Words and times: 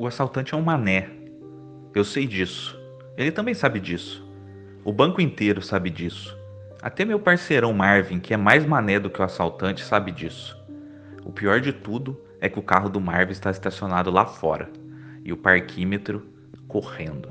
O 0.00 0.06
assaltante 0.06 0.54
é 0.54 0.56
um 0.56 0.62
mané. 0.62 1.10
Eu 1.94 2.06
sei 2.06 2.26
disso. 2.26 2.74
Ele 3.18 3.30
também 3.30 3.52
sabe 3.52 3.78
disso. 3.78 4.26
O 4.82 4.94
banco 4.94 5.20
inteiro 5.20 5.60
sabe 5.60 5.90
disso. 5.90 6.34
Até 6.80 7.04
meu 7.04 7.20
parceirão 7.20 7.74
Marvin, 7.74 8.18
que 8.18 8.32
é 8.32 8.36
mais 8.38 8.64
mané 8.64 8.98
do 8.98 9.10
que 9.10 9.20
o 9.20 9.22
assaltante, 9.22 9.84
sabe 9.84 10.10
disso. 10.10 10.56
O 11.22 11.30
pior 11.30 11.60
de 11.60 11.70
tudo 11.70 12.18
é 12.40 12.48
que 12.48 12.58
o 12.58 12.62
carro 12.62 12.88
do 12.88 12.98
Marvin 12.98 13.32
está 13.32 13.50
estacionado 13.50 14.10
lá 14.10 14.24
fora 14.24 14.70
e 15.22 15.34
o 15.34 15.36
parquímetro 15.36 16.26
correndo. 16.66 17.28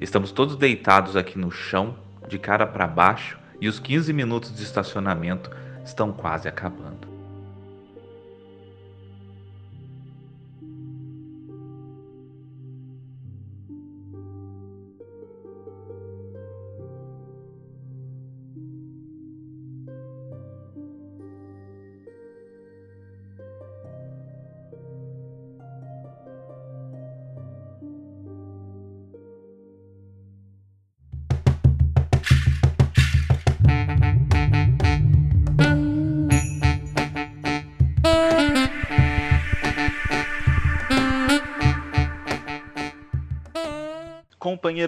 Estamos 0.00 0.32
todos 0.32 0.56
deitados 0.56 1.16
aqui 1.16 1.38
no 1.38 1.50
chão, 1.50 1.98
de 2.26 2.38
cara 2.38 2.66
para 2.66 2.86
baixo, 2.86 3.38
e 3.60 3.68
os 3.68 3.78
15 3.78 4.10
minutos 4.10 4.56
de 4.56 4.62
estacionamento 4.62 5.50
estão 5.84 6.14
quase 6.14 6.48
acabando. 6.48 7.13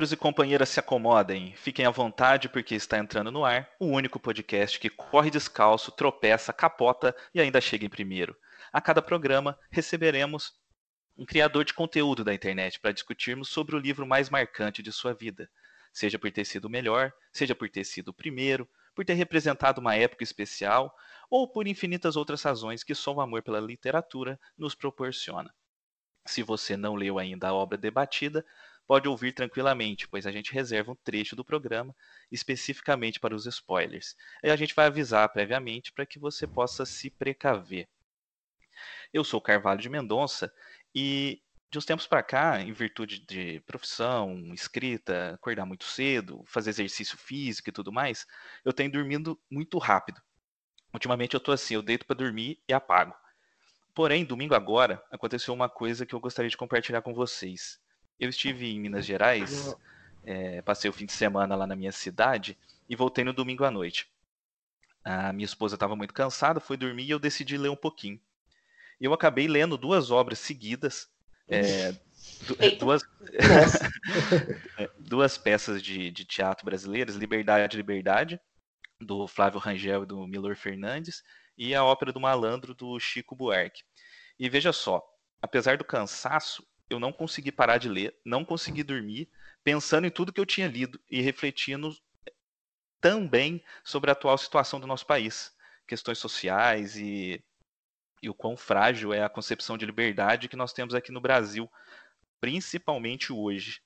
Companheiros 0.07 0.13
e 0.13 0.17
companheiras 0.17 0.69
se 0.69 0.79
acomodem, 0.79 1.55
fiquem 1.57 1.85
à 1.85 1.91
vontade 1.91 2.49
porque 2.49 2.77
está 2.77 2.97
entrando 2.97 3.33
no 3.33 3.45
ar 3.45 3.69
o 3.81 3.87
único 3.87 4.21
podcast 4.21 4.79
que 4.79 4.89
corre 4.89 5.31
descalço, 5.31 5.91
tropeça, 5.91 6.53
capota 6.53 7.17
e 7.35 7.41
ainda 7.41 7.61
chega 7.61 7.85
em 7.85 7.89
primeiro. 7.89 8.37
A 8.73 8.81
cada 8.81 9.03
programa 9.03 9.59
receberemos 9.69 10.53
um 11.17 11.27
criador 11.27 11.65
de 11.65 11.75
conteúdo 11.75 12.23
da 12.23 12.33
internet 12.33 12.79
para 12.79 12.93
discutirmos 12.93 13.49
sobre 13.49 13.75
o 13.75 13.81
livro 13.81 14.07
mais 14.07 14.31
marcante 14.31 14.81
de 14.81 14.93
sua 14.93 15.13
vida, 15.13 15.51
seja 15.93 16.21
por 16.21 16.31
ter 16.31 16.45
sido 16.45 16.67
o 16.67 16.71
melhor, 16.71 17.13
seja 17.33 17.55
por 17.55 17.69
ter 17.69 17.83
sido 17.83 18.11
o 18.11 18.15
primeiro, 18.15 18.69
por 18.95 19.05
ter 19.05 19.15
representado 19.15 19.81
uma 19.81 19.97
época 19.97 20.23
especial 20.23 20.95
ou 21.29 21.51
por 21.51 21.67
infinitas 21.67 22.15
outras 22.15 22.43
razões 22.43 22.85
que 22.85 22.95
só 22.95 23.13
o 23.13 23.21
amor 23.21 23.43
pela 23.43 23.59
literatura 23.59 24.39
nos 24.57 24.73
proporciona. 24.73 25.53
Se 26.27 26.43
você 26.43 26.77
não 26.77 26.95
leu 26.95 27.19
ainda 27.19 27.49
a 27.49 27.55
obra 27.55 27.79
debatida, 27.79 28.45
pode 28.87 29.09
ouvir 29.09 29.33
tranquilamente, 29.33 30.07
pois 30.09 30.27
a 30.27 30.31
gente 30.31 30.53
reserva 30.53 30.93
um 30.93 30.97
trecho 30.97 31.35
do 31.35 31.45
programa 31.45 31.95
especificamente 32.31 33.19
para 33.19 33.35
os 33.35 33.47
spoilers. 33.47 34.17
E 34.43 34.51
a 34.51 34.57
gente 34.57 34.75
vai 34.75 34.87
avisar 34.87 35.29
previamente 35.31 35.93
para 35.93 36.07
que 36.07 36.19
você 36.19 36.47
possa 36.47 36.87
se 36.87 37.11
precaver. 37.11 37.89
Eu 39.13 39.25
sou 39.25 39.41
Carvalho 39.41 39.81
de 39.81 39.89
Mendonça 39.89 40.53
e 40.95 41.43
de 41.71 41.79
uns 41.79 41.85
tempos 41.85 42.07
para 42.07 42.23
cá, 42.23 42.61
em 42.61 42.73
virtude 42.73 43.19
de 43.27 43.61
profissão, 43.67 44.55
escrita, 44.55 45.35
acordar 45.35 45.67
muito 45.67 45.85
cedo, 45.85 46.45
fazer 46.47 46.71
exercício 46.71 47.19
físico 47.19 47.69
e 47.69 47.73
tudo 47.73 47.93
mais, 47.93 48.27
eu 48.65 48.73
tenho 48.73 48.91
dormindo 48.91 49.39
muito 49.51 49.79
rápido. 49.79 50.21
Ultimamente 50.95 51.35
eu 51.35 51.41
tô 51.41 51.53
assim, 51.53 51.75
eu 51.75 51.83
deito 51.83 52.07
para 52.07 52.17
dormir 52.17 52.63
e 52.69 52.73
apago. 52.73 53.15
Porém, 53.95 54.25
domingo 54.25 54.55
agora, 54.55 55.03
aconteceu 55.11 55.53
uma 55.53 55.69
coisa 55.69 56.07
que 56.07 56.15
eu 56.15 56.21
gostaria 56.21 56.51
de 56.51 56.57
compartilhar 56.57 57.03
com 57.03 57.13
vocês. 57.15 57.81
Eu 58.19 58.31
estive 58.31 58.67
em 58.67 58.81
Minas 58.81 59.05
Gerais, 59.05 59.75
é, 60.25 60.63
passei 60.63 60.89
o 60.89 60.93
fim 60.93 61.07
de 61.07 61.13
semana 61.13 61.55
lá 61.55 61.67
na 61.67 61.77
minha 61.77 61.93
cidade 61.93 62.57
e 62.89 62.97
voltei 62.97 63.25
no 63.25 63.33
domingo 63.33 63.65
à 63.65 63.71
noite. 63.71 64.09
A 65.05 65.33
minha 65.33 65.45
esposa 65.45 65.77
estava 65.77 65.95
muito 65.95 66.13
cansada, 66.13 66.59
foi 66.59 66.77
dormir 66.77 67.05
e 67.05 67.11
eu 67.11 67.19
decidi 67.19 67.57
ler 67.57 67.69
um 67.69 67.77
pouquinho. 67.77 68.21
Eu 69.01 69.13
acabei 69.13 69.47
lendo 69.47 69.77
duas 69.77 70.11
obras 70.11 70.39
seguidas, 70.39 71.09
é, 71.47 71.95
duas, 72.81 73.03
é, 74.79 74.91
duas 74.99 75.39
peças 75.39 75.83
de, 75.83 76.11
de, 76.11 76.25
teatro 76.25 76.65
brasileiras, 76.65 77.15
Liberdade, 77.15 77.77
Liberdade, 77.77 78.41
do 79.01 79.29
Flávio 79.29 79.61
Rangel 79.61 80.03
e 80.03 80.07
do 80.07 80.27
Milor 80.27 80.57
Fernandes, 80.57 81.23
e 81.57 81.75
a 81.75 81.85
ópera 81.85 82.13
do 82.13 82.21
Malandro, 82.21 82.75
do 82.75 82.99
Chico 82.99 83.37
Buarque. 83.37 83.85
E 84.39 84.49
veja 84.49 84.73
só, 84.73 85.03
apesar 85.41 85.77
do 85.77 85.85
cansaço, 85.85 86.67
eu 86.89 87.01
não 87.01 87.13
consegui 87.13 87.51
parar 87.51 87.79
de 87.79 87.89
ler, 87.89 88.17
não 88.25 88.45
consegui 88.45 88.83
dormir, 88.83 89.29
pensando 89.65 90.07
em 90.07 90.11
tudo 90.11 90.33
que 90.33 90.41
eu 90.41 90.47
tinha 90.47 90.69
lido 90.69 91.01
e 91.11 91.21
refletindo 91.21 91.97
também 93.01 93.63
sobre 93.85 94.11
a 94.11 94.13
atual 94.13 94.39
situação 94.39 94.81
do 94.81 94.87
nosso 94.87 95.07
país, 95.07 95.53
questões 95.87 96.19
sociais 96.19 96.97
e, 96.97 97.43
e 98.23 98.29
o 98.29 98.35
quão 98.35 98.57
frágil 98.57 99.13
é 99.13 99.23
a 99.23 99.29
concepção 99.29 99.77
de 99.77 99.87
liberdade 99.87 100.49
que 100.49 100.57
nós 100.57 100.73
temos 100.73 100.95
aqui 100.95 101.11
no 101.11 101.21
Brasil, 101.21 101.71
principalmente 102.41 103.33
hoje. 103.33 103.81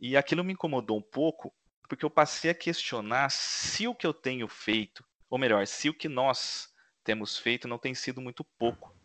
E 0.00 0.16
aquilo 0.16 0.44
me 0.44 0.52
incomodou 0.52 0.98
um 0.98 1.02
pouco, 1.02 1.52
porque 1.88 2.04
eu 2.04 2.10
passei 2.10 2.50
a 2.50 2.54
questionar 2.54 3.30
se 3.30 3.88
o 3.88 3.94
que 3.94 4.06
eu 4.06 4.14
tenho 4.14 4.46
feito, 4.46 5.04
ou 5.28 5.38
melhor, 5.38 5.66
se 5.66 5.88
o 5.88 5.94
que 5.94 6.08
nós 6.08 6.72
temos 7.02 7.36
feito 7.36 7.66
não 7.66 7.78
tem 7.78 7.94
sido 7.94 8.20
muito 8.20 8.44
pouco 8.44 8.97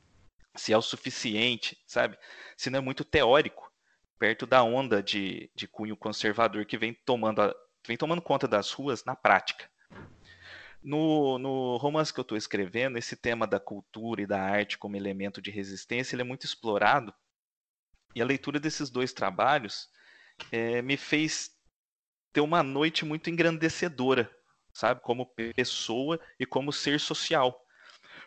se 0.56 0.74
é 0.74 0.78
o 0.78 0.82
suficiente, 0.82 1.78
sabe? 1.86 2.18
Se 2.56 2.70
não 2.70 2.80
é 2.80 2.82
muito 2.82 3.04
teórico, 3.04 3.72
perto 4.20 4.46
da 4.46 4.64
onda 4.64 5.02
de, 5.02 5.52
de 5.56 5.68
cunho 5.68 5.98
conservador 5.98 6.66
que 6.66 6.78
vem 6.78 6.94
tomando, 7.06 7.42
a, 7.42 7.56
vem 7.86 7.98
tomando 7.98 8.22
conta 8.22 8.48
das 8.48 8.72
ruas 8.72 9.04
na 9.04 9.16
prática. 9.16 9.70
No, 10.82 11.40
no 11.40 11.78
romance 11.78 12.14
que 12.14 12.20
eu 12.20 12.24
estou 12.24 12.38
escrevendo, 12.38 12.98
esse 12.98 13.16
tema 13.16 13.48
da 13.48 13.60
cultura 13.60 14.22
e 14.22 14.26
da 14.28 14.42
arte 14.42 14.78
como 14.78 14.98
elemento 14.98 15.42
de 15.42 15.50
resistência 15.50 16.16
ele 16.16 16.22
é 16.22 16.26
muito 16.26 16.46
explorado. 16.46 17.14
E 18.16 18.22
a 18.22 18.26
leitura 18.26 18.60
desses 18.60 18.90
dois 18.90 19.14
trabalhos 19.14 19.90
é, 20.52 20.82
me 20.82 20.98
fez 20.98 21.52
ter 22.32 22.42
uma 22.42 22.62
noite 22.62 23.06
muito 23.06 23.30
engrandecedora, 23.30 24.30
sabe? 24.74 25.02
Como 25.02 25.34
pessoa 25.56 26.20
e 26.40 26.46
como 26.46 26.74
ser 26.74 27.00
social 27.00 27.63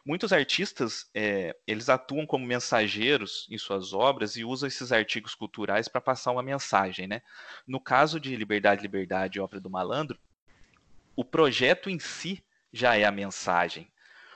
muitos 0.06 0.32
artistas 0.32 1.10
é, 1.12 1.54
eles 1.66 1.88
atuam 1.88 2.24
como 2.24 2.46
mensageiros 2.46 3.46
em 3.50 3.58
suas 3.58 3.92
obras 3.92 4.36
e 4.36 4.44
usam 4.44 4.68
esses 4.68 4.92
artigos 4.92 5.34
culturais 5.34 5.88
para 5.88 6.00
passar 6.00 6.30
uma 6.30 6.44
mensagem, 6.44 7.08
né? 7.08 7.20
No 7.66 7.80
caso 7.80 8.20
de 8.20 8.36
Liberdade, 8.36 8.82
Liberdade, 8.82 9.40
obra 9.40 9.58
do 9.58 9.68
Malandro, 9.68 10.16
o 11.16 11.24
projeto 11.24 11.90
em 11.90 11.98
si 11.98 12.44
já 12.72 12.96
é 12.96 13.04
a 13.04 13.10
mensagem. 13.10 13.90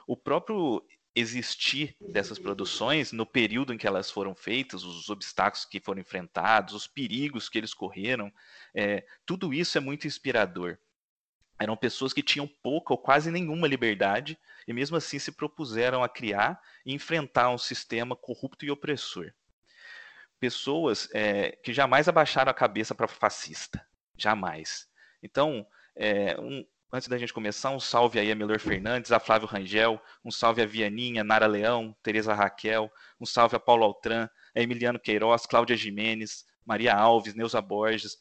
O 0.09 0.17
próprio 0.17 0.85
existir 1.15 1.97
dessas 2.01 2.39
produções 2.39 3.13
no 3.13 3.27
período 3.27 3.73
em 3.73 3.79
que 3.79 3.87
elas 3.87 4.11
foram 4.11 4.35
feitas, 4.35 4.83
os 4.83 5.09
obstáculos 5.09 5.65
que 5.65 5.81
foram 5.81 6.01
enfrentados, 6.01 6.75
os 6.75 6.87
perigos 6.87 7.49
que 7.49 7.59
eles 7.59 7.75
correram, 7.75 8.33
é, 8.75 9.05
tudo 9.25 9.55
isso 9.55 9.79
é 9.79 9.81
muito 9.81 10.07
inspirador. 10.07 10.79
Eram 11.61 11.77
pessoas 11.77 12.15
que 12.15 12.23
tinham 12.23 12.47
pouca 12.47 12.95
ou 12.95 12.99
quase 12.99 13.31
nenhuma 13.31 13.69
liberdade 13.69 14.39
e 14.67 14.73
mesmo 14.73 14.97
assim 14.97 15.19
se 15.19 15.31
propuseram 15.31 16.03
a 16.03 16.09
criar 16.09 16.59
e 16.87 16.95
enfrentar 16.95 17.51
um 17.51 17.59
sistema 17.59 18.17
corrupto 18.17 18.65
e 18.65 18.71
opressor. 18.71 19.31
Pessoas 20.41 21.07
é, 21.13 21.51
que 21.63 21.75
jamais 21.75 22.09
abaixaram 22.09 22.51
a 22.51 22.55
cabeça 22.55 22.95
para 22.95 23.07
fascista, 23.07 23.87
jamais. 24.17 24.89
Então, 25.23 25.67
é, 25.95 26.35
um, 26.41 26.65
antes 26.91 27.09
da 27.09 27.19
gente 27.19 27.35
começar, 27.35 27.69
um 27.69 27.81
salve 27.81 28.19
aí 28.19 28.33
a 28.33 28.35
Melor 28.35 28.59
Fernandes, 28.59 29.13
a 29.13 29.21
Flávio 29.21 29.47
Rangel, 29.47 30.01
um 30.25 30.31
salve 30.31 30.63
a 30.63 30.67
Vianinha, 30.67 31.23
Nara 31.23 31.47
Leão, 31.47 31.95
Tereza 32.03 32.33
Raquel, 32.33 32.91
um 33.21 33.27
salve 33.27 33.55
a 33.55 33.61
Paulo 33.61 33.85
Altran, 33.85 34.31
a 34.55 34.61
Emiliano 34.63 34.99
Queiroz, 34.99 35.45
Cláudia 35.45 35.77
Jimenez, 35.77 36.47
Maria 36.65 36.95
Alves, 36.95 37.35
Neuza 37.35 37.61
Borges, 37.61 38.17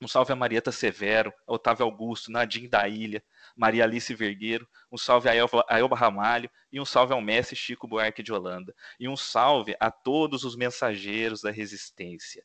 um 0.00 0.06
salve 0.06 0.32
a 0.32 0.36
Marieta 0.36 0.70
Severo, 0.70 1.32
a 1.46 1.52
Otávio 1.52 1.84
Augusto, 1.84 2.30
Nadim 2.30 2.68
da 2.68 2.86
Ilha, 2.88 3.22
Maria 3.56 3.84
Alice 3.84 4.14
Vergueiro. 4.14 4.68
Um 4.92 4.96
salve 4.96 5.28
a 5.28 5.34
Elba, 5.34 5.64
a 5.68 5.78
Elba 5.78 5.96
Ramalho. 5.96 6.48
E 6.72 6.80
um 6.80 6.84
salve 6.84 7.12
ao 7.12 7.20
Messi 7.20 7.56
Chico 7.56 7.88
Buarque 7.88 8.22
de 8.22 8.32
Holanda. 8.32 8.74
E 9.00 9.08
um 9.08 9.16
salve 9.16 9.76
a 9.80 9.90
todos 9.90 10.44
os 10.44 10.54
mensageiros 10.54 11.42
da 11.42 11.50
resistência. 11.50 12.44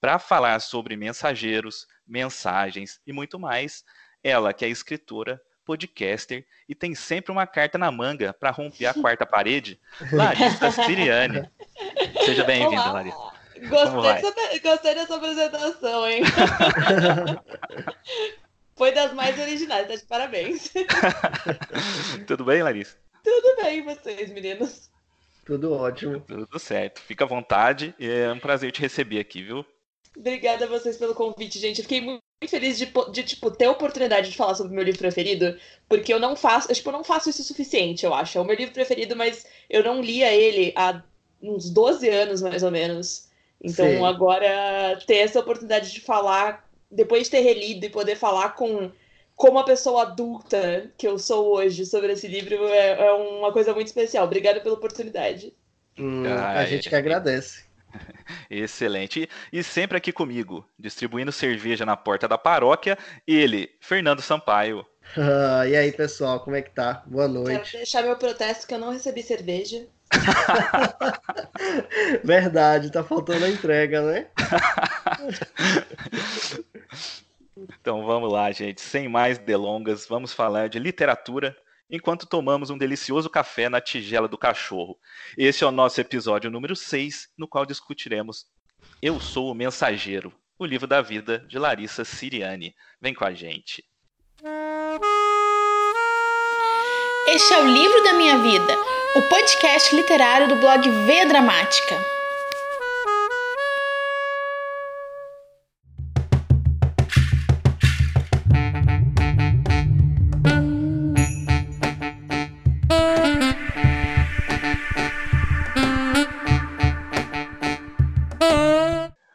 Para 0.00 0.18
falar 0.18 0.60
sobre 0.60 0.96
mensageiros, 0.96 1.86
mensagens 2.06 3.00
e 3.06 3.12
muito 3.12 3.38
mais, 3.38 3.84
ela 4.22 4.52
que 4.52 4.64
é 4.64 4.68
escritora, 4.68 5.40
podcaster 5.64 6.46
e 6.68 6.74
tem 6.74 6.94
sempre 6.94 7.32
uma 7.32 7.46
carta 7.46 7.78
na 7.78 7.90
manga 7.90 8.34
para 8.34 8.50
romper 8.50 8.86
a 8.86 8.94
quarta 8.94 9.24
parede, 9.24 9.80
Larissa 10.12 10.70
Siriane. 10.70 11.50
Seja 12.24 12.44
bem-vinda, 12.44 12.92
Larissa. 12.92 13.33
Gostei 13.68 14.02
dessa, 14.02 14.58
gostei 14.62 14.94
dessa 14.94 15.16
apresentação, 15.16 16.08
hein? 16.08 16.22
Foi 18.76 18.92
das 18.92 19.12
mais 19.14 19.38
originais, 19.38 19.86
tá 19.86 19.94
de 19.94 20.04
parabéns. 20.04 20.72
Tudo 22.26 22.44
bem, 22.44 22.62
Larissa? 22.62 22.96
Tudo 23.22 23.62
bem, 23.62 23.82
vocês, 23.82 24.30
meninos? 24.30 24.90
Tudo 25.46 25.72
ótimo. 25.72 26.20
Tudo 26.20 26.58
certo. 26.58 27.00
Fica 27.00 27.24
à 27.24 27.28
vontade. 27.28 27.94
É 28.00 28.30
um 28.32 28.38
prazer 28.38 28.72
te 28.72 28.80
receber 28.80 29.20
aqui, 29.20 29.42
viu? 29.42 29.64
Obrigada 30.16 30.64
a 30.64 30.68
vocês 30.68 30.96
pelo 30.96 31.14
convite, 31.14 31.58
gente. 31.58 31.78
Eu 31.78 31.84
fiquei 31.84 32.00
muito 32.00 32.22
feliz 32.48 32.78
de, 32.78 32.92
de, 33.12 33.22
tipo, 33.22 33.50
ter 33.50 33.66
a 33.66 33.70
oportunidade 33.70 34.30
de 34.30 34.36
falar 34.36 34.54
sobre 34.54 34.72
o 34.72 34.74
meu 34.74 34.84
livro 34.84 35.00
preferido, 35.00 35.56
porque 35.88 36.12
eu 36.12 36.20
não 36.20 36.36
faço, 36.36 36.70
eu, 36.70 36.74
tipo, 36.74 36.88
eu 36.88 36.92
não 36.92 37.04
faço 37.04 37.30
isso 37.30 37.42
o 37.42 37.44
suficiente, 37.44 38.04
eu 38.04 38.14
acho. 38.14 38.38
É 38.38 38.40
o 38.40 38.44
meu 38.44 38.56
livro 38.56 38.74
preferido, 38.74 39.16
mas 39.16 39.46
eu 39.68 39.82
não 39.82 40.00
lia 40.00 40.32
ele 40.32 40.72
há 40.76 41.02
uns 41.42 41.70
12 41.70 42.08
anos, 42.08 42.42
mais 42.42 42.62
ou 42.62 42.70
menos. 42.70 43.28
Então, 43.64 43.88
Sim. 43.88 44.04
agora, 44.04 44.98
ter 45.06 45.16
essa 45.16 45.40
oportunidade 45.40 45.90
de 45.90 46.00
falar, 46.02 46.68
depois 46.90 47.24
de 47.24 47.30
ter 47.30 47.40
relido 47.40 47.86
e 47.86 47.90
poder 47.90 48.14
falar 48.14 48.50
com 48.50 48.92
como 49.34 49.58
a 49.58 49.64
pessoa 49.64 50.02
adulta 50.02 50.92
que 50.96 51.08
eu 51.08 51.18
sou 51.18 51.56
hoje 51.56 51.84
sobre 51.86 52.12
esse 52.12 52.28
livro 52.28 52.54
é, 52.68 53.06
é 53.06 53.12
uma 53.12 53.50
coisa 53.52 53.72
muito 53.72 53.86
especial. 53.86 54.26
Obrigada 54.26 54.60
pela 54.60 54.74
oportunidade. 54.74 55.52
Hum, 55.98 56.24
a 56.26 56.64
gente 56.66 56.88
que 56.88 56.94
agradece. 56.94 57.64
Excelente. 58.50 59.28
E, 59.50 59.62
sempre 59.62 59.96
aqui 59.96 60.12
comigo, 60.12 60.68
distribuindo 60.78 61.32
cerveja 61.32 61.86
na 61.86 61.96
porta 61.96 62.28
da 62.28 62.36
paróquia, 62.36 62.98
ele, 63.26 63.70
Fernando 63.80 64.20
Sampaio. 64.20 64.84
Ah, 65.18 65.68
e 65.68 65.76
aí, 65.76 65.92
pessoal, 65.92 66.40
como 66.40 66.56
é 66.56 66.62
que 66.62 66.70
tá? 66.70 67.02
Boa 67.06 67.28
noite. 67.28 67.70
Quero 67.70 67.84
deixar 67.84 68.02
meu 68.02 68.16
protesto 68.16 68.66
que 68.66 68.72
eu 68.72 68.78
não 68.78 68.90
recebi 68.90 69.22
cerveja. 69.22 69.86
Verdade, 72.24 72.90
tá 72.90 73.02
faltando 73.02 73.44
a 73.44 73.50
entrega, 73.50 74.02
né? 74.02 74.28
então 77.80 78.04
vamos 78.04 78.32
lá, 78.32 78.50
gente. 78.52 78.80
Sem 78.80 79.08
mais 79.08 79.38
delongas, 79.38 80.06
vamos 80.06 80.32
falar 80.32 80.68
de 80.68 80.78
literatura 80.78 81.56
enquanto 81.90 82.26
tomamos 82.26 82.70
um 82.70 82.78
delicioso 82.78 83.28
café 83.28 83.68
na 83.68 83.80
tigela 83.80 84.28
do 84.28 84.38
cachorro. 84.38 84.98
Esse 85.36 85.64
é 85.64 85.66
o 85.66 85.72
nosso 85.72 86.00
episódio 86.00 86.50
número 86.50 86.74
6, 86.74 87.28
no 87.36 87.46
qual 87.46 87.66
discutiremos 87.66 88.46
Eu 89.00 89.20
Sou 89.20 89.50
o 89.50 89.54
Mensageiro, 89.54 90.32
o 90.58 90.64
livro 90.64 90.86
da 90.86 91.00
vida 91.00 91.40
de 91.40 91.58
Larissa 91.58 92.04
Siriani. 92.04 92.74
Vem 93.00 93.14
com 93.14 93.24
a 93.24 93.32
gente. 93.32 93.84
Este 97.26 97.54
é 97.54 97.58
o 97.58 97.66
livro 97.66 98.02
da 98.04 98.12
minha 98.12 98.36
vida, 98.38 98.76
o 99.16 99.22
podcast 99.22 99.96
literário 99.96 100.46
do 100.46 100.56
blog 100.56 100.88
V 100.88 101.24
Dramática. 101.24 101.96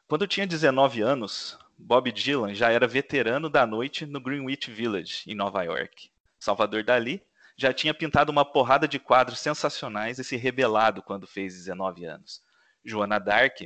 Quando 0.07 0.27
tinha 0.27 0.45
19 0.45 1.01
anos, 1.01 1.57
Bob 1.75 2.11
Dylan 2.11 2.53
já 2.53 2.71
era 2.71 2.87
veterano 2.87 3.49
da 3.49 3.65
noite 3.65 4.05
no 4.05 4.21
Greenwich 4.21 4.69
Village, 4.69 5.23
em 5.27 5.33
Nova 5.33 5.63
York. 5.63 6.11
Salvador 6.39 6.83
Dali 6.83 7.21
já 7.59 7.73
tinha 7.73 7.93
pintado 7.93 8.31
uma 8.31 8.45
porrada 8.45 8.87
de 8.87 8.97
quadros 8.97 9.41
sensacionais 9.41 10.17
e 10.17 10.23
se 10.23 10.37
rebelado 10.37 11.03
quando 11.03 11.27
fez 11.27 11.55
19 11.55 12.05
anos. 12.05 12.41
Joana 12.85 13.19
Dark 13.19 13.63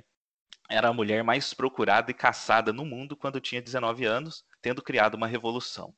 era 0.68 0.88
a 0.88 0.94
mulher 0.94 1.24
mais 1.24 1.54
procurada 1.54 2.10
e 2.10 2.14
caçada 2.14 2.74
no 2.74 2.84
mundo 2.84 3.16
quando 3.16 3.40
tinha 3.40 3.62
19 3.62 4.04
anos, 4.04 4.44
tendo 4.64 4.82
criado 4.82 5.14
uma 5.14 5.28
revolução. 5.28 5.94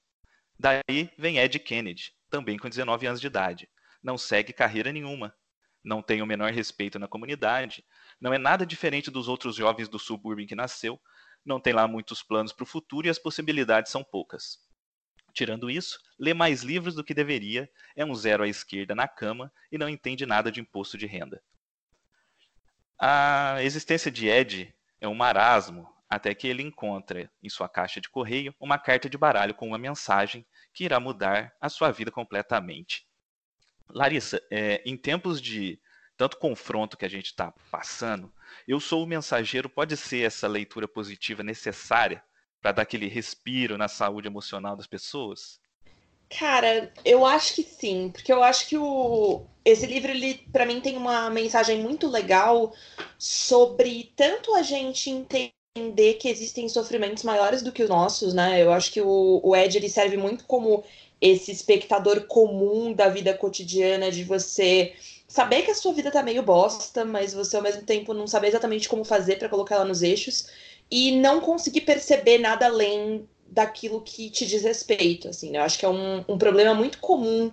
Daí 0.59 1.09
vem 1.18 1.38
Ed 1.38 1.57
Kennedy, 1.59 2.13
também 2.30 2.57
com 2.57 2.68
19 2.68 3.07
anos 3.07 3.21
de 3.21 3.27
idade. 3.27 3.69
Não 4.03 4.18
segue 4.18 4.51
carreira 4.51 4.91
nenhuma, 4.91 5.33
não 5.81 6.01
tem 6.01 6.21
o 6.21 6.25
menor 6.25 6.51
respeito 6.51 7.00
na 7.00 7.07
comunidade, 7.07 7.81
não 8.19 8.33
é 8.33 8.38
nada 8.38 8.65
diferente 8.65 9.09
dos 9.09 9.30
outros 9.30 9.56
jovens 9.56 9.88
do 9.88 9.98
subúrbio 9.98 10.44
em 10.44 10.48
que 10.48 10.53
nasceu, 10.53 11.00
não 11.45 11.62
tem 11.62 11.71
lá 11.71 11.88
muitos 11.88 12.21
planos 12.21 12.51
para 12.51 12.63
o 12.63 12.68
futuro 12.68 13.07
e 13.07 13.09
as 13.09 13.19
possibilidades 13.19 13.89
são 13.89 14.03
poucas. 14.03 14.64
Tirando 15.35 15.69
isso, 15.69 15.99
lê 16.17 16.33
mais 16.33 16.63
livros 16.63 16.95
do 16.95 17.03
que 17.03 17.13
deveria, 17.13 17.69
é 17.93 18.05
um 18.05 18.15
zero 18.15 18.43
à 18.43 18.47
esquerda 18.47 18.95
na 18.95 19.05
cama 19.05 19.51
e 19.69 19.77
não 19.77 19.89
entende 19.89 20.25
nada 20.25 20.49
de 20.49 20.61
imposto 20.61 20.97
de 20.97 21.05
renda. 21.05 21.43
A 22.97 23.61
existência 23.61 24.09
de 24.09 24.29
Ed 24.29 24.73
é 25.01 25.07
um 25.09 25.13
marasmo 25.13 25.93
até 26.09 26.33
que 26.33 26.47
ele 26.47 26.63
encontra 26.63 27.29
em 27.43 27.49
sua 27.49 27.67
caixa 27.67 27.99
de 27.99 28.09
correio 28.09 28.55
uma 28.57 28.79
carta 28.79 29.09
de 29.09 29.17
baralho 29.17 29.53
com 29.53 29.67
uma 29.67 29.77
mensagem 29.77 30.45
que 30.73 30.85
irá 30.85 31.01
mudar 31.01 31.53
a 31.59 31.67
sua 31.67 31.91
vida 31.91 32.09
completamente. 32.09 33.05
Larissa, 33.89 34.41
é, 34.49 34.81
em 34.85 34.95
tempos 34.95 35.41
de 35.41 35.77
tanto 36.15 36.38
confronto 36.38 36.95
que 36.95 37.03
a 37.03 37.09
gente 37.09 37.25
está 37.25 37.51
passando, 37.69 38.33
eu 38.65 38.79
sou 38.79 39.03
o 39.03 39.07
mensageiro 39.07 39.69
pode 39.69 39.97
ser 39.97 40.25
essa 40.25 40.47
leitura 40.47 40.88
positiva 40.88 41.43
necessária 41.43 42.23
para 42.65 42.71
dar 42.71 42.81
aquele 42.81 43.07
respiro 43.07 43.77
na 43.77 43.88
saúde 43.88 44.27
emocional 44.27 44.75
das 44.75 44.88
pessoas? 44.88 45.59
Cara, 46.27 46.91
eu 47.06 47.23
acho 47.23 47.53
que 47.53 47.62
sim, 47.62 48.09
porque 48.12 48.33
eu 48.33 48.41
acho 48.41 48.67
que 48.67 48.75
o 48.75 49.44
esse 49.63 49.85
livro 49.85 50.09
ele 50.09 50.44
para 50.51 50.65
mim 50.65 50.81
tem 50.81 50.97
uma 50.97 51.29
mensagem 51.29 51.83
muito 51.83 52.09
legal 52.09 52.73
sobre 53.19 54.12
tanto 54.15 54.56
a 54.56 54.63
gente 54.63 55.12
entender 55.12 56.15
que 56.15 56.27
existem 56.27 56.67
sofrimentos 56.67 57.21
maiores 57.21 57.62
do 57.62 57.71
que 57.71 57.83
os 57.83 57.89
nossos, 57.89 58.33
né? 58.33 58.63
Eu 58.63 58.74
acho 58.74 58.91
que 58.91 59.01
o, 59.01 59.41
o 59.43 59.55
Ed 59.55 59.77
ele 59.77 59.89
serve 59.89 60.17
muito 60.17 60.45
como 60.45 60.84
esse 61.22 61.51
espectador 61.51 62.25
comum 62.25 62.93
da 62.93 63.10
vida 63.10 63.31
cotidiana 63.36 64.10
de 64.10 64.24
você 64.24 64.95
saber 65.36 65.63
que 65.63 65.72
a 65.72 65.75
sua 65.75 65.92
vida 65.92 66.10
tá 66.10 66.24
meio 66.24 66.42
bosta, 66.42 67.04
mas 67.04 67.34
você 67.34 67.58
ao 67.58 67.62
mesmo 67.62 67.82
tempo 67.82 68.13
não 68.13 68.25
saber 68.25 68.48
exatamente 68.48 68.88
como 68.88 69.04
fazer 69.04 69.38
para 69.38 69.50
colocar 69.50 69.75
ela 69.75 69.84
nos 69.84 70.01
eixos 70.01 70.48
e 70.89 71.12
não 71.12 71.42
conseguir 71.42 71.82
perceber 71.82 72.38
nada 72.38 72.68
além 72.68 73.27
daquilo 73.46 74.01
que 74.01 74.30
te 74.30 74.46
diz 74.46 74.63
respeito, 74.63 75.27
assim, 75.27 75.51
né? 75.51 75.58
Eu 75.58 75.63
acho 75.63 75.77
que 75.77 75.86
é 75.86 75.89
um, 75.89 76.24
um 76.30 76.38
problema 76.38 76.74
muito 76.74 77.00
comum 77.00 77.51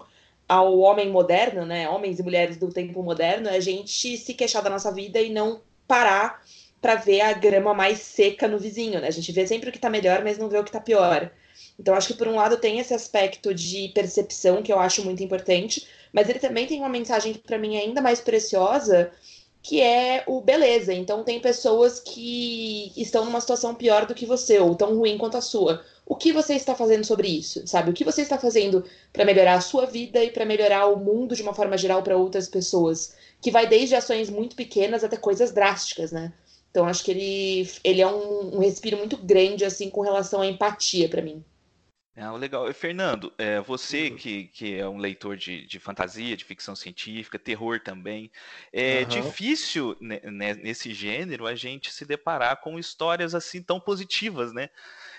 ao 0.49 0.79
homem 0.79 1.11
moderno, 1.11 1.67
né? 1.67 1.89
Homens 1.89 2.21
e 2.21 2.23
mulheres 2.23 2.57
do 2.57 2.71
tempo 2.73 3.03
moderno, 3.03 3.49
é 3.49 3.57
a 3.57 3.61
gente 3.61 4.17
se 4.17 4.33
queixar 4.33 4.63
da 4.63 4.71
nossa 4.71 4.93
vida 4.93 5.21
e 5.21 5.33
não 5.33 5.61
parar 5.89 6.41
para 6.81 6.95
ver 6.95 7.23
a 7.23 7.33
grama 7.33 7.75
mais 7.75 7.99
seca 7.99 8.47
no 8.47 8.61
vizinho, 8.61 9.01
né? 9.01 9.09
A 9.09 9.13
gente 9.13 9.33
vê 9.33 9.45
sempre 9.45 9.71
o 9.71 9.73
que 9.73 9.81
tá 9.81 9.91
melhor, 9.91 10.23
mas 10.23 10.39
não 10.39 10.49
vê 10.49 10.57
o 10.57 10.65
que 10.65 10.71
tá 10.71 10.81
pior. 10.81 11.33
Então, 11.77 11.97
acho 11.97 12.09
que 12.09 12.15
por 12.15 12.29
um 12.29 12.37
lado 12.37 12.59
tem 12.59 12.79
esse 12.79 12.95
aspecto 12.95 13.53
de 13.53 13.89
percepção 13.89 14.63
que 14.63 14.73
eu 14.73 14.79
acho 14.79 15.05
muito 15.05 15.21
importante, 15.23 15.85
mas 16.13 16.29
ele 16.29 16.39
também 16.39 16.67
tem 16.67 16.79
uma 16.79 16.89
mensagem 16.89 17.35
para 17.35 17.59
mim 17.59 17.77
ainda 17.77 18.01
mais 18.01 18.21
preciosa, 18.21 19.11
que 19.63 19.81
é 19.81 20.25
o 20.27 20.41
beleza. 20.41 20.93
Então, 20.93 21.23
tem 21.23 21.41
pessoas 21.41 22.01
que 22.01 22.93
estão 22.97 23.25
numa 23.25 23.41
situação 23.41 23.75
pior 23.75 24.07
do 24.07 24.15
que 24.15 24.27
você, 24.27 24.59
ou 24.59 24.75
tão 24.75 24.97
ruim 24.97 25.17
quanto 25.17 25.37
a 25.37 25.41
sua. 25.41 25.85
O 26.05 26.17
que 26.17 26.33
você 26.33 26.55
está 26.55 26.75
fazendo 26.75 27.05
sobre 27.05 27.29
isso? 27.29 27.67
Sabe? 27.67 27.91
O 27.91 27.95
que 27.95 28.05
você 28.05 28.23
está 28.23 28.37
fazendo 28.37 28.85
para 29.13 29.25
melhorar 29.25 29.55
a 29.55 29.61
sua 29.61 29.87
vida 29.87 30.23
e 30.23 30.31
para 30.31 30.45
melhorar 30.45 30.87
o 30.87 30.99
mundo 30.99 31.37
de 31.37 31.43
uma 31.43 31.55
forma 31.55 31.79
geral 31.79 32.03
para 32.03 32.17
outras 32.17 32.49
pessoas? 32.49 33.15
Que 33.41 33.51
vai 33.51 33.69
desde 33.69 33.95
ações 33.95 34.29
muito 34.29 34.57
pequenas 34.57 35.05
até 35.05 35.17
coisas 35.17 35.53
drásticas, 35.53 36.11
né? 36.11 36.33
Então, 36.71 36.87
acho 36.87 37.05
que 37.05 37.11
ele, 37.11 37.71
ele 37.85 38.01
é 38.01 38.07
um, 38.07 38.57
um 38.57 38.59
respiro 38.59 38.97
muito 38.97 39.17
grande, 39.17 39.65
assim, 39.65 39.91
com 39.91 40.01
relação 40.01 40.41
à 40.41 40.47
empatia 40.47 41.09
para 41.09 41.23
mim. 41.23 41.45
É, 42.15 42.31
legal. 42.33 42.69
E, 42.69 42.75
Fernando, 42.75 43.33
é, 43.39 43.61
você 43.61 44.11
uhum. 44.11 44.17
que, 44.17 44.45
que 44.49 44.75
é 44.75 44.87
um 44.87 44.99
leitor 44.99 45.37
de, 45.37 45.67
de 45.67 45.79
fantasia, 45.79 46.37
de 46.37 46.45
ficção 46.45 46.77
científica, 46.77 47.39
terror 47.39 47.81
também, 47.81 48.31
é 48.71 49.01
uhum. 49.01 49.09
difícil 49.09 49.97
né, 49.99 50.21
né, 50.25 50.55
nesse 50.55 50.93
gênero 50.93 51.47
a 51.47 51.55
gente 51.55 51.91
se 51.93 52.05
deparar 52.05 52.61
com 52.61 52.79
histórias 52.79 53.35
assim 53.35 53.63
tão 53.63 53.81
positivas, 53.81 54.53
né? 54.53 54.69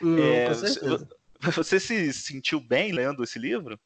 Hum, 0.01 0.17
é, 0.19 0.49
você 1.51 1.79
se 1.79 2.13
sentiu 2.13 2.59
bem 2.59 2.91
lendo 2.91 3.23
esse 3.23 3.39
livro? 3.39 3.79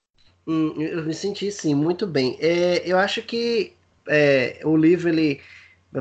Hum, 0.46 0.74
eu 0.82 1.04
me 1.06 1.14
senti 1.14 1.50
sim, 1.50 1.74
muito 1.74 2.06
bem. 2.06 2.38
É, 2.42 2.82
eu 2.86 2.98
acho 2.98 3.22
que 3.22 3.74
é, 4.08 4.60
o 4.64 4.76
livro 4.76 5.08
ele 5.08 5.42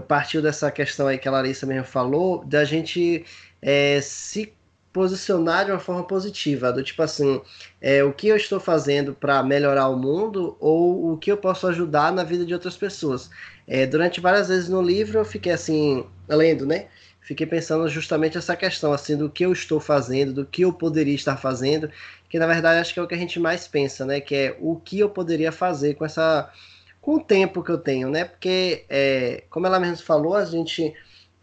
partiu 0.09 0.43
dessa 0.43 0.71
questão 0.73 1.07
aí 1.07 1.19
que 1.19 1.29
a 1.29 1.31
Larissa 1.31 1.67
mesmo 1.67 1.85
falou, 1.85 2.45
da 2.45 2.65
gente 2.65 3.25
é, 3.63 4.01
se 4.01 4.53
posicionar 4.97 5.67
de 5.67 5.71
uma 5.73 5.79
forma 5.79 6.03
positiva, 6.05 6.73
do 6.73 6.83
tipo 6.83 7.03
assim, 7.03 7.39
é, 7.83 8.03
o 8.03 8.15
que 8.15 8.29
eu 8.29 8.37
estou 8.37 8.59
fazendo 8.59 9.13
para 9.13 9.43
melhorar 9.43 9.89
o 9.91 9.97
mundo 9.99 10.57
ou 10.59 11.13
o 11.13 11.19
que 11.19 11.31
eu 11.31 11.37
posso 11.37 11.67
ajudar 11.67 12.11
na 12.11 12.25
vida 12.25 12.47
de 12.47 12.55
outras 12.55 12.79
pessoas. 12.79 13.29
É, 13.69 13.85
durante 13.85 14.23
várias 14.23 14.49
vezes 14.49 14.71
no 14.71 14.81
livro 14.81 15.19
eu 15.19 15.25
fiquei 15.27 15.53
assim, 15.53 16.07
lendo, 16.27 16.65
né? 16.65 16.87
Fiquei 17.21 17.47
pensando 17.47 17.87
justamente 17.91 18.39
essa 18.39 18.57
questão, 18.57 18.91
assim, 18.91 19.19
do 19.19 19.29
que 19.29 19.45
eu 19.45 19.53
estou 19.53 19.81
fazendo, 19.81 20.33
do 20.33 20.47
que 20.47 20.63
eu 20.63 20.73
poderia 20.73 21.15
estar 21.15 21.37
fazendo, 21.37 21.91
que 22.31 22.39
na 22.39 22.47
verdade 22.47 22.81
acho 22.81 22.95
que 22.95 22.99
é 22.99 23.03
o 23.03 23.07
que 23.07 23.15
a 23.15 23.19
gente 23.19 23.39
mais 23.39 23.69
pensa, 23.69 24.07
né? 24.07 24.19
Que 24.19 24.35
é 24.35 24.57
o 24.59 24.77
que 24.77 24.99
eu 24.99 25.11
poderia 25.11 25.53
fazer 25.53 25.93
com 25.93 26.07
essa, 26.07 26.51
com 27.03 27.17
o 27.17 27.21
tempo 27.21 27.63
que 27.63 27.71
eu 27.71 27.77
tenho, 27.77 28.09
né? 28.09 28.25
Porque, 28.25 28.87
é, 28.89 29.45
como 29.51 29.67
ela 29.67 29.79
mesmo 29.79 30.07
falou, 30.07 30.37
a 30.37 30.47
gente 30.47 30.95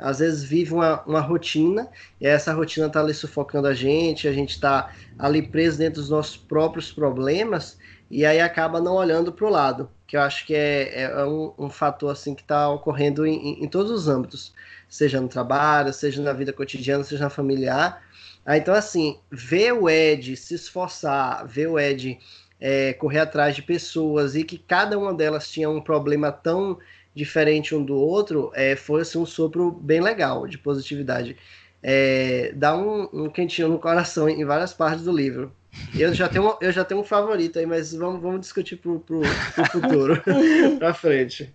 às 0.03 0.19
vezes 0.19 0.43
vive 0.43 0.73
uma, 0.73 1.01
uma 1.03 1.21
rotina, 1.21 1.87
e 2.19 2.27
essa 2.27 2.51
rotina 2.51 2.87
está 2.87 2.99
ali 2.99 3.13
sufocando 3.13 3.67
a 3.69 3.73
gente, 3.73 4.27
a 4.27 4.33
gente 4.33 4.49
está 4.49 4.91
ali 5.17 5.41
preso 5.41 5.77
dentro 5.77 6.01
dos 6.01 6.09
nossos 6.09 6.35
próprios 6.35 6.91
problemas, 6.91 7.77
e 8.11 8.25
aí 8.25 8.41
acaba 8.41 8.81
não 8.81 8.95
olhando 8.95 9.31
para 9.31 9.47
o 9.47 9.49
lado, 9.49 9.89
que 10.05 10.17
eu 10.17 10.21
acho 10.21 10.45
que 10.45 10.53
é, 10.53 11.03
é 11.03 11.25
um, 11.25 11.53
um, 11.57 11.69
fator 11.69 12.11
assim 12.11 12.35
que 12.35 12.41
está 12.41 12.69
ocorrendo 12.69 13.25
em, 13.25 13.63
em, 13.63 13.67
todos 13.69 13.89
os 13.89 14.09
âmbitos, 14.09 14.53
seja 14.89 15.21
no 15.21 15.29
trabalho, 15.29 15.93
seja 15.93 16.21
na 16.21 16.33
vida 16.33 16.51
cotidiana, 16.51 17.05
seja 17.05 17.23
na 17.23 17.29
familiar. 17.29 18.03
Ah, 18.45 18.57
então, 18.57 18.73
assim, 18.73 19.17
ver 19.31 19.71
o 19.71 19.89
Ed 19.89 20.35
se 20.35 20.53
esforçar, 20.53 21.47
ver 21.47 21.67
o 21.67 21.79
Ed 21.79 22.19
é, 22.59 22.91
correr 22.91 23.19
atrás 23.19 23.55
de 23.55 23.61
pessoas 23.61 24.35
e 24.35 24.43
que 24.43 24.57
cada 24.57 24.99
uma 24.99 25.13
delas 25.13 25.49
tinha 25.49 25.69
um 25.69 25.79
problema 25.79 26.29
tão 26.29 26.77
diferente 27.15 27.75
um 27.75 27.83
do 27.83 27.95
outro, 27.95 28.51
é, 28.53 28.75
foi 28.75 29.01
assim, 29.01 29.17
um 29.17 29.25
sopro 29.25 29.71
bem 29.71 30.01
legal 30.01 30.47
de 30.47 30.57
positividade. 30.57 31.37
É, 31.81 32.51
dá 32.55 32.75
um, 32.75 33.09
um 33.13 33.29
quentinho 33.29 33.67
no 33.67 33.79
coração 33.79 34.29
em 34.29 34.45
várias 34.45 34.73
partes 34.73 35.03
do 35.03 35.11
livro. 35.11 35.53
Eu 35.93 36.13
já 36.13 36.29
tenho, 36.29 36.57
eu 36.61 36.71
já 36.71 36.85
tenho 36.85 37.01
um 37.01 37.03
favorito 37.03 37.59
aí, 37.59 37.65
mas 37.65 37.93
vamos, 37.93 38.21
vamos 38.21 38.41
discutir 38.41 38.77
pro, 38.77 38.99
pro, 38.99 39.21
pro 39.53 39.65
futuro, 39.65 40.23
pra 40.79 40.93
frente. 40.93 41.53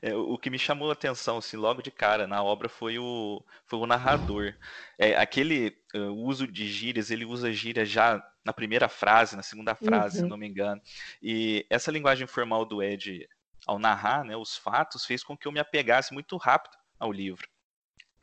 É, 0.00 0.14
o 0.14 0.36
que 0.36 0.50
me 0.50 0.58
chamou 0.58 0.90
a 0.90 0.94
atenção, 0.94 1.38
assim, 1.38 1.56
logo 1.56 1.80
de 1.80 1.90
cara 1.90 2.26
na 2.26 2.42
obra 2.42 2.68
foi 2.68 2.98
o, 2.98 3.40
foi 3.66 3.78
o 3.78 3.86
narrador. 3.86 4.52
É, 4.98 5.16
aquele 5.16 5.76
uh, 5.94 6.12
uso 6.12 6.46
de 6.46 6.66
gírias, 6.66 7.10
ele 7.10 7.24
usa 7.24 7.52
gírias 7.52 7.88
já 7.88 8.20
na 8.44 8.52
primeira 8.52 8.88
frase, 8.88 9.36
na 9.36 9.44
segunda 9.44 9.76
frase, 9.76 10.18
uhum. 10.18 10.24
se 10.24 10.30
não 10.30 10.36
me 10.36 10.48
engano. 10.48 10.80
E 11.22 11.64
essa 11.70 11.92
linguagem 11.92 12.26
formal 12.26 12.64
do 12.64 12.82
Ed, 12.82 13.28
ao 13.66 13.78
narrar 13.78 14.24
né, 14.24 14.36
os 14.36 14.56
fatos, 14.56 15.04
fez 15.04 15.22
com 15.22 15.36
que 15.36 15.46
eu 15.46 15.52
me 15.52 15.60
apegasse 15.60 16.12
muito 16.12 16.36
rápido 16.36 16.76
ao 16.98 17.12
livro. 17.12 17.48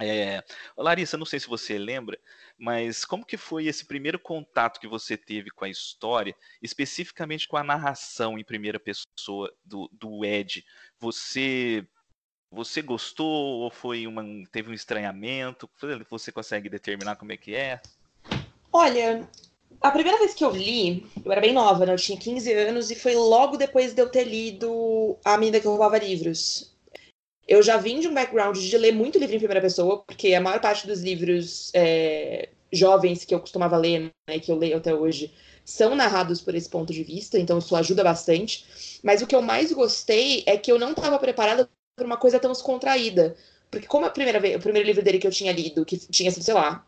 É, 0.01 0.41
Larissa, 0.77 1.17
não 1.17 1.25
sei 1.25 1.41
se 1.41 1.47
você 1.47 1.77
lembra, 1.77 2.17
mas 2.57 3.03
como 3.03 3.25
que 3.25 3.35
foi 3.35 3.65
esse 3.65 3.85
primeiro 3.85 4.17
contato 4.17 4.79
que 4.79 4.87
você 4.87 5.17
teve 5.17 5.49
com 5.49 5.65
a 5.65 5.69
história, 5.69 6.33
especificamente 6.61 7.49
com 7.49 7.57
a 7.57 7.63
narração 7.63 8.39
em 8.39 8.43
primeira 8.43 8.79
pessoa 8.79 9.53
do, 9.65 9.89
do 9.91 10.23
Ed? 10.23 10.65
Você 10.97 11.85
você 12.51 12.81
gostou 12.81 13.59
ou 13.59 13.69
foi 13.69 14.07
uma, 14.07 14.23
teve 14.51 14.71
um 14.71 14.73
estranhamento? 14.73 15.69
Você 16.09 16.31
consegue 16.31 16.69
determinar 16.69 17.15
como 17.15 17.31
é 17.31 17.37
que 17.37 17.53
é? 17.53 17.79
Olha, 18.71 19.29
a 19.81 19.91
primeira 19.91 20.17
vez 20.17 20.33
que 20.33 20.43
eu 20.43 20.51
li, 20.51 21.05
eu 21.23 21.31
era 21.31 21.41
bem 21.41 21.53
nova, 21.53 21.85
né? 21.85 21.93
Eu 21.93 21.97
tinha 21.97 22.17
15 22.17 22.51
anos 22.53 22.91
e 22.91 22.95
foi 22.95 23.15
logo 23.15 23.57
depois 23.57 23.93
de 23.93 24.01
eu 24.01 24.09
ter 24.09 24.25
lido 24.25 25.17
A 25.23 25.37
Menina 25.37 25.59
que 25.59 25.67
Roubava 25.67 25.97
Livros. 25.97 26.73
Eu 27.47 27.63
já 27.63 27.77
vim 27.77 27.99
de 27.99 28.07
um 28.07 28.13
background 28.13 28.57
de 28.57 28.77
ler 28.77 28.93
muito 28.93 29.17
livro 29.17 29.35
em 29.35 29.39
primeira 29.39 29.61
pessoa, 29.61 30.03
porque 30.03 30.33
a 30.33 30.41
maior 30.41 30.59
parte 30.59 30.85
dos 30.85 31.01
livros 31.01 31.71
é, 31.73 32.49
jovens 32.71 33.25
que 33.25 33.33
eu 33.33 33.39
costumava 33.39 33.77
ler, 33.77 34.11
né, 34.27 34.39
que 34.39 34.51
eu 34.51 34.55
leio 34.55 34.77
até 34.77 34.93
hoje, 34.93 35.33
são 35.65 35.95
narrados 35.95 36.41
por 36.41 36.53
esse 36.55 36.69
ponto 36.69 36.93
de 36.93 37.03
vista, 37.03 37.39
então 37.39 37.57
isso 37.57 37.75
ajuda 37.75 38.03
bastante. 38.03 38.99
Mas 39.03 39.21
o 39.21 39.27
que 39.27 39.35
eu 39.35 39.41
mais 39.41 39.71
gostei 39.71 40.43
é 40.45 40.57
que 40.57 40.71
eu 40.71 40.77
não 40.77 40.91
estava 40.91 41.17
preparada 41.17 41.69
para 41.95 42.05
uma 42.05 42.17
coisa 42.17 42.39
tão 42.39 42.51
descontraída. 42.51 43.35
Porque 43.71 43.87
como 43.87 44.05
a 44.05 44.09
primeira 44.09 44.39
vez, 44.39 44.55
o 44.55 44.59
primeiro 44.59 44.87
livro 44.87 45.03
dele 45.03 45.19
que 45.19 45.27
eu 45.27 45.31
tinha 45.31 45.51
lido, 45.51 45.85
que 45.85 45.97
tinha 45.97 46.31
sei 46.31 46.53
lá, 46.53 46.85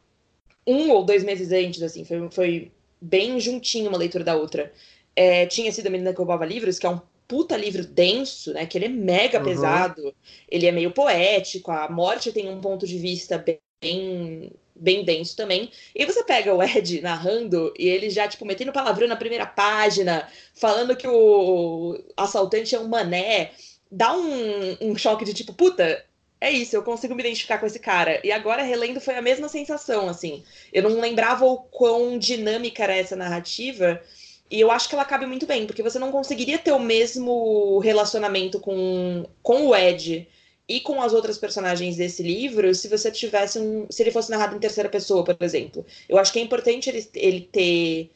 um 0.65 0.91
ou 0.91 1.03
dois 1.03 1.23
meses 1.23 1.51
antes, 1.51 1.81
assim, 1.81 2.05
foi, 2.05 2.29
foi 2.31 2.71
bem 3.01 3.39
juntinho 3.39 3.89
uma 3.89 3.97
leitura 3.97 4.23
da 4.23 4.35
outra, 4.35 4.71
é, 5.15 5.45
tinha 5.45 5.71
sido 5.71 5.87
A 5.87 5.89
Menina 5.89 6.11
que 6.11 6.17
Roubava 6.17 6.45
Livros, 6.45 6.79
que 6.79 6.85
é 6.85 6.89
um 6.89 7.01
puta 7.27 7.55
livro 7.55 7.85
denso, 7.85 8.53
né? 8.53 8.65
Que 8.65 8.77
ele 8.77 8.85
é 8.85 8.89
mega 8.89 9.39
uhum. 9.39 9.45
pesado, 9.45 10.13
ele 10.49 10.67
é 10.67 10.71
meio 10.71 10.91
poético, 10.91 11.71
a 11.71 11.89
morte 11.89 12.31
tem 12.31 12.49
um 12.49 12.59
ponto 12.59 12.85
de 12.85 12.97
vista 12.97 13.37
bem, 13.81 14.51
bem 14.75 15.05
denso 15.05 15.35
também. 15.35 15.71
E 15.95 16.05
você 16.05 16.25
pega 16.25 16.53
o 16.53 16.61
Ed 16.61 17.01
narrando 17.01 17.73
e 17.79 17.87
ele 17.87 18.09
já, 18.09 18.27
tipo, 18.27 18.45
metendo 18.45 18.73
palavrão 18.73 19.07
na 19.07 19.15
primeira 19.15 19.45
página, 19.45 20.27
falando 20.53 20.95
que 20.95 21.07
o 21.07 21.97
assaltante 22.17 22.75
é 22.75 22.79
um 22.79 22.89
mané. 22.89 23.51
Dá 23.89 24.13
um, 24.13 24.77
um 24.81 24.95
choque 24.97 25.23
de 25.23 25.33
tipo, 25.33 25.53
puta, 25.53 26.05
é 26.41 26.49
isso, 26.49 26.75
eu 26.75 26.81
consigo 26.81 27.13
me 27.13 27.21
identificar 27.21 27.59
com 27.59 27.67
esse 27.67 27.77
cara. 27.77 28.19
E 28.23 28.31
agora, 28.31 28.63
relendo, 28.63 28.99
foi 28.99 29.15
a 29.15 29.21
mesma 29.21 29.47
sensação, 29.47 30.09
assim. 30.09 30.43
Eu 30.73 30.81
não 30.89 30.99
lembrava 30.99 31.45
o 31.45 31.57
quão 31.59 32.17
dinâmica 32.17 32.83
era 32.83 32.95
essa 32.97 33.15
narrativa. 33.15 34.01
E 34.49 34.59
eu 34.59 34.71
acho 34.71 34.89
que 34.89 34.95
ela 34.95 35.05
cabe 35.05 35.27
muito 35.27 35.45
bem, 35.45 35.67
porque 35.67 35.83
você 35.83 35.99
não 35.99 36.11
conseguiria 36.11 36.57
ter 36.57 36.71
o 36.71 36.79
mesmo 36.79 37.77
relacionamento 37.79 38.59
com, 38.59 39.25
com 39.43 39.67
o 39.67 39.75
Ed 39.75 40.27
e 40.67 40.81
com 40.81 40.99
as 41.01 41.13
outras 41.13 41.37
personagens 41.37 41.97
desse 41.97 42.23
livro 42.23 42.73
se 42.73 42.87
você 42.87 43.11
tivesse 43.11 43.59
um. 43.59 43.85
se 43.89 44.01
ele 44.01 44.11
fosse 44.11 44.31
narrado 44.31 44.55
em 44.55 44.59
terceira 44.59 44.89
pessoa, 44.89 45.23
por 45.23 45.37
exemplo. 45.41 45.85
Eu 46.09 46.17
acho 46.17 46.33
que 46.33 46.39
é 46.39 46.41
importante 46.41 46.89
ele, 46.89 47.07
ele 47.13 47.41
ter 47.41 48.09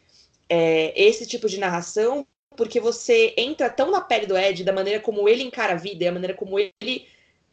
é, 0.50 0.94
esse 1.00 1.27
tipo 1.27 1.48
de 1.48 1.60
narração, 1.60 2.25
porque 2.58 2.79
você 2.79 3.36
entra 3.38 3.70
tão 3.70 3.91
na 3.91 4.01
pele 4.01 4.25
do 4.25 4.38
Ed, 4.38 4.63
da 4.63 4.74
maneira 4.74 5.00
como 5.00 5.29
ele 5.29 5.44
encara 5.44 5.74
a 5.74 5.77
vida 5.77 6.05
e 6.05 6.08
a 6.08 6.12
maneira 6.12 6.34
como 6.34 6.58
ele 6.60 7.05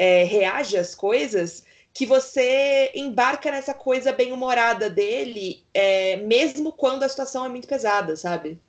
é, 0.02 0.24
reage 0.24 0.76
às 0.76 0.96
coisas, 0.96 1.64
que 1.94 2.04
você 2.04 2.90
embarca 2.92 3.52
nessa 3.52 3.72
coisa 3.72 4.12
bem 4.12 4.32
humorada 4.32 4.90
dele, 4.90 5.64
é, 5.72 6.16
mesmo 6.16 6.72
quando 6.72 7.04
a 7.04 7.08
situação 7.08 7.44
é 7.44 7.48
muito 7.48 7.68
pesada, 7.68 8.16
sabe? 8.16 8.60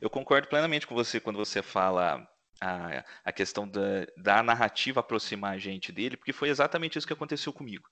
Eu 0.00 0.10
concordo 0.10 0.48
plenamente 0.48 0.84
com 0.84 0.96
você 0.96 1.20
quando 1.20 1.36
você 1.36 1.62
fala 1.62 2.28
a, 2.60 3.04
a 3.24 3.30
questão 3.30 3.68
da, 3.68 4.08
da 4.16 4.42
narrativa 4.42 4.98
aproximar 4.98 5.54
a 5.54 5.58
gente 5.58 5.92
dele, 5.92 6.16
porque 6.16 6.32
foi 6.32 6.48
exatamente 6.48 6.98
isso 6.98 7.06
que 7.06 7.12
aconteceu 7.12 7.52
comigo. 7.52 7.88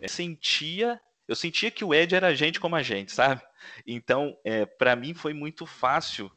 Eu 0.00 0.08
sentia, 0.08 1.00
eu 1.28 1.36
sentia 1.36 1.70
que 1.70 1.84
o 1.84 1.94
Ed 1.94 2.16
era 2.16 2.34
gente 2.34 2.58
como 2.58 2.74
a 2.74 2.82
gente, 2.82 3.12
sabe? 3.12 3.42
Então, 3.86 4.36
é, 4.44 4.66
para 4.66 4.96
mim 4.96 5.14
foi 5.14 5.32
muito 5.32 5.66
fácil 5.66 6.28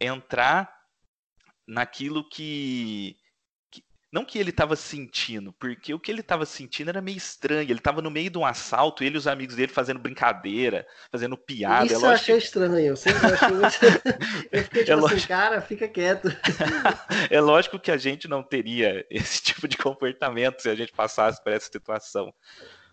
entrar 0.00 0.68
naquilo 1.64 2.28
que 2.28 3.16
não 4.14 4.24
que 4.24 4.38
ele 4.38 4.50
estava 4.50 4.76
sentindo, 4.76 5.52
porque 5.54 5.92
o 5.92 5.98
que 5.98 6.08
ele 6.08 6.20
estava 6.20 6.46
sentindo 6.46 6.88
era 6.88 7.02
meio 7.02 7.16
estranho. 7.16 7.68
Ele 7.68 7.80
estava 7.80 8.00
no 8.00 8.12
meio 8.12 8.30
de 8.30 8.38
um 8.38 8.46
assalto, 8.46 9.02
ele 9.02 9.16
e 9.16 9.18
os 9.18 9.26
amigos 9.26 9.56
dele 9.56 9.72
fazendo 9.72 9.98
brincadeira, 9.98 10.86
fazendo 11.10 11.36
piada. 11.36 11.86
Isso 11.86 12.06
é 12.06 12.08
eu 12.08 12.12
achei 12.12 12.38
que... 12.38 12.44
estranho, 12.44 12.78
eu 12.78 12.96
sempre 12.96 13.26
achei 13.26 13.48
muito... 13.48 13.74
eu 14.52 14.62
fiquei 14.62 14.82
é 14.82 14.84
tipo 14.84 14.90
é 14.92 14.94
assim, 14.94 15.00
lógico... 15.00 15.26
cara, 15.28 15.60
fica 15.60 15.88
quieto. 15.88 16.28
é 17.28 17.40
lógico 17.40 17.76
que 17.76 17.90
a 17.90 17.96
gente 17.96 18.28
não 18.28 18.40
teria 18.40 19.04
esse 19.10 19.42
tipo 19.42 19.66
de 19.66 19.76
comportamento 19.76 20.62
se 20.62 20.68
a 20.68 20.76
gente 20.76 20.92
passasse 20.92 21.42
por 21.42 21.52
essa 21.52 21.66
situação. 21.66 22.32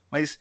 Mas 0.10 0.40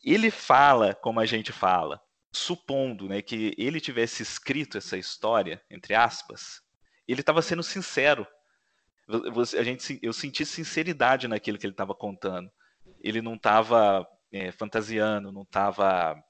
ele 0.00 0.30
fala 0.30 0.94
como 0.94 1.18
a 1.18 1.26
gente 1.26 1.50
fala, 1.50 2.00
supondo 2.30 3.08
né, 3.08 3.20
que 3.20 3.52
ele 3.58 3.80
tivesse 3.80 4.22
escrito 4.22 4.78
essa 4.78 4.96
história, 4.96 5.60
entre 5.68 5.92
aspas, 5.92 6.62
ele 7.08 7.20
estava 7.20 7.42
sendo 7.42 7.64
sincero 7.64 8.24
você, 9.32 9.58
a 9.58 9.62
gente, 9.62 9.98
eu 10.02 10.12
senti 10.12 10.44
sinceridade 10.44 11.26
naquilo 11.28 11.58
que 11.58 11.66
ele 11.66 11.72
estava 11.72 11.94
contando. 11.94 12.50
Ele 13.00 13.20
não 13.22 13.34
estava 13.34 14.06
é, 14.32 14.52
fantasiando, 14.52 15.32
não 15.32 15.42
estava 15.42 16.22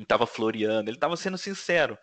não 0.00 0.06
tava 0.06 0.26
floreando, 0.26 0.88
ele 0.88 0.96
estava 0.96 1.16
sendo 1.16 1.36
sincero. 1.38 1.98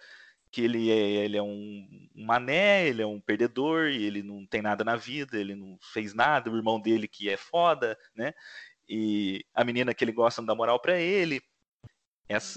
Que 0.49 0.61
ele 0.61 0.89
é, 0.89 1.25
ele 1.25 1.35
é 1.37 1.41
um, 1.43 2.09
mané, 2.15 2.87
ele 2.87 3.01
é 3.01 3.05
um 3.05 3.19
perdedor, 3.19 3.87
ele 3.87 4.23
não 4.23 4.45
tem 4.45 4.61
nada 4.61 4.83
na 4.83 4.95
vida, 4.95 5.37
ele 5.37 5.55
não 5.55 5.77
fez 5.81 6.13
nada, 6.13 6.49
o 6.49 6.55
irmão 6.55 6.79
dele 6.79 7.07
que 7.07 7.29
é 7.29 7.35
foda, 7.35 7.97
né? 8.15 8.33
E 8.87 9.43
a 9.53 9.65
menina 9.65 9.93
que 9.93 10.03
ele 10.03 10.13
gosta 10.13 10.41
não 10.41 10.45
dá 10.45 10.55
moral 10.55 10.79
para 10.79 10.97
ele. 10.99 11.41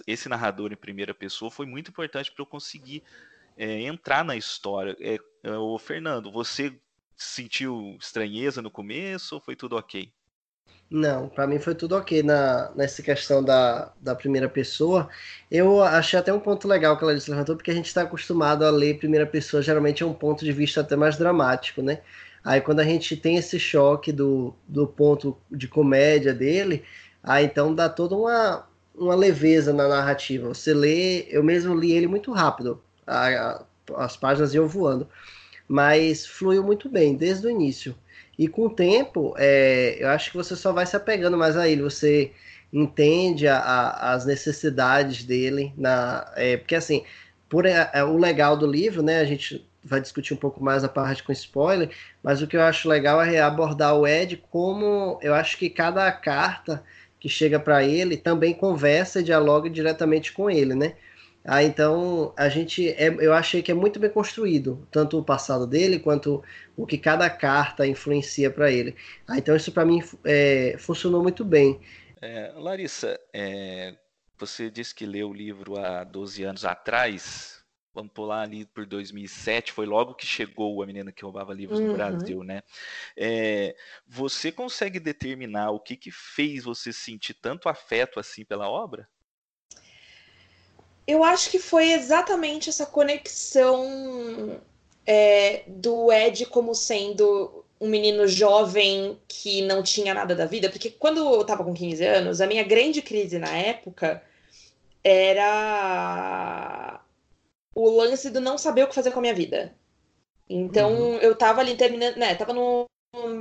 Esse 0.06 0.28
narrador 0.28 0.72
em 0.72 0.76
primeira 0.76 1.14
pessoa 1.14 1.50
foi 1.50 1.66
muito 1.66 1.90
importante 1.90 2.30
para 2.30 2.42
eu 2.42 2.46
conseguir 2.46 3.02
é, 3.56 3.82
entrar 3.82 4.24
na 4.24 4.36
história. 4.36 4.96
É, 5.00 5.18
é, 5.42 5.56
o 5.56 5.78
Fernando, 5.78 6.30
você 6.30 6.78
sentiu 7.22 7.96
estranheza 8.00 8.62
no 8.62 8.70
começo 8.70 9.34
ou 9.34 9.40
foi 9.40 9.54
tudo 9.54 9.76
ok? 9.76 10.10
Não, 10.90 11.28
para 11.28 11.46
mim 11.46 11.60
foi 11.60 11.74
tudo 11.74 11.94
ok 11.96 12.22
na, 12.22 12.72
nessa 12.74 13.00
questão 13.00 13.44
da, 13.44 13.92
da 14.00 14.14
primeira 14.14 14.48
pessoa. 14.48 15.08
Eu 15.48 15.82
achei 15.82 16.18
até 16.18 16.32
um 16.32 16.40
ponto 16.40 16.66
legal 16.66 16.96
que 16.96 17.04
ela 17.04 17.14
disse 17.14 17.30
levantou, 17.30 17.54
porque 17.54 17.70
a 17.70 17.74
gente 17.74 17.86
está 17.86 18.02
acostumado 18.02 18.64
a 18.64 18.70
ler 18.70 18.98
primeira 18.98 19.24
pessoa, 19.24 19.62
geralmente 19.62 20.02
é 20.02 20.06
um 20.06 20.12
ponto 20.12 20.44
de 20.44 20.50
vista 20.50 20.80
até 20.80 20.96
mais 20.96 21.16
dramático, 21.16 21.80
né? 21.80 22.00
Aí 22.42 22.60
quando 22.60 22.80
a 22.80 22.84
gente 22.84 23.16
tem 23.16 23.36
esse 23.36 23.58
choque 23.58 24.10
do, 24.10 24.54
do 24.66 24.86
ponto 24.86 25.36
de 25.50 25.68
comédia 25.68 26.34
dele, 26.34 26.84
aí 27.22 27.44
então 27.44 27.72
dá 27.72 27.88
toda 27.88 28.16
uma, 28.16 28.66
uma 28.94 29.14
leveza 29.14 29.72
na 29.72 29.86
narrativa. 29.86 30.48
Você 30.48 30.74
lê, 30.74 31.26
eu 31.30 31.44
mesmo 31.44 31.74
li 31.74 31.92
ele 31.92 32.08
muito 32.08 32.32
rápido, 32.32 32.82
a, 33.06 33.28
a, 33.28 33.64
as 33.96 34.16
páginas 34.16 34.54
iam 34.54 34.66
voando 34.66 35.06
mas 35.70 36.26
fluiu 36.26 36.64
muito 36.64 36.88
bem 36.88 37.14
desde 37.14 37.46
o 37.46 37.50
início. 37.50 37.94
E 38.36 38.48
com 38.48 38.66
o 38.66 38.70
tempo, 38.70 39.36
é, 39.38 39.98
eu 40.00 40.08
acho 40.08 40.32
que 40.32 40.36
você 40.36 40.56
só 40.56 40.72
vai 40.72 40.84
se 40.84 40.96
apegando 40.96 41.38
mais 41.38 41.56
a 41.56 41.68
ele, 41.68 41.80
você 41.80 42.32
entende 42.72 43.46
a, 43.46 43.56
a, 43.56 44.12
as 44.12 44.26
necessidades 44.26 45.22
dele, 45.22 45.72
na, 45.76 46.28
é, 46.34 46.56
porque 46.56 46.74
assim, 46.74 47.04
por 47.48 47.66
é, 47.66 47.88
é, 47.94 48.02
o 48.02 48.16
legal 48.16 48.56
do 48.56 48.66
livro, 48.66 49.00
né, 49.00 49.20
a 49.20 49.24
gente 49.24 49.64
vai 49.84 50.00
discutir 50.00 50.34
um 50.34 50.36
pouco 50.36 50.60
mais 50.62 50.82
a 50.82 50.88
parte 50.88 51.22
com 51.22 51.30
spoiler, 51.30 51.90
mas 52.20 52.42
o 52.42 52.48
que 52.48 52.56
eu 52.56 52.62
acho 52.62 52.88
legal 52.88 53.22
é 53.22 53.40
abordar 53.40 53.94
o 53.94 54.08
Ed 54.08 54.42
como 54.50 55.20
eu 55.22 55.32
acho 55.34 55.56
que 55.56 55.70
cada 55.70 56.10
carta 56.10 56.82
que 57.20 57.28
chega 57.28 57.60
para 57.60 57.84
ele 57.84 58.16
também 58.16 58.52
conversa 58.52 59.20
e 59.20 59.24
dialoga 59.24 59.70
diretamente 59.70 60.32
com 60.32 60.50
ele, 60.50 60.74
né? 60.74 60.94
Ah, 61.44 61.62
então 61.62 62.34
a 62.36 62.48
gente 62.48 62.88
é, 62.90 63.08
eu 63.08 63.32
achei 63.32 63.62
que 63.62 63.70
é 63.70 63.74
muito 63.74 63.98
bem 63.98 64.10
construído, 64.10 64.86
tanto 64.90 65.18
o 65.18 65.24
passado 65.24 65.66
dele 65.66 65.98
quanto 65.98 66.42
o 66.76 66.86
que 66.86 66.98
cada 66.98 67.28
carta 67.30 67.86
influencia 67.86 68.50
para 68.50 68.70
ele. 68.70 68.94
Ah, 69.26 69.38
então 69.38 69.56
isso 69.56 69.72
para 69.72 69.84
mim 69.84 70.02
é, 70.24 70.76
funcionou 70.78 71.22
muito 71.22 71.44
bem. 71.44 71.80
É, 72.20 72.52
Larissa, 72.56 73.18
é, 73.32 73.96
você 74.38 74.70
disse 74.70 74.94
que 74.94 75.06
leu 75.06 75.30
o 75.30 75.34
livro 75.34 75.78
há 75.78 76.04
12 76.04 76.42
anos 76.44 76.64
atrás. 76.64 77.58
Vamos 77.92 78.12
pular 78.12 78.42
ali 78.42 78.66
por 78.66 78.86
2007, 78.86 79.72
foi 79.72 79.84
logo 79.84 80.14
que 80.14 80.24
chegou 80.24 80.80
a 80.80 80.86
menina 80.86 81.10
que 81.10 81.24
roubava 81.24 81.52
livros 81.52 81.80
uhum. 81.80 81.88
no 81.88 81.94
Brasil, 81.94 82.44
né? 82.44 82.62
É, 83.16 83.74
você 84.06 84.52
consegue 84.52 85.00
determinar 85.00 85.72
o 85.72 85.80
que, 85.80 85.96
que 85.96 86.10
fez 86.12 86.62
você 86.62 86.92
sentir 86.92 87.34
tanto 87.34 87.68
afeto 87.68 88.20
assim 88.20 88.44
pela 88.44 88.68
obra? 88.68 89.08
Eu 91.06 91.24
acho 91.24 91.50
que 91.50 91.58
foi 91.58 91.92
exatamente 91.92 92.68
essa 92.68 92.86
conexão 92.86 94.60
é, 95.06 95.64
do 95.66 96.12
Ed 96.12 96.46
como 96.46 96.74
sendo 96.74 97.64
um 97.80 97.88
menino 97.88 98.26
jovem 98.26 99.18
que 99.26 99.62
não 99.62 99.82
tinha 99.82 100.12
nada 100.12 100.34
da 100.34 100.44
vida, 100.44 100.68
porque 100.68 100.90
quando 100.90 101.18
eu 101.18 101.44
tava 101.44 101.64
com 101.64 101.72
15 101.72 102.04
anos, 102.04 102.40
a 102.40 102.46
minha 102.46 102.62
grande 102.62 103.00
crise 103.00 103.38
na 103.38 103.48
época 103.56 104.22
era 105.02 107.00
o 107.74 107.88
lance 107.88 108.28
do 108.28 108.40
não 108.40 108.58
saber 108.58 108.84
o 108.84 108.88
que 108.88 108.94
fazer 108.94 109.10
com 109.10 109.18
a 109.18 109.22
minha 109.22 109.34
vida. 109.34 109.74
Então, 110.48 110.92
uhum. 110.92 111.16
eu 111.18 111.34
tava 111.34 111.60
ali 111.60 111.74
terminando, 111.76 112.16
né, 112.16 112.34
tava 112.34 112.52
no, 112.52 112.84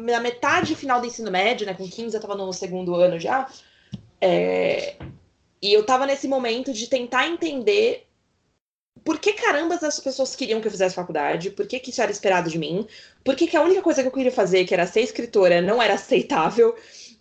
na 0.06 0.20
metade 0.22 0.76
final 0.76 1.02
do 1.02 1.08
ensino 1.08 1.30
médio, 1.30 1.66
né, 1.66 1.74
com 1.74 1.90
15 1.90 2.16
eu 2.16 2.22
tava 2.22 2.36
no 2.36 2.54
segundo 2.54 2.96
ano 2.96 3.20
já, 3.20 3.50
é, 4.22 4.96
e 5.62 5.74
eu 5.74 5.86
tava 5.86 6.06
nesse 6.06 6.28
momento 6.28 6.74
de 6.74 6.88
tentar 6.88 7.28
entender 7.28 8.08
por 9.04 9.20
que 9.20 9.34
carambas 9.34 9.84
as 9.84 10.00
pessoas 10.00 10.36
queriam 10.36 10.62
que 10.62 10.68
eu 10.68 10.72
fizesse 10.72 10.96
faculdade, 10.96 11.52
por 11.52 11.66
que, 11.66 11.80
que 11.80 11.90
isso 11.90 12.02
era 12.02 12.12
esperado 12.12 12.50
de 12.50 12.58
mim, 12.58 12.86
por 13.24 13.36
que, 13.36 13.48
que 13.48 13.58
a 13.58 13.62
única 13.62 13.82
coisa 13.82 14.02
que 14.02 14.08
eu 14.08 14.12
queria 14.12 14.32
fazer, 14.32 14.66
que 14.66 14.74
era 14.74 14.86
ser 14.86 15.02
escritora, 15.02 15.62
não 15.62 15.82
era 15.82 15.94
aceitável, 15.96 16.76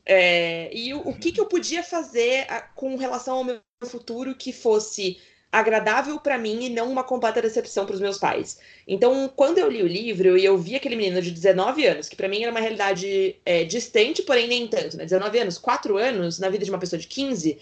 é, 0.05 0.71
e 0.75 0.93
o, 0.95 1.09
o, 1.09 1.19
que, 1.19 1.33
que 1.33 1.41
eu 1.41 1.47
podia 1.47 1.83
fazer 1.83 2.47
a, 2.49 2.63
com 2.63 2.97
relação 2.97 3.37
ao 3.37 3.45
meu 3.45 3.61
futuro 3.85 4.35
que 4.35 4.53
fosse 4.53 5.19
agradável 5.51 6.21
para 6.21 6.37
mim 6.37 6.65
e 6.65 6.69
não 6.69 6.91
uma 6.91 7.03
completa 7.03 7.41
decepção 7.41 7.87
para 7.87 7.95
os 7.95 8.01
meus 8.01 8.19
pais. 8.19 8.59
Então, 8.87 9.33
quando 9.35 9.59
eu 9.59 9.69
li 9.71 9.83
o 9.83 9.87
livro 9.87 10.37
e 10.37 10.45
eu 10.45 10.59
vi 10.59 10.77
aquele 10.77 10.97
menino 10.97 11.23
de 11.23 11.31
19 11.31 11.87
anos, 11.87 12.09
que 12.09 12.17
para 12.17 12.29
mim 12.29 12.43
era 12.43 12.51
uma 12.51 12.61
realidade 12.61 13.37
é, 13.47 13.65
distante, 13.65 14.23
porém 14.23 14.47
nem 14.47 14.67
tanto, 14.69 14.97
né? 14.97 15.05
19 15.05 15.39
anos, 15.39 15.59
4 15.59 15.97
anos 15.97 16.39
na 16.39 16.51
vida 16.51 16.65
de 16.65 16.71
uma 16.71 16.79
pessoa 16.79 17.01
de 17.01 17.07
15, 17.07 17.53
é 17.53 17.59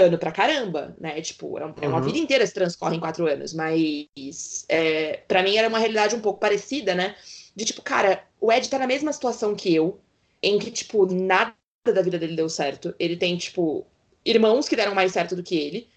ano 0.00 0.18
pra 0.18 0.32
caramba, 0.32 0.96
né? 0.98 1.20
Tipo, 1.20 1.58
é, 1.58 1.62
é 1.82 1.88
uma 1.88 1.98
uhum. 1.98 2.04
vida 2.04 2.18
inteira 2.18 2.46
se 2.46 2.54
transcorre 2.54 2.96
em 2.96 3.00
quatro 3.00 3.26
anos, 3.26 3.54
mas 3.54 4.64
é, 4.68 5.18
para 5.28 5.42
mim 5.42 5.56
era 5.56 5.68
uma 5.68 5.78
realidade 5.78 6.14
um 6.14 6.20
pouco 6.20 6.40
parecida, 6.40 6.94
né? 6.94 7.14
De 7.54 7.64
tipo, 7.64 7.82
cara, 7.82 8.24
o 8.40 8.52
Ed 8.52 8.68
tá 8.68 8.78
na 8.78 8.86
mesma 8.86 9.12
situação 9.12 9.54
que 9.54 9.74
eu, 9.74 10.00
em 10.42 10.58
que, 10.58 10.70
tipo, 10.70 11.06
nada 11.06 11.54
da 11.84 12.02
vida 12.02 12.18
dele 12.18 12.36
deu 12.36 12.48
certo. 12.48 12.94
Ele 12.98 13.16
tem, 13.16 13.36
tipo, 13.36 13.86
irmãos 14.24 14.68
que 14.68 14.76
deram 14.76 14.94
mais 14.94 15.12
certo 15.12 15.36
do 15.36 15.42
que 15.42 15.56
ele. 15.56 15.88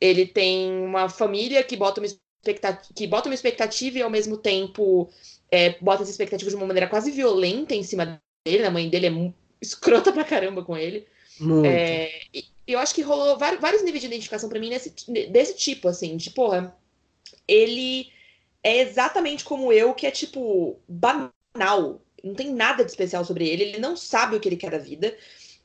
Ele 0.00 0.26
tem 0.26 0.70
uma 0.84 1.08
família 1.08 1.62
que 1.62 1.76
bota 1.76 2.00
uma 2.00 2.06
expectativa, 2.06 2.94
que 2.94 3.06
bota 3.06 3.28
uma 3.28 3.34
expectativa 3.34 3.98
e 3.98 4.02
ao 4.02 4.10
mesmo 4.10 4.36
tempo 4.36 5.08
é, 5.50 5.78
bota 5.80 6.02
essa 6.02 6.10
expectativa 6.10 6.50
de 6.50 6.56
uma 6.56 6.66
maneira 6.66 6.88
quase 6.88 7.10
violenta 7.10 7.74
em 7.74 7.82
cima 7.82 8.20
dele. 8.44 8.64
A 8.64 8.70
mãe 8.70 8.88
dele 8.88 9.06
é 9.06 9.32
escrota 9.60 10.12
pra 10.12 10.24
caramba 10.24 10.64
com 10.64 10.76
ele. 10.76 11.06
Muito. 11.38 11.66
É, 11.66 12.10
eu 12.66 12.78
acho 12.78 12.94
que 12.94 13.02
rolou 13.02 13.38
vários, 13.38 13.82
níveis 13.82 14.00
de 14.00 14.06
identificação 14.06 14.48
para 14.48 14.60
mim 14.60 14.70
nesse, 14.70 14.90
desse 15.30 15.54
tipo, 15.54 15.88
assim, 15.88 16.16
de 16.16 16.30
porra, 16.30 16.76
ele 17.46 18.10
é 18.62 18.78
exatamente 18.78 19.44
como 19.44 19.72
eu, 19.72 19.94
que 19.94 20.06
é 20.06 20.10
tipo 20.10 20.78
banal. 20.88 22.00
Não 22.22 22.34
tem 22.34 22.52
nada 22.52 22.84
de 22.84 22.90
especial 22.90 23.24
sobre 23.24 23.48
ele, 23.48 23.64
ele 23.64 23.78
não 23.78 23.96
sabe 23.96 24.36
o 24.36 24.40
que 24.40 24.48
ele 24.48 24.56
quer 24.56 24.70
da 24.70 24.78
vida. 24.78 25.16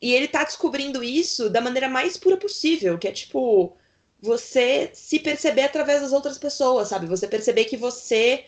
E 0.01 0.13
ele 0.13 0.27
tá 0.27 0.43
descobrindo 0.43 1.03
isso 1.03 1.49
da 1.49 1.61
maneira 1.61 1.89
mais 1.89 2.17
pura 2.17 2.37
possível, 2.37 2.97
que 2.97 3.07
é 3.07 3.11
tipo 3.11 3.75
você 4.19 4.89
se 4.93 5.19
perceber 5.19 5.61
através 5.61 6.01
das 6.01 6.11
outras 6.11 6.37
pessoas, 6.37 6.87
sabe? 6.87 7.05
Você 7.05 7.27
perceber 7.27 7.65
que 7.65 7.77
você 7.77 8.45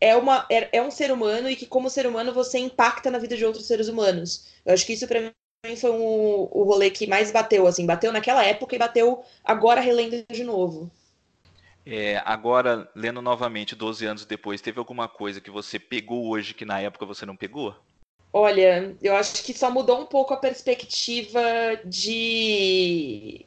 é, 0.00 0.16
uma, 0.16 0.46
é, 0.50 0.78
é 0.78 0.82
um 0.82 0.90
ser 0.90 1.10
humano 1.12 1.48
e 1.48 1.56
que, 1.56 1.66
como 1.66 1.90
ser 1.90 2.06
humano, 2.06 2.32
você 2.32 2.58
impacta 2.58 3.10
na 3.10 3.18
vida 3.18 3.36
de 3.36 3.44
outros 3.44 3.66
seres 3.66 3.88
humanos. 3.88 4.46
Eu 4.64 4.74
acho 4.74 4.84
que 4.84 4.92
isso, 4.92 5.06
para 5.06 5.32
foi 5.74 5.90
um, 5.90 6.48
o 6.50 6.62
rolê 6.64 6.90
que 6.90 7.06
mais 7.06 7.32
bateu, 7.32 7.66
assim, 7.66 7.86
bateu 7.86 8.12
naquela 8.12 8.44
época 8.44 8.76
e 8.76 8.78
bateu 8.78 9.24
agora 9.42 9.80
relendo 9.80 10.24
de 10.30 10.44
novo. 10.44 10.90
É, 11.84 12.20
agora, 12.24 12.90
lendo 12.94 13.22
novamente, 13.22 13.76
12 13.76 14.04
anos 14.04 14.24
depois, 14.24 14.60
teve 14.60 14.78
alguma 14.78 15.08
coisa 15.08 15.40
que 15.40 15.50
você 15.50 15.78
pegou 15.78 16.28
hoje 16.28 16.52
que 16.52 16.64
na 16.64 16.80
época 16.80 17.06
você 17.06 17.24
não 17.24 17.36
pegou? 17.36 17.74
Olha, 18.32 18.96
eu 19.00 19.16
acho 19.16 19.42
que 19.44 19.54
só 19.54 19.70
mudou 19.70 20.00
um 20.00 20.04
pouco 20.04 20.34
a 20.34 20.36
perspectiva 20.36 21.40
de. 21.84 23.46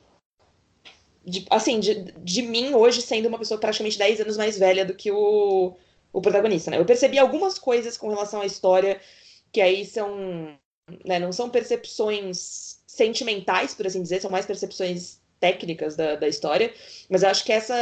de 1.23 1.45
assim, 1.49 1.79
de, 1.79 2.11
de 2.17 2.41
mim 2.41 2.73
hoje 2.73 3.01
sendo 3.01 3.27
uma 3.27 3.37
pessoa 3.37 3.59
praticamente 3.59 3.97
10 3.97 4.21
anos 4.21 4.37
mais 4.37 4.57
velha 4.57 4.85
do 4.85 4.95
que 4.95 5.11
o, 5.11 5.75
o 6.13 6.21
protagonista, 6.21 6.71
né? 6.71 6.77
Eu 6.77 6.85
percebi 6.85 7.19
algumas 7.19 7.59
coisas 7.59 7.97
com 7.97 8.09
relação 8.09 8.41
à 8.41 8.45
história 8.45 8.99
que 9.51 9.61
aí 9.61 9.85
são 9.85 10.57
né, 11.05 11.19
não 11.19 11.31
são 11.31 11.49
percepções 11.49 12.79
sentimentais, 12.87 13.73
por 13.73 13.87
assim 13.87 14.01
dizer, 14.01 14.21
são 14.21 14.31
mais 14.31 14.45
percepções 14.45 15.19
técnicas 15.39 15.95
da, 15.95 16.15
da 16.15 16.27
história, 16.27 16.73
mas 17.09 17.23
eu 17.23 17.29
acho 17.29 17.43
que 17.45 17.51
essa 17.51 17.75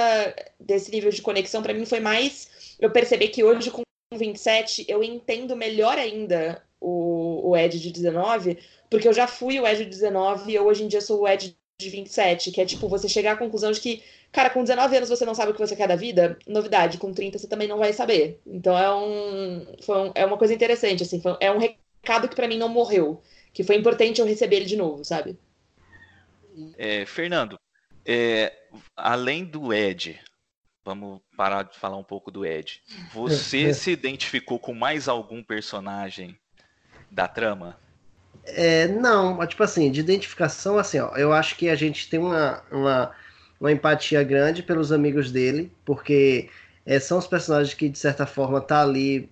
desse 0.59 0.91
nível 0.91 1.09
de 1.11 1.21
conexão 1.21 1.61
para 1.63 1.73
mim 1.73 1.85
foi 1.85 1.99
mais 1.99 2.75
eu 2.79 2.91
perceber 2.91 3.29
que 3.29 3.43
hoje 3.43 3.71
com 3.71 3.81
27 4.13 4.85
eu 4.87 5.03
entendo 5.03 5.55
melhor 5.55 5.97
ainda 5.97 6.61
o, 6.79 7.49
o 7.49 7.57
Ed 7.57 7.79
de 7.79 7.91
19, 7.91 8.57
porque 8.89 9.07
eu 9.07 9.13
já 9.13 9.27
fui 9.27 9.59
o 9.59 9.67
Ed 9.67 9.83
de 9.83 9.89
19 9.89 10.51
e 10.51 10.55
eu 10.55 10.65
hoje 10.65 10.83
em 10.83 10.87
dia 10.87 11.01
sou 11.01 11.21
o 11.21 11.27
Ed 11.27 11.57
de 11.79 11.89
27, 11.89 12.51
que 12.51 12.61
é 12.61 12.65
tipo 12.65 12.87
você 12.87 13.07
chegar 13.07 13.33
à 13.33 13.37
conclusão 13.37 13.71
de 13.71 13.79
que, 13.79 14.03
cara, 14.31 14.49
com 14.49 14.63
19 14.63 14.95
anos 14.97 15.09
você 15.09 15.25
não 15.25 15.35
sabe 15.35 15.51
o 15.51 15.53
que 15.53 15.59
você 15.59 15.75
quer 15.75 15.87
da 15.87 15.95
vida, 15.95 16.37
novidade, 16.47 16.97
com 16.97 17.13
30 17.13 17.37
você 17.37 17.47
também 17.47 17.67
não 17.67 17.77
vai 17.77 17.93
saber. 17.93 18.39
Então 18.45 18.77
é 18.77 18.91
um, 18.93 19.61
um 19.61 20.11
é 20.15 20.25
uma 20.25 20.37
coisa 20.37 20.53
interessante, 20.53 21.03
assim, 21.03 21.21
foi, 21.21 21.35
é 21.39 21.51
um 21.51 21.59
recado 22.01 22.27
que 22.27 22.35
para 22.35 22.47
mim 22.47 22.57
não 22.57 22.69
morreu. 22.69 23.21
Que 23.53 23.63
foi 23.63 23.75
importante 23.75 24.21
eu 24.21 24.27
receber 24.27 24.57
ele 24.57 24.65
de 24.65 24.77
novo, 24.77 25.03
sabe? 25.03 25.37
É, 26.77 27.05
Fernando, 27.05 27.59
é, 28.05 28.53
além 28.95 29.45
do 29.45 29.73
Ed, 29.73 30.19
vamos 30.83 31.19
parar 31.35 31.63
de 31.63 31.77
falar 31.77 31.97
um 31.97 32.03
pouco 32.03 32.31
do 32.31 32.45
Ed. 32.45 32.81
Você 33.13 33.73
se 33.73 33.91
identificou 33.91 34.57
com 34.57 34.73
mais 34.73 35.07
algum 35.07 35.43
personagem 35.43 36.37
da 37.11 37.27
trama? 37.27 37.77
É, 38.45 38.87
não, 38.87 39.45
tipo 39.45 39.61
assim, 39.61 39.91
de 39.91 39.99
identificação, 39.99 40.77
assim, 40.77 40.99
ó, 40.99 41.15
eu 41.17 41.33
acho 41.33 41.57
que 41.57 41.69
a 41.69 41.75
gente 41.75 42.09
tem 42.09 42.19
uma, 42.19 42.63
uma, 42.71 43.15
uma 43.59 43.71
empatia 43.71 44.23
grande 44.23 44.63
pelos 44.63 44.91
amigos 44.91 45.31
dele, 45.31 45.71
porque 45.83 46.49
é, 46.85 46.97
são 46.99 47.17
os 47.17 47.27
personagens 47.27 47.73
que, 47.73 47.89
de 47.89 47.99
certa 47.99 48.25
forma, 48.25 48.61
tá 48.61 48.81
ali 48.81 49.29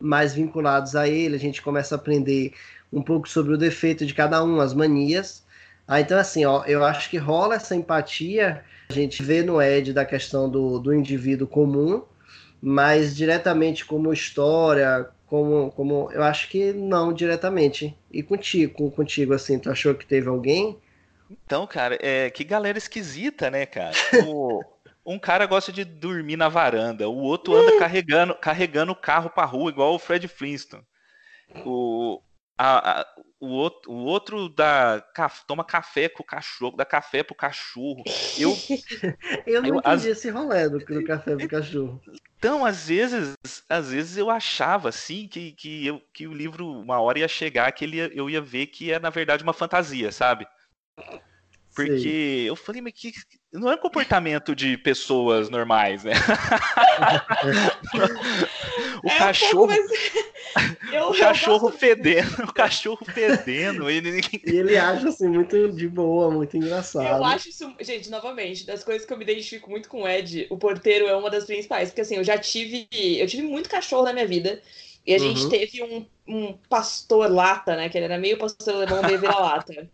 mais 0.00 0.34
vinculados 0.34 0.94
a 0.94 1.08
ele, 1.08 1.36
a 1.36 1.40
gente 1.40 1.62
começa 1.62 1.94
a 1.94 1.98
aprender 1.98 2.52
um 2.92 3.02
pouco 3.02 3.28
sobre 3.28 3.54
o 3.54 3.58
defeito 3.58 4.06
de 4.06 4.14
cada 4.14 4.42
um, 4.42 4.60
as 4.60 4.72
manias. 4.74 5.44
Ah, 5.86 6.00
então, 6.00 6.18
assim, 6.18 6.44
ó, 6.44 6.64
eu 6.64 6.84
acho 6.84 7.08
que 7.10 7.16
rola 7.16 7.56
essa 7.56 7.74
empatia, 7.74 8.62
a 8.88 8.92
gente 8.92 9.22
vê 9.22 9.42
no 9.42 9.60
Ed 9.60 9.92
da 9.92 10.04
questão 10.04 10.48
do, 10.48 10.78
do 10.78 10.94
indivíduo 10.94 11.46
comum, 11.46 12.02
mas 12.60 13.16
diretamente 13.16 13.84
como 13.84 14.12
história, 14.12 15.08
como, 15.26 15.70
como 15.72 16.10
eu 16.12 16.22
acho 16.22 16.48
que 16.48 16.72
não 16.72 17.12
diretamente. 17.12 17.96
E 18.10 18.22
contigo, 18.22 18.90
contigo 18.90 19.34
assim, 19.34 19.58
tu 19.58 19.70
achou 19.70 19.94
que 19.94 20.06
teve 20.06 20.28
alguém? 20.28 20.78
Então, 21.30 21.66
cara, 21.66 21.98
é 22.00 22.30
que 22.30 22.42
galera 22.44 22.78
esquisita, 22.78 23.50
né, 23.50 23.66
cara? 23.66 23.94
O, 24.26 24.62
um 25.08 25.18
cara 25.18 25.46
gosta 25.46 25.72
de 25.72 25.84
dormir 25.84 26.36
na 26.36 26.50
varanda, 26.50 27.08
o 27.08 27.16
outro 27.16 27.54
anda 27.54 27.78
carregando, 27.78 28.34
carregando 28.34 28.92
o 28.92 28.96
carro 28.96 29.30
pra 29.30 29.46
rua, 29.46 29.70
igual 29.70 29.94
o 29.94 29.98
Fred 29.98 30.28
Flintstone. 30.28 30.84
O, 31.64 32.20
a, 32.58 33.00
a, 33.00 33.06
o, 33.40 33.46
outro, 33.46 33.90
o 33.90 34.04
outro 34.04 34.48
dá, 34.50 35.02
toma 35.46 35.64
café 35.64 36.10
com 36.10 36.22
o 36.22 36.26
cachorro, 36.26 36.76
dá 36.76 36.84
café 36.84 37.22
pro 37.22 37.34
cachorro. 37.34 38.04
Eu, 38.36 38.54
eu 39.46 39.62
não 39.62 39.68
eu, 39.70 39.76
entendi 39.76 39.96
as... 39.96 40.04
esse 40.04 40.28
rolê 40.28 40.68
do, 40.68 40.78
do 40.78 41.04
café 41.04 41.34
pro 41.34 41.48
cachorro. 41.48 41.98
Então, 42.36 42.66
às 42.66 42.88
vezes, 42.88 43.34
às 43.66 43.90
vezes 43.90 44.18
eu 44.18 44.28
achava 44.28 44.90
assim 44.90 45.26
que, 45.26 45.52
que, 45.52 45.86
eu, 45.86 46.02
que 46.12 46.26
o 46.26 46.34
livro 46.34 46.68
uma 46.68 47.00
hora 47.00 47.20
ia 47.20 47.28
chegar 47.28 47.72
que 47.72 47.84
ele 47.84 47.98
eu 48.14 48.28
ia 48.28 48.42
ver 48.42 48.66
que 48.66 48.92
é 48.92 48.98
na 48.98 49.08
verdade 49.08 49.42
uma 49.42 49.54
fantasia, 49.54 50.12
sabe? 50.12 50.46
Porque 51.78 52.00
Sim. 52.00 52.48
eu 52.48 52.56
falei, 52.56 52.82
mas 52.82 52.92
que 52.92 53.12
não 53.52 53.70
é 53.70 53.76
um 53.76 53.78
comportamento 53.78 54.52
de 54.52 54.76
pessoas 54.76 55.48
normais, 55.48 56.02
né? 56.02 56.14
o 59.04 59.08
é 59.08 59.16
cachorro. 59.16 59.62
Um 59.62 59.68
mas... 59.68 59.86
Eu, 60.90 61.10
o 61.10 61.16
cachorro 61.16 61.70
fedendo, 61.70 62.42
o 62.42 62.52
cachorro 62.52 63.04
fedendo. 63.04 63.88
Ele... 63.88 64.20
E 64.44 64.56
ele 64.56 64.76
acha 64.76 65.10
assim 65.10 65.28
muito 65.28 65.70
de 65.70 65.86
boa, 65.86 66.32
muito 66.32 66.56
engraçado. 66.56 67.06
Eu 67.06 67.24
acho 67.24 67.50
isso, 67.50 67.72
gente, 67.80 68.10
novamente, 68.10 68.66
das 68.66 68.82
coisas 68.82 69.06
que 69.06 69.12
eu 69.12 69.16
me 69.16 69.22
identifico 69.22 69.70
muito 69.70 69.88
com 69.88 70.02
o 70.02 70.08
Ed, 70.08 70.48
o 70.50 70.56
porteiro 70.56 71.06
é 71.06 71.14
uma 71.14 71.30
das 71.30 71.44
principais, 71.44 71.90
porque 71.90 72.00
assim, 72.00 72.16
eu 72.16 72.24
já 72.24 72.36
tive, 72.38 72.88
eu 72.90 73.28
tive 73.28 73.44
muito 73.44 73.70
cachorro 73.70 74.02
na 74.04 74.12
minha 74.12 74.26
vida. 74.26 74.60
E 75.06 75.14
a 75.14 75.18
gente 75.18 75.42
uhum. 75.42 75.48
teve 75.48 75.80
um, 75.82 76.04
um 76.26 76.54
pastor 76.68 77.30
lata, 77.30 77.76
né? 77.76 77.88
Que 77.88 77.96
ele 77.96 78.06
era 78.06 78.18
meio 78.18 78.36
pastor 78.36 78.74
alemão, 78.74 79.00
meio 79.02 79.20
vira-lata. 79.20 79.88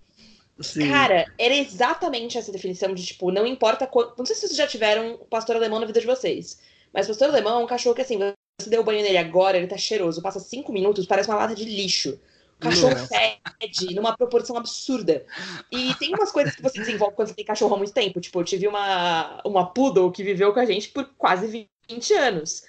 Cara, 0.88 1.26
era 1.38 1.54
exatamente 1.54 2.38
essa 2.38 2.52
definição 2.52 2.94
de, 2.94 3.04
tipo, 3.04 3.30
não 3.30 3.46
importa 3.46 3.86
quanto. 3.86 4.14
Não 4.16 4.24
sei 4.24 4.36
se 4.36 4.42
vocês 4.42 4.56
já 4.56 4.66
tiveram 4.66 5.18
pastor 5.28 5.56
alemão 5.56 5.80
na 5.80 5.86
vida 5.86 6.00
de 6.00 6.06
vocês. 6.06 6.60
Mas 6.92 7.08
pastor 7.08 7.28
alemão 7.28 7.60
é 7.60 7.64
um 7.64 7.66
cachorro 7.66 7.94
que, 7.94 8.02
assim, 8.02 8.18
você 8.60 8.70
deu 8.70 8.84
banho 8.84 9.02
nele 9.02 9.18
agora, 9.18 9.56
ele 9.56 9.66
tá 9.66 9.76
cheiroso. 9.76 10.22
Passa 10.22 10.38
cinco 10.38 10.72
minutos, 10.72 11.06
parece 11.06 11.28
uma 11.28 11.38
lata 11.38 11.54
de 11.54 11.64
lixo. 11.64 12.20
O 12.56 12.60
cachorro 12.60 12.94
Nossa. 12.94 13.08
fede 13.08 13.94
numa 13.94 14.16
proporção 14.16 14.56
absurda. 14.56 15.26
E 15.72 15.92
tem 15.96 16.14
umas 16.14 16.30
coisas 16.30 16.54
que 16.54 16.62
você 16.62 16.78
desenvolve 16.78 17.16
quando 17.16 17.28
você 17.28 17.34
tem 17.34 17.44
cachorro 17.44 17.74
há 17.74 17.78
muito 17.78 17.92
tempo. 17.92 18.20
Tipo, 18.20 18.40
eu 18.40 18.44
tive 18.44 18.68
uma, 18.68 19.42
uma 19.44 19.66
poodle 19.66 20.12
que 20.12 20.22
viveu 20.22 20.52
com 20.52 20.60
a 20.60 20.64
gente 20.64 20.88
por 20.90 21.04
quase 21.18 21.68
20 21.90 22.14
anos. 22.14 22.62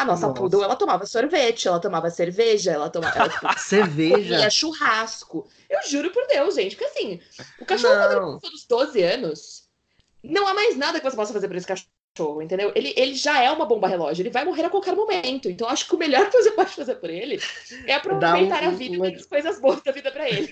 A 0.00 0.04
nossa, 0.04 0.28
nossa. 0.28 0.40
poodle, 0.40 0.64
ela 0.64 0.76
tomava 0.76 1.04
sorvete, 1.04 1.68
ela 1.68 1.78
tomava 1.78 2.08
cerveja, 2.08 2.72
ela 2.72 2.88
tomava. 2.88 3.18
Ela, 3.18 3.28
tipo, 3.28 3.46
cerveja? 3.60 4.34
Comia 4.34 4.50
churrasco. 4.50 5.46
Eu 5.68 5.82
juro 5.86 6.10
por 6.10 6.26
Deus, 6.26 6.54
gente, 6.54 6.74
porque 6.74 6.90
assim, 6.90 7.20
o 7.60 7.66
cachorro, 7.66 7.94
não. 7.94 8.08
quando 8.08 8.44
ele 8.44 8.52
dos 8.52 8.66
12 8.66 9.02
anos, 9.02 9.68
não 10.24 10.48
há 10.48 10.54
mais 10.54 10.74
nada 10.74 10.98
que 10.98 11.04
você 11.04 11.14
possa 11.14 11.34
fazer 11.34 11.48
por 11.48 11.56
esse 11.56 11.66
cachorro, 11.66 12.40
entendeu? 12.40 12.72
Ele, 12.74 12.94
ele 12.96 13.14
já 13.14 13.42
é 13.42 13.50
uma 13.50 13.66
bomba 13.66 13.88
relógio, 13.88 14.22
ele 14.22 14.30
vai 14.30 14.42
morrer 14.42 14.64
a 14.64 14.70
qualquer 14.70 14.96
momento. 14.96 15.50
Então, 15.50 15.68
acho 15.68 15.86
que 15.86 15.94
o 15.94 15.98
melhor 15.98 16.30
que 16.30 16.42
você 16.42 16.50
pode 16.52 16.70
fazer 16.70 16.94
por 16.94 17.10
ele 17.10 17.38
é 17.86 17.92
aproveitar 17.92 18.62
um, 18.62 18.68
a 18.68 18.70
vida 18.70 18.96
uma... 18.96 19.08
e 19.08 19.12
dar 19.12 19.18
as 19.18 19.26
coisas 19.26 19.60
boas 19.60 19.82
da 19.82 19.92
vida 19.92 20.10
pra 20.10 20.30
ele. 20.30 20.50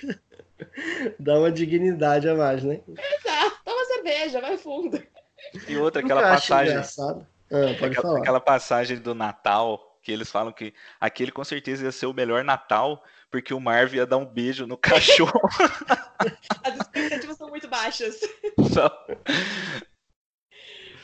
Dá 1.19 1.39
uma 1.39 1.51
dignidade 1.51 2.29
a 2.29 2.35
mais, 2.35 2.63
né? 2.63 2.81
Exato, 2.87 3.61
toma 3.65 3.85
cerveja, 3.87 4.43
vai 4.43 4.59
fundo. 4.59 5.03
E 5.67 5.77
outra, 5.79 6.03
aquela 6.03 6.21
passagem. 6.21 6.77
Ah, 7.51 7.87
aquela, 7.87 8.19
aquela 8.19 8.41
passagem 8.41 8.99
do 8.99 9.15
Natal, 9.15 9.99
que 10.03 10.13
eles 10.13 10.31
falam 10.31 10.53
que 10.53 10.75
aquele 11.01 11.33
com 11.33 11.45
certeza 11.45 11.85
ia 11.85 11.93
ser 11.93 12.07
o 12.07 12.15
melhor 12.15 12.45
Natal, 12.45 13.03
porque 13.31 13.53
o 13.53 13.61
Marv 13.61 13.95
ia 13.95 14.07
dar 14.07 14.17
um 14.17 14.27
beijo 14.27 14.67
no 14.67 14.77
cachorro. 14.79 15.41
As 16.65 16.77
expectativas 16.77 17.37
são 17.37 17.49
muito 17.49 17.69
baixas. 17.69 18.21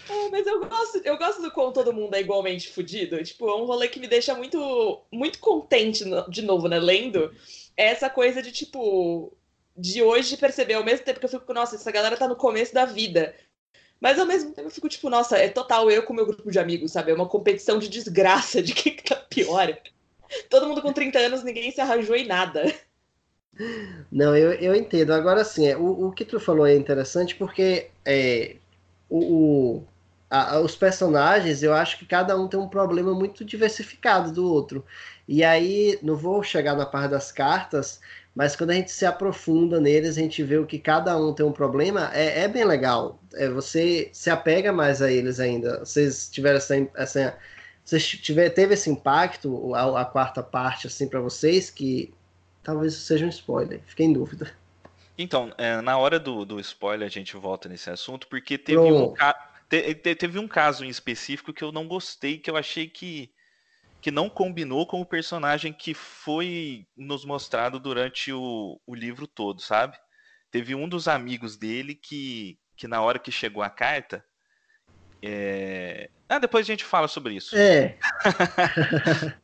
É, 0.08 0.28
mas 0.30 0.46
eu 0.46 0.64
gosto, 0.66 1.00
eu 1.04 1.16
gosto 1.16 1.42
do 1.42 1.50
quão 1.50 1.72
todo 1.72 1.92
mundo 1.92 2.14
é 2.14 2.20
igualmente 2.20 2.70
fudido. 2.70 3.22
Tipo, 3.22 3.48
é 3.48 3.56
um 3.56 3.64
rolê 3.64 3.88
que 3.88 4.00
me 4.00 4.06
deixa 4.06 4.34
muito, 4.34 5.02
muito 5.10 5.38
contente, 5.38 6.04
de 6.28 6.42
novo, 6.42 6.68
né? 6.68 6.78
Lendo. 6.78 7.34
É 7.76 7.86
essa 7.86 8.10
coisa 8.10 8.42
de, 8.42 8.52
tipo, 8.52 9.36
de 9.76 10.02
hoje 10.02 10.36
perceber, 10.36 10.74
ao 10.74 10.84
mesmo 10.84 11.04
tempo 11.04 11.18
que 11.18 11.26
eu 11.26 11.30
fico, 11.30 11.52
nossa, 11.54 11.76
essa 11.76 11.90
galera 11.90 12.16
tá 12.16 12.28
no 12.28 12.36
começo 12.36 12.74
da 12.74 12.84
vida. 12.84 13.34
Mas 14.04 14.18
ao 14.18 14.26
mesmo 14.26 14.50
tempo 14.52 14.68
eu 14.68 14.70
fico, 14.70 14.86
tipo, 14.86 15.08
nossa, 15.08 15.38
é 15.38 15.48
total 15.48 15.90
eu 15.90 16.02
com 16.02 16.12
o 16.12 16.16
meu 16.16 16.26
grupo 16.26 16.50
de 16.50 16.58
amigos, 16.58 16.92
sabe? 16.92 17.10
É 17.10 17.14
uma 17.14 17.26
competição 17.26 17.78
de 17.78 17.88
desgraça 17.88 18.60
de 18.62 18.74
quem 18.74 18.96
tá 18.96 19.16
pior. 19.16 19.74
Todo 20.50 20.68
mundo 20.68 20.82
com 20.82 20.92
30 20.92 21.18
anos, 21.20 21.42
ninguém 21.42 21.70
se 21.70 21.80
arranjou 21.80 22.14
em 22.14 22.26
nada. 22.26 22.70
Não, 24.12 24.36
eu, 24.36 24.52
eu 24.52 24.74
entendo. 24.74 25.14
Agora 25.14 25.42
sim, 25.42 25.68
é, 25.68 25.74
o, 25.74 26.08
o 26.08 26.12
que 26.12 26.22
tu 26.22 26.38
falou 26.38 26.66
é 26.66 26.76
interessante 26.76 27.34
porque 27.34 27.88
é, 28.04 28.56
o, 29.08 29.78
o 29.78 29.86
a, 30.28 30.60
os 30.60 30.76
personagens, 30.76 31.62
eu 31.62 31.72
acho 31.72 31.98
que 31.98 32.04
cada 32.04 32.38
um 32.38 32.46
tem 32.46 32.60
um 32.60 32.68
problema 32.68 33.14
muito 33.14 33.42
diversificado 33.42 34.30
do 34.30 34.52
outro. 34.52 34.84
E 35.26 35.42
aí, 35.42 35.98
não 36.02 36.14
vou 36.14 36.42
chegar 36.42 36.76
na 36.76 36.84
parte 36.84 37.12
das 37.12 37.32
cartas, 37.32 38.02
mas 38.34 38.56
quando 38.56 38.70
a 38.70 38.74
gente 38.74 38.90
se 38.90 39.06
aprofunda 39.06 39.80
neles, 39.80 40.16
a 40.16 40.20
gente 40.20 40.42
vê 40.42 40.58
o 40.58 40.66
que 40.66 40.78
cada 40.78 41.16
um 41.16 41.32
tem 41.32 41.46
um 41.46 41.52
problema, 41.52 42.10
é, 42.12 42.40
é 42.40 42.48
bem 42.48 42.64
legal. 42.64 43.20
É, 43.34 43.48
você 43.48 44.10
se 44.12 44.28
apega 44.28 44.72
mais 44.72 45.00
a 45.00 45.10
eles 45.10 45.38
ainda. 45.38 45.78
Vocês 45.80 46.28
tiveram 46.28 46.56
essa, 46.56 46.74
essa 46.96 47.38
você 47.84 48.00
tiver, 48.00 48.50
teve 48.50 48.74
esse 48.74 48.90
impacto, 48.90 49.74
a, 49.74 50.00
a 50.00 50.04
quarta 50.04 50.42
parte, 50.42 50.86
assim, 50.86 51.06
para 51.06 51.20
vocês, 51.20 51.70
que 51.70 52.12
talvez 52.62 52.94
seja 52.94 53.26
um 53.26 53.28
spoiler, 53.28 53.80
fiquei 53.86 54.06
em 54.06 54.12
dúvida. 54.12 54.50
Então, 55.16 55.52
é, 55.58 55.80
na 55.80 55.96
hora 55.98 56.18
do, 56.18 56.44
do 56.44 56.58
spoiler 56.58 57.06
a 57.06 57.10
gente 57.10 57.36
volta 57.36 57.68
nesse 57.68 57.90
assunto, 57.90 58.26
porque 58.26 58.58
teve 58.58 58.80
um, 58.80 59.14
te, 59.68 60.14
teve 60.14 60.38
um 60.38 60.48
caso 60.48 60.84
em 60.84 60.88
específico 60.88 61.52
que 61.52 61.62
eu 61.62 61.70
não 61.70 61.86
gostei, 61.86 62.38
que 62.38 62.50
eu 62.50 62.56
achei 62.56 62.88
que, 62.88 63.30
que 64.04 64.10
não 64.10 64.28
combinou 64.28 64.86
com 64.86 65.00
o 65.00 65.06
personagem 65.06 65.72
que 65.72 65.94
foi 65.94 66.86
nos 66.94 67.24
mostrado 67.24 67.80
durante 67.80 68.30
o, 68.34 68.78
o 68.86 68.94
livro 68.94 69.26
todo, 69.26 69.62
sabe? 69.62 69.98
Teve 70.50 70.74
um 70.74 70.86
dos 70.86 71.08
amigos 71.08 71.56
dele 71.56 71.94
que, 71.94 72.58
que 72.76 72.86
na 72.86 73.00
hora 73.00 73.18
que 73.18 73.32
chegou 73.32 73.62
a 73.62 73.70
carta, 73.70 74.22
é... 75.22 76.10
Ah, 76.28 76.38
depois 76.38 76.66
a 76.66 76.70
gente 76.70 76.84
fala 76.84 77.08
sobre 77.08 77.32
isso. 77.32 77.56
É. 77.56 77.98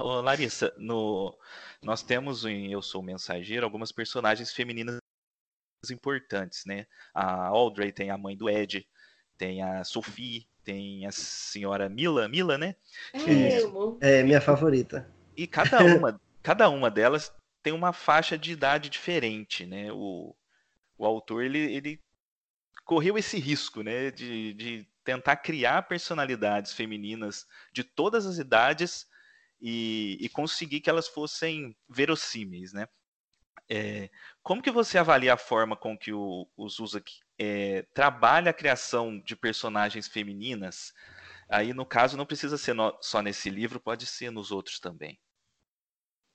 Ô, 0.00 0.22
Larissa, 0.22 0.72
no... 0.78 1.38
nós 1.82 2.02
temos 2.02 2.46
em 2.46 2.72
Eu 2.72 2.80
Sou 2.80 3.02
Mensageiro 3.02 3.66
algumas 3.66 3.92
personagens 3.92 4.50
femininas 4.54 4.96
importantes, 5.92 6.64
né? 6.64 6.86
A 7.12 7.48
Audrey 7.48 7.92
tem 7.92 8.08
a 8.08 8.16
mãe 8.16 8.34
do 8.34 8.48
Ed, 8.48 8.88
tem 9.36 9.62
a 9.62 9.84
Sophie, 9.84 10.48
tem 10.68 11.06
a 11.06 11.10
senhora 11.10 11.88
Mila, 11.88 12.28
Mila, 12.28 12.58
né? 12.58 12.76
É, 14.02 14.18
é 14.18 14.22
minha 14.22 14.38
favorita. 14.38 15.10
E 15.34 15.46
cada 15.46 15.78
uma, 15.96 16.20
cada 16.42 16.68
uma 16.68 16.90
delas 16.90 17.32
tem 17.62 17.72
uma 17.72 17.94
faixa 17.94 18.36
de 18.36 18.52
idade 18.52 18.90
diferente, 18.90 19.64
né? 19.64 19.90
O, 19.90 20.36
o 20.98 21.06
autor 21.06 21.42
ele, 21.42 21.58
ele 21.58 22.02
correu 22.84 23.16
esse 23.16 23.38
risco, 23.38 23.82
né? 23.82 24.10
De, 24.10 24.52
de 24.52 24.86
tentar 25.02 25.36
criar 25.36 25.88
personalidades 25.88 26.74
femininas 26.74 27.46
de 27.72 27.82
todas 27.82 28.26
as 28.26 28.36
idades 28.36 29.06
e, 29.58 30.18
e 30.20 30.28
conseguir 30.28 30.82
que 30.82 30.90
elas 30.90 31.08
fossem 31.08 31.74
verossímeis, 31.88 32.74
né? 32.74 32.86
É, 33.70 34.10
como 34.42 34.60
que 34.60 34.70
você 34.70 34.98
avalia 34.98 35.32
a 35.32 35.38
forma 35.38 35.74
com 35.74 35.96
que 35.96 36.12
o, 36.12 36.46
o 36.54 36.68
Zuzak 36.68 37.20
é, 37.38 37.86
trabalha 37.94 38.50
a 38.50 38.54
criação 38.54 39.18
de 39.20 39.36
personagens 39.36 40.08
femininas? 40.08 40.92
Aí, 41.48 41.72
no 41.72 41.86
caso, 41.86 42.16
não 42.16 42.26
precisa 42.26 42.58
ser 42.58 42.74
no, 42.74 42.96
só 43.00 43.22
nesse 43.22 43.48
livro, 43.48 43.80
pode 43.80 44.04
ser 44.06 44.30
nos 44.30 44.50
outros 44.50 44.78
também. 44.78 45.18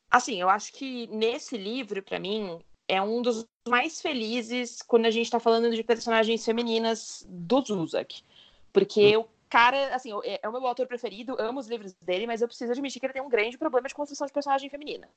Assim, 0.09 0.39
eu 0.39 0.49
acho 0.49 0.71
que 0.73 1.07
nesse 1.07 1.57
livro, 1.57 2.01
para 2.01 2.19
mim, 2.19 2.59
é 2.87 3.01
um 3.01 3.21
dos 3.21 3.45
mais 3.67 4.01
felizes 4.01 4.81
quando 4.81 5.05
a 5.05 5.11
gente 5.11 5.25
está 5.25 5.39
falando 5.39 5.73
de 5.73 5.83
personagens 5.83 6.43
femininas 6.43 7.25
do 7.27 7.61
Zuzak. 7.61 8.23
Porque 8.71 9.17
hum. 9.17 9.21
o 9.21 9.27
cara, 9.49 9.95
assim, 9.95 10.11
é, 10.23 10.39
é 10.41 10.49
o 10.49 10.51
meu 10.51 10.65
autor 10.65 10.87
preferido, 10.87 11.35
amo 11.39 11.59
os 11.59 11.67
livros 11.67 11.93
dele, 12.01 12.25
mas 12.25 12.41
eu 12.41 12.47
preciso 12.47 12.71
admitir 12.71 12.99
que 12.99 13.05
ele 13.05 13.13
tem 13.13 13.21
um 13.21 13.29
grande 13.29 13.57
problema 13.57 13.87
de 13.87 13.93
construção 13.93 14.25
de 14.25 14.33
personagem 14.33 14.69
feminina. 14.69 15.07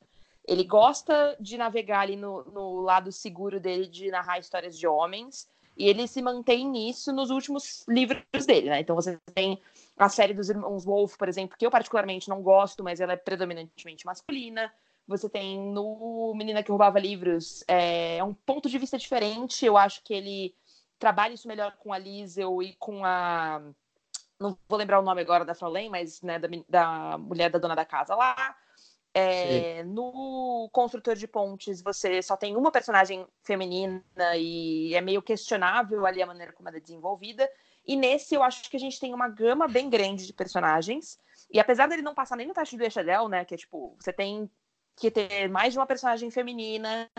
Ele 0.47 0.63
gosta 0.63 1.37
de 1.41 1.57
navegar 1.57 2.01
ali 2.01 2.17
no, 2.17 2.45
no 2.45 2.81
lado 2.81 3.11
seguro 3.11 3.59
dele 3.59 3.87
de 3.87 4.11
narrar 4.11 4.39
histórias 4.39 4.79
de 4.79 4.87
homens, 4.87 5.49
e 5.77 5.89
ele 5.89 6.09
se 6.09 6.23
mantém 6.23 6.69
nisso 6.69 7.13
nos 7.13 7.31
últimos 7.31 7.85
livros 7.89 8.47
dele, 8.47 8.71
né? 8.71 8.81
Então 8.81 8.97
você 8.97 9.19
tem 9.35 9.61
a 9.97 10.09
série 10.09 10.33
dos 10.33 10.49
Irmãos 10.49 10.85
Wolf, 10.85 11.17
por 11.17 11.29
exemplo, 11.29 11.57
que 11.59 11.67
eu 11.67 11.71
particularmente 11.71 12.29
não 12.29 12.43
gosto, 12.43 12.83
mas 12.83 13.01
ela 13.01 13.13
é 13.13 13.17
predominantemente 13.17 14.07
masculina. 14.07 14.73
Você 15.07 15.29
tem 15.29 15.59
no 15.59 16.35
Menina 16.35 16.63
que 16.63 16.71
Roubava 16.71 16.99
Livros, 16.99 17.63
é, 17.69 18.17
é 18.17 18.25
um 18.25 18.35
ponto 18.35 18.69
de 18.69 18.79
vista 18.79 18.99
diferente. 18.99 19.65
Eu 19.65 19.77
acho 19.77 20.03
que 20.03 20.13
ele 20.13 20.55
trabalha 20.99 21.35
isso 21.35 21.47
melhor 21.47 21.77
com 21.77 21.93
a 21.93 21.99
Liesel 21.99 22.63
e 22.63 22.75
com 22.75 23.05
a. 23.05 23.63
Não 24.41 24.59
vou 24.69 24.79
lembrar 24.79 24.99
o 24.99 25.05
nome 25.05 25.21
agora 25.21 25.45
da 25.45 25.55
Fraulein, 25.55 25.89
mas 25.89 26.21
né, 26.23 26.39
da, 26.39 26.49
da 26.69 27.19
mulher 27.19 27.51
da 27.51 27.59
dona 27.59 27.75
da 27.75 27.85
casa 27.85 28.15
lá. 28.15 28.57
É, 29.19 29.83
no 29.85 30.69
Construtor 30.71 31.15
de 31.15 31.27
Pontes, 31.27 31.81
você 31.81 32.21
só 32.21 32.37
tem 32.37 32.55
uma 32.55 32.71
personagem 32.71 33.27
feminina 33.43 34.03
e 34.37 34.95
é 34.95 35.01
meio 35.01 35.23
questionável 35.23 36.05
ali 36.05 36.21
a 36.21 36.27
maneira 36.27 36.53
como 36.53 36.69
ela 36.69 36.77
é 36.77 36.81
desenvolvida. 36.81 37.49
E 37.87 37.97
nesse, 37.97 38.35
eu 38.35 38.43
acho 38.43 38.69
que 38.69 38.77
a 38.77 38.81
gente 38.81 39.01
tem 39.01 39.15
uma 39.15 39.27
gama 39.27 39.67
bem 39.67 39.89
grande 39.89 40.27
de 40.27 40.35
personagens. 40.35 41.19
E 41.51 41.59
apesar 41.59 41.87
dele 41.87 42.03
não 42.03 42.15
passar 42.15 42.37
nem 42.37 42.47
no 42.47 42.53
teste 42.53 42.77
do 42.77 42.85
Echadel, 42.85 43.27
né? 43.27 43.43
Que 43.47 43.55
é 43.55 43.57
tipo, 43.57 43.97
você 43.99 44.13
tem 44.13 44.51
que 44.95 45.11
ter 45.11 45.49
mais 45.49 45.73
de 45.73 45.79
uma 45.79 45.87
personagem 45.87 46.31
feminina 46.31 47.11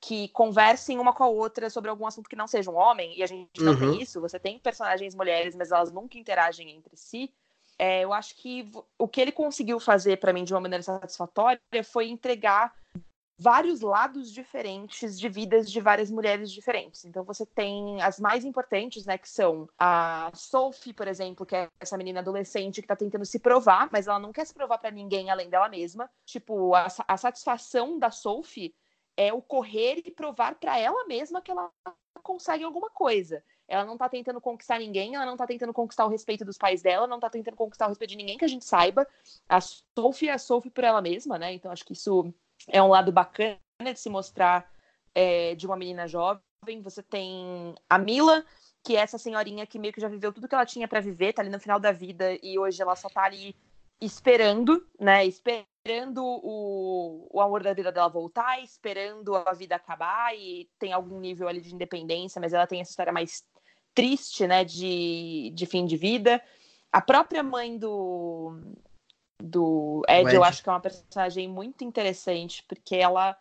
que 0.00 0.28
conversem 0.28 1.00
uma 1.00 1.12
com 1.12 1.24
a 1.24 1.28
outra 1.28 1.68
sobre 1.68 1.90
algum 1.90 2.06
assunto 2.06 2.28
que 2.28 2.36
não 2.36 2.46
seja 2.46 2.70
um 2.70 2.76
homem, 2.76 3.18
e 3.18 3.22
a 3.22 3.26
gente 3.26 3.60
não 3.60 3.72
uhum. 3.72 3.78
tem 3.92 4.02
isso, 4.02 4.20
você 4.20 4.38
tem 4.38 4.58
personagens 4.58 5.14
mulheres, 5.14 5.54
mas 5.54 5.70
elas 5.70 5.92
nunca 5.92 6.16
interagem 6.16 6.70
entre 6.70 6.96
si. 6.96 7.34
É, 7.82 8.04
eu 8.04 8.12
acho 8.12 8.36
que 8.36 8.70
o 8.98 9.08
que 9.08 9.18
ele 9.18 9.32
conseguiu 9.32 9.80
fazer 9.80 10.18
para 10.18 10.34
mim 10.34 10.44
de 10.44 10.52
uma 10.52 10.60
maneira 10.60 10.82
satisfatória 10.82 11.58
foi 11.82 12.08
entregar 12.08 12.74
vários 13.38 13.80
lados 13.80 14.30
diferentes 14.30 15.18
de 15.18 15.26
vidas 15.30 15.72
de 15.72 15.80
várias 15.80 16.10
mulheres 16.10 16.52
diferentes. 16.52 17.06
Então 17.06 17.24
você 17.24 17.46
tem 17.46 18.02
as 18.02 18.20
mais 18.20 18.44
importantes, 18.44 19.06
né, 19.06 19.16
que 19.16 19.30
são 19.30 19.66
a 19.78 20.30
Sophie, 20.34 20.92
por 20.92 21.08
exemplo, 21.08 21.46
que 21.46 21.56
é 21.56 21.70
essa 21.80 21.96
menina 21.96 22.20
adolescente 22.20 22.82
que 22.82 22.86
tá 22.86 22.94
tentando 22.94 23.24
se 23.24 23.38
provar, 23.38 23.88
mas 23.90 24.06
ela 24.06 24.18
não 24.18 24.30
quer 24.30 24.46
se 24.46 24.52
provar 24.52 24.76
para 24.76 24.90
ninguém 24.90 25.30
além 25.30 25.48
dela 25.48 25.70
mesma. 25.70 26.10
Tipo, 26.26 26.74
a, 26.74 26.86
a 27.08 27.16
satisfação 27.16 27.98
da 27.98 28.10
Sophie 28.10 28.74
é 29.16 29.32
o 29.32 29.40
correr 29.40 30.02
e 30.04 30.10
provar 30.10 30.56
para 30.56 30.78
ela 30.78 31.06
mesma 31.06 31.40
que 31.40 31.50
ela 31.50 31.70
consegue 32.22 32.62
alguma 32.62 32.90
coisa. 32.90 33.42
Ela 33.70 33.84
não 33.84 33.96
tá 33.96 34.08
tentando 34.08 34.40
conquistar 34.40 34.80
ninguém, 34.80 35.14
ela 35.14 35.24
não 35.24 35.36
tá 35.36 35.46
tentando 35.46 35.72
conquistar 35.72 36.04
o 36.04 36.08
respeito 36.08 36.44
dos 36.44 36.58
pais 36.58 36.82
dela, 36.82 37.06
não 37.06 37.20
tá 37.20 37.30
tentando 37.30 37.56
conquistar 37.56 37.86
o 37.86 37.88
respeito 37.88 38.10
de 38.10 38.16
ninguém 38.16 38.36
que 38.36 38.44
a 38.44 38.48
gente 38.48 38.64
saiba. 38.64 39.06
A 39.48 39.60
Sophie 39.60 40.28
é 40.28 40.32
a 40.32 40.38
Sophie 40.38 40.72
por 40.72 40.82
ela 40.82 41.00
mesma, 41.00 41.38
né? 41.38 41.52
Então 41.54 41.70
acho 41.70 41.84
que 41.84 41.92
isso 41.92 42.34
é 42.66 42.82
um 42.82 42.88
lado 42.88 43.12
bacana 43.12 43.58
de 43.80 44.00
se 44.00 44.10
mostrar 44.10 44.68
é, 45.14 45.54
de 45.54 45.66
uma 45.66 45.76
menina 45.76 46.08
jovem. 46.08 46.42
Você 46.82 47.00
tem 47.00 47.72
a 47.88 47.96
Mila, 47.96 48.44
que 48.82 48.96
é 48.96 49.00
essa 49.00 49.18
senhorinha 49.18 49.64
que 49.64 49.78
meio 49.78 49.94
que 49.94 50.00
já 50.00 50.08
viveu 50.08 50.32
tudo 50.32 50.48
que 50.48 50.54
ela 50.54 50.66
tinha 50.66 50.88
para 50.88 51.00
viver, 51.00 51.32
tá 51.32 51.40
ali 51.40 51.48
no 51.48 51.60
final 51.60 51.78
da 51.78 51.92
vida 51.92 52.36
e 52.42 52.58
hoje 52.58 52.82
ela 52.82 52.96
só 52.96 53.08
tá 53.08 53.22
ali 53.22 53.54
esperando, 54.00 54.84
né? 54.98 55.24
Esperando 55.24 56.24
o, 56.24 57.28
o 57.30 57.40
amor 57.40 57.62
da 57.62 57.72
vida 57.72 57.92
dela 57.92 58.08
voltar, 58.08 58.60
esperando 58.64 59.36
a 59.36 59.52
vida 59.52 59.76
acabar 59.76 60.36
e 60.36 60.68
tem 60.76 60.92
algum 60.92 61.20
nível 61.20 61.46
ali 61.46 61.60
de 61.60 61.72
independência, 61.72 62.40
mas 62.40 62.52
ela 62.52 62.66
tem 62.66 62.80
essa 62.80 62.90
história 62.90 63.12
mais 63.12 63.44
triste, 63.94 64.46
né? 64.46 64.64
De, 64.64 65.50
de 65.54 65.66
fim 65.66 65.84
de 65.84 65.96
vida. 65.96 66.42
A 66.92 67.00
própria 67.00 67.42
mãe 67.42 67.78
do, 67.78 68.60
do 69.40 70.02
Ed, 70.08 70.28
Ed, 70.28 70.34
eu 70.34 70.44
acho 70.44 70.62
que 70.62 70.68
é 70.68 70.72
uma 70.72 70.80
personagem 70.80 71.48
muito 71.48 71.84
interessante, 71.84 72.64
porque 72.68 72.96
ela 72.96 73.36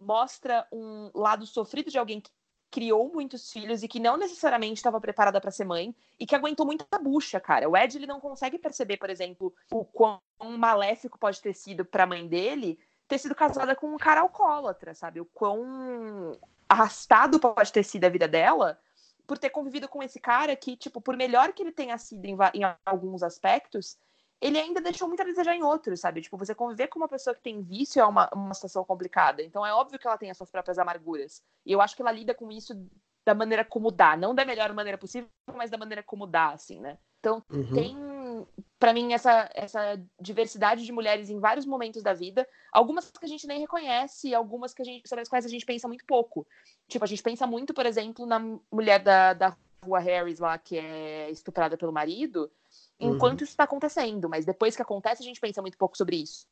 mostra 0.00 0.66
um 0.72 1.10
lado 1.14 1.46
sofrido 1.46 1.90
de 1.90 1.98
alguém 1.98 2.20
que 2.20 2.30
criou 2.70 3.08
muitos 3.12 3.52
filhos 3.52 3.84
e 3.84 3.88
que 3.88 4.00
não 4.00 4.16
necessariamente 4.16 4.74
estava 4.74 5.00
preparada 5.00 5.40
para 5.40 5.52
ser 5.52 5.64
mãe 5.64 5.94
e 6.18 6.26
que 6.26 6.34
aguentou 6.34 6.66
muita 6.66 6.98
bucha, 6.98 7.38
cara. 7.38 7.68
O 7.68 7.76
Ed 7.76 7.96
ele 7.96 8.06
não 8.06 8.18
consegue 8.18 8.58
perceber, 8.58 8.96
por 8.96 9.10
exemplo, 9.10 9.54
o 9.70 9.84
quão 9.84 10.20
maléfico 10.58 11.16
pode 11.16 11.40
ter 11.40 11.54
sido 11.54 11.84
para 11.84 12.02
a 12.02 12.06
mãe 12.06 12.26
dele 12.26 12.78
ter 13.06 13.18
sido 13.18 13.34
casada 13.34 13.76
com 13.76 13.94
um 13.94 13.96
cara 13.96 14.22
alcoólatra, 14.22 14.94
sabe? 14.94 15.20
O 15.20 15.26
quão 15.26 16.36
arrastado 16.68 17.38
pode 17.38 17.72
ter 17.72 17.84
sido 17.84 18.04
a 18.04 18.08
vida 18.08 18.26
dela 18.26 18.78
por 19.26 19.38
ter 19.38 19.50
convivido 19.50 19.88
com 19.88 20.02
esse 20.02 20.20
cara 20.20 20.54
que, 20.54 20.76
tipo, 20.76 21.00
por 21.00 21.16
melhor 21.16 21.52
que 21.52 21.62
ele 21.62 21.72
tenha 21.72 21.96
sido 21.98 22.24
em, 22.24 22.36
em 22.54 22.62
alguns 22.84 23.22
aspectos, 23.22 23.98
ele 24.40 24.58
ainda 24.58 24.80
deixou 24.80 25.08
muito 25.08 25.22
a 25.22 25.24
desejar 25.24 25.54
em 25.54 25.62
outros, 25.62 26.00
sabe? 26.00 26.20
Tipo, 26.20 26.36
você 26.36 26.54
conviver 26.54 26.88
com 26.88 26.98
uma 26.98 27.08
pessoa 27.08 27.34
que 27.34 27.42
tem 27.42 27.62
vício 27.62 28.00
é 28.00 28.04
uma, 28.04 28.28
uma 28.34 28.52
situação 28.52 28.84
complicada. 28.84 29.42
Então 29.42 29.64
é 29.64 29.72
óbvio 29.72 29.98
que 29.98 30.06
ela 30.06 30.18
tem 30.18 30.30
as 30.30 30.36
suas 30.36 30.50
próprias 30.50 30.78
amarguras. 30.78 31.42
E 31.64 31.72
eu 31.72 31.80
acho 31.80 31.96
que 31.96 32.02
ela 32.02 32.12
lida 32.12 32.34
com 32.34 32.50
isso 32.50 32.74
da 33.24 33.34
maneira 33.34 33.64
como 33.64 33.90
dá. 33.90 34.16
Não 34.16 34.34
da 34.34 34.44
melhor 34.44 34.72
maneira 34.74 34.98
possível, 34.98 35.30
mas 35.54 35.70
da 35.70 35.78
maneira 35.78 36.02
como 36.02 36.26
dá, 36.26 36.50
assim, 36.50 36.78
né? 36.78 36.98
Então 37.20 37.42
uhum. 37.50 37.72
tem, 37.72 37.96
para 38.84 38.92
mim, 38.92 39.14
essa, 39.14 39.48
essa 39.54 39.98
diversidade 40.20 40.84
de 40.84 40.92
mulheres 40.92 41.30
em 41.30 41.40
vários 41.40 41.64
momentos 41.64 42.02
da 42.02 42.12
vida. 42.12 42.46
Algumas 42.70 43.10
que 43.10 43.24
a 43.24 43.28
gente 43.28 43.46
nem 43.46 43.58
reconhece, 43.58 44.34
algumas 44.34 44.74
que 44.74 44.82
a 44.82 44.84
gente, 44.84 45.08
sobre 45.08 45.22
as 45.22 45.28
quais 45.28 45.46
a 45.46 45.48
gente 45.48 45.64
pensa 45.64 45.88
muito 45.88 46.04
pouco. 46.04 46.46
Tipo, 46.86 47.02
a 47.02 47.08
gente 47.08 47.22
pensa 47.22 47.46
muito, 47.46 47.72
por 47.72 47.86
exemplo, 47.86 48.26
na 48.26 48.38
mulher 48.70 49.02
da, 49.02 49.32
da 49.32 49.56
Rua 49.82 50.00
Harris 50.00 50.38
lá, 50.38 50.58
que 50.58 50.76
é 50.76 51.30
estuprada 51.30 51.78
pelo 51.78 51.94
marido 51.94 52.52
enquanto 53.00 53.40
uhum. 53.40 53.44
isso 53.44 53.52
está 53.54 53.64
acontecendo, 53.64 54.28
mas 54.28 54.44
depois 54.44 54.76
que 54.76 54.82
acontece, 54.82 55.22
a 55.22 55.24
gente 55.24 55.40
pensa 55.40 55.62
muito 55.62 55.78
pouco 55.78 55.96
sobre 55.96 56.16
isso. 56.16 56.46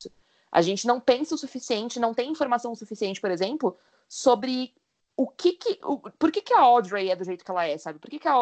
A 0.51 0.63
gente 0.63 0.87
não 0.87 0.99
pensa 0.99 1.35
o 1.35 1.37
suficiente, 1.37 1.99
não 1.99 2.15
tem 2.15 2.31
informação 2.31 2.73
suficiente, 2.73 3.21
por 3.21 3.29
exemplo, 3.29 3.77
sobre 4.09 4.73
o 5.15 5.27
que 5.27 5.53
que. 5.53 5.79
O, 5.83 5.99
por 5.99 6.31
que, 6.31 6.41
que 6.41 6.53
a 6.55 6.61
Audrey 6.61 7.11
é 7.11 7.15
do 7.15 7.25
jeito 7.25 7.45
que 7.45 7.51
ela 7.51 7.65
é, 7.67 7.77
sabe? 7.77 7.99
Por 7.99 8.09
que, 8.09 8.17
que 8.17 8.27
a 8.27 8.33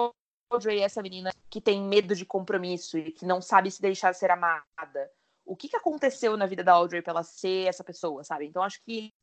Audrey 0.52 0.80
é 0.80 0.84
essa 0.84 1.02
menina 1.02 1.32
que 1.50 1.62
tem 1.62 1.82
medo 1.82 2.16
de 2.16 2.26
compromisso 2.26 2.98
e 2.98 3.12
que 3.12 3.26
não 3.26 3.42
sabe 3.42 3.72
se 3.72 3.82
deixar 3.82 4.14
ser 4.14 4.32
amada? 4.32 5.12
O 5.46 5.56
que, 5.56 5.70
que 5.70 5.76
aconteceu 5.76 6.38
na 6.38 6.46
vida 6.46 6.64
da 6.64 6.74
Audrey 6.74 7.02
para 7.02 7.12
ela 7.12 7.24
ser 7.24 7.68
essa 7.68 7.84
pessoa, 7.84 8.24
sabe? 8.24 8.46
Então 8.46 8.64
acho 8.64 8.82
que 8.84 9.14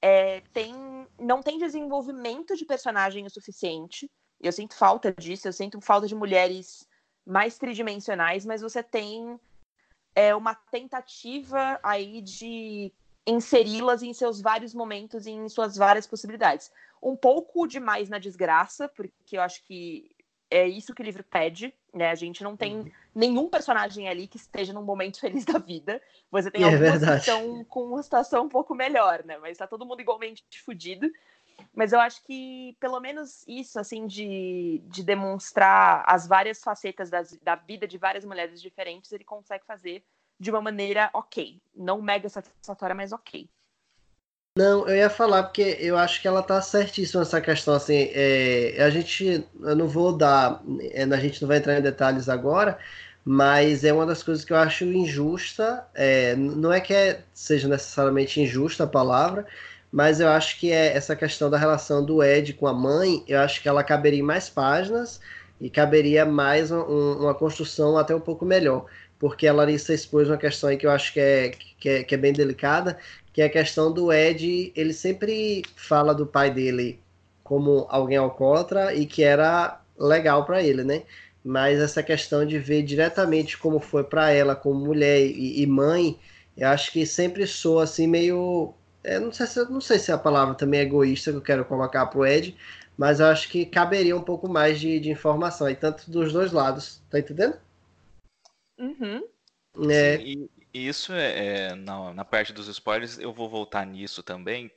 é, 0.00 0.40
tem, 0.52 0.74
não 1.18 1.42
tem 1.42 1.58
desenvolvimento 1.58 2.54
de 2.56 2.64
personagem 2.64 3.24
o 3.24 3.30
suficiente. 3.30 4.10
Eu 4.40 4.52
sinto 4.52 4.74
falta 4.74 5.12
disso, 5.12 5.48
eu 5.48 5.52
sinto 5.52 5.80
falta 5.80 6.06
de 6.06 6.14
mulheres 6.14 6.86
mais 7.26 7.56
tridimensionais, 7.56 8.44
mas 8.44 8.60
você 8.60 8.82
tem 8.82 9.40
é, 10.14 10.34
uma 10.34 10.54
tentativa 10.54 11.80
aí 11.82 12.20
de 12.20 12.92
inseri-las 13.26 14.02
em 14.02 14.12
seus 14.12 14.40
vários 14.40 14.74
momentos 14.74 15.26
e 15.26 15.30
em 15.30 15.48
suas 15.48 15.76
várias 15.76 16.06
possibilidades. 16.06 16.70
Um 17.02 17.16
pouco 17.16 17.66
demais 17.66 18.08
na 18.08 18.18
desgraça, 18.18 18.88
porque 18.88 19.36
eu 19.36 19.42
acho 19.42 19.64
que 19.64 20.13
é 20.50 20.66
isso 20.66 20.94
que 20.94 21.02
o 21.02 21.04
livro 21.04 21.24
pede, 21.24 21.74
né? 21.92 22.10
A 22.10 22.14
gente 22.14 22.42
não 22.42 22.56
tem 22.56 22.76
uhum. 22.76 22.90
nenhum 23.14 23.48
personagem 23.48 24.08
ali 24.08 24.26
que 24.26 24.36
esteja 24.36 24.72
num 24.72 24.82
momento 24.82 25.18
feliz 25.20 25.44
da 25.44 25.58
vida. 25.58 26.00
Você 26.30 26.50
tem 26.50 26.62
é 26.62 26.64
algumas 26.66 27.04
que 27.04 27.16
estão 27.16 27.64
com 27.64 27.84
uma 27.84 28.02
situação 28.02 28.44
um 28.44 28.48
pouco 28.48 28.74
melhor, 28.74 29.24
né? 29.24 29.38
Mas 29.38 29.58
tá 29.58 29.66
todo 29.66 29.86
mundo 29.86 30.00
igualmente 30.00 30.44
fudido. 30.64 31.10
Mas 31.72 31.92
eu 31.92 32.00
acho 32.00 32.22
que 32.24 32.76
pelo 32.80 33.00
menos 33.00 33.44
isso, 33.46 33.78
assim, 33.78 34.06
de, 34.06 34.82
de 34.86 35.02
demonstrar 35.02 36.04
as 36.06 36.26
várias 36.26 36.62
facetas 36.62 37.10
das, 37.10 37.36
da 37.42 37.54
vida 37.54 37.86
de 37.86 37.96
várias 37.96 38.24
mulheres 38.24 38.60
diferentes, 38.60 39.12
ele 39.12 39.24
consegue 39.24 39.64
fazer 39.64 40.04
de 40.38 40.50
uma 40.50 40.60
maneira 40.60 41.10
ok. 41.12 41.60
Não 41.74 42.02
mega 42.02 42.28
satisfatória, 42.28 42.94
mas 42.94 43.12
ok. 43.12 43.48
Não, 44.56 44.88
eu 44.88 44.94
ia 44.96 45.10
falar 45.10 45.42
porque 45.42 45.76
eu 45.80 45.96
acho 45.98 46.22
que 46.22 46.28
ela 46.28 46.40
tá 46.40 46.62
certíssima 46.62 47.22
nessa 47.22 47.40
questão, 47.40 47.74
assim, 47.74 48.08
é, 48.14 48.76
a 48.84 48.88
gente, 48.88 49.44
eu 49.60 49.74
não 49.74 49.88
vou 49.88 50.16
dar, 50.16 50.62
é, 50.92 51.02
a 51.02 51.16
gente 51.16 51.42
não 51.42 51.48
vai 51.48 51.56
entrar 51.56 51.76
em 51.76 51.82
detalhes 51.82 52.28
agora, 52.28 52.78
mas 53.24 53.82
é 53.82 53.92
uma 53.92 54.06
das 54.06 54.22
coisas 54.22 54.44
que 54.44 54.52
eu 54.52 54.56
acho 54.56 54.84
injusta, 54.84 55.84
é, 55.92 56.36
não 56.36 56.72
é 56.72 56.80
que 56.80 56.94
é, 56.94 57.24
seja 57.32 57.66
necessariamente 57.66 58.40
injusta 58.40 58.84
a 58.84 58.86
palavra, 58.86 59.44
mas 59.90 60.20
eu 60.20 60.28
acho 60.28 60.56
que 60.60 60.70
é 60.70 60.96
essa 60.96 61.16
questão 61.16 61.50
da 61.50 61.58
relação 61.58 62.04
do 62.04 62.22
Ed 62.22 62.52
com 62.54 62.68
a 62.68 62.72
mãe, 62.72 63.24
eu 63.26 63.40
acho 63.40 63.60
que 63.60 63.68
ela 63.68 63.82
caberia 63.82 64.20
em 64.20 64.22
mais 64.22 64.48
páginas 64.48 65.20
e 65.60 65.68
caberia 65.68 66.24
mais 66.24 66.70
um, 66.70 66.80
uma 67.22 67.34
construção 67.34 67.98
até 67.98 68.14
um 68.14 68.20
pouco 68.20 68.44
melhor, 68.44 68.86
porque 69.18 69.48
a 69.48 69.52
Larissa 69.52 69.92
expôs 69.94 70.28
uma 70.28 70.36
questão 70.38 70.68
aí 70.70 70.76
que 70.76 70.86
eu 70.86 70.90
acho 70.92 71.12
que 71.12 71.18
é, 71.20 71.48
que 71.50 71.88
é, 71.88 72.04
que 72.04 72.14
é 72.14 72.18
bem 72.18 72.32
delicada, 72.32 72.98
que 73.34 73.42
é 73.42 73.46
a 73.46 73.50
questão 73.50 73.92
do 73.92 74.12
Ed, 74.12 74.72
ele 74.76 74.92
sempre 74.92 75.62
fala 75.76 76.14
do 76.14 76.24
pai 76.24 76.50
dele 76.52 77.00
como 77.42 77.86
alguém 77.90 78.16
alcoólatra 78.16 78.94
e 78.94 79.04
que 79.06 79.24
era 79.24 79.80
legal 79.98 80.46
para 80.46 80.62
ele, 80.62 80.84
né? 80.84 81.02
Mas 81.44 81.80
essa 81.80 82.02
questão 82.02 82.46
de 82.46 82.58
ver 82.60 82.82
diretamente 82.84 83.58
como 83.58 83.80
foi 83.80 84.04
para 84.04 84.30
ela 84.30 84.54
como 84.54 84.86
mulher 84.86 85.20
e, 85.26 85.60
e 85.60 85.66
mãe, 85.66 86.16
eu 86.56 86.68
acho 86.68 86.92
que 86.92 87.04
sempre 87.04 87.44
soa 87.46 87.82
assim 87.82 88.06
meio 88.06 88.72
é, 89.02 89.18
não, 89.18 89.32
sei 89.32 89.46
se, 89.46 89.70
não 89.70 89.80
sei 89.80 89.98
se 89.98 90.12
a 90.12 90.16
palavra 90.16 90.54
também 90.54 90.80
é 90.80 90.84
egoísta 90.84 91.32
que 91.32 91.36
eu 91.36 91.42
quero 91.42 91.64
colocar 91.64 92.06
para 92.06 92.20
o 92.20 92.24
Ed, 92.24 92.56
mas 92.96 93.18
eu 93.18 93.26
acho 93.26 93.48
que 93.48 93.66
caberia 93.66 94.16
um 94.16 94.22
pouco 94.22 94.48
mais 94.48 94.78
de, 94.80 95.00
de 95.00 95.10
informação 95.10 95.66
aí, 95.66 95.74
tanto 95.74 96.08
dos 96.10 96.32
dois 96.32 96.52
lados, 96.52 97.02
tá 97.10 97.18
entendendo? 97.18 97.56
Uhum. 98.78 99.24
É... 99.90 100.18
Sim, 100.18 100.22
e 100.24 100.50
isso 100.74 101.12
é, 101.12 101.68
é 101.68 101.74
na, 101.74 102.12
na, 102.12 102.24
parte 102.24 102.52
dos 102.52 102.66
spoilers, 102.68 103.18
eu 103.18 103.32
vou 103.32 103.48
voltar 103.48 103.86
nisso 103.86 104.22
também. 104.22 104.70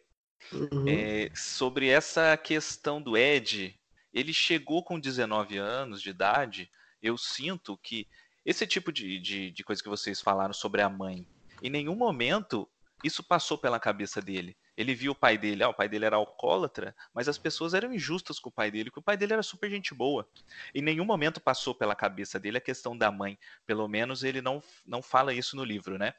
Uhum. 0.52 0.88
É, 0.88 1.32
sobre 1.36 1.90
essa 1.90 2.38
questão 2.38 3.02
do 3.02 3.18
Ed, 3.18 3.76
ele 4.14 4.32
chegou 4.32 4.84
com 4.84 5.00
19 5.00 5.58
anos 5.58 6.02
de 6.02 6.10
idade. 6.10 6.70
Eu 7.02 7.18
sinto 7.18 7.78
que 7.78 8.08
esse 8.46 8.66
tipo 8.66 8.92
de, 8.92 9.20
de, 9.20 9.52
de 9.52 9.64
coisa 9.64 9.82
que 9.82 9.90
vocês 9.90 10.22
falaram 10.22 10.54
sobre 10.54 10.82
a 10.82 10.90
mãe, 10.90 11.28
em 11.62 11.70
nenhum 11.70 11.96
momento 11.96 12.70
isso 13.04 13.24
passou 13.24 13.58
pela 13.58 13.80
cabeça 13.80 14.22
dele. 14.22 14.56
Ele 14.78 14.94
viu 14.94 15.12
o 15.12 15.16
pai 15.16 15.38
dele, 15.38 15.63
ah, 15.63 15.70
o 15.70 15.74
pai 15.74 15.90
dele 15.90 16.06
era 16.06 16.16
alcoólatra, 16.16 16.96
mas 17.13 17.28
as 17.28 17.38
pessoas 17.38 17.74
eram 17.74 17.92
injustas 17.92 18.40
com 18.40 18.50
o 18.50 18.52
pai 18.52 18.70
dele, 18.70 18.92
que 18.92 19.00
o 19.00 19.02
pai 19.02 19.18
dele 19.18 19.34
era 19.34 19.44
super 19.44 19.70
gente 19.70 19.94
boa. 19.94 20.30
Em 20.74 20.82
nenhum 20.84 21.04
momento 21.04 21.42
passou 21.42 21.74
pela 21.74 21.96
cabeça 21.96 22.40
dele 22.40 22.60
a 22.60 22.62
questão 22.62 22.96
da 22.96 23.12
mãe. 23.12 23.40
Pelo 23.66 23.88
menos 23.88 24.24
ele 24.24 24.42
não, 24.42 24.62
não 24.86 25.02
fala 25.02 25.34
isso 25.34 25.56
no 25.56 25.63
livro, 25.63 25.98
né? 25.98 26.13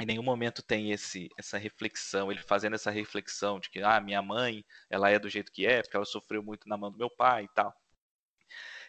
Em 0.00 0.06
nenhum 0.06 0.22
momento 0.22 0.62
tem 0.62 0.92
esse 0.92 1.28
essa 1.36 1.58
reflexão, 1.58 2.30
ele 2.30 2.40
fazendo 2.40 2.74
essa 2.74 2.90
reflexão 2.90 3.58
de 3.58 3.68
que, 3.68 3.82
ah, 3.82 4.00
minha 4.00 4.22
mãe, 4.22 4.64
ela 4.88 5.10
é 5.10 5.18
do 5.18 5.28
jeito 5.28 5.50
que 5.50 5.66
é, 5.66 5.82
porque 5.82 5.96
ela 5.96 6.06
sofreu 6.06 6.40
muito 6.40 6.68
na 6.68 6.76
mão 6.76 6.92
do 6.92 6.98
meu 6.98 7.10
pai 7.10 7.44
e 7.44 7.48
tal. 7.48 7.74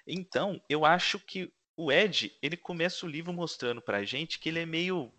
Então, 0.06 0.62
eu 0.69 0.86
acho 0.86 1.19
que 1.19 1.52
o 1.76 1.91
Ed, 1.91 2.38
ele 2.41 2.58
começa 2.58 3.06
o 3.06 3.10
livro 3.10 3.34
mostrando 3.34 3.82
pra 3.82 4.04
gente 4.04 4.38
que 4.38 4.50
ele 4.50 4.60
é 4.60 4.65
meio 4.65 5.12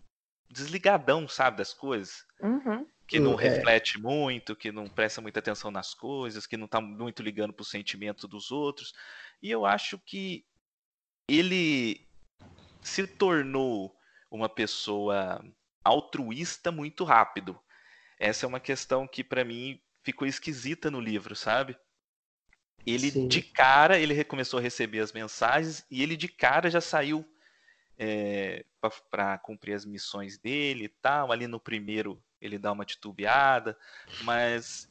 desligadão, 0.49 1.27
sabe, 1.27 1.57
das 1.57 1.73
coisas. 1.73 2.25
Uhum. 2.41 2.87
Que 3.11 3.19
não 3.19 3.39
é. 3.39 3.43
reflete 3.43 3.99
muito, 3.99 4.55
que 4.55 4.71
não 4.71 4.87
presta 4.87 5.21
muita 5.21 5.39
atenção 5.39 5.69
nas 5.69 5.93
coisas, 5.93 6.47
que 6.47 6.57
não 6.57 6.67
tá 6.67 6.79
muito 6.79 7.21
ligando 7.21 7.53
pro 7.53 7.65
sentimento 7.65 8.27
dos 8.27 8.51
outros. 8.51 8.93
E 9.41 9.51
eu 9.51 9.65
acho 9.65 9.99
que 9.99 10.45
ele 11.27 12.07
se 12.81 13.05
tornou 13.05 13.95
uma 14.29 14.47
pessoa 14.47 15.43
altruísta 15.83 16.71
muito 16.71 17.03
rápido. 17.03 17.59
Essa 18.19 18.45
é 18.45 18.47
uma 18.47 18.59
questão 18.59 19.07
que 19.07 19.23
para 19.23 19.43
mim 19.43 19.81
ficou 20.03 20.27
esquisita 20.27 20.89
no 20.89 20.99
livro, 20.99 21.35
sabe? 21.35 21.77
Ele 22.85 23.11
Sim. 23.11 23.27
de 23.27 23.41
cara, 23.41 23.99
ele 23.99 24.23
começou 24.23 24.59
a 24.59 24.61
receber 24.61 24.99
as 24.99 25.11
mensagens 25.11 25.85
e 25.89 26.01
ele 26.01 26.15
de 26.15 26.27
cara 26.27 26.69
já 26.69 26.81
saiu 26.81 27.25
é, 27.97 28.65
para 29.09 29.37
cumprir 29.37 29.73
as 29.73 29.85
missões 29.85 30.37
dele 30.37 30.85
e 30.85 30.89
tal. 30.89 31.31
Ali 31.31 31.45
no 31.45 31.59
primeiro 31.59 32.21
ele 32.41 32.57
dá 32.57 32.71
uma 32.71 32.85
titubeada, 32.85 33.77
mas 34.23 34.89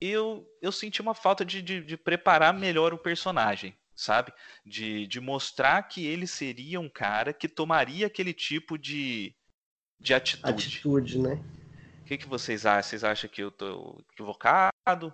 eu, 0.00 0.46
eu 0.60 0.72
senti 0.72 1.00
uma 1.00 1.14
falta 1.14 1.44
de, 1.44 1.62
de, 1.62 1.80
de 1.82 1.96
preparar 1.96 2.52
melhor 2.52 2.92
o 2.92 2.98
personagem, 2.98 3.74
sabe? 3.94 4.32
De, 4.64 5.06
de 5.06 5.20
mostrar 5.20 5.82
que 5.84 6.04
ele 6.04 6.26
seria 6.26 6.80
um 6.80 6.88
cara 6.88 7.32
que 7.32 7.48
tomaria 7.48 8.06
aquele 8.06 8.34
tipo 8.34 8.76
de, 8.76 9.34
de 10.00 10.12
atitude. 10.12 10.52
Atitude, 10.52 11.18
né? 11.18 11.40
O 12.02 12.04
que, 12.06 12.18
que 12.18 12.28
vocês 12.28 12.66
acham? 12.66 12.82
Vocês 12.82 13.04
acham 13.04 13.30
que 13.30 13.42
eu 13.42 13.50
tô 13.50 14.00
equivocado? 14.12 15.12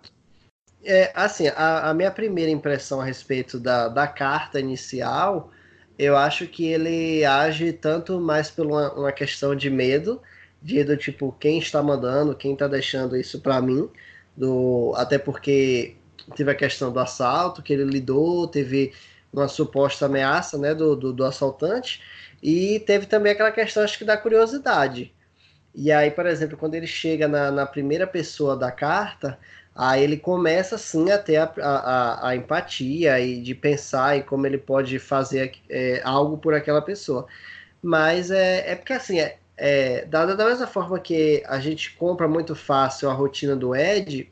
É, 0.83 1.11
assim, 1.15 1.47
a, 1.47 1.89
a 1.89 1.93
minha 1.93 2.11
primeira 2.11 2.51
impressão 2.51 2.99
a 2.99 3.05
respeito 3.05 3.59
da, 3.59 3.87
da 3.87 4.05
carta 4.05 4.59
inicial, 4.59 5.51
eu 5.97 6.17
acho 6.17 6.45
que 6.45 6.65
ele 6.65 7.23
age 7.23 7.71
tanto 7.71 8.19
mais 8.19 8.51
por 8.51 8.65
uma, 8.65 8.93
uma 8.93 9.11
questão 9.11 9.55
de 9.55 9.69
medo, 9.69 10.21
de 10.63 10.83
do 10.83 10.95
tipo, 10.95 11.35
quem 11.39 11.59
está 11.59 11.83
mandando, 11.83 12.35
quem 12.35 12.53
está 12.53 12.67
deixando 12.67 13.17
isso 13.17 13.41
para 13.41 13.61
mim, 13.61 13.89
do 14.35 14.93
até 14.95 15.17
porque 15.17 15.97
teve 16.35 16.49
a 16.49 16.55
questão 16.55 16.91
do 16.91 16.99
assalto 16.99 17.61
que 17.61 17.73
ele 17.73 17.83
lidou, 17.83 18.47
teve 18.47 18.93
uma 19.31 19.47
suposta 19.47 20.05
ameaça, 20.05 20.57
né, 20.57 20.73
do, 20.73 20.95
do, 20.95 21.11
do 21.11 21.25
assaltante, 21.25 22.01
e 22.41 22.79
teve 22.81 23.05
também 23.07 23.33
aquela 23.33 23.51
questão, 23.51 23.83
acho 23.83 23.97
que 23.97 24.05
da 24.05 24.15
curiosidade. 24.15 25.13
E 25.75 25.91
aí, 25.91 26.11
por 26.11 26.25
exemplo, 26.25 26.57
quando 26.57 26.75
ele 26.75 26.87
chega 26.87 27.27
na, 27.27 27.51
na 27.51 27.65
primeira 27.65 28.05
pessoa 28.05 28.55
da 28.55 28.71
carta, 28.71 29.39
aí 29.75 30.03
ele 30.03 30.17
começa 30.17 30.77
sim 30.77 31.11
a 31.11 31.17
ter 31.17 31.37
a, 31.37 31.51
a, 31.61 32.29
a, 32.29 32.35
empatia 32.35 33.19
e 33.19 33.41
de 33.41 33.55
pensar 33.55 34.17
e 34.17 34.23
como 34.23 34.45
ele 34.45 34.57
pode 34.57 34.99
fazer 34.99 35.53
é, 35.69 36.01
algo 36.03 36.37
por 36.37 36.53
aquela 36.53 36.81
pessoa. 36.81 37.25
Mas 37.81 38.31
é, 38.31 38.71
é 38.71 38.75
porque 38.75 38.93
assim, 38.93 39.19
é, 39.19 39.37
é, 39.57 40.05
da, 40.05 40.25
da 40.25 40.45
mesma 40.45 40.67
forma 40.67 40.99
que 40.99 41.43
a 41.47 41.59
gente 41.59 41.95
compra 41.95 42.27
muito 42.27 42.55
fácil 42.55 43.09
a 43.09 43.13
rotina 43.13 43.55
do 43.55 43.75
Ed, 43.75 44.31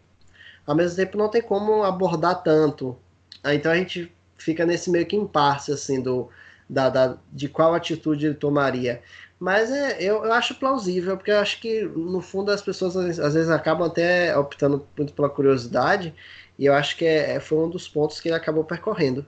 ao 0.66 0.76
mesmo 0.76 0.96
tempo 0.96 1.18
não 1.18 1.30
tem 1.30 1.42
como 1.42 1.84
abordar 1.84 2.44
tanto. 2.44 2.98
Então 3.46 3.72
a 3.72 3.76
gente 3.76 4.12
fica 4.38 4.66
nesse 4.66 4.90
meio 4.90 5.06
que 5.06 5.16
impasse 5.16 5.72
assim 5.72 6.02
do 6.02 6.30
da, 6.70 6.90
da, 6.90 7.18
de 7.32 7.50
qual 7.50 7.74
atitude 7.74 8.26
ele 8.26 8.36
tomaria. 8.36 9.02
Mas 9.38 9.72
é, 9.72 9.98
eu, 10.02 10.24
eu 10.24 10.32
acho 10.32 10.56
plausível, 10.56 11.18
porque 11.18 11.32
eu 11.32 11.40
acho 11.40 11.60
que, 11.60 11.82
no 11.84 12.22
fundo, 12.22 12.52
as 12.52 12.62
pessoas 12.62 12.96
às 12.96 13.34
vezes 13.34 13.50
acabam 13.50 13.88
até 13.88 14.38
optando 14.38 14.88
muito 14.96 15.14
pela 15.14 15.30
curiosidade, 15.30 16.14
e 16.58 16.66
eu 16.66 16.74
acho 16.74 16.96
que 16.96 17.04
é, 17.04 17.32
é 17.32 17.40
foi 17.40 17.58
um 17.58 17.70
dos 17.70 17.90
pontos 17.90 18.22
que 18.22 18.30
ele 18.30 18.36
acabou 18.36 18.64
percorrendo. 18.64 19.26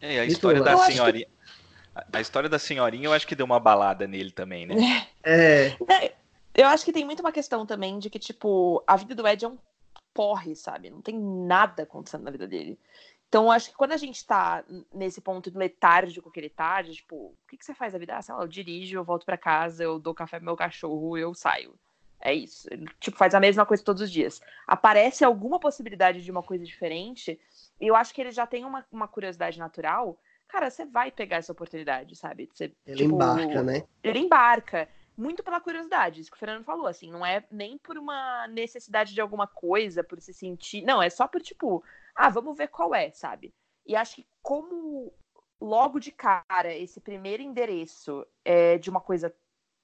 É, 0.00 0.20
a 0.20 0.26
história 0.26 0.60
da 0.60 0.76
senhorinha. 0.78 1.26
Que... 1.26 1.36
A 2.12 2.20
história 2.20 2.48
da 2.48 2.58
senhorinha 2.58 3.06
eu 3.06 3.12
acho 3.12 3.26
que 3.26 3.34
deu 3.34 3.46
uma 3.46 3.58
balada 3.58 4.06
nele 4.06 4.30
também, 4.30 4.66
né? 4.66 4.74
É. 5.26 5.76
é. 5.92 6.14
Eu 6.54 6.68
acho 6.68 6.84
que 6.84 6.92
tem 6.92 7.04
muito 7.04 7.20
uma 7.20 7.32
questão 7.32 7.66
também 7.66 7.98
de 7.98 8.08
que, 8.08 8.18
tipo, 8.18 8.82
a 8.86 8.96
vida 8.96 9.14
do 9.14 9.26
Ed 9.26 9.44
é 9.44 9.48
um 9.48 9.58
porre, 10.14 10.54
sabe? 10.54 10.88
Não 10.88 11.02
tem 11.02 11.18
nada 11.18 11.82
acontecendo 11.82 12.22
na 12.22 12.30
vida 12.30 12.46
dele. 12.46 12.78
Então, 13.28 13.50
acho 13.50 13.70
que 13.70 13.76
quando 13.76 13.92
a 13.92 13.96
gente 13.96 14.24
tá 14.24 14.64
nesse 14.94 15.20
ponto 15.20 15.50
letárgico 15.54 16.30
que 16.30 16.40
ele 16.40 16.48
tá, 16.48 16.80
de, 16.80 16.94
tipo, 16.94 17.16
o 17.16 17.34
que, 17.48 17.56
que 17.56 17.64
você 17.64 17.74
faz 17.74 17.94
a 17.94 17.98
vida? 17.98 18.16
Ah, 18.16 18.22
sei 18.22 18.34
lá, 18.34 18.42
eu 18.42 18.48
dirijo, 18.48 18.96
eu 18.96 19.04
volto 19.04 19.26
para 19.26 19.36
casa, 19.36 19.82
eu 19.82 19.98
dou 19.98 20.14
café 20.14 20.38
pro 20.38 20.46
meu 20.46 20.56
cachorro, 20.56 21.18
eu 21.18 21.34
saio. 21.34 21.74
É 22.20 22.32
isso. 22.32 22.66
Ele, 22.70 22.86
tipo, 23.00 23.18
faz 23.18 23.34
a 23.34 23.40
mesma 23.40 23.66
coisa 23.66 23.84
todos 23.84 24.00
os 24.00 24.10
dias. 24.10 24.40
Aparece 24.66 25.24
alguma 25.24 25.58
possibilidade 25.58 26.22
de 26.22 26.30
uma 26.30 26.42
coisa 26.42 26.64
diferente, 26.64 27.38
e 27.80 27.86
eu 27.86 27.96
acho 27.96 28.14
que 28.14 28.20
ele 28.20 28.30
já 28.30 28.46
tem 28.46 28.64
uma, 28.64 28.86
uma 28.90 29.08
curiosidade 29.08 29.58
natural. 29.58 30.18
Cara, 30.48 30.70
você 30.70 30.86
vai 30.86 31.10
pegar 31.10 31.36
essa 31.36 31.52
oportunidade, 31.52 32.16
sabe? 32.16 32.48
Você, 32.54 32.72
ele 32.86 32.96
tipo, 32.96 33.16
embarca, 33.16 33.62
né? 33.62 33.82
Ele 34.02 34.20
embarca. 34.20 34.88
Muito 35.16 35.42
pela 35.42 35.60
curiosidade, 35.60 36.20
isso 36.20 36.30
que 36.30 36.36
o 36.36 36.38
Fernando 36.38 36.64
falou, 36.64 36.86
assim, 36.86 37.10
não 37.10 37.24
é 37.24 37.44
nem 37.50 37.78
por 37.78 37.96
uma 37.96 38.46
necessidade 38.48 39.14
de 39.14 39.20
alguma 39.20 39.46
coisa, 39.46 40.04
por 40.04 40.20
se 40.20 40.34
sentir. 40.34 40.82
Não, 40.82 41.02
é 41.02 41.08
só 41.08 41.26
por, 41.26 41.40
tipo, 41.40 41.82
ah, 42.14 42.28
vamos 42.28 42.56
ver 42.56 42.68
qual 42.68 42.94
é, 42.94 43.10
sabe? 43.10 43.54
E 43.86 43.96
acho 43.96 44.16
que 44.16 44.26
como 44.42 45.12
logo 45.60 45.98
de 45.98 46.12
cara 46.12 46.74
esse 46.74 47.00
primeiro 47.00 47.42
endereço 47.42 48.26
é 48.44 48.76
de 48.76 48.90
uma 48.90 49.00
coisa 49.00 49.34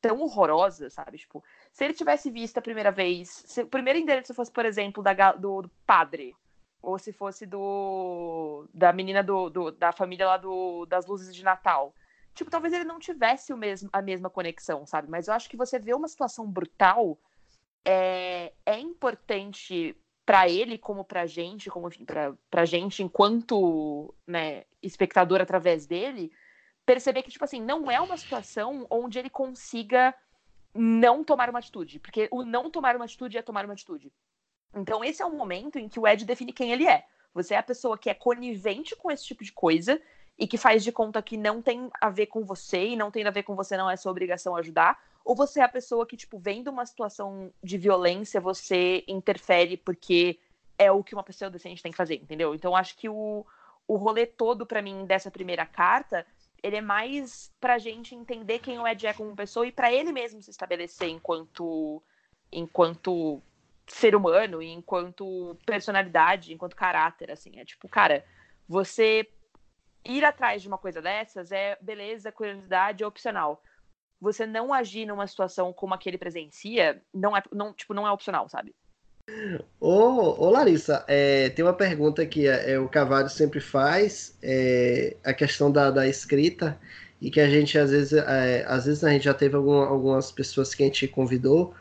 tão 0.02 0.20
horrorosa, 0.20 0.90
sabe? 0.90 1.16
Tipo, 1.16 1.42
se 1.72 1.84
ele 1.84 1.94
tivesse 1.94 2.30
visto 2.30 2.58
a 2.58 2.62
primeira 2.62 2.90
vez, 2.90 3.28
se 3.46 3.62
o 3.62 3.66
primeiro 3.66 3.98
endereço 3.98 4.34
fosse, 4.34 4.50
por 4.50 4.66
exemplo, 4.66 5.02
da, 5.02 5.32
do, 5.32 5.62
do 5.62 5.70
padre, 5.86 6.36
ou 6.82 6.98
se 6.98 7.12
fosse 7.12 7.46
do 7.46 8.66
da 8.74 8.92
menina 8.92 9.22
do, 9.22 9.48
do, 9.48 9.70
da 9.70 9.92
família 9.92 10.26
lá 10.26 10.36
do, 10.36 10.84
das 10.86 11.06
luzes 11.06 11.34
de 11.34 11.44
Natal, 11.44 11.94
tipo, 12.34 12.50
talvez 12.50 12.72
ele 12.72 12.84
não 12.84 12.98
tivesse 12.98 13.52
o 13.52 13.56
mesmo, 13.56 13.88
a 13.92 14.02
mesma 14.02 14.30
conexão, 14.30 14.86
sabe? 14.86 15.10
Mas 15.10 15.28
eu 15.28 15.34
acho 15.34 15.48
que 15.48 15.56
você 15.56 15.78
vê 15.78 15.94
uma 15.94 16.08
situação 16.08 16.50
brutal 16.50 17.18
é, 17.84 18.52
é 18.64 18.78
importante 18.78 19.96
para 20.24 20.48
ele 20.48 20.78
como 20.78 21.04
para 21.04 21.26
gente, 21.26 21.68
como 21.68 21.88
enfim, 21.88 22.06
para 22.50 22.64
gente 22.64 23.02
enquanto 23.02 24.14
né, 24.26 24.64
espectador 24.82 25.40
através 25.40 25.86
dele, 25.86 26.30
perceber 26.86 27.22
que 27.22 27.30
tipo 27.30 27.44
assim 27.44 27.60
não 27.60 27.90
é 27.90 28.00
uma 28.00 28.16
situação 28.16 28.86
onde 28.90 29.18
ele 29.18 29.30
consiga 29.30 30.14
não 30.74 31.22
tomar 31.22 31.50
uma 31.50 31.58
atitude, 31.58 31.98
porque 31.98 32.28
o 32.30 32.44
não 32.44 32.70
tomar 32.70 32.96
uma 32.96 33.04
atitude 33.04 33.36
é 33.36 33.42
tomar 33.42 33.64
uma 33.64 33.74
atitude. 33.74 34.12
Então 34.74 35.04
esse 35.04 35.20
é 35.20 35.26
o 35.26 35.36
momento 35.36 35.78
em 35.78 35.88
que 35.88 36.00
o 36.00 36.06
Ed 36.06 36.24
define 36.24 36.52
quem 36.52 36.72
ele 36.72 36.86
é. 36.86 37.04
Você 37.34 37.54
é 37.54 37.58
a 37.58 37.62
pessoa 37.62 37.98
que 37.98 38.10
é 38.10 38.14
conivente 38.14 38.94
com 38.94 39.10
esse 39.10 39.24
tipo 39.24 39.42
de 39.42 39.52
coisa 39.52 40.00
e 40.38 40.46
que 40.46 40.56
faz 40.56 40.82
de 40.82 40.90
conta 40.90 41.22
que 41.22 41.36
não 41.36 41.62
tem 41.62 41.90
a 42.00 42.10
ver 42.10 42.26
com 42.26 42.44
você 42.44 42.88
e 42.88 42.96
não 42.96 43.10
tem 43.10 43.24
a 43.24 43.30
ver 43.30 43.42
com 43.42 43.54
você, 43.54 43.76
não 43.76 43.90
é 43.90 43.96
sua 43.96 44.12
obrigação 44.12 44.56
ajudar, 44.56 44.98
ou 45.24 45.36
você 45.36 45.60
é 45.60 45.62
a 45.62 45.68
pessoa 45.68 46.06
que, 46.06 46.16
tipo, 46.16 46.38
vendo 46.38 46.68
uma 46.68 46.84
situação 46.84 47.52
de 47.62 47.78
violência, 47.78 48.40
você 48.40 49.04
interfere 49.06 49.76
porque 49.76 50.38
é 50.76 50.90
o 50.90 51.04
que 51.04 51.14
uma 51.14 51.22
pessoa 51.22 51.50
decente 51.50 51.82
tem 51.82 51.92
que 51.92 51.96
fazer, 51.96 52.16
entendeu? 52.16 52.54
Então, 52.54 52.74
acho 52.74 52.96
que 52.96 53.08
o, 53.08 53.46
o 53.86 53.96
rolê 53.96 54.26
todo, 54.26 54.66
para 54.66 54.82
mim, 54.82 55.04
dessa 55.06 55.30
primeira 55.30 55.64
carta, 55.64 56.26
ele 56.62 56.76
é 56.76 56.80
mais 56.80 57.52
pra 57.60 57.78
gente 57.78 58.14
entender 58.14 58.58
quem 58.58 58.78
o 58.78 58.86
Ed 58.86 59.06
é 59.06 59.12
como 59.12 59.36
pessoa 59.36 59.66
e 59.66 59.72
para 59.72 59.92
ele 59.92 60.12
mesmo 60.12 60.42
se 60.42 60.50
estabelecer 60.50 61.08
enquanto, 61.08 62.02
enquanto 62.50 63.40
ser 63.86 64.14
humano 64.14 64.62
enquanto 64.62 65.56
personalidade, 65.66 66.52
enquanto 66.52 66.76
caráter, 66.76 67.30
assim. 67.30 67.58
É 67.58 67.64
tipo, 67.64 67.88
cara, 67.88 68.24
você 68.68 69.28
ir 70.04 70.24
atrás 70.24 70.62
de 70.62 70.68
uma 70.68 70.78
coisa 70.78 71.00
dessas 71.00 71.52
é 71.52 71.76
beleza, 71.80 72.32
curiosidade, 72.32 73.04
opcional 73.04 73.62
você 74.22 74.46
não 74.46 74.72
agir 74.72 75.04
numa 75.04 75.26
situação 75.26 75.72
como 75.72 75.94
a 75.94 75.98
que 75.98 76.08
ele 76.08 76.16
presencia 76.16 77.02
não 77.12 77.36
é, 77.36 77.42
não, 77.52 77.72
tipo, 77.72 77.92
não 77.92 78.06
é 78.06 78.12
opcional, 78.12 78.48
sabe? 78.48 78.72
Ô, 79.80 80.46
ô 80.46 80.48
Larissa, 80.48 81.04
é, 81.08 81.48
tem 81.50 81.64
uma 81.64 81.74
pergunta 81.74 82.24
que 82.24 82.46
é, 82.46 82.72
é, 82.72 82.78
o 82.78 82.88
Cavalo 82.88 83.28
sempre 83.28 83.58
faz, 83.58 84.38
é, 84.40 85.16
a 85.24 85.34
questão 85.34 85.72
da, 85.72 85.90
da 85.90 86.06
escrita, 86.06 86.78
e 87.20 87.32
que 87.32 87.40
a 87.40 87.48
gente 87.48 87.76
às 87.76 87.90
vezes, 87.90 88.12
é, 88.12 88.64
às 88.68 88.86
vezes 88.86 89.02
a 89.02 89.10
gente 89.10 89.24
já 89.24 89.34
teve 89.34 89.56
algum, 89.56 89.74
algumas 89.74 90.30
pessoas 90.30 90.72
que 90.72 90.84
a 90.84 90.86
gente 90.86 91.08
convidou 91.08 91.74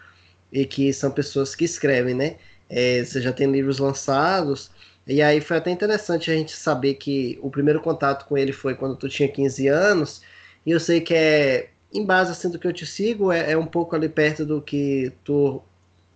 e 0.52 0.66
que 0.66 0.92
são 0.94 1.12
pessoas 1.12 1.56
que 1.56 1.66
escrevem, 1.66 2.16
né? 2.16 2.38
É, 2.68 3.04
você 3.04 3.22
já 3.22 3.32
tem 3.32 3.52
livros 3.52 3.78
lançados, 3.78 4.72
e 5.12 5.22
aí 5.22 5.42
foi 5.42 5.58
até 5.58 5.72
interessante 5.72 6.32
a 6.32 6.36
gente 6.36 6.52
saber 6.52 6.96
que 6.96 7.40
o 7.42 7.50
primeiro 7.50 7.82
contato 7.82 8.26
com 8.26 8.38
ele 8.38 8.54
foi 8.54 8.76
quando 8.76 8.96
tu 8.96 9.10
tinha 9.10 9.28
15 9.28 9.68
anos, 9.68 10.22
e 10.66 10.72
eu 10.72 10.80
sei 10.80 11.02
que 11.02 11.14
é 11.14 11.70
em 11.94 12.06
base 12.06 12.32
assim 12.32 12.50
do 12.50 12.58
que 12.58 12.68
eu 12.68 12.74
te 12.74 12.86
sigo, 12.86 13.32
é, 13.32 13.52
é, 13.52 13.58
um 13.58 13.66
pouco 13.66 13.96
ali 13.96 14.08
perto 14.08 14.46
do 14.46 14.62
que 14.62 15.12
tu 15.24 15.62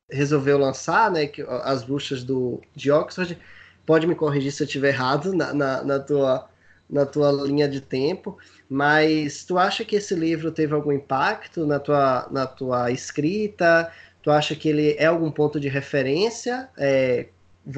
resolveu 0.10 0.58
lançar, 0.58 1.12
né? 1.12 1.28
Que, 1.28 1.42
as 1.42 1.84
bruxas 1.84 2.24
do, 2.24 2.62
de 2.76 2.92
Oxford. 2.92 3.38
Pode 3.86 4.08
me 4.08 4.16
corrigir 4.16 4.52
se 4.52 4.64
eu 4.64 4.66
estiver 4.66 4.90
errado 4.90 5.34
na, 5.34 5.54
na, 5.54 5.84
na, 5.84 6.00
tua, 6.00 6.50
na 6.90 7.06
tua 7.06 7.32
linha 7.32 7.68
de 7.70 7.82
tempo, 7.82 8.38
mas 8.70 9.44
tu 9.44 9.58
acha 9.60 9.86
que 9.86 9.96
esse 9.98 10.16
livro 10.16 10.52
teve 10.52 10.74
algum 10.74 10.92
impacto 10.92 11.68
na 11.68 11.80
tua, 11.80 12.28
na 12.32 12.48
tua 12.48 12.92
escrita? 12.92 13.92
Tu 14.24 14.32
acha 14.32 14.56
que 14.56 14.70
ele 14.70 14.96
é 14.98 15.06
algum 15.06 15.30
ponto 15.30 15.60
de 15.60 15.68
referência 15.68 16.70
é, 16.78 17.28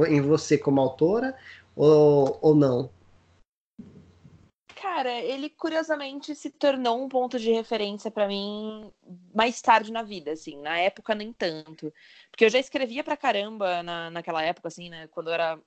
em 0.08 0.22
você 0.22 0.58
como 0.58 0.82
autora 0.82 1.38
ou, 1.76 2.38
ou 2.42 2.56
não? 2.56 2.90
Cara, 4.76 5.12
ele 5.12 5.50
curiosamente 5.50 6.36
se 6.36 6.50
tornou 6.50 7.04
um 7.04 7.10
ponto 7.10 7.40
de 7.40 7.52
referência 7.52 8.12
para 8.12 8.28
mim 8.28 8.92
mais 9.34 9.62
tarde 9.62 9.92
na 9.92 10.04
vida, 10.04 10.32
assim. 10.32 10.62
Na 10.62 10.78
época, 10.78 11.16
nem 11.16 11.34
tanto. 11.34 11.92
Porque 12.30 12.46
eu 12.46 12.50
já 12.50 12.60
escrevia 12.60 13.04
pra 13.04 13.18
caramba 13.18 13.82
na, 13.82 14.10
naquela 14.12 14.44
época, 14.44 14.68
assim, 14.68 14.90
né? 14.90 15.08
Quando 15.08 15.28
eu 15.28 15.34
era 15.34 15.60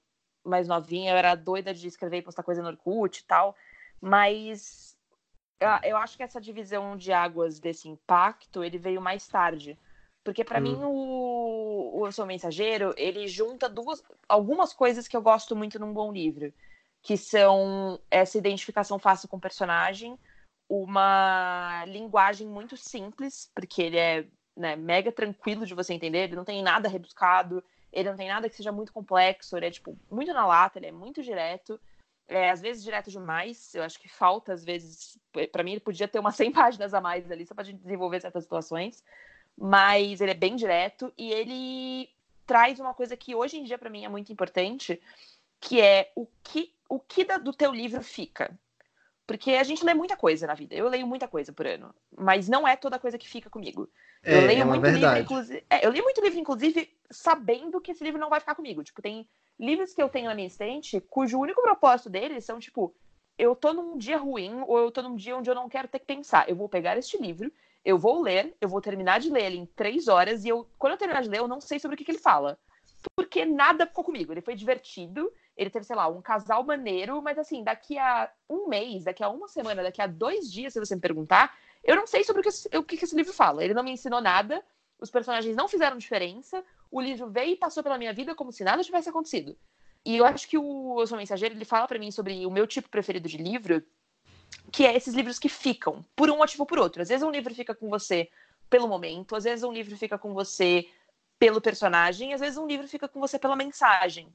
mais 0.45 0.68
novinha, 0.68 1.12
eu 1.12 1.16
era 1.16 1.35
doida 1.35 1.75
de 1.75 1.87
escrever 1.87 2.18
e 2.18 2.23
postar 2.23 2.43
coisa 2.43 2.62
no 2.62 2.68
Orkut 2.68 3.21
e 3.21 3.25
tal. 3.25 3.57
Mas 4.01 4.97
eu 5.83 5.97
acho 5.97 6.16
que 6.16 6.23
essa 6.23 6.41
divisão 6.41 6.97
de 6.97 7.12
águas 7.12 7.59
desse 7.59 7.89
impacto, 7.89 8.64
ele 8.64 8.79
veio 8.79 9.01
mais 9.01 9.29
tarde. 9.29 9.79
Porque 10.25 10.45
para 10.45 10.59
hum. 10.59 10.62
mim 10.62 10.79
o, 10.83 12.01
o 12.01 12.07
Eu 12.07 12.12
Sou 12.12 12.27
Mensageiro, 12.27 12.95
ele 12.97 13.27
junta 13.27 13.68
duas 13.68 14.03
algumas 14.29 14.73
coisas 14.73 15.09
que 15.09 15.16
eu 15.16 15.23
gosto 15.23 15.57
muito 15.57 15.79
num 15.79 15.93
bom 15.93 16.12
livro, 16.12 16.53
que 17.03 17.16
são 17.16 17.99
essa 18.11 18.37
identificação 18.37 18.99
fácil 18.99 19.29
com 19.29 19.37
o 19.37 19.41
personagem, 19.41 20.18
uma 20.68 21.85
linguagem 21.87 22.47
muito 22.47 22.77
simples, 22.77 23.51
porque 23.55 23.83
ele 23.83 23.99
é 23.99 24.27
né, 24.57 24.77
mega 24.77 25.11
tranquilo 25.11 25.66
de 25.66 25.75
você 25.75 25.95
entender, 25.95 26.25
ele 26.25 26.37
não 26.37 26.45
tem 26.45 26.62
nada 26.62 26.89
rebuscado, 26.89 27.64
ele 27.93 28.11
não 28.11 28.16
tem 28.16 28.29
nada 28.29 28.49
que 28.49 28.57
seja 28.57 28.71
muito 28.71 28.93
complexo, 28.93 29.57
ele 29.57 29.66
é 29.66 29.71
tipo 29.71 29.97
muito 30.11 30.33
na 30.33 30.47
lata, 30.47 30.79
ele 30.79 30.87
é 30.87 30.93
muito 30.93 31.23
direto, 31.23 31.81
é, 32.29 32.51
às 32.51 32.61
vezes 32.61 32.85
direto 32.85 33.11
demais, 33.11 33.75
eu 33.75 33.83
acho 33.83 33.99
que 33.99 34.09
falta 34.09 34.53
às 34.53 34.64
vezes, 34.64 35.18
para 35.51 35.64
mim 35.64 35.73
ele 35.73 35.81
podia 35.81 36.07
ter 36.07 36.21
umas 36.21 36.37
100 36.37 36.53
páginas 36.53 36.95
a 36.95 37.01
mais 37.01 37.29
ali 37.31 37.45
só 37.47 37.55
para 37.55 37.64
gente 37.64 37.81
desenvolver 37.81 38.21
certas 38.21 38.45
situações, 38.45 39.03
mas 39.57 40.20
ele 40.20 40.30
é 40.30 40.34
bem 40.34 40.57
direto 40.57 41.12
e 41.16 41.32
ele 41.32 42.09
traz 42.46 42.80
uma 42.80 42.94
coisa 42.94 43.16
que 43.16 43.34
hoje 43.34 43.59
em 43.59 43.64
dia 43.64 43.78
para 43.78 43.90
mim 43.90 44.05
é 44.05 44.09
muito 44.09 44.32
importante, 44.32 45.01
que 45.61 45.80
é 45.80 46.11
o 46.16 46.26
que 46.42 46.74
o 46.88 46.98
que 46.98 47.24
do 47.38 47.53
teu 47.53 47.72
livro 47.72 48.03
fica. 48.03 48.59
Porque 49.30 49.53
a 49.53 49.62
gente 49.62 49.84
lê 49.84 49.94
muita 49.94 50.16
coisa 50.16 50.44
na 50.44 50.55
vida. 50.55 50.74
Eu 50.74 50.88
leio 50.88 51.07
muita 51.07 51.28
coisa 51.28 51.53
por 51.53 51.64
ano. 51.64 51.94
Mas 52.18 52.48
não 52.48 52.66
é 52.66 52.74
toda 52.74 52.98
coisa 52.98 53.16
que 53.16 53.28
fica 53.28 53.48
comigo. 53.48 53.88
É, 54.24 54.36
eu 54.36 54.40
leio 54.44 54.62
é 54.62 54.64
muito 54.64 54.82
verdade. 54.82 55.05
livro, 55.05 55.20
inclusive. 55.20 55.64
É, 55.70 55.86
eu 55.86 55.90
leio 55.92 56.03
muito 56.03 56.20
livro, 56.20 56.40
inclusive, 56.40 56.92
sabendo 57.09 57.80
que 57.80 57.92
esse 57.92 58.03
livro 58.03 58.18
não 58.18 58.28
vai 58.28 58.40
ficar 58.40 58.57
comigo. 58.57 58.82
Tipo, 58.82 59.01
tem 59.01 59.28
livros 59.57 59.94
que 59.94 60.03
eu 60.03 60.09
tenho 60.09 60.26
na 60.26 60.34
minha 60.34 60.48
estante 60.48 61.01
cujo 61.03 61.38
único 61.38 61.62
propósito 61.62 62.11
deles 62.11 62.44
são, 62.44 62.59
tipo, 62.59 62.92
eu 63.38 63.55
tô 63.55 63.72
num 63.72 63.96
dia 63.96 64.18
ruim 64.18 64.64
ou 64.66 64.78
eu 64.78 64.90
tô 64.90 65.01
num 65.01 65.14
dia 65.14 65.36
onde 65.36 65.48
eu 65.48 65.55
não 65.55 65.68
quero 65.68 65.86
ter 65.86 66.01
que 66.01 66.07
pensar. 66.07 66.48
Eu 66.48 66.57
vou 66.57 66.68
pegar 66.68 66.98
este 66.98 67.16
livro, 67.16 67.53
eu 67.85 67.99
vou 67.99 68.20
ler, 68.20 68.57
eu 68.61 68.68
vou 68.68 68.81
terminar 68.81 69.20
de 69.20 69.31
ler 69.31 69.45
ele 69.45 69.57
em 69.59 69.66
três 69.66 70.09
horas 70.09 70.45
e 70.45 70.49
eu, 70.49 70.68
quando 70.78 70.93
eu 70.93 70.99
terminar 70.99 71.22
de 71.22 71.28
ler, 71.28 71.39
eu 71.39 71.49
não 71.49 71.61
sei 71.61 71.78
sobre 71.78 71.95
o 71.95 71.99
que, 71.99 72.05
que 72.05 72.11
ele 72.11 72.18
fala. 72.18 72.59
Porque 73.16 73.45
nada 73.45 73.87
ficou 73.87 74.05
comigo. 74.05 74.33
Ele 74.33 74.43
foi 74.43 74.55
divertido, 74.55 75.33
ele 75.57 75.70
teve, 75.70 75.87
sei 75.87 75.97
lá, 75.97 76.07
um 76.09 76.20
casal 76.20 76.62
maneiro, 76.64 77.22
mas 77.22 77.39
assim, 77.39 77.64
daqui 77.64 77.99
a 77.99 78.31
um 78.49 78.68
mês, 78.68 79.05
daqui 79.05 79.22
a 79.22 79.28
uma 79.28 79.49
semana, 79.49 79.83
daqui 79.83 80.03
a 80.03 80.07
dois 80.07 80.51
dias, 80.53 80.72
se 80.72 80.81
você 80.81 80.95
me 80.95 81.01
perguntar, 81.01 81.57
eu 81.83 81.97
não 81.97 82.07
sei 82.07 82.24
sobre 82.24 82.41
o 82.41 82.45
que, 82.45 82.76
o 82.76 82.83
que 82.83 83.05
esse 83.05 83.16
livro 83.16 83.33
fala. 83.33 83.64
Ele 83.64 83.74
não 83.74 83.83
me 83.83 83.93
ensinou 83.93 84.20
nada, 84.20 84.62
os 84.99 85.11
personagens 85.11 85.57
não 85.57 85.68
fizeram 85.68 85.97
diferença, 85.97 86.62
o 86.91 87.01
livro 87.01 87.31
veio 87.31 87.53
e 87.53 87.57
passou 87.57 87.83
pela 87.83 87.97
minha 87.97 88.12
vida 88.12 88.35
como 88.35 88.53
se 88.53 88.62
nada 88.62 88.85
tivesse 88.85 89.09
acontecido. 89.09 89.57
E 90.05 90.16
eu 90.16 90.24
acho 90.24 90.49
que 90.49 90.59
o 90.59 91.01
Eu 91.01 91.07
Sou 91.07 91.18
Mensageiro, 91.18 91.55
ele 91.55 91.64
fala 91.64 91.87
para 91.87 91.99
mim 91.99 92.11
sobre 92.11 92.45
o 92.47 92.51
meu 92.51 92.66
tipo 92.66 92.89
preferido 92.89 93.28
de 93.28 93.37
livro, 93.37 93.83
que 94.72 94.86
é 94.86 94.96
esses 94.96 95.14
livros 95.14 95.38
que 95.38 95.48
ficam, 95.48 96.05
por 96.14 96.30
um 96.30 96.38
motivo 96.38 96.62
ou 96.62 96.66
por 96.66 96.78
outro. 96.78 97.03
Às 97.03 97.09
vezes 97.09 97.22
um 97.22 97.30
livro 97.30 97.55
fica 97.55 97.74
com 97.74 97.88
você 97.88 98.28
pelo 98.68 98.88
momento, 98.88 99.34
às 99.34 99.44
vezes 99.44 99.64
um 99.64 99.72
livro 99.72 99.96
fica 99.96 100.18
com 100.18 100.32
você 100.32 100.88
pelo 101.38 101.61
personagem, 101.61 102.34
às 102.34 102.40
vezes 102.40 102.59
um 102.59 102.66
livro 102.66 102.86
fica 102.86 103.09
com 103.09 103.18
você 103.18 103.38
pela 103.38 103.57
mensagem. 103.57 104.32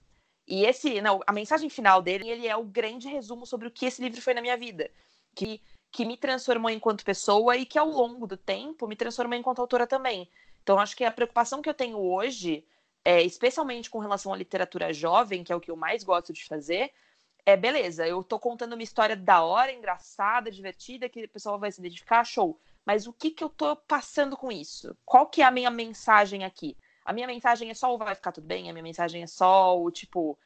E 0.47 0.65
esse, 0.65 1.01
não, 1.01 1.21
a 1.25 1.31
mensagem 1.31 1.69
final 1.69 2.01
dele, 2.01 2.29
ele 2.29 2.47
é 2.47 2.55
o 2.55 2.63
grande 2.63 3.07
resumo 3.07 3.45
sobre 3.45 3.67
o 3.67 3.71
que 3.71 3.85
esse 3.85 4.01
livro 4.01 4.21
foi 4.21 4.33
na 4.33 4.41
minha 4.41 4.57
vida, 4.57 4.91
que 5.35 5.61
que 5.95 6.03
me 6.03 6.17
transformou 6.17 6.69
enquanto 6.69 7.05
pessoa 7.05 7.55
e 7.55 7.65
que 7.65 7.79
ao 7.79 7.87
longo 7.87 8.27
do 8.27 8.35
tempo 8.35 8.85
me 8.85 8.97
transformou 8.97 9.39
enquanto 9.39 9.59
autora 9.59 9.87
também. 9.87 10.29
Então 10.61 10.77
acho 10.77 10.93
que 10.93 11.05
a 11.05 11.11
preocupação 11.11 11.61
que 11.61 11.69
eu 11.69 11.73
tenho 11.73 11.97
hoje, 11.97 12.65
é, 13.05 13.21
especialmente 13.21 13.89
com 13.89 13.99
relação 13.99 14.33
à 14.33 14.35
literatura 14.35 14.91
jovem, 14.91 15.41
que 15.41 15.53
é 15.53 15.55
o 15.55 15.61
que 15.61 15.71
eu 15.71 15.77
mais 15.77 16.03
gosto 16.03 16.33
de 16.33 16.43
fazer, 16.43 16.91
é 17.45 17.55
beleza, 17.55 18.07
eu 18.07 18.23
tô 18.23 18.39
contando 18.39 18.73
uma 18.73 18.83
história 18.83 19.15
da 19.15 19.43
hora, 19.43 19.71
engraçada, 19.71 20.49
divertida, 20.49 21.07
que 21.07 21.25
o 21.25 21.29
pessoal 21.29 21.59
vai 21.59 21.71
se 21.71 21.79
identificar, 21.79 22.23
show. 22.23 22.59
Mas 22.85 23.05
o 23.05 23.13
que 23.13 23.31
que 23.31 23.43
eu 23.43 23.49
tô 23.49 23.75
passando 23.75 24.35
com 24.35 24.51
isso? 24.51 24.95
Qual 25.05 25.27
que 25.27 25.41
é 25.41 25.45
a 25.45 25.51
minha 25.51 25.69
mensagem 25.69 26.43
aqui? 26.43 26.75
A 27.03 27.13
minha 27.13 27.27
mensagem 27.27 27.69
é 27.69 27.73
só 27.73 27.93
o 27.93 27.97
vai 27.97 28.15
ficar 28.15 28.31
tudo 28.31 28.47
bem? 28.47 28.69
A 28.69 28.73
minha 28.73 28.83
mensagem 28.83 29.21
é 29.21 29.27
só 29.27 29.79
o 29.79 29.91
tipo 29.91 30.37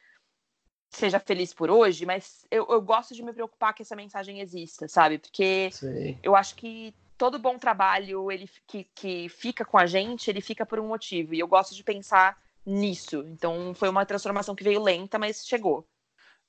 seja 0.90 1.20
feliz 1.20 1.54
por 1.54 1.70
hoje, 1.70 2.04
mas 2.04 2.44
eu, 2.50 2.66
eu 2.68 2.82
gosto 2.82 3.14
de 3.14 3.22
me 3.22 3.32
preocupar 3.32 3.72
que 3.72 3.82
essa 3.82 3.94
mensagem 3.94 4.40
exista, 4.40 4.88
sabe? 4.88 5.18
Porque 5.18 5.70
Sim. 5.72 6.18
eu 6.22 6.34
acho 6.34 6.56
que 6.56 6.92
todo 7.16 7.38
bom 7.38 7.56
trabalho 7.56 8.30
ele 8.30 8.50
que, 8.66 8.84
que 8.94 9.28
fica 9.28 9.64
com 9.64 9.78
a 9.78 9.86
gente, 9.86 10.28
ele 10.28 10.40
fica 10.40 10.66
por 10.66 10.80
um 10.80 10.88
motivo. 10.88 11.32
E 11.32 11.38
eu 11.38 11.46
gosto 11.46 11.74
de 11.74 11.84
pensar 11.84 12.36
nisso. 12.66 13.24
Então 13.28 13.72
foi 13.74 13.88
uma 13.88 14.04
transformação 14.04 14.54
que 14.54 14.64
veio 14.64 14.82
lenta, 14.82 15.18
mas 15.18 15.46
chegou. 15.46 15.86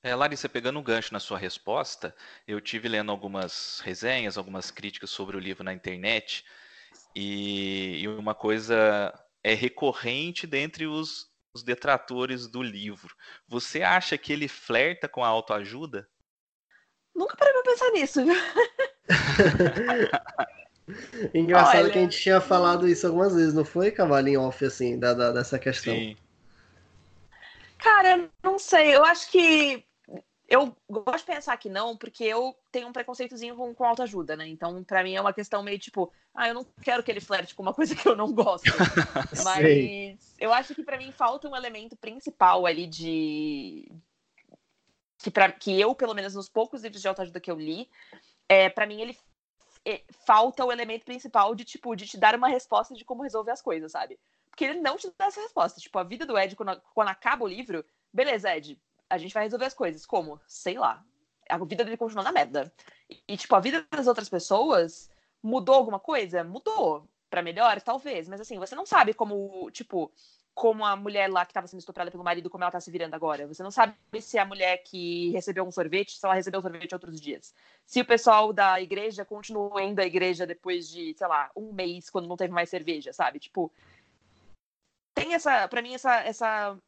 É, 0.02 0.14
Larissa, 0.16 0.48
pegando 0.48 0.80
um 0.80 0.82
gancho 0.82 1.12
na 1.12 1.20
sua 1.20 1.38
resposta, 1.38 2.12
eu 2.46 2.60
tive 2.60 2.88
lendo 2.88 3.12
algumas 3.12 3.80
resenhas, 3.84 4.36
algumas 4.36 4.68
críticas 4.68 5.10
sobre 5.10 5.36
o 5.36 5.40
livro 5.40 5.62
na 5.62 5.72
internet, 5.72 6.44
e, 7.14 8.00
e 8.02 8.08
uma 8.08 8.34
coisa 8.34 9.14
é 9.44 9.54
recorrente 9.54 10.44
dentre 10.44 10.86
os, 10.86 11.30
os 11.54 11.62
detratores 11.62 12.48
do 12.48 12.62
livro. 12.62 13.14
Você 13.46 13.82
acha 13.82 14.18
que 14.18 14.32
ele 14.32 14.48
flerta 14.48 15.08
com 15.08 15.22
a 15.22 15.28
autoajuda? 15.28 16.08
Nunca 17.14 17.36
parei 17.36 17.52
pra 17.52 17.62
pensar 17.62 17.90
nisso, 17.92 18.24
viu? 18.24 18.34
Engraçado 21.32 21.84
Olha... 21.84 21.90
que 21.90 21.98
a 21.98 22.02
gente 22.02 22.20
tinha 22.20 22.40
falado 22.40 22.88
isso 22.88 23.06
algumas 23.06 23.36
vezes, 23.36 23.54
não 23.54 23.64
foi, 23.64 23.92
Cavalinho 23.92 24.42
Off, 24.42 24.64
assim, 24.64 24.98
da, 24.98 25.14
da, 25.14 25.30
dessa 25.30 25.60
questão? 25.60 25.94
Sim. 25.94 26.16
Cara, 27.78 28.28
não 28.42 28.58
sei. 28.58 28.96
Eu 28.96 29.04
acho 29.04 29.30
que 29.30 29.84
eu 30.52 30.76
gosto 30.86 31.24
de 31.24 31.32
pensar 31.32 31.56
que 31.56 31.70
não, 31.70 31.96
porque 31.96 32.22
eu 32.24 32.54
tenho 32.70 32.86
um 32.86 32.92
preconceitozinho 32.92 33.56
com, 33.56 33.74
com 33.74 33.84
autoajuda, 33.86 34.36
né? 34.36 34.46
Então, 34.46 34.84
para 34.84 35.02
mim 35.02 35.14
é 35.14 35.20
uma 35.20 35.32
questão 35.32 35.62
meio 35.62 35.78
tipo, 35.78 36.12
ah, 36.34 36.46
eu 36.46 36.52
não 36.52 36.66
quero 36.82 37.02
que 37.02 37.10
ele 37.10 37.22
flerte 37.22 37.54
com 37.54 37.62
uma 37.62 37.72
coisa 37.74 37.96
que 37.96 38.06
eu 38.06 38.14
não 38.14 38.30
gosto. 38.30 38.66
Mas 39.44 40.34
eu 40.38 40.52
acho 40.52 40.74
que 40.74 40.82
para 40.82 40.98
mim 40.98 41.10
falta 41.10 41.48
um 41.48 41.56
elemento 41.56 41.96
principal 41.96 42.66
ali 42.66 42.86
de 42.86 43.90
que 45.16 45.30
para 45.30 45.50
que 45.50 45.80
eu, 45.80 45.94
pelo 45.94 46.12
menos 46.12 46.34
nos 46.34 46.50
poucos 46.50 46.82
livros 46.82 47.00
de 47.00 47.08
autoajuda 47.08 47.40
que 47.40 47.50
eu 47.50 47.58
li, 47.58 47.88
é, 48.46 48.68
para 48.68 48.84
mim 48.84 49.00
ele 49.00 49.18
é, 49.86 50.02
falta 50.26 50.66
o 50.66 50.70
elemento 50.70 51.06
principal 51.06 51.54
de 51.54 51.64
tipo 51.64 51.96
de 51.96 52.06
te 52.06 52.18
dar 52.18 52.34
uma 52.34 52.48
resposta 52.48 52.94
de 52.94 53.06
como 53.06 53.22
resolver 53.22 53.52
as 53.52 53.62
coisas, 53.62 53.92
sabe? 53.92 54.20
Porque 54.50 54.66
ele 54.66 54.80
não 54.80 54.98
te 54.98 55.10
dá 55.16 55.26
essa 55.26 55.40
resposta. 55.40 55.80
Tipo, 55.80 55.98
a 55.98 56.04
vida 56.04 56.26
do 56.26 56.36
Ed 56.36 56.54
quando, 56.54 56.78
quando 56.92 57.08
acaba 57.08 57.42
o 57.42 57.48
livro, 57.48 57.82
beleza, 58.12 58.54
Ed, 58.54 58.78
a 59.12 59.18
gente 59.18 59.34
vai 59.34 59.42
resolver 59.42 59.66
as 59.66 59.74
coisas. 59.74 60.06
Como? 60.06 60.40
Sei 60.46 60.78
lá. 60.78 61.04
A 61.48 61.58
vida 61.58 61.84
dele 61.84 61.98
continua 61.98 62.24
na 62.24 62.32
merda. 62.32 62.72
E, 63.28 63.36
tipo, 63.36 63.54
a 63.54 63.60
vida 63.60 63.86
das 63.90 64.06
outras 64.06 64.28
pessoas 64.28 65.10
mudou 65.42 65.74
alguma 65.74 66.00
coisa? 66.00 66.42
Mudou. 66.42 67.06
para 67.28 67.42
melhor? 67.42 67.80
Talvez. 67.82 68.26
Mas 68.26 68.40
assim, 68.40 68.58
você 68.58 68.74
não 68.74 68.86
sabe 68.86 69.12
como, 69.12 69.70
tipo, 69.70 70.10
como 70.54 70.82
a 70.84 70.96
mulher 70.96 71.30
lá 71.30 71.44
que 71.44 71.50
estava 71.50 71.66
sendo 71.66 71.80
estuprada 71.80 72.10
pelo 72.10 72.24
marido, 72.24 72.48
como 72.48 72.64
ela 72.64 72.70
tá 72.70 72.80
se 72.80 72.90
virando 72.90 73.14
agora. 73.14 73.46
Você 73.46 73.62
não 73.62 73.70
sabe 73.70 73.94
se 74.20 74.38
a 74.38 74.46
mulher 74.46 74.78
que 74.78 75.30
recebeu 75.30 75.64
um 75.64 75.70
sorvete, 75.70 76.16
se 76.18 76.24
ela 76.24 76.34
recebeu 76.34 76.60
um 76.60 76.62
sorvete 76.62 76.94
outros 76.94 77.20
dias. 77.20 77.54
Se 77.84 78.00
o 78.00 78.06
pessoal 78.06 78.50
da 78.50 78.80
igreja 78.80 79.24
continuou 79.24 79.78
indo 79.78 80.00
à 80.00 80.06
igreja 80.06 80.46
depois 80.46 80.88
de, 80.88 81.14
sei 81.14 81.26
lá, 81.26 81.50
um 81.54 81.70
mês, 81.72 82.08
quando 82.08 82.28
não 82.28 82.36
teve 82.36 82.52
mais 82.52 82.70
cerveja, 82.70 83.12
sabe? 83.12 83.38
Tipo, 83.38 83.70
tem 85.14 85.34
essa, 85.34 85.68
para 85.68 85.82
mim, 85.82 85.92
essa, 85.92 86.20
essa 86.20 86.78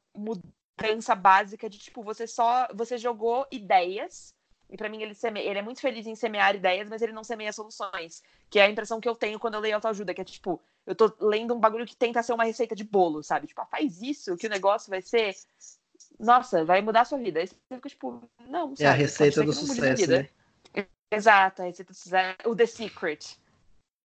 crença 0.76 1.14
básica 1.14 1.68
de 1.68 1.78
tipo, 1.78 2.02
você 2.02 2.26
só 2.26 2.68
você 2.74 2.98
jogou 2.98 3.46
ideias. 3.50 4.34
E 4.70 4.76
para 4.76 4.88
mim 4.88 5.02
ele, 5.02 5.14
seme... 5.14 5.40
ele 5.40 5.58
é 5.58 5.62
muito 5.62 5.80
feliz 5.80 6.06
em 6.06 6.14
semear 6.14 6.54
ideias, 6.54 6.88
mas 6.88 7.02
ele 7.02 7.12
não 7.12 7.22
semeia 7.22 7.52
soluções. 7.52 8.22
Que 8.50 8.58
é 8.58 8.64
a 8.64 8.70
impressão 8.70 9.00
que 9.00 9.08
eu 9.08 9.14
tenho 9.14 9.38
quando 9.38 9.54
eu 9.54 9.60
leio 9.60 9.74
autoajuda, 9.74 10.14
que 10.14 10.20
é 10.20 10.24
tipo, 10.24 10.60
eu 10.86 10.94
tô 10.94 11.12
lendo 11.20 11.54
um 11.54 11.60
bagulho 11.60 11.86
que 11.86 11.96
tenta 11.96 12.22
ser 12.22 12.32
uma 12.32 12.44
receita 12.44 12.74
de 12.74 12.82
bolo, 12.82 13.22
sabe? 13.22 13.46
Tipo, 13.46 13.60
ah, 13.60 13.66
faz 13.66 14.02
isso, 14.02 14.36
que 14.36 14.46
o 14.46 14.50
negócio 14.50 14.90
vai 14.90 15.02
ser. 15.02 15.34
Nossa, 16.18 16.64
vai 16.64 16.80
mudar 16.80 17.02
a 17.02 17.04
sua 17.04 17.18
vida. 17.18 17.40
Aí 17.40 17.46
você 17.46 17.54
fica, 17.72 17.88
tipo, 17.88 18.22
não, 18.48 18.74
sabe? 18.74 18.84
É 18.84 18.88
a 18.88 18.92
receita 18.92 19.42
do 19.42 19.52
sucesso, 19.52 20.10
né? 20.10 20.28
Exato, 21.10 21.62
a 21.62 21.66
receita 21.66 21.92
do 21.92 21.96
sucesso. 21.96 22.36
O 22.46 22.56
The 22.56 22.66
Secret. 22.66 23.38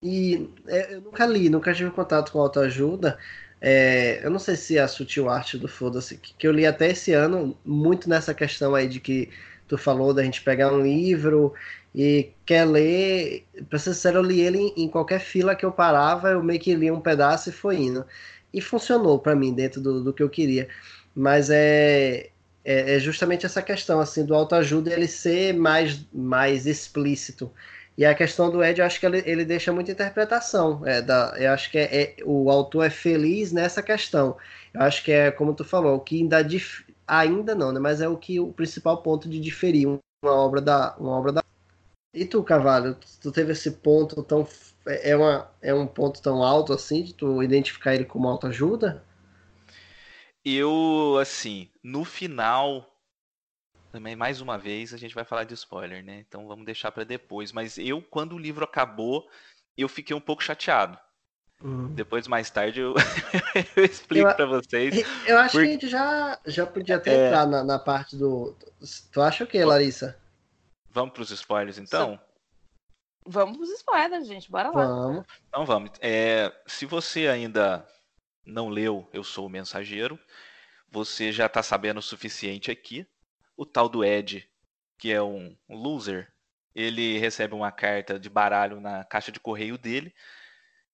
E 0.01 0.53
é, 0.67 0.95
eu 0.95 1.01
nunca 1.01 1.25
li, 1.25 1.49
nunca 1.49 1.73
tive 1.73 1.91
contato 1.91 2.31
com 2.31 2.39
autoajuda, 2.39 3.19
é, 3.61 4.25
eu 4.25 4.29
não 4.31 4.39
sei 4.39 4.55
se 4.55 4.77
é 4.77 4.81
a 4.81 4.87
sutil 4.87 5.29
arte 5.29 5.57
do 5.57 5.67
foda-se, 5.67 6.17
que, 6.17 6.33
que 6.33 6.47
eu 6.47 6.51
li 6.51 6.65
até 6.65 6.89
esse 6.91 7.13
ano, 7.13 7.57
muito 7.65 8.09
nessa 8.09 8.33
questão 8.33 8.73
aí 8.75 8.87
de 8.87 8.99
que 8.99 9.29
tu 9.67 9.77
falou 9.77 10.13
da 10.13 10.23
gente 10.23 10.41
pegar 10.41 10.73
um 10.73 10.81
livro 10.81 11.53
e 11.93 12.31
quer 12.45 12.65
ler. 12.65 13.45
Pra 13.69 13.79
ser 13.79 13.93
sincero, 13.93 14.19
eu 14.19 14.23
li 14.23 14.41
ele 14.41 14.57
em, 14.59 14.83
em 14.85 14.87
qualquer 14.89 15.19
fila 15.19 15.55
que 15.55 15.65
eu 15.65 15.71
parava, 15.71 16.29
eu 16.31 16.43
meio 16.43 16.59
que 16.59 16.73
li 16.75 16.89
um 16.91 17.01
pedaço 17.01 17.49
e 17.49 17.53
foi 17.53 17.77
indo. 17.77 18.05
E 18.53 18.61
funcionou 18.61 19.19
para 19.19 19.35
mim 19.35 19.53
dentro 19.53 19.81
do, 19.81 20.03
do 20.03 20.13
que 20.13 20.23
eu 20.23 20.29
queria. 20.29 20.67
Mas 21.15 21.49
é, 21.49 22.29
é, 22.63 22.95
é 22.95 22.99
justamente 22.99 23.45
essa 23.45 23.61
questão 23.61 23.99
assim 23.99 24.25
do 24.25 24.33
autoajuda 24.35 24.91
ele 24.93 25.07
ser 25.07 25.53
mais, 25.53 26.05
mais 26.13 26.65
explícito. 26.65 27.51
E 27.99 28.05
a 28.05 28.15
questão 28.15 28.49
do 28.49 28.63
Ed, 28.63 28.79
eu 28.79 28.85
acho 28.85 28.97
que 28.97 29.05
ele, 29.05 29.21
ele 29.25 29.43
deixa 29.43 29.73
muita 29.73 29.91
interpretação. 29.91 30.87
É, 30.87 31.01
da, 31.01 31.33
eu 31.37 31.51
acho 31.51 31.69
que 31.69 31.77
é, 31.77 32.01
é, 32.01 32.15
o 32.23 32.49
autor 32.49 32.85
é 32.85 32.89
feliz 32.89 33.51
nessa 33.51 33.83
questão. 33.83 34.37
Eu 34.73 34.83
acho 34.83 35.03
que 35.03 35.11
é, 35.11 35.29
como 35.29 35.53
tu 35.53 35.65
falou, 35.65 35.97
o 35.97 35.99
que 35.99 36.21
ainda, 36.21 36.41
dif, 36.41 36.85
ainda 37.05 37.53
não, 37.53 37.73
né? 37.73 37.79
Mas 37.81 37.99
é 37.99 38.07
o 38.07 38.15
que 38.15 38.39
o 38.39 38.53
principal 38.53 39.03
ponto 39.03 39.27
de 39.27 39.37
diferir 39.37 39.85
uma 39.85 40.33
obra 40.33 40.61
da. 40.61 40.95
Uma 40.97 41.11
obra 41.11 41.33
da... 41.33 41.43
E 42.13 42.23
tu, 42.23 42.41
Cavalho, 42.41 42.95
tu 43.21 43.33
teve 43.33 43.51
esse 43.51 43.69
ponto 43.69 44.23
tão. 44.23 44.47
É, 44.87 45.13
uma, 45.13 45.51
é 45.61 45.73
um 45.73 45.85
ponto 45.85 46.21
tão 46.21 46.41
alto 46.41 46.71
assim, 46.71 47.03
de 47.03 47.13
tu 47.13 47.43
identificar 47.43 47.95
ele 47.95 48.05
como 48.05 48.29
autoajuda? 48.29 49.03
Eu, 50.45 51.17
assim, 51.21 51.67
no 51.83 52.05
final. 52.05 52.85
Também, 53.91 54.15
mais 54.15 54.39
uma 54.39 54.57
vez, 54.57 54.93
a 54.93 54.97
gente 54.97 55.15
vai 55.15 55.23
falar 55.23 55.45
de 55.45 55.53
spoiler, 55.55 56.03
né? 56.03 56.23
Então 56.27 56.47
vamos 56.47 56.65
deixar 56.65 56.91
para 56.91 57.03
depois. 57.03 57.51
Mas 57.51 57.77
eu, 57.77 58.01
quando 58.01 58.35
o 58.35 58.39
livro 58.39 58.63
acabou, 58.63 59.27
eu 59.77 59.89
fiquei 59.89 60.15
um 60.15 60.21
pouco 60.21 60.43
chateado. 60.43 60.97
Uhum. 61.61 61.93
Depois, 61.93 62.27
mais 62.27 62.49
tarde, 62.49 62.79
eu, 62.79 62.93
eu 63.75 63.83
explico 63.83 64.33
para 64.33 64.45
vocês. 64.45 64.95
Eu 65.25 65.37
acho 65.39 65.51
porque... 65.51 65.65
que 65.65 65.69
a 65.69 65.73
gente 65.73 65.87
já, 65.89 66.39
já 66.45 66.65
podia 66.65 66.95
até 66.95 67.13
é... 67.13 67.27
entrar 67.27 67.45
na, 67.45 67.63
na, 67.63 67.79
parte 67.79 68.15
do. 68.15 68.55
Tu 69.11 69.21
acha 69.21 69.43
o 69.43 69.47
que, 69.47 69.63
Larissa? 69.63 70.17
Vamos 70.91 71.13
para 71.13 71.23
os 71.23 71.31
spoilers, 71.31 71.77
então? 71.77 72.19
Vamos 73.25 73.57
para 73.57 73.63
os 73.63 73.71
spoilers, 73.71 74.27
gente. 74.27 74.49
Bora 74.49 74.69
lá. 74.69 74.85
Vamos. 74.85 75.25
Então 75.49 75.65
vamos. 75.65 75.91
É, 75.99 76.53
se 76.65 76.85
você 76.85 77.27
ainda 77.27 77.85
não 78.45 78.69
leu 78.69 79.07
Eu 79.11 79.23
Sou 79.23 79.47
o 79.47 79.49
Mensageiro, 79.49 80.17
você 80.89 81.31
já 81.31 81.47
está 81.47 81.61
sabendo 81.61 81.99
o 81.99 82.03
suficiente 82.03 82.71
aqui. 82.71 83.05
O 83.59 83.65
tal 83.65 83.89
do 83.89 84.05
Ed, 84.05 84.49
que 84.97 85.11
é 85.11 85.21
um 85.21 85.53
loser, 85.67 86.31
ele 86.73 87.17
recebe 87.17 87.53
uma 87.53 87.73
carta 87.73 88.17
de 88.17 88.29
baralho 88.29 88.79
na 88.79 89.03
caixa 89.03 89.33
de 89.33 89.39
correio 89.41 89.77
dele 89.77 90.15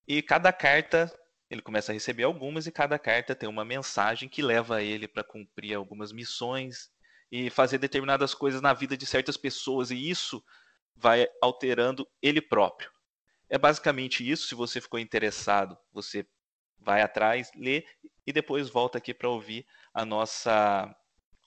e 0.08 0.20
cada 0.24 0.52
carta, 0.52 1.14
ele 1.48 1.62
começa 1.62 1.92
a 1.92 1.94
receber 1.94 2.24
algumas, 2.24 2.66
e 2.66 2.72
cada 2.72 2.98
carta 2.98 3.36
tem 3.36 3.48
uma 3.48 3.64
mensagem 3.64 4.28
que 4.28 4.42
leva 4.42 4.82
ele 4.82 5.08
para 5.08 5.24
cumprir 5.24 5.76
algumas 5.76 6.12
missões 6.12 6.90
e 7.32 7.52
fazer 7.52 7.78
determinadas 7.78 8.34
coisas 8.34 8.62
na 8.62 8.74
vida 8.74 8.98
de 8.98 9.06
certas 9.06 9.38
pessoas, 9.38 9.92
e 9.92 10.10
isso 10.10 10.44
vai 10.96 11.28
alterando 11.44 12.08
ele 12.20 12.42
próprio. 12.42 12.90
É 13.48 13.60
basicamente 13.60 14.28
isso. 14.28 14.48
Se 14.48 14.56
você 14.56 14.82
ficou 14.82 15.00
interessado, 15.00 15.78
você 15.94 16.26
vai 16.80 17.04
atrás, 17.04 17.52
lê 17.56 17.86
e 18.26 18.34
depois 18.34 18.70
volta 18.70 18.98
aqui 18.98 19.14
para 19.14 19.30
ouvir 19.30 19.68
a 19.94 20.04
nossa 20.04 20.96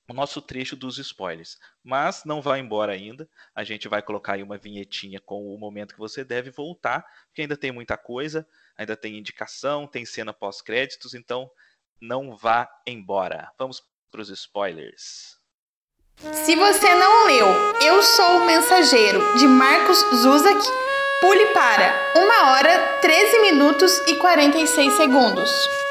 o 0.08 0.14
nosso 0.14 0.40
trecho 0.40 0.74
dos 0.74 0.98
spoilers. 0.98 1.58
Mas 1.84 2.24
não 2.24 2.40
vá 2.40 2.58
embora 2.58 2.92
ainda. 2.92 3.28
A 3.54 3.62
gente 3.62 3.86
vai 3.88 4.02
colocar 4.02 4.34
aí 4.34 4.42
uma 4.42 4.56
vinhetinha 4.56 5.20
com 5.20 5.54
o 5.54 5.58
momento 5.58 5.94
que 5.94 6.00
você 6.00 6.24
deve 6.24 6.50
voltar, 6.50 7.04
porque 7.26 7.42
ainda 7.42 7.56
tem 7.56 7.70
muita 7.70 7.96
coisa, 7.96 8.46
ainda 8.76 8.96
tem 8.96 9.18
indicação, 9.18 9.86
tem 9.86 10.04
cena 10.04 10.32
pós-créditos, 10.32 11.14
então 11.14 11.50
não 12.00 12.36
vá 12.36 12.68
embora. 12.86 13.50
Vamos 13.58 13.82
para 14.10 14.22
os 14.22 14.30
spoilers. 14.30 15.36
Se 16.32 16.56
você 16.56 16.94
não 16.94 17.26
leu 17.26 17.46
Eu 17.80 18.02
Sou 18.02 18.38
o 18.38 18.46
Mensageiro, 18.46 19.20
de 19.38 19.46
Marcos 19.46 19.98
Zuzak, 20.16 20.60
pule 21.20 21.46
para 21.52 21.94
1 22.16 22.48
hora, 22.48 22.98
13 23.00 23.40
minutos 23.40 23.92
e 24.08 24.16
46 24.16 24.92
segundos. 24.94 25.87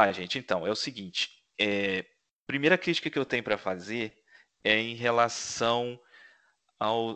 Lá, 0.00 0.12
gente. 0.12 0.38
Então, 0.38 0.66
é 0.66 0.70
o 0.70 0.76
seguinte. 0.76 1.42
É, 1.58 2.04
primeira 2.46 2.78
crítica 2.78 3.10
que 3.10 3.18
eu 3.18 3.24
tenho 3.24 3.42
para 3.42 3.58
fazer 3.58 4.14
é 4.64 4.78
em 4.78 4.94
relação 4.94 5.98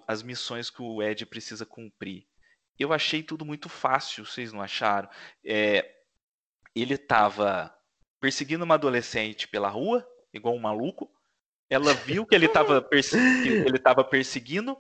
às 0.07 0.23
missões 0.23 0.69
que 0.69 0.83
o 0.83 1.03
Ed 1.03 1.25
precisa 1.27 1.65
cumprir. 1.65 2.27
Eu 2.79 2.93
achei 2.93 3.23
tudo 3.23 3.45
muito 3.45 3.69
fácil, 3.69 4.27
vocês 4.27 4.53
não 4.53 4.61
acharam? 4.61 5.09
É, 5.45 5.91
ele 6.75 6.95
estava 6.95 7.75
perseguindo 8.21 8.65
uma 8.65 8.75
adolescente 8.75 9.49
pela 9.49 9.69
rua, 9.69 10.07
igual 10.33 10.55
um 10.55 10.61
maluco. 10.61 11.11
Ela 11.71 11.95
viu 11.95 12.27
que 12.27 12.35
ele 12.35 12.47
estava 12.47 12.87
ele 12.93 14.05
perseguindo 14.11 14.77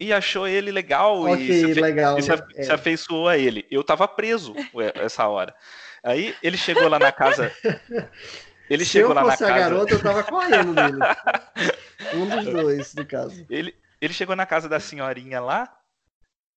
e 0.00 0.12
achou 0.12 0.46
ele 0.46 0.70
legal 0.70 1.22
okay, 1.22 1.48
e, 1.48 1.74
se, 1.74 1.80
legal, 1.80 2.18
e 2.18 2.22
se, 2.22 2.30
é. 2.32 2.62
se 2.62 2.72
afeiçoou 2.72 3.28
a 3.28 3.36
ele. 3.36 3.66
Eu 3.70 3.82
estava 3.82 4.08
preso 4.08 4.54
essa 4.94 5.26
hora. 5.28 5.54
Aí 6.02 6.34
ele 6.42 6.56
chegou 6.56 6.88
lá 6.88 6.98
na 6.98 7.12
casa. 7.12 7.52
Ele 8.70 8.84
Se 8.84 8.90
chegou 8.90 9.12
eu 9.12 9.14
lá 9.14 9.22
na 9.22 9.28
casa. 9.28 9.46
Se 9.46 9.50
a 9.50 9.58
garota, 9.58 9.94
eu 9.94 10.02
tava 10.02 10.22
correndo 10.22 10.74
dele. 10.74 10.98
um 12.14 12.28
dos 12.28 12.44
dois, 12.44 12.94
no 12.94 13.06
caso. 13.06 13.46
Ele, 13.48 13.74
ele 13.98 14.12
chegou 14.12 14.36
na 14.36 14.44
casa 14.44 14.68
da 14.68 14.78
senhorinha 14.78 15.40
lá. 15.40 15.74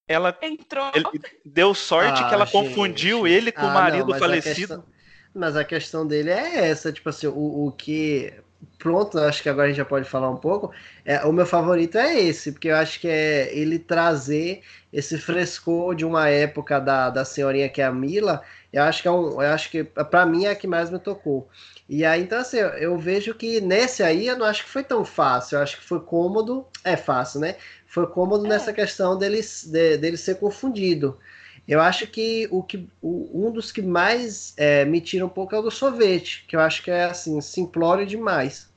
Ela 0.07 0.37
entrou. 0.41 0.91
Ele, 0.93 1.05
deu 1.45 1.73
sorte 1.73 2.21
ah, 2.21 2.27
que 2.27 2.33
ela 2.33 2.45
gente. 2.45 2.51
confundiu 2.51 3.25
ele 3.25 3.51
com 3.51 3.61
ah, 3.61 3.69
o 3.69 3.73
marido 3.73 4.11
não, 4.11 4.19
falecido. 4.19 4.73
A 4.73 4.77
questão, 4.77 4.85
mas 5.33 5.55
a 5.55 5.63
questão 5.63 6.05
dele 6.05 6.31
é 6.31 6.69
essa, 6.69 6.91
tipo 6.91 7.07
assim, 7.07 7.27
o, 7.27 7.67
o 7.67 7.71
que 7.71 8.33
pronto, 8.77 9.17
acho 9.19 9.41
que 9.41 9.49
agora 9.49 9.65
a 9.65 9.69
gente 9.69 9.77
já 9.77 9.85
pode 9.85 10.07
falar 10.07 10.29
um 10.29 10.37
pouco. 10.37 10.71
É, 11.05 11.23
o 11.25 11.31
meu 11.31 11.45
favorito 11.45 11.97
é 11.97 12.19
esse, 12.19 12.51
porque 12.51 12.67
eu 12.67 12.75
acho 12.75 12.99
que 12.99 13.07
é 13.07 13.55
ele 13.55 13.79
trazer 13.79 14.61
esse 14.91 15.17
frescor 15.17 15.95
de 15.95 16.05
uma 16.05 16.27
época 16.29 16.79
da, 16.79 17.09
da 17.09 17.23
senhorinha 17.23 17.69
que 17.69 17.81
é 17.81 17.85
a 17.85 17.91
Mila. 17.91 18.41
Eu 18.71 18.83
acho 18.83 19.01
que 19.01 19.07
é 19.07 19.11
um, 19.11 19.41
eu 19.41 19.51
acho 19.51 19.69
que 19.69 19.83
para 19.83 20.25
mim 20.25 20.45
é 20.45 20.51
a 20.51 20.55
que 20.55 20.67
mais 20.67 20.89
me 20.89 20.99
tocou. 20.99 21.49
E 21.89 22.05
aí 22.05 22.23
então 22.23 22.39
assim, 22.39 22.57
eu 22.57 22.97
vejo 22.97 23.33
que 23.35 23.59
nesse 23.59 24.01
aí 24.01 24.27
eu 24.27 24.37
não 24.37 24.45
acho 24.45 24.63
que 24.63 24.69
foi 24.69 24.83
tão 24.83 25.03
fácil, 25.03 25.57
eu 25.57 25.61
acho 25.61 25.77
que 25.77 25.83
foi 25.83 25.99
cômodo, 25.99 26.65
é 26.83 26.95
fácil, 26.95 27.41
né? 27.41 27.55
Foi 27.85 28.07
cômodo 28.07 28.45
é. 28.45 28.49
nessa 28.49 28.71
questão 28.71 29.17
dele, 29.17 29.41
de, 29.41 29.97
dele 29.97 30.17
ser 30.17 30.35
confundido. 30.35 31.19
Eu 31.67 31.79
acho 31.81 32.07
que 32.07 32.47
o 32.51 32.63
que 32.63 32.89
o, 33.01 33.47
um 33.47 33.51
dos 33.51 33.71
que 33.71 33.81
mais 33.81 34.53
é, 34.57 34.83
me 34.85 34.99
tira 34.99 35.25
um 35.25 35.29
pouco 35.29 35.53
é 35.55 35.59
o 35.59 35.61
do 35.61 35.71
sorvete, 35.71 36.45
que 36.47 36.55
eu 36.55 36.59
acho 36.59 36.83
que 36.83 36.89
é 36.89 37.05
assim, 37.05 37.39
simplório 37.41 38.05
demais. 38.05 38.69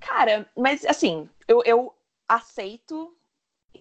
Cara, 0.00 0.46
mas 0.56 0.84
assim, 0.84 1.28
eu, 1.46 1.62
eu 1.64 1.94
aceito, 2.28 3.16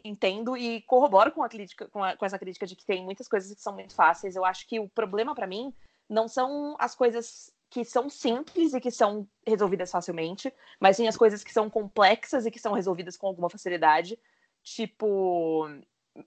entendo 0.07 0.55
e 0.55 0.81
corroboro 0.81 1.31
com 1.31 1.43
a 1.43 1.49
crítica, 1.49 1.87
com, 1.87 2.03
a, 2.03 2.15
com 2.15 2.25
essa 2.25 2.39
crítica 2.39 2.65
de 2.65 2.75
que 2.75 2.85
tem 2.85 3.03
muitas 3.03 3.27
coisas 3.27 3.53
que 3.53 3.61
são 3.61 3.73
muito 3.73 3.93
fáceis. 3.93 4.35
Eu 4.35 4.45
acho 4.45 4.67
que 4.67 4.79
o 4.79 4.89
problema 4.89 5.35
para 5.35 5.47
mim 5.47 5.73
não 6.09 6.27
são 6.27 6.75
as 6.79 6.95
coisas 6.95 7.53
que 7.69 7.83
são 7.83 8.09
simples 8.09 8.73
e 8.73 8.79
que 8.79 8.91
são 8.91 9.27
resolvidas 9.45 9.91
facilmente, 9.91 10.53
mas 10.79 10.95
sim 10.95 11.07
as 11.07 11.17
coisas 11.17 11.43
que 11.43 11.51
são 11.51 11.69
complexas 11.69 12.45
e 12.45 12.51
que 12.51 12.59
são 12.59 12.73
resolvidas 12.73 13.17
com 13.17 13.27
alguma 13.27 13.49
facilidade. 13.49 14.17
Tipo, 14.63 15.69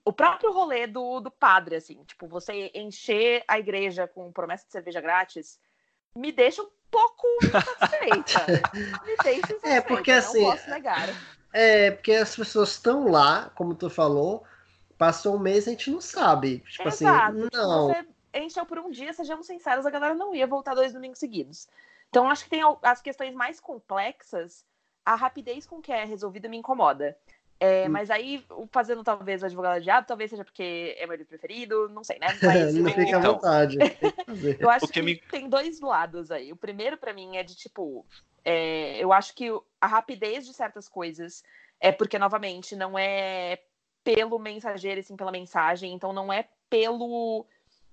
o 0.05 0.13
próprio 0.13 0.51
rolê 0.51 0.87
do, 0.87 1.19
do 1.19 1.31
padre, 1.31 1.75
assim, 1.75 2.03
tipo, 2.05 2.27
você 2.27 2.71
encher 2.75 3.43
a 3.47 3.59
igreja 3.59 4.07
com 4.07 4.31
promessa 4.31 4.65
de 4.65 4.71
cerveja 4.71 5.01
grátis, 5.01 5.59
me 6.15 6.31
deixa 6.31 6.61
um 6.61 6.69
pouco 6.89 7.27
insatisfeita. 7.43 8.45
me 9.05 9.17
deixa 9.17 9.33
insatisfeita, 9.33 9.67
é, 9.67 9.81
porque 9.81 10.11
assim, 10.11 10.43
não 10.43 10.51
posso 10.51 10.69
negar. 10.69 11.09
É, 11.53 11.91
porque 11.91 12.13
as 12.13 12.35
pessoas 12.35 12.71
estão 12.71 13.07
lá, 13.07 13.51
como 13.55 13.75
tu 13.75 13.89
falou, 13.89 14.43
passou 14.97 15.35
um 15.35 15.39
mês 15.39 15.65
e 15.65 15.69
a 15.69 15.71
gente 15.73 15.91
não 15.91 15.99
sabe. 15.99 16.59
Tipo 16.59 16.87
assim, 16.87 17.05
Exato. 17.05 17.37
assim, 17.37 17.49
não. 17.53 17.93
Tipo, 17.93 18.13
você 18.31 18.39
encheu 18.39 18.65
por 18.65 18.79
um 18.79 18.89
dia, 18.89 19.11
sejamos 19.13 19.47
sinceros, 19.47 19.85
a 19.85 19.89
galera 19.89 20.13
não 20.13 20.33
ia 20.33 20.47
voltar 20.47 20.73
dois 20.73 20.93
domingos 20.93 21.19
seguidos. 21.19 21.67
Então, 22.09 22.29
acho 22.29 22.43
que 22.43 22.49
tem 22.49 22.61
as 22.83 23.01
questões 23.01 23.33
mais 23.33 23.59
complexas, 23.59 24.65
a 25.05 25.15
rapidez 25.15 25.65
com 25.65 25.81
que 25.81 25.91
é 25.91 26.03
resolvida 26.03 26.47
me 26.47 26.57
incomoda. 26.57 27.17
É, 27.63 27.87
hum. 27.87 27.91
mas 27.91 28.09
aí, 28.09 28.43
fazendo 28.71 29.03
talvez 29.03 29.43
o 29.43 29.45
advogado 29.45 29.77
de 29.77 29.83
diabo, 29.83 30.07
talvez 30.07 30.31
seja 30.31 30.43
porque 30.43 30.95
é 30.97 31.05
meu 31.05 31.15
livro 31.15 31.29
preferido, 31.29 31.87
não 31.89 32.03
sei, 32.03 32.17
né? 32.17 32.25
Mas, 32.41 32.73
não 32.73 32.89
fica 32.89 33.17
à 33.17 33.19
então, 33.19 33.33
vontade. 33.33 33.77
eu 34.59 34.67
acho 34.67 34.87
que, 34.87 34.93
que 34.93 35.01
me... 35.03 35.15
tem 35.15 35.47
dois 35.47 35.79
lados 35.79 36.31
aí. 36.31 36.51
O 36.51 36.55
primeiro, 36.55 36.97
para 36.97 37.13
mim, 37.13 37.37
é 37.37 37.43
de 37.43 37.55
tipo. 37.55 38.03
É, 38.43 38.97
eu 38.97 39.13
acho 39.13 39.35
que 39.35 39.47
a 39.79 39.85
rapidez 39.85 40.47
de 40.47 40.55
certas 40.55 40.89
coisas 40.89 41.43
é 41.79 41.91
porque, 41.91 42.17
novamente, 42.17 42.75
não 42.75 42.97
é 42.97 43.59
pelo 44.03 44.39
mensageiro 44.39 44.99
e 44.99 45.03
sim 45.03 45.15
pela 45.15 45.31
mensagem, 45.31 45.93
então 45.93 46.11
não 46.11 46.33
é 46.33 46.47
pelo 46.67 47.45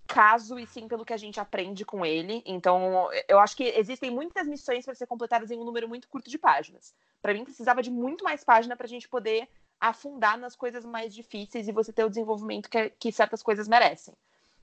caso 0.09 0.59
e 0.59 0.67
sim 0.67 0.89
pelo 0.89 1.05
que 1.05 1.13
a 1.13 1.17
gente 1.19 1.39
aprende 1.39 1.85
com 1.85 2.05
ele. 2.05 2.43
Então, 2.47 3.09
eu 3.29 3.39
acho 3.39 3.55
que 3.55 3.65
existem 3.65 4.11
muitas 4.11 4.49
missões 4.49 4.85
para 4.85 4.95
ser 4.95 5.07
completadas 5.07 5.51
em 5.51 5.59
um 5.59 5.65
número 5.65 5.87
muito 5.87 6.09
curto 6.09 6.31
de 6.31 6.39
páginas. 6.39 6.95
Para 7.21 7.35
mim, 7.35 7.45
precisava 7.45 7.83
de 7.83 7.91
muito 7.91 8.25
mais 8.25 8.43
página 8.43 8.75
para 8.75 8.87
a 8.87 8.89
gente 8.89 9.09
poder 9.09 9.47
afundar 9.79 10.39
nas 10.39 10.57
coisas 10.57 10.85
mais 10.85 11.15
difíceis 11.15 11.69
e 11.69 11.73
você 11.73 11.93
ter 11.93 12.05
o 12.05 12.09
desenvolvimento 12.09 12.69
que, 12.69 12.91
que 12.99 13.13
certas 13.13 13.43
coisas 13.43 13.69
merecem. 13.69 14.15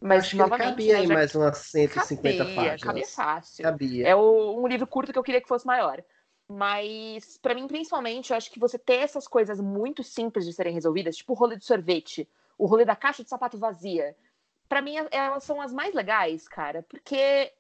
Mas, 0.02 0.26
Acho 0.26 0.38
novamente, 0.38 0.70
cabia 0.70 0.94
né, 0.94 1.00
aí 1.00 1.08
mais 1.08 1.36
umas 1.36 1.58
150 1.60 2.38
cabia, 2.38 2.56
páginas. 2.56 2.82
Cabia 2.82 3.08
fácil. 3.08 3.64
Cabia. 3.64 4.08
É 4.08 4.16
o, 4.16 4.62
um 4.62 4.68
livro 4.68 4.88
curto 4.88 5.14
que 5.14 5.20
eu 5.20 5.24
queria 5.24 5.40
que 5.40 5.48
fosse 5.48 5.66
maior. 5.66 6.04
Mas, 6.48 7.38
para 7.38 7.56
mim, 7.56 7.68
principalmente, 7.68 8.32
eu 8.32 8.38
acho 8.38 8.52
que 8.52 8.60
você 8.60 8.78
ter 8.78 8.98
essas 8.98 9.28
coisas 9.28 9.60
muito 9.60 10.04
simples 10.04 10.46
de 10.46 10.54
serem 10.54 10.74
resolvidas, 10.74 11.16
tipo 11.18 11.34
o 11.34 11.36
rolê 11.36 11.56
de 11.56 11.66
sorvete, 11.66 12.28
o 12.58 12.66
rolê 12.66 12.84
da 12.84 12.96
caixa 12.96 13.24
de 13.24 13.30
sapato 13.30 13.58
vazia, 13.58 14.16
para 14.68 14.82
mim 14.82 14.96
elas 15.12 15.44
são 15.44 15.62
as 15.62 15.74
mais 15.74 15.94
legais, 15.94 16.48
cara, 16.48 16.84
porque 16.84 17.52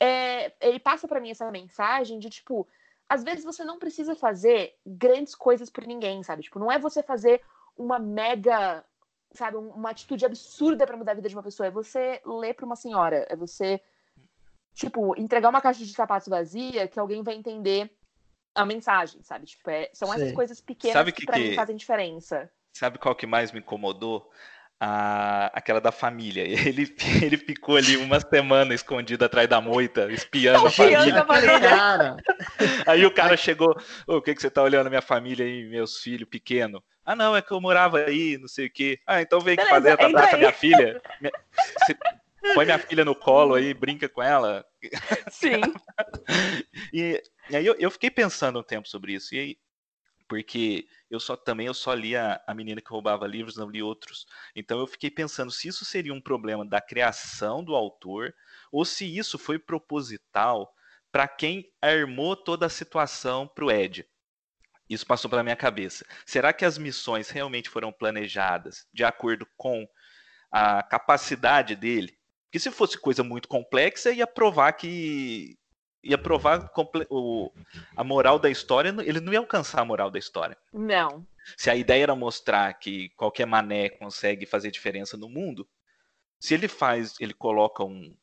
é, 0.00 0.52
ele 0.60 0.78
passa 0.78 1.06
para 1.06 1.20
mim 1.20 1.30
essa 1.30 1.50
mensagem 1.50 2.18
de 2.18 2.30
tipo, 2.30 2.66
às 3.08 3.24
vezes 3.24 3.44
você 3.44 3.64
não 3.64 3.78
precisa 3.78 4.14
fazer 4.14 4.74
grandes 4.86 5.34
coisas 5.34 5.70
por 5.70 5.86
ninguém, 5.86 6.22
sabe? 6.22 6.42
Tipo, 6.42 6.58
não 6.58 6.70
é 6.70 6.78
você 6.78 7.02
fazer 7.02 7.42
uma 7.76 7.98
mega 7.98 8.84
sabe, 9.32 9.56
uma 9.56 9.90
atitude 9.90 10.24
absurda 10.24 10.86
para 10.86 10.96
mudar 10.96 11.12
a 11.12 11.14
vida 11.14 11.28
de 11.28 11.34
uma 11.34 11.42
pessoa. 11.42 11.66
É 11.66 11.70
você 11.70 12.20
ler 12.24 12.54
para 12.54 12.66
uma 12.66 12.76
senhora, 12.76 13.26
é 13.28 13.36
você, 13.36 13.80
tipo, 14.74 15.18
entregar 15.20 15.48
uma 15.48 15.60
caixa 15.60 15.84
de 15.84 15.92
sapatos 15.92 16.28
vazia 16.28 16.88
que 16.88 16.98
alguém 16.98 17.22
vai 17.22 17.34
entender 17.34 17.90
a 18.54 18.64
mensagem, 18.64 19.22
sabe? 19.22 19.46
Tipo, 19.46 19.70
é, 19.70 19.90
são 19.92 20.12
essas 20.12 20.32
coisas 20.32 20.60
pequenas 20.60 20.94
sabe 20.94 21.12
que, 21.12 21.20
que 21.20 21.26
para 21.26 21.38
mim 21.38 21.54
fazem 21.54 21.76
diferença. 21.76 22.50
Sabe 22.72 22.98
qual 22.98 23.14
que 23.14 23.26
mais 23.26 23.52
me 23.52 23.60
incomodou? 23.60 24.30
A, 24.80 25.46
aquela 25.54 25.80
da 25.80 25.90
família. 25.90 26.44
Ele, 26.68 26.94
ele 27.22 27.36
ficou 27.36 27.76
ali 27.76 27.96
uma 27.96 28.20
semana 28.20 28.74
escondido 28.74 29.24
atrás 29.24 29.48
da 29.48 29.60
moita, 29.60 30.10
espiando 30.12 30.66
a 30.66 30.70
família. 30.70 31.24
Cara. 31.60 32.16
Aí 32.86 33.04
o 33.04 33.10
cara 33.10 33.36
chegou, 33.36 33.76
oh, 34.06 34.16
o 34.16 34.22
que, 34.22 34.34
que 34.34 34.40
você 34.40 34.50
tá 34.50 34.62
olhando 34.62 34.88
minha 34.88 35.02
família 35.02 35.44
e 35.44 35.68
meus 35.68 35.98
filhos 35.98 36.28
pequenos? 36.28 36.80
Ah, 37.04 37.16
não, 37.16 37.34
é 37.34 37.40
que 37.40 37.52
eu 37.52 37.60
morava 37.60 37.98
aí, 37.98 38.36
não 38.38 38.48
sei 38.48 38.66
o 38.66 38.70
quê. 38.70 39.00
Ah, 39.06 39.22
então 39.22 39.40
vem 39.40 39.56
Beleza, 39.56 39.74
fazer 39.74 39.90
a 39.92 40.08
data 40.08 40.36
minha 40.36 40.52
filha. 40.52 41.00
Você 41.78 41.96
põe 42.54 42.64
minha 42.64 42.78
filha 42.78 43.04
no 43.04 43.14
colo 43.14 43.54
aí, 43.54 43.72
brinca 43.72 44.08
com 44.08 44.22
ela. 44.22 44.64
Sim. 45.30 45.60
e, 46.92 47.22
e, 47.50 47.56
aí 47.56 47.64
eu, 47.64 47.74
eu, 47.78 47.90
fiquei 47.90 48.10
pensando 48.10 48.58
um 48.58 48.62
tempo 48.62 48.88
sobre 48.88 49.14
isso. 49.14 49.34
E 49.34 49.38
aí, 49.38 49.58
porque 50.28 50.86
eu 51.10 51.18
só 51.18 51.36
também 51.36 51.66
eu 51.66 51.74
só 51.74 51.94
li 51.94 52.14
a, 52.16 52.40
a 52.46 52.54
menina 52.54 52.80
que 52.80 52.90
roubava 52.90 53.26
livros, 53.26 53.56
não 53.56 53.70
li 53.70 53.82
outros. 53.82 54.26
Então 54.54 54.78
eu 54.78 54.86
fiquei 54.86 55.10
pensando 55.10 55.50
se 55.50 55.68
isso 55.68 55.84
seria 55.84 56.12
um 56.12 56.20
problema 56.20 56.66
da 56.66 56.80
criação 56.80 57.64
do 57.64 57.74
autor 57.74 58.34
ou 58.70 58.84
se 58.84 59.04
isso 59.16 59.38
foi 59.38 59.58
proposital 59.58 60.74
para 61.10 61.26
quem 61.26 61.70
armou 61.80 62.36
toda 62.36 62.66
a 62.66 62.70
situação 62.70 63.46
para 63.46 63.64
o 63.64 63.70
Ed. 63.70 64.06
Isso 64.88 65.06
passou 65.06 65.30
pela 65.30 65.42
minha 65.42 65.56
cabeça. 65.56 66.06
Será 66.24 66.52
que 66.52 66.64
as 66.64 66.78
missões 66.78 67.30
realmente 67.30 67.68
foram 67.68 67.92
planejadas 67.92 68.86
de 68.92 69.04
acordo 69.04 69.46
com 69.56 69.86
a 70.50 70.82
capacidade 70.82 71.74
dele? 71.74 72.18
Porque 72.44 72.58
se 72.58 72.70
fosse 72.70 72.98
coisa 72.98 73.22
muito 73.22 73.48
complexa, 73.48 74.10
ia 74.10 74.26
provar 74.26 74.72
que 74.72 75.58
ia 76.08 76.16
provar 76.16 76.70
o, 77.10 77.52
a 77.94 78.02
moral 78.02 78.38
da 78.38 78.48
história, 78.48 78.94
ele 79.04 79.20
não 79.20 79.32
ia 79.32 79.38
alcançar 79.38 79.82
a 79.82 79.84
moral 79.84 80.10
da 80.10 80.18
história. 80.18 80.56
Não. 80.72 81.26
Se 81.56 81.70
a 81.70 81.76
ideia 81.76 82.04
era 82.04 82.16
mostrar 82.16 82.72
que 82.74 83.10
qualquer 83.10 83.46
mané 83.46 83.90
consegue 83.90 84.46
fazer 84.46 84.70
diferença 84.70 85.16
no 85.16 85.28
mundo, 85.28 85.68
se 86.40 86.54
ele 86.54 86.66
faz, 86.66 87.14
ele 87.20 87.34
coloca 87.34 87.84
um, 87.84 88.16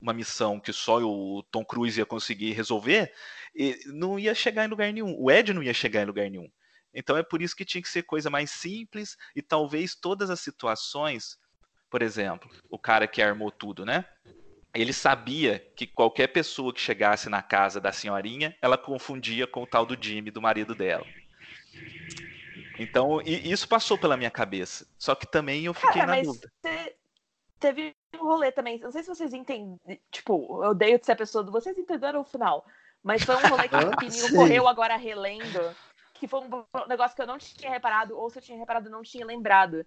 uma 0.00 0.14
missão 0.14 0.58
que 0.58 0.72
só 0.72 0.98
o 1.02 1.42
Tom 1.50 1.64
Cruise 1.64 1.98
ia 1.98 2.06
conseguir 2.06 2.52
resolver, 2.52 3.12
não 3.86 4.18
ia 4.18 4.34
chegar 4.34 4.64
em 4.64 4.68
lugar 4.68 4.90
nenhum. 4.90 5.14
O 5.18 5.30
Ed 5.30 5.52
não 5.52 5.62
ia 5.62 5.74
chegar 5.74 6.02
em 6.02 6.06
lugar 6.06 6.30
nenhum. 6.30 6.50
Então 6.94 7.18
é 7.18 7.22
por 7.22 7.42
isso 7.42 7.54
que 7.54 7.66
tinha 7.66 7.82
que 7.82 7.88
ser 7.88 8.04
coisa 8.04 8.30
mais 8.30 8.50
simples 8.50 9.16
e 9.34 9.42
talvez 9.42 9.94
todas 9.94 10.30
as 10.30 10.40
situações, 10.40 11.38
por 11.90 12.00
exemplo, 12.00 12.50
o 12.70 12.78
cara 12.78 13.06
que 13.06 13.20
armou 13.20 13.50
tudo, 13.50 13.84
né? 13.84 14.06
Ele 14.82 14.92
sabia 14.92 15.58
que 15.74 15.86
qualquer 15.86 16.28
pessoa 16.28 16.72
que 16.72 16.80
chegasse 16.80 17.28
na 17.28 17.42
casa 17.42 17.80
da 17.80 17.92
senhorinha, 17.92 18.56
ela 18.60 18.76
confundia 18.76 19.46
com 19.46 19.62
o 19.62 19.66
tal 19.66 19.86
do 19.86 19.96
Jimmy, 20.00 20.30
do 20.30 20.42
marido 20.42 20.74
dela. 20.74 21.06
Então, 22.78 23.20
isso 23.22 23.66
passou 23.68 23.96
pela 23.96 24.16
minha 24.16 24.30
cabeça. 24.30 24.86
Só 24.98 25.14
que 25.14 25.26
também 25.26 25.64
eu 25.64 25.74
fiquei 25.74 26.00
Cara, 26.00 26.16
na 26.16 26.22
dúvida. 26.22 26.50
Teve 27.58 27.94
um 28.14 28.24
rolê 28.24 28.52
também. 28.52 28.78
Não 28.78 28.90
sei 28.90 29.02
se 29.02 29.08
vocês 29.08 29.32
entendem. 29.32 29.78
Tipo, 30.10 30.62
eu 30.62 30.70
odeio 30.70 30.98
de 30.98 31.06
ser 31.06 31.12
a 31.12 31.16
pessoa 31.16 31.42
do. 31.42 31.50
Vocês 31.50 31.76
entenderam 31.78 32.20
o 32.20 32.24
final. 32.24 32.66
Mas 33.02 33.22
foi 33.22 33.34
um 33.36 33.48
rolê 33.48 33.68
que 33.68 33.76
o 33.76 33.96
Pininho 33.96 34.34
correu 34.34 34.68
agora 34.68 34.96
relendo. 34.96 35.74
Que 36.14 36.28
foi 36.28 36.40
um 36.40 36.64
negócio 36.86 37.16
que 37.16 37.22
eu 37.22 37.26
não 37.26 37.38
tinha 37.38 37.70
reparado, 37.70 38.16
ou 38.16 38.28
se 38.28 38.38
eu 38.38 38.42
tinha 38.42 38.58
reparado, 38.58 38.90
não 38.90 39.02
tinha 39.02 39.24
lembrado. 39.24 39.86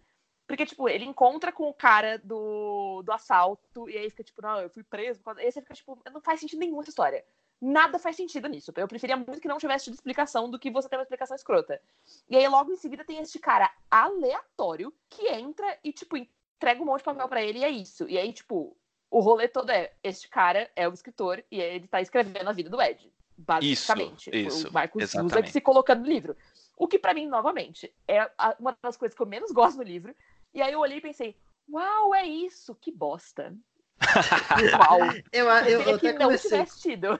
Porque, 0.49 0.65
tipo, 0.65 0.89
ele 0.89 1.05
encontra 1.05 1.51
com 1.51 1.69
o 1.69 1.73
cara 1.73 2.17
do, 2.17 3.03
do 3.03 3.11
assalto, 3.11 3.87
e 3.87 3.95
aí 3.95 4.09
fica, 4.09 4.23
tipo, 4.23 4.41
não, 4.41 4.59
eu 4.59 4.69
fui 4.71 4.83
preso. 4.83 5.21
E 5.37 5.41
aí 5.41 5.51
você 5.51 5.61
fica, 5.61 5.75
tipo, 5.75 6.01
não 6.11 6.19
faz 6.19 6.39
sentido 6.39 6.57
nenhum 6.57 6.81
essa 6.81 6.89
história. 6.89 7.23
Nada 7.61 7.99
faz 7.99 8.15
sentido 8.15 8.47
nisso. 8.47 8.73
Eu 8.75 8.87
preferia 8.87 9.15
muito 9.15 9.39
que 9.39 9.47
não 9.47 9.59
tivesse 9.59 9.83
tido 9.83 9.93
explicação 9.93 10.49
do 10.49 10.57
que 10.57 10.71
você 10.71 10.89
ter 10.89 10.95
uma 10.95 11.03
explicação 11.03 11.35
escrota. 11.35 11.79
E 12.27 12.35
aí, 12.35 12.47
logo 12.47 12.71
em 12.71 12.77
seguida, 12.77 13.05
tem 13.05 13.19
este 13.19 13.37
cara 13.37 13.71
aleatório 13.91 14.91
que 15.07 15.27
entra 15.27 15.77
e, 15.83 15.93
tipo, 15.93 16.17
entrega 16.17 16.81
um 16.81 16.85
monte 16.85 17.01
de 17.01 17.05
papel 17.05 17.27
para 17.27 17.43
ele 17.43 17.59
e 17.59 17.63
é 17.63 17.69
isso. 17.69 18.09
E 18.09 18.17
aí, 18.17 18.33
tipo, 18.33 18.75
o 19.11 19.19
rolê 19.19 19.47
todo 19.47 19.69
é: 19.69 19.93
este 20.03 20.27
cara 20.27 20.67
é 20.75 20.89
o 20.89 20.93
escritor 20.93 21.43
e 21.51 21.61
ele 21.61 21.87
tá 21.87 22.01
escrevendo 22.01 22.49
a 22.49 22.53
vida 22.53 22.71
do 22.71 22.81
Ed. 22.81 23.13
Basicamente. 23.37 24.31
Isso, 24.33 24.57
isso, 24.57 24.69
o 24.69 24.73
Marcos 24.73 25.13
usa 25.13 25.45
se 25.45 25.61
colocando 25.61 26.01
no 26.01 26.07
livro. 26.07 26.35
O 26.79 26.87
que, 26.87 26.97
para 26.97 27.13
mim, 27.13 27.27
novamente, 27.27 27.93
é 28.07 28.31
uma 28.57 28.75
das 28.81 28.95
coisas 28.95 29.13
que 29.13 29.21
eu 29.21 29.27
menos 29.27 29.51
gosto 29.51 29.75
no 29.75 29.83
livro, 29.83 30.15
e 30.53 30.61
aí 30.61 30.73
eu 30.73 30.79
olhei 30.79 30.97
e 30.97 31.01
pensei, 31.01 31.35
uau, 31.69 32.13
é 32.13 32.25
isso, 32.25 32.75
que 32.75 32.91
bosta. 32.91 33.55
uau. 34.79 34.99
eu, 35.31 35.47
eu, 35.47 35.81
eu 35.81 35.99
que 35.99 36.13
não 36.13 36.35
tivesse 36.35 36.81
tido. 36.81 37.19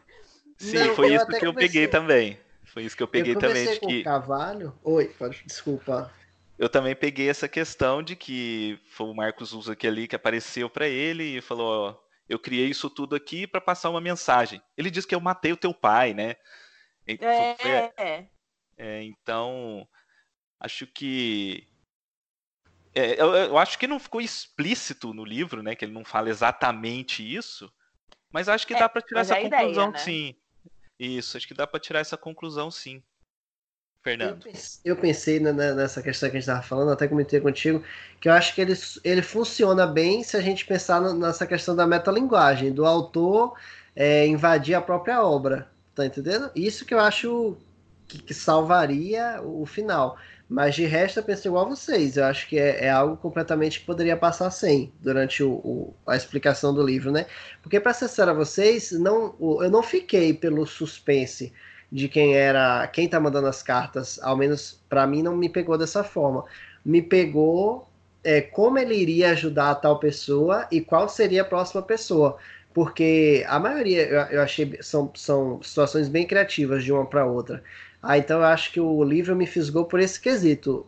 Sim, 0.57 0.77
não, 0.77 0.95
foi 0.95 1.13
isso 1.13 1.27
que 1.27 1.45
eu 1.45 1.53
peguei 1.53 1.87
também. 1.87 2.39
Foi 2.65 2.83
isso 2.83 2.95
que 2.95 3.03
eu 3.03 3.07
peguei 3.07 3.35
eu 3.35 3.39
também. 3.39 3.65
De 3.65 3.79
que... 3.79 4.03
Cavalho. 4.03 4.77
Oi, 4.83 5.07
pode, 5.07 5.43
desculpa. 5.45 6.13
Eu 6.57 6.67
também 6.67 6.95
peguei 6.95 7.29
essa 7.29 7.47
questão 7.47 8.03
de 8.03 8.15
que 8.15 8.77
foi 8.89 9.07
o 9.07 9.13
Marcos 9.13 9.53
Usa 9.53 9.73
aqui 9.73 9.87
ali 9.87 10.07
que 10.07 10.15
apareceu 10.15 10.69
para 10.69 10.87
ele 10.87 11.37
e 11.37 11.41
falou: 11.41 11.89
ó, 11.89 11.95
eu 12.27 12.37
criei 12.37 12.67
isso 12.67 12.89
tudo 12.89 13.15
aqui 13.15 13.47
para 13.47 13.61
passar 13.61 13.89
uma 13.89 14.01
mensagem. 14.01 14.61
Ele 14.77 14.91
disse 14.91 15.07
que 15.07 15.15
eu 15.15 15.21
matei 15.21 15.53
o 15.53 15.57
teu 15.57 15.73
pai, 15.73 16.13
né? 16.13 16.35
É, 17.07 17.95
é. 17.97 18.27
é 18.77 19.03
então 19.03 19.87
acho 20.59 20.85
que 20.85 21.68
é, 22.99 23.21
eu, 23.21 23.33
eu, 23.33 23.57
acho 23.57 23.77
que 23.77 23.87
não 23.87 23.99
ficou 23.99 24.19
explícito 24.21 25.13
no 25.13 25.23
livro, 25.23 25.63
né? 25.63 25.75
Que 25.75 25.85
ele 25.85 25.93
não 25.93 26.03
fala 26.03 26.29
exatamente 26.29 27.23
isso. 27.23 27.71
Mas 28.31 28.49
acho 28.49 28.67
que 28.67 28.73
é, 28.73 28.79
dá 28.79 28.89
para 28.89 29.01
tirar 29.01 29.21
essa 29.21 29.37
é 29.37 29.41
conclusão, 29.41 29.89
ideia, 29.89 29.91
né? 29.91 29.97
sim. 29.97 30.35
Isso, 30.99 31.37
acho 31.37 31.47
que 31.47 31.53
dá 31.53 31.65
para 31.65 31.79
tirar 31.79 31.99
essa 31.99 32.17
conclusão, 32.17 32.69
sim. 32.69 33.01
Fernando. 34.03 34.45
Eu 34.45 34.51
pensei, 34.51 34.81
eu 34.85 34.95
pensei 34.95 35.39
nessa 35.39 36.01
questão 36.01 36.29
que 36.29 36.37
a 36.37 36.39
gente 36.39 36.47
estava 36.49 36.61
falando, 36.61 36.91
até 36.91 37.07
comentei 37.07 37.39
contigo, 37.39 37.83
que 38.19 38.29
eu 38.29 38.33
acho 38.33 38.55
que 38.55 38.61
ele, 38.61 38.73
ele 39.03 39.21
funciona 39.21 39.85
bem 39.85 40.23
se 40.23 40.37
a 40.37 40.41
gente 40.41 40.65
pensar 40.65 41.01
nessa 41.13 41.45
questão 41.45 41.75
da 41.75 41.85
metalinguagem, 41.85 42.71
do 42.71 42.85
autor 42.85 43.57
é, 43.95 44.25
invadir 44.25 44.75
a 44.75 44.81
própria 44.81 45.23
obra. 45.23 45.69
Tá 45.93 46.05
entendendo? 46.05 46.49
Isso 46.55 46.85
que 46.85 46.93
eu 46.93 46.99
acho 46.99 47.57
que, 48.07 48.21
que 48.21 48.33
salvaria 48.33 49.41
o 49.43 49.65
final. 49.65 50.17
Mas 50.49 50.73
de 50.73 50.85
resto 50.85 51.19
eu 51.19 51.23
penso 51.23 51.47
igual 51.47 51.65
a 51.65 51.69
vocês. 51.69 52.17
Eu 52.17 52.25
acho 52.25 52.47
que 52.47 52.57
é, 52.57 52.85
é 52.85 52.89
algo 52.89 53.15
completamente 53.17 53.79
que 53.79 53.85
poderia 53.85 54.17
passar 54.17 54.49
sem 54.49 54.91
durante 54.99 55.43
o, 55.43 55.51
o, 55.51 55.93
a 56.07 56.15
explicação 56.15 56.73
do 56.73 56.81
livro, 56.83 57.11
né? 57.11 57.27
Porque, 57.61 57.79
para 57.79 57.93
sincero 57.93 58.31
a 58.31 58.33
vocês, 58.33 58.91
não, 58.91 59.35
eu 59.39 59.69
não 59.69 59.83
fiquei 59.83 60.33
pelo 60.33 60.65
suspense 60.65 61.53
de 61.91 62.07
quem 62.09 62.35
era, 62.35 62.87
quem 62.87 63.07
tá 63.07 63.19
mandando 63.19 63.47
as 63.47 63.61
cartas, 63.61 64.19
ao 64.23 64.35
menos 64.35 64.81
para 64.89 65.05
mim 65.07 65.21
não 65.23 65.35
me 65.37 65.49
pegou 65.49 65.77
dessa 65.77 66.03
forma. 66.03 66.45
Me 66.83 67.01
pegou 67.01 67.87
é, 68.23 68.41
como 68.41 68.77
ele 68.79 68.95
iria 68.95 69.31
ajudar 69.31 69.71
a 69.71 69.75
tal 69.75 69.99
pessoa 69.99 70.67
e 70.71 70.81
qual 70.81 71.07
seria 71.09 71.43
a 71.43 71.45
próxima 71.45 71.81
pessoa. 71.83 72.37
Porque 72.73 73.45
a 73.47 73.59
maioria 73.59 74.03
eu, 74.07 74.21
eu 74.37 74.41
achei 74.41 74.77
são, 74.81 75.11
são 75.15 75.61
situações 75.61 76.07
bem 76.09 76.25
criativas 76.27 76.83
de 76.83 76.91
uma 76.91 77.05
para 77.05 77.25
outra. 77.25 77.63
Ah, 78.01 78.17
então 78.17 78.39
eu 78.39 78.45
acho 78.45 78.71
que 78.71 78.79
o 78.79 79.03
livro 79.03 79.35
me 79.35 79.45
fisgou 79.45 79.85
por 79.85 79.99
esse 79.99 80.19
quesito. 80.19 80.87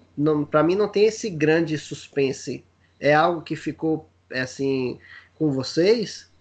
Para 0.50 0.64
mim 0.64 0.76
não 0.76 0.90
tem 0.90 1.06
esse 1.06 1.30
grande 1.30 1.78
suspense. 1.78 2.64
É 3.00 3.14
algo 3.14 3.42
que 3.42 3.56
ficou 3.56 4.10
assim 4.32 5.00
com 5.36 5.52
vocês? 5.52 6.32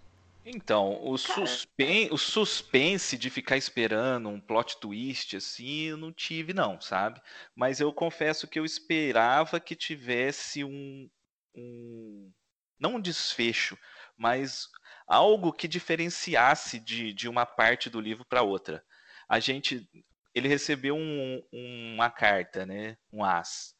Então, 0.45 0.99
o, 1.05 1.18
suspen 1.18 2.09
o 2.11 2.18
suspense 2.18 3.16
de 3.16 3.31
ficar 3.31 3.57
esperando 3.57 4.29
um 4.29 4.41
plot 4.41 4.79
twist 4.81 5.37
assim, 5.37 5.83
eu 5.83 5.97
não 5.97 6.12
tive 6.12 6.53
não, 6.53 6.81
sabe? 6.81 7.21
Mas 7.55 7.79
eu 7.79 7.93
confesso 7.93 8.49
que 8.49 8.59
eu 8.59 8.64
esperava 8.64 9.61
que 9.61 9.77
tivesse 9.77 10.64
um, 10.64 11.09
um 11.55 12.33
não 12.79 12.95
um 12.95 13.01
desfecho, 13.01 13.77
mas 14.16 14.68
algo 15.07 15.53
que 15.53 15.68
diferenciasse 15.68 16.81
de, 16.81 17.12
de 17.12 17.29
uma 17.29 17.45
parte 17.45 17.91
do 17.91 18.01
livro 18.01 18.25
para 18.25 18.43
outra. 18.43 18.83
A 19.29 19.39
gente 19.39 19.89
ele 20.35 20.49
recebeu 20.49 20.97
um, 20.97 21.43
uma 21.53 22.11
carta, 22.11 22.64
né? 22.64 22.97
Um 23.12 23.24
as. 23.24 23.74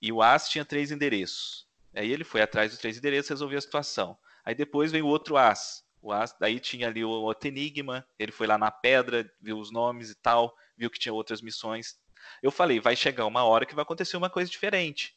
E 0.00 0.12
o 0.12 0.22
as 0.22 0.48
tinha 0.48 0.64
três 0.64 0.90
endereços. 0.90 1.66
Aí 1.94 2.12
ele 2.12 2.24
foi 2.24 2.42
atrás 2.42 2.70
dos 2.70 2.80
três 2.80 2.96
endereços 2.96 3.30
e 3.30 3.32
resolveu 3.32 3.58
a 3.58 3.62
situação. 3.62 4.18
Aí 4.44 4.54
depois 4.54 4.92
veio 4.92 5.06
o 5.06 5.08
outro 5.08 5.36
as. 5.36 5.84
O 6.00 6.12
as, 6.12 6.36
daí 6.38 6.60
tinha 6.60 6.86
ali 6.86 7.04
o 7.04 7.10
outro 7.10 7.48
enigma. 7.48 8.06
Ele 8.18 8.30
foi 8.30 8.46
lá 8.46 8.56
na 8.56 8.70
pedra, 8.70 9.28
viu 9.40 9.58
os 9.58 9.72
nomes 9.72 10.10
e 10.10 10.14
tal, 10.14 10.54
viu 10.76 10.90
que 10.90 10.98
tinha 10.98 11.12
outras 11.12 11.40
missões. 11.40 11.98
Eu 12.42 12.50
falei, 12.50 12.78
vai 12.78 12.94
chegar 12.94 13.26
uma 13.26 13.44
hora 13.44 13.66
que 13.66 13.74
vai 13.74 13.82
acontecer 13.82 14.16
uma 14.16 14.30
coisa 14.30 14.50
diferente. 14.50 15.16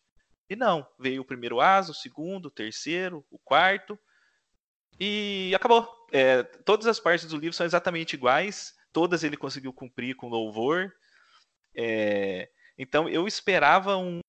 E 0.50 0.56
não, 0.56 0.88
veio 0.98 1.22
o 1.22 1.26
primeiro 1.26 1.62
as, 1.62 1.90
o 1.90 1.94
segundo, 1.94 2.48
o 2.48 2.52
terceiro, 2.52 3.24
o 3.30 3.38
quarto. 3.38 4.00
E 5.00 5.54
acabou. 5.56 5.88
É, 6.12 6.42
todas 6.42 6.88
as 6.88 7.00
partes 7.00 7.28
do 7.28 7.38
livro 7.38 7.56
são 7.56 7.66
exatamente 7.66 8.14
iguais 8.14 8.74
todas 8.92 9.24
ele 9.24 9.38
conseguiu 9.38 9.74
cumprir 9.74 10.16
com 10.16 10.28
louvor. 10.30 10.92
É, 11.76 12.50
então 12.78 13.08
eu 13.08 13.28
esperava 13.28 13.98
um, 13.98 14.20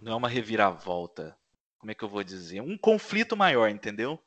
não 0.00 0.12
é 0.12 0.14
uma 0.14 0.28
reviravolta. 0.28 1.36
Como 1.78 1.90
é 1.90 1.94
que 1.94 2.02
eu 2.02 2.08
vou 2.08 2.24
dizer? 2.24 2.60
Um 2.60 2.76
conflito 2.76 3.36
maior, 3.36 3.68
entendeu? 3.70 4.18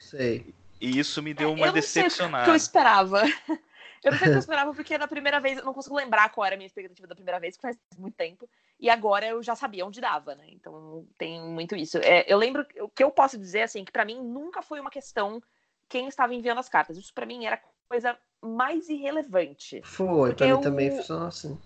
Sei. 0.00 0.54
E 0.80 0.98
isso 0.98 1.22
me 1.22 1.34
deu 1.34 1.50
É, 1.50 1.52
uma 1.52 1.66
eu 1.66 1.72
não 1.74 1.82
sei 1.82 2.02
o 2.02 2.04
decepcionada. 2.06 2.44
que 2.44 2.50
eu 2.50 2.56
esperava. 2.56 3.22
Eu 4.04 4.10
não 4.10 4.18
sei 4.18 4.26
o 4.26 4.30
que 4.32 4.36
eu 4.36 4.40
esperava, 4.40 4.74
porque 4.74 4.98
na 4.98 5.06
primeira 5.06 5.38
vez, 5.38 5.58
eu 5.58 5.64
não 5.64 5.72
consigo 5.72 5.94
lembrar 5.94 6.28
qual 6.30 6.44
era 6.44 6.56
a 6.56 6.58
minha 6.58 6.66
expectativa 6.66 7.06
da 7.06 7.14
primeira 7.14 7.38
vez, 7.38 7.54
porque 7.56 7.68
faz 7.68 7.78
muito 7.96 8.16
tempo. 8.16 8.50
E 8.80 8.90
agora 8.90 9.28
eu 9.28 9.40
já 9.44 9.54
sabia 9.54 9.86
onde 9.86 10.00
dava, 10.00 10.34
né? 10.34 10.44
Então 10.48 11.06
tem 11.16 11.40
muito 11.40 11.76
isso. 11.76 11.98
É, 11.98 12.24
eu 12.26 12.36
lembro, 12.36 12.66
o 12.80 12.88
que 12.88 13.04
eu 13.04 13.12
posso 13.12 13.38
dizer, 13.38 13.62
assim, 13.62 13.84
que 13.84 13.92
para 13.92 14.04
mim 14.04 14.20
nunca 14.20 14.60
foi 14.60 14.80
uma 14.80 14.90
questão 14.90 15.40
quem 15.88 16.08
estava 16.08 16.34
enviando 16.34 16.58
as 16.58 16.68
cartas. 16.68 16.96
Isso 16.96 17.14
para 17.14 17.24
mim 17.24 17.46
era 17.46 17.62
coisa 17.92 18.18
mais 18.42 18.88
irrelevante. 18.88 19.82
Foi, 19.84 20.34
pra 20.34 20.46
Eu- 20.46 20.56
mim 20.56 20.62
também 20.62 20.90
funcionou 20.90 21.28
assim. 21.28 21.58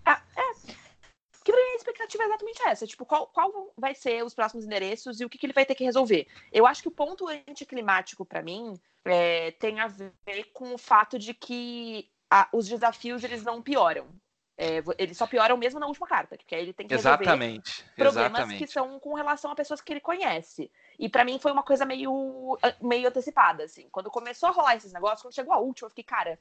Porque 1.39 1.53
pra 1.53 1.63
mim 1.65 1.71
a 1.71 1.77
expectativa 1.77 2.25
é 2.25 2.27
exatamente 2.27 2.63
essa. 2.67 2.87
Tipo, 2.89 3.07
qual, 3.07 3.29
qual 3.29 3.73
vai 3.79 3.95
ser 3.95 4.25
os 4.25 4.35
próximos 4.35 4.65
endereços 4.65 5.21
e 5.21 5.25
o 5.25 5.29
que, 5.29 5.39
que 5.39 5.47
ele 5.47 5.53
vai 5.53 5.65
ter 5.65 5.77
que 5.77 5.85
resolver. 5.85 6.27
Eu 6.53 6.67
acho 6.67 6.83
que 6.83 6.89
o 6.89 6.91
ponto 6.91 7.29
anticlimático 7.29 8.25
pra 8.27 8.43
mim 8.43 8.75
é, 9.05 9.53
tem 9.53 9.79
a 9.79 9.87
ver 9.87 10.13
com 10.53 10.75
o 10.75 10.79
fato 10.79 11.17
de 11.21 11.33
que 11.33 12.11
a- 12.29 12.49
os 12.53 12.67
desafios 12.69 13.23
eles 13.23 13.45
não 13.45 13.63
pioram. 13.63 14.09
É, 14.59 14.83
eles 14.97 15.19
só 15.19 15.27
pioram 15.27 15.57
mesmo 15.59 15.79
na 15.79 15.87
última 15.87 16.07
carta, 16.07 16.37
porque 16.37 16.55
aí 16.55 16.63
ele 16.63 16.73
tem 16.73 16.89
que 16.89 16.95
resolver 16.95 17.25
Exatamente. 17.25 17.85
problemas 17.95 18.31
Exatamente. 18.41 18.59
que 18.59 18.67
são 18.73 18.99
com 18.99 19.13
relação 19.15 19.51
a 19.51 19.55
pessoas 19.55 19.83
que 19.83 19.93
ele 19.93 20.01
conhece. 20.01 20.71
E 20.99 21.11
pra 21.11 21.27
mim 21.27 21.39
foi 21.39 21.53
uma 21.53 21.63
coisa 21.63 21.85
meio, 21.85 22.59
meio 22.81 23.09
antecipada, 23.09 23.65
assim. 23.65 23.87
Quando 23.91 24.11
começou 24.11 24.49
a 24.49 24.53
rolar 24.53 24.77
esses 24.77 24.95
negócios, 24.95 25.21
quando 25.21 25.35
chegou 25.35 25.53
a 25.53 25.59
última, 25.59 25.87
eu 25.87 25.91
fiquei, 25.91 26.05
cara, 26.05 26.41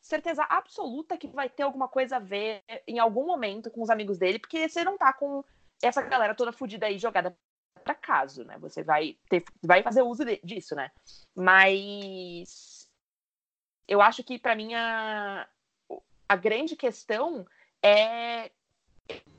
certeza 0.00 0.42
absoluta 0.48 1.16
que 1.16 1.28
vai 1.28 1.48
ter 1.48 1.62
alguma 1.62 1.86
coisa 1.86 2.16
a 2.16 2.18
ver 2.18 2.64
em 2.86 2.98
algum 2.98 3.24
momento 3.24 3.70
com 3.70 3.80
os 3.80 3.90
amigos 3.90 4.18
dele, 4.18 4.40
porque 4.40 4.68
você 4.68 4.82
não 4.82 4.98
tá 4.98 5.12
com 5.12 5.44
essa 5.80 6.02
galera 6.02 6.34
toda 6.34 6.52
fodida 6.52 6.86
aí 6.86 6.98
jogada 6.98 7.36
pra 7.84 7.94
caso, 7.94 8.42
né? 8.44 8.58
Você 8.58 8.82
vai 8.82 9.16
ter, 9.28 9.44
vai 9.62 9.84
fazer 9.84 10.02
uso 10.02 10.24
de- 10.24 10.40
disso, 10.42 10.74
né? 10.74 10.90
Mas 11.34 12.88
eu 13.86 14.00
acho 14.00 14.24
que 14.24 14.38
pra 14.38 14.56
mim 14.56 14.74
a, 14.74 15.46
a 16.32 16.36
grande 16.36 16.74
questão 16.74 17.46
é 17.82 18.50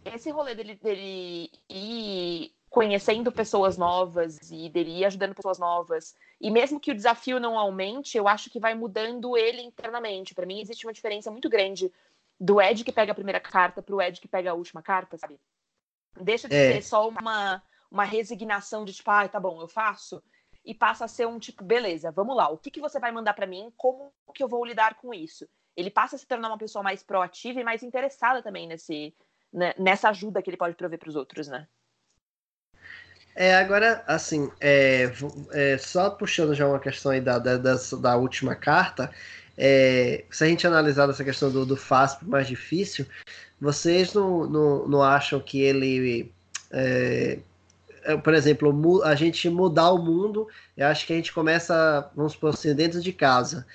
esse 0.06 0.30
rolê 0.30 0.54
dele, 0.54 0.76
dele 0.76 1.50
ir 1.68 2.54
conhecendo 2.70 3.32
pessoas 3.32 3.80
novas 3.80 4.52
e 4.52 4.70
dele 4.70 5.00
ir 5.00 5.06
ajudando 5.06 5.34
pessoas 5.34 5.58
novas. 5.58 6.16
E 6.40 6.52
mesmo 6.52 6.80
que 6.80 6.92
o 6.92 6.96
desafio 6.96 7.40
não 7.40 7.58
aumente, 7.58 8.16
eu 8.16 8.28
acho 8.28 8.48
que 8.52 8.60
vai 8.60 8.76
mudando 8.76 9.36
ele 9.36 9.64
internamente. 9.64 10.36
Para 10.36 10.46
mim, 10.46 10.62
existe 10.62 10.86
uma 10.86 10.94
diferença 10.94 11.32
muito 11.32 11.50
grande 11.50 11.92
do 12.40 12.62
Ed 12.62 12.84
que 12.84 12.92
pega 12.92 13.12
a 13.12 13.16
primeira 13.16 13.40
carta 13.40 13.82
pro 13.82 14.00
Ed 14.00 14.22
que 14.22 14.28
pega 14.28 14.52
a 14.52 14.56
última 14.56 14.84
carta, 14.84 15.18
sabe? 15.18 15.40
Deixa 16.22 16.48
de 16.48 16.56
É. 16.56 16.74
ser 16.74 16.84
só 16.84 17.10
uma, 17.10 17.64
uma 17.90 18.04
resignação 18.04 18.86
de 18.86 18.94
tipo, 18.94 19.10
ah, 19.10 19.28
tá 19.28 19.40
bom, 19.40 19.60
eu 19.60 19.68
faço. 19.68 20.22
E 20.64 20.76
passa 20.76 21.06
a 21.06 21.08
ser 21.08 21.28
um 21.28 21.40
tipo, 21.40 21.64
beleza, 21.64 22.12
vamos 22.12 22.36
lá, 22.36 22.50
o 22.50 22.58
que, 22.58 22.70
que 22.70 22.80
você 22.80 23.00
vai 23.00 23.12
mandar 23.12 23.34
para 23.34 23.48
mim? 23.48 23.74
Como 23.76 24.14
que 24.32 24.44
eu 24.44 24.48
vou 24.48 24.64
lidar 24.64 24.94
com 24.94 25.12
isso? 25.12 25.50
Ele 25.76 25.90
passa 25.90 26.16
a 26.16 26.20
se 26.20 26.28
tornar 26.28 26.50
uma 26.50 26.58
pessoa 26.58 26.84
mais 26.84 27.04
proativa 27.04 27.60
e 27.60 27.64
mais 27.64 27.84
interessada 27.84 28.42
também 28.42 28.68
nesse, 28.68 29.14
né, 29.52 29.74
nessa 29.78 30.10
ajuda 30.10 30.42
que 30.42 30.50
ele 30.50 30.58
pode 30.58 30.76
prover 30.76 31.00
para 31.00 31.10
os 31.10 31.16
outros, 31.16 31.48
né? 31.48 31.68
É, 33.36 33.56
agora, 33.56 34.04
assim, 34.06 34.52
é, 34.62 35.12
é, 35.52 35.78
só 35.80 36.12
puxando 36.12 36.54
já 36.54 36.68
uma 36.68 36.80
questão 36.80 37.12
aí 37.12 37.20
da, 37.20 37.40
da, 37.40 37.58
da 37.58 38.16
última 38.16 38.54
carta, 38.54 39.12
é, 39.58 40.26
se 40.30 40.44
a 40.44 40.48
gente 40.48 40.66
analisar 40.66 41.10
essa 41.10 41.24
questão 41.24 41.52
do, 41.52 41.66
do 41.66 41.76
pro 41.76 42.28
mais 42.28 42.48
difícil, 42.48 43.06
vocês 43.60 44.14
não, 44.14 44.46
não, 44.46 44.88
não 44.88 45.02
acham 45.02 45.40
que 45.40 45.62
ele, 45.62 46.32
é, 46.72 47.40
é, 48.04 48.18
por 48.18 48.34
exemplo, 48.34 49.02
a 49.04 49.16
gente 49.16 49.50
mudar 49.50 49.92
o 49.92 50.04
mundo, 50.04 50.48
eu 50.76 50.88
acho 50.88 51.06
que 51.06 51.14
a 51.14 51.16
gente 51.16 51.34
começa, 51.34 52.12
vamos 52.16 52.34
supor 52.34 52.54
assim, 52.54 52.74
dentro 52.76 53.02
de 53.02 53.14
casa. 53.14 53.66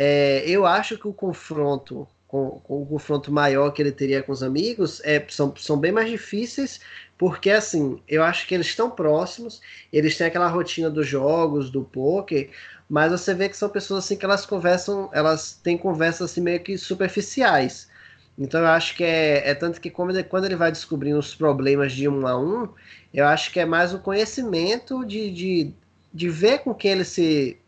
É, 0.00 0.44
eu 0.46 0.64
acho 0.64 0.96
que 0.96 1.08
o 1.08 1.12
confronto, 1.12 2.06
com, 2.28 2.60
com 2.60 2.82
o 2.82 2.86
confronto 2.86 3.32
maior 3.32 3.72
que 3.72 3.82
ele 3.82 3.90
teria 3.90 4.22
com 4.22 4.30
os 4.30 4.44
amigos, 4.44 5.02
é, 5.04 5.26
são, 5.28 5.52
são 5.56 5.76
bem 5.76 5.90
mais 5.90 6.08
difíceis, 6.08 6.80
porque 7.18 7.50
assim, 7.50 8.00
eu 8.06 8.22
acho 8.22 8.46
que 8.46 8.54
eles 8.54 8.68
estão 8.68 8.88
próximos, 8.88 9.60
eles 9.92 10.16
têm 10.16 10.28
aquela 10.28 10.46
rotina 10.46 10.88
dos 10.88 11.04
jogos, 11.04 11.68
do 11.68 11.82
poker, 11.82 12.48
mas 12.88 13.10
você 13.10 13.34
vê 13.34 13.48
que 13.48 13.56
são 13.56 13.68
pessoas 13.68 14.04
assim 14.04 14.16
que 14.16 14.24
elas 14.24 14.46
conversam, 14.46 15.10
elas 15.12 15.58
têm 15.64 15.76
conversas 15.76 16.30
assim 16.30 16.42
meio 16.42 16.60
que 16.60 16.78
superficiais. 16.78 17.88
Então 18.38 18.60
eu 18.60 18.68
acho 18.68 18.94
que 18.94 19.02
é, 19.02 19.50
é 19.50 19.52
tanto 19.52 19.80
que 19.80 19.90
quando 19.90 20.10
ele, 20.10 20.22
quando 20.22 20.44
ele 20.44 20.54
vai 20.54 20.70
descobrindo 20.70 21.18
os 21.18 21.34
problemas 21.34 21.92
de 21.92 22.08
um 22.08 22.24
a 22.24 22.38
um, 22.40 22.68
eu 23.12 23.26
acho 23.26 23.52
que 23.52 23.58
é 23.58 23.66
mais 23.66 23.92
o 23.92 23.98
conhecimento 23.98 25.04
de, 25.04 25.28
de, 25.32 25.72
de 26.14 26.28
ver 26.28 26.60
com 26.60 26.72
quem 26.72 26.92
ele 26.92 27.04
se 27.04 27.58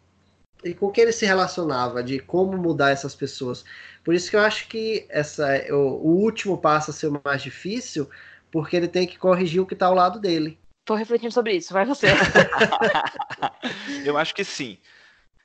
e 0.65 0.75
com 0.75 0.91
quem 0.91 1.03
ele 1.05 1.13
se 1.13 1.27
relacionava, 1.27 2.03
de 2.03 2.19
como 2.21 2.57
mudar 2.57 2.91
essas 2.91 3.15
pessoas. 3.15 3.65
Por 4.05 4.15
isso 4.15 4.31
que 4.31 4.37
eu 4.37 4.41
acho 4.41 4.69
que 4.69 5.07
essa, 5.09 5.47
o, 5.73 5.77
o 5.77 6.21
último 6.23 6.59
passa 6.59 6.91
a 6.91 6.95
ser 6.95 7.09
o 7.09 7.21
mais 7.25 7.43
difícil, 7.43 8.09
porque 8.51 8.77
ele 8.77 8.89
tem 8.89 9.07
que 9.07 9.19
corrigir 9.19 9.61
o 9.61 9.67
que 9.67 9.75
está 9.75 9.87
ao 9.87 9.95
lado 9.95 10.19
dele. 10.21 10.59
Tô 10.85 10.95
refletindo 10.95 11.33
sobre 11.33 11.55
isso, 11.55 11.73
vai 11.73 11.85
você. 11.85 12.09
Eu 14.05 14.17
acho 14.17 14.35
que 14.35 14.45
sim. 14.45 14.79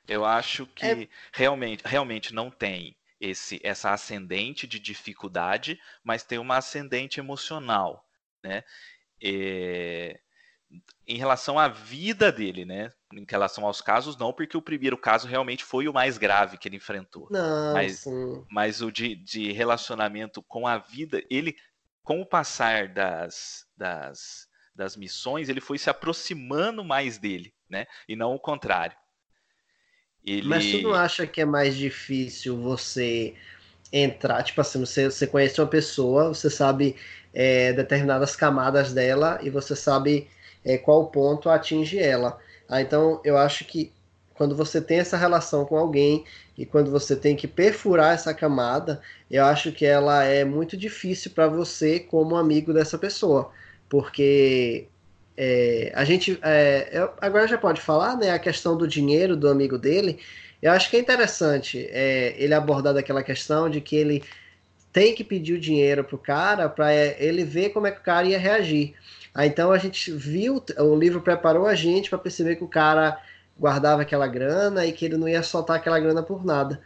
Eu 0.08 0.24
acho 0.24 0.66
que 0.66 0.86
É. 0.86 1.08
realmente, 1.32 1.82
realmente 1.84 2.34
não 2.34 2.50
tem 2.50 2.96
esse 3.20 3.60
essa 3.62 3.92
ascendente 3.92 4.66
de 4.66 4.78
dificuldade, 4.78 5.80
mas 6.04 6.22
tem 6.22 6.38
uma 6.38 6.58
ascendente 6.58 7.18
emocional, 7.18 8.06
né? 8.42 8.62
É, 9.22 10.20
Em 11.06 11.16
relação 11.16 11.58
à 11.58 11.68
vida 11.68 12.32
dele, 12.32 12.64
né? 12.64 12.90
Em 13.12 13.24
relação 13.28 13.64
aos 13.64 13.80
casos, 13.80 14.16
não, 14.16 14.32
porque 14.32 14.56
o 14.56 14.62
primeiro 14.62 14.98
caso 14.98 15.28
realmente 15.28 15.64
foi 15.64 15.86
o 15.86 15.92
mais 15.92 16.18
grave 16.18 16.58
que 16.58 16.68
ele 16.68 16.76
enfrentou. 16.76 17.28
Não, 17.30 17.72
Mas- 17.72 18.00
sim. 18.00 18.44
Mas 18.50 18.82
o 18.82 18.90
de, 18.90 19.14
de 19.14 19.52
relacionamento 19.52 20.42
com 20.42 20.66
a 20.66 20.78
vida, 20.78 21.22
ele, 21.30 21.56
com 22.02 22.20
o 22.20 22.26
passar 22.26 22.88
das, 22.88 23.64
das, 23.76 24.48
das 24.74 24.96
missões, 24.96 25.48
ele 25.48 25.60
foi 25.60 25.78
se 25.78 25.88
aproximando 25.88 26.84
mais 26.84 27.18
dele, 27.18 27.54
né? 27.70 27.86
E 28.08 28.16
não 28.16 28.34
o 28.34 28.40
contrário. 28.40 28.96
Ele... 30.24 30.48
Mas 30.48 30.68
tu 30.68 30.82
não 30.82 30.92
acha 30.92 31.24
que 31.24 31.40
é 31.40 31.44
mais 31.44 31.76
difícil 31.76 32.60
você 32.60 33.34
entrar, 33.92 34.42
tipo 34.42 34.60
assim, 34.60 34.80
você, 34.80 35.08
você 35.08 35.26
conhece 35.26 35.60
uma 35.60 35.68
pessoa, 35.68 36.28
você 36.28 36.50
sabe 36.50 36.96
é, 37.32 37.72
determinadas 37.72 38.34
camadas 38.34 38.92
dela 38.92 39.38
e 39.42 39.50
você 39.50 39.76
sabe 39.76 40.28
é, 40.66 40.78
qual 40.78 41.10
ponto 41.10 41.50
atinge 41.50 41.98
ela. 41.98 42.38
Ah, 42.68 42.82
então 42.82 43.22
eu 43.24 43.38
acho 43.38 43.64
que 43.66 43.94
quando 44.34 44.56
você 44.56 44.80
tem 44.82 44.98
essa 45.00 45.16
relação 45.16 45.66
com 45.66 45.78
alguém 45.78 46.26
e 46.58 46.66
quando 46.66 46.90
você 46.90 47.16
tem 47.16 47.36
que 47.36 47.48
perfurar 47.48 48.14
essa 48.14 48.34
camada, 48.34 49.02
eu 49.30 49.44
acho 49.46 49.72
que 49.72 49.86
ela 49.86 50.24
é 50.24 50.44
muito 50.44 50.76
difícil 50.76 51.32
para 51.32 51.48
você 51.48 52.00
como 52.00 52.36
amigo 52.36 52.72
dessa 52.74 52.98
pessoa, 52.98 53.52
porque 53.88 54.90
é, 55.36 55.92
a 55.94 56.04
gente 56.04 56.38
é, 56.42 56.90
eu- 56.92 57.12
agora 57.20 57.46
já 57.48 57.58
pode 57.58 57.80
falar, 57.80 58.16
né? 58.16 58.30
A 58.30 58.38
questão 58.38 58.76
do 58.76 58.88
dinheiro 58.88 59.36
do 59.36 59.48
amigo 59.48 59.78
dele. 59.78 60.20
Eu 60.62 60.72
acho 60.72 60.90
que 60.90 60.96
é 60.96 61.00
interessante 61.00 61.86
é, 61.90 62.34
ele 62.42 62.54
abordar 62.54 62.94
daquela 62.94 63.22
questão 63.22 63.68
de 63.70 63.80
que 63.80 63.96
ele 63.96 64.24
tem 64.92 65.14
que 65.14 65.24
pedir 65.24 65.54
o 65.54 65.60
dinheiro 65.60 66.04
pro 66.04 66.18
cara 66.18 66.68
para 66.68 66.94
ele 66.94 67.44
ver 67.44 67.70
como 67.70 67.86
é 67.86 67.92
que 67.92 68.00
o 68.00 68.04
cara 68.04 68.26
ia 68.26 68.38
reagir. 68.38 68.94
Aí, 69.36 69.48
então 69.48 69.72
a 69.72 69.78
gente 69.78 70.10
viu, 70.12 70.62
o 70.78 70.96
livro 70.96 71.20
preparou 71.20 71.66
a 71.66 71.74
gente 71.74 72.10
para 72.10 72.18
perceber 72.18 72.56
que 72.56 72.64
o 72.64 72.68
cara 72.68 73.20
guardava 73.58 74.02
aquela 74.02 74.26
grana 74.26 74.86
e 74.86 74.92
que 74.92 75.04
ele 75.04 75.18
não 75.18 75.28
ia 75.28 75.42
soltar 75.42 75.76
aquela 75.76 76.00
grana 76.00 76.22
por 76.22 76.44
nada. 76.44 76.80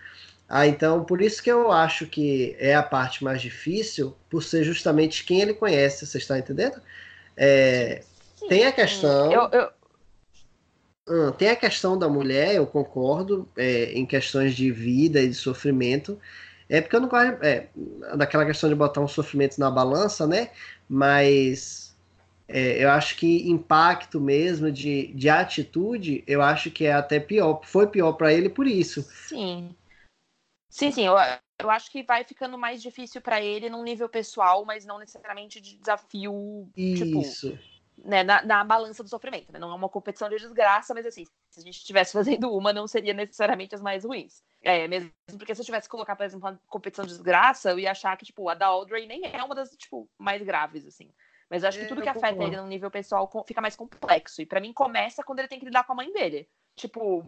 Ah, 0.49 0.67
então 0.67 1.05
por 1.05 1.23
isso 1.23 1.43
que 1.43 1.51
eu 1.51 1.71
acho 1.73 2.07
que 2.07 2.57
é 2.59 2.75
a 2.75 2.83
parte 2.83 3.23
mais 3.25 3.41
difícil, 3.43 4.17
por 4.31 4.43
ser 4.43 4.65
justamente 4.65 5.25
quem 5.25 5.41
ele 5.43 5.55
conhece, 5.55 6.07
você 6.07 6.19
está 6.19 6.39
entendendo? 6.39 6.81
É, 7.37 8.05
tem 8.49 8.67
a 8.67 8.73
questão. 8.73 9.33
Eu, 9.33 9.49
eu- 9.53 9.71
Hum, 11.09 11.33
tem 11.33 11.49
a 11.49 11.57
questão 11.57 11.99
da 11.99 12.09
mulher, 12.09 12.55
eu 12.55 12.67
concordo, 12.67 13.49
é, 13.57 13.93
em 13.93 14.07
questões 14.07 14.55
de 14.55 14.71
vida 14.71 15.21
e 15.21 15.29
de 15.29 15.35
sofrimento. 15.35 16.21
É 16.69 16.81
porque 16.81 16.95
eu 16.97 17.01
não 17.01 17.09
gosto 17.09 17.43
é, 17.43 17.69
daquela 18.17 18.47
questão 18.47 18.69
de 18.69 18.77
botar 18.77 19.01
um 19.01 19.09
sofrimento 19.09 19.59
na 19.59 19.71
balança, 19.71 20.27
né? 20.27 20.51
Mas 20.89 21.90
é, 22.53 22.85
eu 22.85 22.91
acho 22.91 23.17
que 23.17 23.49
impacto 23.51 24.21
mesmo 24.21 24.71
de, 24.73 25.13
de 25.15 25.29
atitude, 25.29 26.25
eu 26.27 26.43
acho 26.43 26.71
que 26.71 26.85
é 26.85 26.93
até 26.93 27.21
pior. 27.21 27.61
Foi 27.65 27.87
pior 27.87 28.13
para 28.15 28.33
ele 28.33 28.49
por 28.49 28.67
isso. 28.67 29.07
sim. 29.29 29.77
Sim, 30.71 30.91
sim. 30.93 31.07
Eu, 31.07 31.15
eu 31.59 31.71
acho 31.71 31.91
que 31.91 32.03
vai 32.03 32.25
ficando 32.25 32.57
mais 32.57 32.81
difícil 32.83 33.21
pra 33.21 33.41
ele 33.43 33.69
num 33.69 33.83
nível 33.83 34.09
pessoal, 34.09 34.65
mas 34.65 34.87
não 34.87 34.99
necessariamente 34.99 35.61
de 35.61 35.77
desafio, 35.77 36.71
tipo, 36.95 37.21
Isso. 37.21 37.59
né, 37.99 38.23
na, 38.23 38.43
na 38.45 38.65
balança 38.65 39.03
do 39.03 39.09
sofrimento, 39.09 39.53
né? 39.53 39.59
Não 39.59 39.71
é 39.71 39.75
uma 39.75 39.89
competição 39.89 40.29
de 40.29 40.37
desgraça, 40.37 40.95
mas 40.95 41.07
assim, 41.07 41.25
se 41.51 41.61
a 41.61 41.63
gente 41.63 41.77
estivesse 41.79 42.13
fazendo 42.13 42.51
uma, 42.57 42.73
não 42.73 42.87
seria 42.87 43.13
necessariamente 43.13 43.75
as 43.75 43.83
mais 43.83 44.05
ruins. 44.05 44.43
É, 44.63 44.87
mesmo 44.89 45.13
porque 45.39 45.55
se 45.55 45.61
eu 45.61 45.65
tivesse 45.67 45.89
que 45.89 45.93
colocar, 45.93 46.17
por 46.17 46.25
exemplo, 46.25 46.49
uma 46.49 46.61
competição 46.69 47.05
de 47.05 47.13
desgraça, 47.13 47.71
eu 47.71 47.79
ia 47.79 47.91
achar 47.91 48.17
que, 48.17 48.25
tipo, 48.27 48.49
a 48.49 48.55
da 48.55 48.67
Audrey 48.67 49.07
nem 49.07 49.23
é 49.25 49.43
uma 49.43 49.55
das, 49.55 49.71
tipo, 49.71 50.09
mais 50.19 50.43
graves, 50.43 50.87
assim. 50.87 51.11
Mas 51.51 51.65
eu 51.65 51.69
acho 51.69 51.79
que 51.79 51.85
É, 51.85 51.89
tudo 51.89 51.99
eu 52.01 52.05
que 52.05 52.09
afeta 52.09 52.29
concordo. 52.29 52.55
ele 52.55 52.63
no 52.63 52.69
nível 52.69 52.91
pessoal 52.91 53.29
fica 53.45 53.61
mais 53.61 53.75
complexo. 53.75 54.41
E 54.41 54.47
pra 54.47 54.61
mim 54.61 54.73
começa 54.73 55.25
quando 55.25 55.41
ele 55.41 55.49
tem 55.49 55.59
que 55.59 55.65
lidar 55.65 55.83
com 55.85 55.93
a 55.93 55.97
mãe 55.97 56.13
dele. 56.13 56.49
Tipo, 56.77 57.27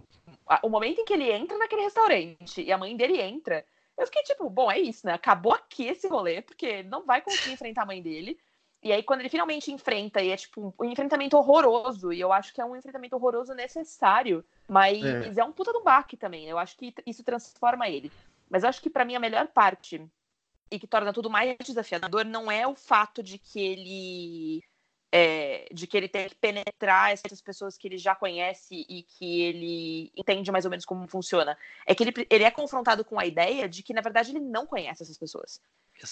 o 0.62 0.68
momento 0.68 1.00
em 1.00 1.04
que 1.04 1.12
ele 1.12 1.30
entra 1.30 1.58
naquele 1.58 1.82
restaurante 1.82 2.62
e 2.62 2.70
a 2.70 2.78
mãe 2.78 2.96
dele 2.96 3.20
entra, 3.20 3.66
eu 3.98 4.06
fiquei 4.06 4.22
tipo, 4.22 4.48
bom, 4.48 4.70
é 4.70 4.78
isso, 4.78 5.04
né? 5.04 5.12
Acabou 5.12 5.52
aqui 5.52 5.86
esse 5.86 6.06
rolê, 6.06 6.40
porque 6.40 6.64
ele 6.66 6.88
não 6.88 7.04
vai 7.04 7.20
conseguir 7.20 7.50
enfrentar 7.52 7.82
a 7.82 7.86
mãe 7.86 8.00
dele. 8.00 8.38
E 8.80 8.92
aí, 8.92 9.02
quando 9.02 9.20
ele 9.20 9.28
finalmente 9.28 9.70
enfrenta, 9.72 10.20
e 10.22 10.30
é 10.30 10.36
tipo 10.36 10.74
um 10.80 10.84
enfrentamento 10.84 11.36
horroroso, 11.36 12.12
e 12.12 12.20
eu 12.20 12.32
acho 12.32 12.52
que 12.52 12.60
é 12.60 12.64
um 12.64 12.74
enfrentamento 12.76 13.14
horroroso 13.14 13.54
necessário, 13.54 14.44
mas 14.68 15.04
É. 15.36 15.40
é, 15.40 15.44
um 15.44 15.52
puta 15.52 15.72
do 15.72 15.82
baque 15.82 16.16
também. 16.16 16.48
Eu 16.48 16.58
acho 16.58 16.76
que 16.76 16.92
isso 17.06 17.22
transforma 17.22 17.88
ele. 17.88 18.10
Mas 18.50 18.62
eu 18.62 18.68
acho 18.68 18.80
que 18.82 18.90
pra 18.90 19.04
mim 19.04 19.14
a 19.14 19.20
melhor 19.20 19.48
parte 19.48 20.04
e 20.72 20.78
que 20.80 20.86
torna 20.86 21.12
tudo 21.12 21.28
mais 21.30 21.56
desafiador 21.64 22.24
não 22.24 22.50
é 22.50 22.66
o 22.66 22.74
fato 22.74 23.22
de 23.22 23.38
que 23.38 23.60
ele 23.60 24.62
é, 25.14 25.68
de 25.70 25.86
que 25.86 25.94
ele 25.96 26.08
tem 26.08 26.26
que 26.28 26.34
penetrar 26.36 27.12
essas 27.12 27.40
pessoas 27.42 27.76
que 27.76 27.86
ele 27.86 27.98
já 27.98 28.14
conhece 28.14 28.86
e 28.88 29.02
que 29.02 29.42
ele 29.42 30.10
entende 30.16 30.50
mais 30.50 30.64
ou 30.64 30.70
menos 30.70 30.86
como 30.86 31.06
funciona. 31.06 31.56
É 31.86 31.94
que 31.94 32.02
ele, 32.02 32.26
ele 32.30 32.44
é 32.44 32.50
confrontado 32.50 33.04
com 33.04 33.20
a 33.20 33.26
ideia 33.26 33.68
de 33.68 33.82
que, 33.82 33.92
na 33.92 34.00
verdade, 34.00 34.30
ele 34.30 34.40
não 34.40 34.66
conhece 34.66 35.02
essas 35.02 35.18
pessoas. 35.18 35.60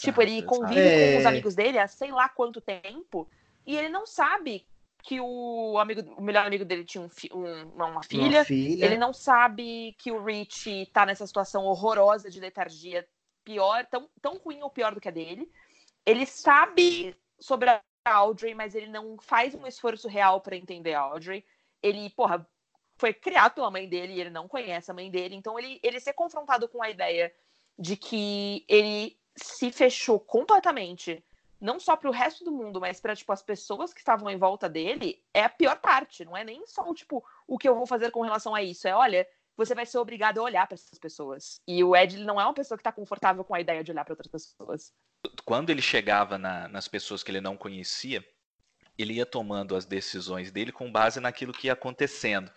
tipo, 0.02 0.20
ele 0.20 0.42
convive 0.42 0.78
É. 0.80 1.12
com 1.14 1.18
os 1.20 1.26
amigos 1.26 1.54
dele 1.54 1.78
há 1.78 1.88
sei 1.88 2.12
lá 2.12 2.28
quanto 2.28 2.60
tempo 2.60 3.26
e 3.66 3.74
ele 3.76 3.88
não 3.88 4.06
sabe 4.06 4.66
que 5.02 5.18
o 5.18 5.78
amigo, 5.78 6.02
o 6.18 6.20
melhor 6.20 6.46
amigo 6.46 6.64
dele 6.66 6.84
tinha 6.84 7.02
um 7.02 7.08
fi- 7.08 7.30
um- 7.32 7.68
uma 7.74 8.02
filha. 8.02 8.22
Uma 8.40 8.44
filha. 8.44 8.84
Ele 8.84 8.98
não 8.98 9.14
sabe 9.14 9.94
que 9.98 10.12
o 10.12 10.22
Rich 10.22 10.90
tá 10.92 11.06
nessa 11.06 11.26
situação 11.26 11.64
horrorosa 11.64 12.30
de 12.30 12.38
letargia, 12.38 13.08
pior, 13.50 13.84
tão, 13.86 14.08
tão 14.22 14.38
ruim 14.38 14.62
ou 14.62 14.70
pior 14.70 14.94
do 14.94 15.00
que 15.00 15.08
a 15.08 15.12
dele. 15.12 15.50
Ele 16.06 16.24
sabe 16.24 17.16
sobre 17.38 17.68
a 17.68 17.82
Audrey, 18.04 18.54
mas 18.54 18.74
ele 18.74 18.86
não 18.86 19.18
faz 19.18 19.54
um 19.54 19.66
esforço 19.66 20.08
real 20.08 20.40
pra 20.40 20.56
entender 20.56 20.94
a 20.94 21.00
Audrey. 21.00 21.44
Ele, 21.82 22.08
porra, 22.10 22.46
foi 22.96 23.12
criado 23.12 23.54
pela 23.54 23.70
mãe 23.70 23.88
dele 23.88 24.14
e 24.14 24.20
ele 24.20 24.30
não 24.30 24.46
conhece 24.46 24.90
a 24.90 24.94
mãe 24.94 25.10
dele. 25.10 25.34
Então 25.34 25.58
ele, 25.58 25.80
ele 25.82 25.98
ser 25.98 26.12
confrontado 26.12 26.68
com 26.68 26.82
a 26.82 26.90
ideia 26.90 27.34
de 27.76 27.96
que 27.96 28.64
ele 28.68 29.18
se 29.34 29.72
fechou 29.72 30.20
completamente, 30.20 31.24
não 31.60 31.80
só 31.80 31.96
para 31.96 32.08
o 32.08 32.12
resto 32.12 32.44
do 32.44 32.52
mundo, 32.52 32.80
mas 32.80 33.00
para 33.00 33.16
tipo 33.16 33.32
as 33.32 33.42
pessoas 33.42 33.92
que 33.92 34.00
estavam 34.00 34.30
em 34.30 34.38
volta 34.38 34.68
dele, 34.68 35.22
é 35.34 35.42
a 35.42 35.48
pior 35.48 35.80
parte. 35.80 36.24
Não 36.24 36.36
é 36.36 36.44
nem 36.44 36.64
só 36.66 36.94
tipo 36.94 37.24
o 37.48 37.58
que 37.58 37.68
eu 37.68 37.74
vou 37.74 37.86
fazer 37.86 38.10
com 38.10 38.20
relação 38.20 38.54
a 38.54 38.62
isso. 38.62 38.86
É, 38.86 38.94
olha, 38.94 39.26
você 39.60 39.74
vai 39.74 39.84
ser 39.84 39.98
obrigado 39.98 40.38
a 40.38 40.42
olhar 40.42 40.66
para 40.66 40.74
essas 40.74 40.98
pessoas. 40.98 41.60
E 41.68 41.84
o 41.84 41.94
Ed 41.94 42.16
ele 42.16 42.24
não 42.24 42.40
é 42.40 42.44
uma 42.44 42.54
pessoa 42.54 42.78
que 42.78 42.80
está 42.80 42.90
confortável 42.90 43.44
com 43.44 43.54
a 43.54 43.60
ideia 43.60 43.84
de 43.84 43.90
olhar 43.92 44.04
para 44.04 44.12
outras 44.12 44.26
pessoas. 44.26 44.92
Quando 45.44 45.68
ele 45.68 45.82
chegava 45.82 46.38
na- 46.38 46.66
nas 46.68 46.88
pessoas 46.88 47.22
que 47.22 47.30
ele 47.30 47.42
não 47.42 47.56
conhecia, 47.56 48.24
ele 48.96 49.14
ia 49.14 49.26
tomando 49.26 49.76
as 49.76 49.84
decisões 49.84 50.50
dele 50.50 50.72
com 50.72 50.90
base 50.90 51.20
naquilo 51.20 51.52
que 51.52 51.66
ia 51.66 51.74
acontecendo, 51.74 52.50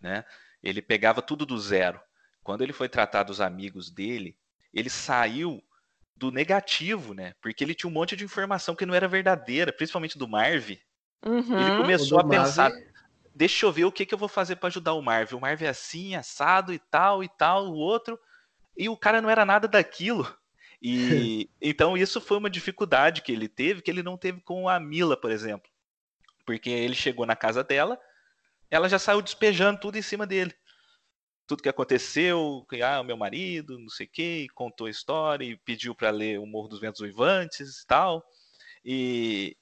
né? 0.00 0.24
Ele 0.62 0.80
pegava 0.80 1.20
tudo 1.20 1.44
do 1.44 1.58
zero. 1.58 2.00
Quando 2.44 2.62
ele 2.62 2.72
foi 2.72 2.88
tratar 2.88 3.24
dos 3.24 3.40
amigos 3.40 3.90
dele, 3.90 4.38
ele 4.72 4.88
saiu 4.88 5.60
do 6.14 6.30
negativo, 6.30 7.12
né? 7.12 7.34
Porque 7.40 7.62
ele 7.64 7.74
tinha 7.74 7.90
um 7.90 7.92
monte 7.92 8.14
de 8.16 8.24
informação 8.24 8.76
que 8.76 8.86
não 8.86 8.94
era 8.94 9.08
verdadeira, 9.08 9.72
principalmente 9.72 10.16
do 10.16 10.28
Marv. 10.28 10.70
Ele 10.70 10.80
Uhum. 11.24 11.76
começou 11.76 12.18
O 12.18 12.20
a 12.20 12.28
pensar, 12.28 12.70
Marvel- 12.70 12.92
deixa 13.36 13.66
eu 13.66 13.72
ver 13.72 13.84
o 13.84 13.92
que, 13.92 14.06
que 14.06 14.14
eu 14.14 14.18
vou 14.18 14.28
fazer 14.28 14.56
para 14.56 14.68
ajudar 14.68 14.94
o 14.94 15.02
Marv. 15.02 15.34
O 15.34 15.40
Marv 15.40 15.62
é 15.62 15.68
assim, 15.68 16.14
assado 16.14 16.72
e 16.72 16.78
tal 16.78 17.22
e 17.22 17.28
tal, 17.28 17.66
o 17.66 17.74
outro. 17.74 18.18
E 18.76 18.88
o 18.88 18.96
cara 18.96 19.20
não 19.20 19.28
era 19.28 19.44
nada 19.44 19.68
daquilo. 19.68 20.26
E 20.80 21.48
então 21.60 21.96
isso 21.96 22.18
foi 22.18 22.38
uma 22.38 22.48
dificuldade 22.48 23.20
que 23.20 23.30
ele 23.30 23.46
teve, 23.46 23.82
que 23.82 23.90
ele 23.90 24.02
não 24.02 24.16
teve 24.16 24.40
com 24.40 24.68
a 24.68 24.80
Mila, 24.80 25.16
por 25.18 25.30
exemplo. 25.30 25.70
Porque 26.46 26.70
ele 26.70 26.94
chegou 26.94 27.26
na 27.26 27.36
casa 27.36 27.62
dela, 27.62 28.00
ela 28.70 28.88
já 28.88 28.98
saiu 28.98 29.20
despejando 29.20 29.80
tudo 29.80 29.98
em 29.98 30.02
cima 30.02 30.26
dele. 30.26 30.54
Tudo 31.46 31.62
que 31.62 31.68
aconteceu, 31.68 32.66
que 32.68 32.82
ah, 32.82 33.00
o 33.00 33.04
meu 33.04 33.16
marido, 33.16 33.78
não 33.78 33.88
sei 33.88 34.06
o 34.06 34.10
quê, 34.10 34.46
contou 34.54 34.86
a 34.86 34.90
história 34.90 35.44
e 35.44 35.56
pediu 35.58 35.94
para 35.94 36.10
ler 36.10 36.40
O 36.40 36.46
Morro 36.46 36.68
dos 36.68 36.80
Ventos 36.80 37.00
Uivantes 37.02 37.82
e 37.82 37.86
tal. 37.86 38.24
E 38.84 39.56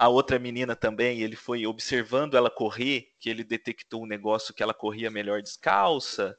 a 0.00 0.08
outra 0.08 0.38
menina 0.38 0.74
também, 0.74 1.20
ele 1.20 1.36
foi 1.36 1.66
observando 1.66 2.34
ela 2.34 2.50
correr, 2.50 3.12
que 3.20 3.28
ele 3.28 3.44
detectou 3.44 4.02
um 4.02 4.06
negócio 4.06 4.54
que 4.54 4.62
ela 4.62 4.72
corria 4.72 5.10
melhor 5.10 5.42
descalça, 5.42 6.34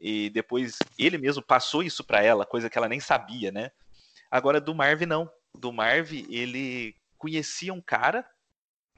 e 0.00 0.30
depois 0.30 0.78
ele 0.98 1.18
mesmo 1.18 1.42
passou 1.42 1.82
isso 1.82 2.02
para 2.02 2.22
ela, 2.22 2.46
coisa 2.46 2.70
que 2.70 2.78
ela 2.78 2.88
nem 2.88 3.00
sabia, 3.00 3.52
né? 3.52 3.70
Agora 4.30 4.58
do 4.58 4.74
Marv 4.74 5.02
não. 5.02 5.30
Do 5.54 5.70
Marv 5.70 6.14
ele 6.30 6.96
conhecia 7.18 7.74
um 7.74 7.80
cara 7.80 8.26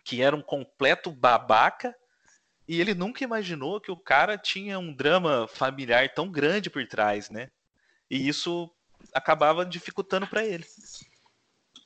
que 0.04 0.22
era 0.22 0.36
um 0.36 0.42
completo 0.42 1.10
babaca 1.10 1.92
e 2.68 2.80
ele 2.80 2.94
nunca 2.94 3.24
imaginou 3.24 3.80
que 3.80 3.90
o 3.90 3.96
cara 3.96 4.38
tinha 4.38 4.78
um 4.78 4.94
drama 4.94 5.48
familiar 5.48 6.14
tão 6.14 6.30
grande 6.30 6.70
por 6.70 6.86
trás, 6.86 7.28
né? 7.28 7.50
E 8.08 8.28
isso 8.28 8.70
acabava 9.12 9.66
dificultando 9.66 10.28
para 10.28 10.46
ele. 10.46 10.64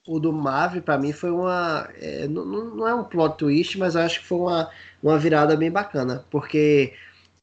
O 0.07 0.19
do 0.19 0.33
Marvel, 0.33 0.83
pra 0.83 0.99
mim, 0.99 1.13
foi 1.13 1.31
uma. 1.31 1.89
é, 2.01 2.27
não, 2.29 2.45
não 2.45 2.89
é 2.89 2.95
um 2.95 3.05
plot 3.05 3.37
twist, 3.39 3.79
mas 3.79 3.95
eu 3.95 4.03
acho 4.03 4.21
que 4.21 4.27
foi 4.27 4.39
uma, 4.39 4.71
uma 5.03 5.19
virada 5.19 5.57
bem 5.57 5.71
bacana. 5.71 6.25
Porque 6.31 6.95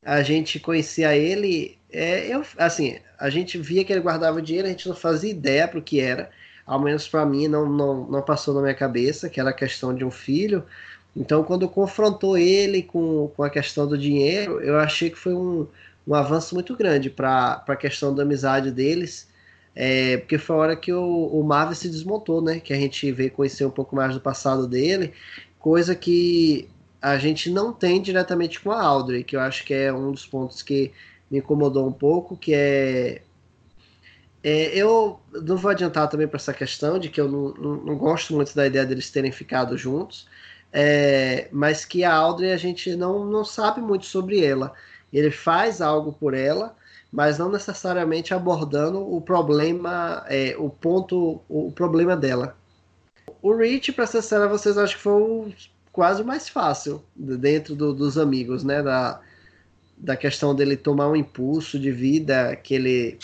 a 0.03 0.21
gente 0.23 0.59
conhecia 0.59 1.15
ele. 1.15 1.77
É, 1.91 2.27
eu, 2.33 2.43
assim, 2.57 2.99
a 3.19 3.29
gente 3.29 3.57
via 3.57 3.83
que 3.85 3.93
ele 3.93 4.01
guardava 4.01 4.41
dinheiro, 4.41 4.67
a 4.67 4.71
gente 4.71 4.87
não 4.87 4.95
fazia 4.95 5.31
ideia 5.31 5.67
pro 5.67 5.81
que 5.81 5.99
era. 5.99 6.29
Ao 6.65 6.79
menos 6.79 7.07
pra 7.07 7.25
mim, 7.25 7.47
não, 7.47 7.69
não, 7.69 8.07
não 8.07 8.21
passou 8.21 8.53
na 8.53 8.61
minha 8.61 8.75
cabeça, 8.75 9.29
que 9.29 9.39
era 9.39 9.53
questão 9.53 9.95
de 9.95 10.03
um 10.03 10.11
filho. 10.11 10.63
Então, 11.15 11.43
quando 11.43 11.67
confrontou 11.69 12.37
ele 12.37 12.83
com, 12.83 13.29
com 13.35 13.43
a 13.43 13.49
questão 13.49 13.87
do 13.87 13.97
dinheiro, 13.97 14.59
eu 14.61 14.77
achei 14.77 15.09
que 15.09 15.17
foi 15.17 15.33
um, 15.33 15.67
um 16.05 16.13
avanço 16.13 16.53
muito 16.55 16.75
grande 16.75 17.09
para 17.09 17.63
a 17.67 17.75
questão 17.75 18.13
da 18.13 18.23
amizade 18.23 18.71
deles. 18.71 19.27
É, 19.79 20.17
porque 20.17 20.39
foi 20.39 20.55
a 20.55 20.59
hora 20.59 20.75
que 20.75 20.91
o, 20.91 21.27
o 21.27 21.43
Marvel 21.43 21.75
se 21.75 21.87
desmontou, 21.87 22.41
né? 22.41 22.59
Que 22.59 22.73
a 22.73 22.75
gente 22.75 23.11
veio 23.11 23.29
conhecer 23.29 23.63
um 23.63 23.69
pouco 23.69 23.95
mais 23.95 24.11
do 24.15 24.19
passado 24.19 24.67
dele, 24.67 25.13
coisa 25.59 25.95
que 25.95 26.67
a 26.99 27.19
gente 27.19 27.51
não 27.51 27.71
tem 27.71 28.01
diretamente 28.01 28.59
com 28.59 28.71
a 28.71 28.81
Audrey, 28.81 29.23
que 29.23 29.35
eu 29.35 29.39
acho 29.39 29.63
que 29.63 29.75
é 29.75 29.93
um 29.93 30.11
dos 30.11 30.25
pontos 30.25 30.63
que 30.63 30.91
me 31.29 31.37
incomodou 31.37 31.87
um 31.87 31.91
pouco, 31.91 32.35
que 32.35 32.55
é. 32.55 33.21
é, 34.43 34.75
eu 34.75 35.19
não 35.43 35.57
vou 35.57 35.69
adiantar 35.69 36.09
também 36.09 36.27
para 36.27 36.37
essa 36.37 36.53
questão 36.55 36.97
de 36.97 37.09
que 37.09 37.21
eu 37.21 37.29
não, 37.29 37.53
não, 37.53 37.75
não 37.75 37.95
gosto 37.97 38.33
muito 38.33 38.55
da 38.55 38.65
ideia 38.65 38.83
deles 38.83 39.11
terem 39.11 39.31
ficado 39.31 39.77
juntos, 39.77 40.27
é, 40.73 41.49
mas 41.51 41.85
que 41.85 42.03
a 42.03 42.15
Audrey 42.15 42.51
a 42.51 42.57
gente 42.57 42.95
não, 42.95 43.23
não 43.25 43.45
sabe 43.45 43.79
muito 43.79 44.07
sobre 44.07 44.43
ela. 44.43 44.73
Ele 45.13 45.29
faz 45.29 45.81
algo 45.81 46.13
por 46.13 46.33
ela, 46.33 46.75
mas 47.11 47.37
não 47.37 47.49
necessariamente 47.49 48.33
abordando 48.33 48.99
o 49.01 49.21
problema, 49.21 50.25
é, 50.27 50.55
o 50.57 50.69
ponto, 50.69 51.41
o 51.47 51.71
problema 51.71 52.15
dela. 52.15 52.57
O 53.41 53.55
Rich, 53.55 53.91
para 53.93 54.05
ser 54.05 54.21
sincero, 54.21 54.49
vocês 54.49 54.77
acham 54.77 54.97
que 54.97 55.03
foi 55.03 55.21
o, 55.21 55.53
quase 55.91 56.21
o 56.21 56.25
mais 56.25 56.49
fácil 56.49 57.03
dentro 57.15 57.75
do, 57.75 57.93
dos 57.93 58.17
amigos, 58.17 58.63
né? 58.63 58.81
Da, 58.81 59.21
da 59.97 60.15
questão 60.15 60.53
dele 60.53 60.77
tomar 60.77 61.07
um 61.07 61.15
impulso 61.15 61.79
de 61.79 61.91
vida 61.91 62.55
que 62.55 62.75
ele. 62.75 63.19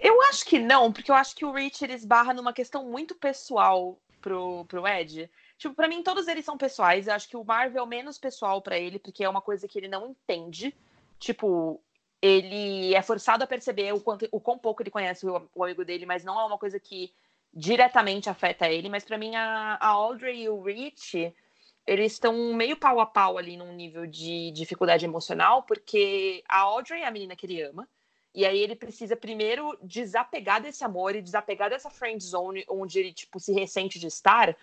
Eu 0.00 0.22
acho 0.22 0.44
que 0.44 0.58
não, 0.58 0.92
porque 0.92 1.10
eu 1.10 1.14
acho 1.14 1.34
que 1.34 1.44
o 1.44 1.52
Rich 1.52 1.82
ele 1.82 1.94
esbarra 1.94 2.34
numa 2.34 2.52
questão 2.52 2.84
muito 2.84 3.14
pessoal 3.14 3.98
pro, 4.20 4.64
pro 4.66 4.86
Ed. 4.86 5.30
Tipo, 5.58 5.74
pra 5.74 5.88
mim, 5.88 6.02
todos 6.02 6.28
eles 6.28 6.44
são 6.44 6.56
pessoais. 6.56 7.06
Eu 7.06 7.14
acho 7.14 7.28
que 7.28 7.36
o 7.36 7.44
Marvel 7.44 7.80
é 7.80 7.82
o 7.82 7.86
menos 7.86 8.18
pessoal 8.18 8.60
pra 8.60 8.78
ele, 8.78 8.98
porque 8.98 9.24
é 9.24 9.28
uma 9.28 9.40
coisa 9.40 9.66
que 9.66 9.78
ele 9.78 9.88
não 9.88 10.10
entende. 10.10 10.74
Tipo, 11.18 11.80
ele 12.26 12.94
é 12.94 13.02
forçado 13.02 13.44
a 13.44 13.46
perceber 13.46 13.92
o, 13.92 14.00
quanto, 14.00 14.28
o 14.32 14.40
quão 14.40 14.58
pouco 14.58 14.82
ele 14.82 14.90
conhece 14.90 15.26
o, 15.26 15.48
o 15.54 15.64
amigo 15.64 15.84
dele, 15.84 16.06
mas 16.06 16.24
não 16.24 16.40
é 16.40 16.44
uma 16.44 16.58
coisa 16.58 16.80
que 16.80 17.12
diretamente 17.52 18.28
afeta 18.28 18.68
ele. 18.68 18.88
Mas 18.88 19.04
pra 19.04 19.18
mim, 19.18 19.34
a, 19.34 19.78
a 19.80 19.88
Audrey 19.88 20.42
e 20.42 20.48
o 20.48 20.60
Rich, 20.62 21.34
eles 21.86 22.12
estão 22.12 22.54
meio 22.54 22.76
pau 22.76 23.00
a 23.00 23.06
pau 23.06 23.38
ali 23.38 23.56
num 23.56 23.72
nível 23.72 24.06
de 24.06 24.50
dificuldade 24.52 25.04
emocional, 25.04 25.62
porque 25.62 26.42
a 26.48 26.60
Audrey 26.60 27.02
é 27.02 27.06
a 27.06 27.10
menina 27.10 27.36
que 27.36 27.46
ele 27.46 27.62
ama. 27.62 27.88
E 28.34 28.44
aí 28.44 28.58
ele 28.58 28.76
precisa 28.76 29.16
primeiro 29.16 29.78
desapegar 29.82 30.60
desse 30.60 30.84
amor 30.84 31.16
e 31.16 31.22
desapegar 31.22 31.70
dessa 31.70 31.88
friend 31.88 32.22
zone 32.22 32.64
onde 32.68 32.98
ele 32.98 33.12
tipo 33.12 33.40
se 33.40 33.52
ressente 33.52 33.98
de 33.98 34.08
estar, 34.08 34.54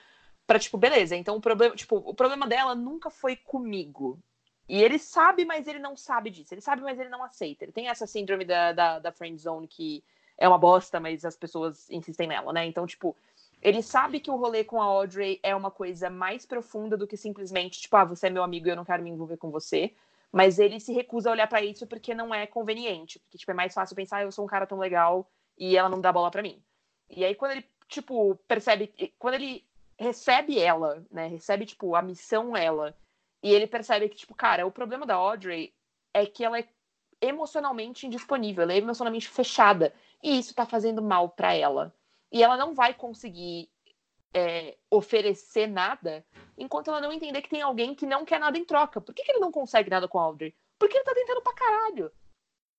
para 0.46 0.60
tipo, 0.60 0.78
beleza, 0.78 1.16
então 1.16 1.38
o 1.38 1.42
problema, 1.42 1.76
tipo, 1.76 1.96
o 1.96 2.14
problema 2.14 2.46
dela 2.48 2.76
nunca 2.76 3.10
foi 3.10 3.36
comigo. 3.36 4.20
E 4.68 4.82
ele 4.82 4.98
sabe, 4.98 5.46
mas 5.46 5.68
ele 5.68 5.80
não 5.80 5.96
sabe 5.96 6.30
disso. 6.30 6.54
Ele 6.54 6.62
sabe, 6.62 6.82
mas 6.82 7.00
ele 7.00 7.10
não 7.10 7.24
aceita. 7.24 7.66
Ele 7.66 7.72
tem 7.72 7.90
essa 7.90 8.08
síndrome 8.08 8.46
da, 8.46 8.72
da, 8.72 9.00
da 9.00 9.12
friend 9.12 9.40
zone 9.42 9.68
que 9.68 10.04
é 10.38 10.48
uma 10.48 10.58
bosta, 10.58 11.00
mas 11.00 11.26
as 11.26 11.36
pessoas 11.36 11.90
insistem 11.90 12.28
nela, 12.28 12.52
né? 12.54 12.66
Então, 12.66 12.88
tipo, 12.88 13.16
ele 13.62 13.82
sabe 13.82 14.20
que 14.20 14.32
o 14.32 14.36
rolê 14.36 14.64
com 14.64 14.82
a 14.82 14.86
Audrey 14.86 15.40
é 15.44 15.56
uma 15.56 15.72
coisa 15.72 16.10
mais 16.10 16.46
profunda 16.46 16.98
do 16.98 17.08
que 17.08 17.16
simplesmente, 17.16 17.82
tipo, 17.82 17.96
ah, 17.96 18.04
você 18.04 18.28
é 18.28 18.30
meu 18.30 18.44
amigo 18.44 18.68
e 18.68 18.72
eu 18.72 18.76
não 18.76 18.86
quero 18.86 19.04
me 19.04 19.10
envolver 19.10 19.38
com 19.38 19.52
você. 19.52 19.94
Mas 20.32 20.58
ele 20.58 20.80
se 20.80 20.92
recusa 20.92 21.30
a 21.30 21.32
olhar 21.32 21.48
para 21.48 21.62
isso 21.62 21.86
porque 21.86 22.14
não 22.14 22.34
é 22.34 22.48
conveniente. 22.48 23.20
Porque, 23.20 23.38
tipo, 23.38 23.52
é 23.52 23.54
mais 23.54 23.74
fácil 23.74 23.96
pensar, 23.96 24.18
ah, 24.18 24.24
eu 24.24 24.32
sou 24.32 24.44
um 24.44 24.48
cara 24.48 24.66
tão 24.66 24.80
legal 24.80 25.30
e 25.58 25.78
ela 25.78 25.88
não 25.90 26.02
dá 26.02 26.12
bola 26.12 26.32
para 26.32 26.42
mim. 26.42 26.62
E 27.10 27.24
aí, 27.24 27.36
quando 27.36 27.52
ele, 27.52 27.66
tipo, 27.88 28.36
percebe. 28.48 28.92
Quando 29.20 29.36
ele 29.36 29.64
recebe 29.98 30.60
ela, 30.60 31.06
né? 31.12 31.28
Recebe, 31.28 31.66
tipo, 31.66 31.96
a 31.96 32.02
missão 32.02 32.58
ela. 32.58 32.98
E 33.44 33.54
ele 33.54 33.68
percebe 33.68 34.08
que, 34.08 34.16
tipo, 34.16 34.34
cara, 34.34 34.66
o 34.66 34.72
problema 34.72 35.06
da 35.06 35.16
Audrey 35.16 35.74
é 36.14 36.26
que 36.26 36.46
ela 36.46 36.58
é 36.58 36.68
emocionalmente 37.22 38.08
indisponível, 38.08 38.64
ela 38.64 38.74
é 38.74 38.78
emocionalmente 38.78 39.28
fechada. 39.28 39.94
E 40.24 40.40
isso 40.40 40.56
tá 40.56 40.66
fazendo 40.66 41.02
mal 41.02 41.30
para 41.30 41.54
ela. 41.54 41.94
E 42.32 42.42
ela 42.42 42.56
não 42.56 42.74
vai 42.74 42.94
conseguir 42.94 43.70
é, 44.34 44.78
oferecer 44.90 45.68
nada 45.68 46.26
enquanto 46.58 46.88
ela 46.88 47.02
não 47.02 47.12
entender 47.12 47.42
que 47.42 47.50
tem 47.50 47.62
alguém 47.62 47.94
que 47.94 48.06
não 48.06 48.24
quer 48.24 48.40
nada 48.40 48.58
em 48.58 48.64
troca. 48.64 49.02
Por 49.02 49.14
que, 49.14 49.24
que 49.24 49.32
ele 49.34 49.40
não 49.40 49.52
consegue 49.52 49.90
nada 49.90 50.08
com 50.08 50.20
a 50.20 50.24
Audrey? 50.24 50.56
Porque 50.80 50.96
ele 50.96 51.04
tá 51.04 51.14
tentando 51.14 51.42
pra 51.42 51.54
caralho. 51.54 52.12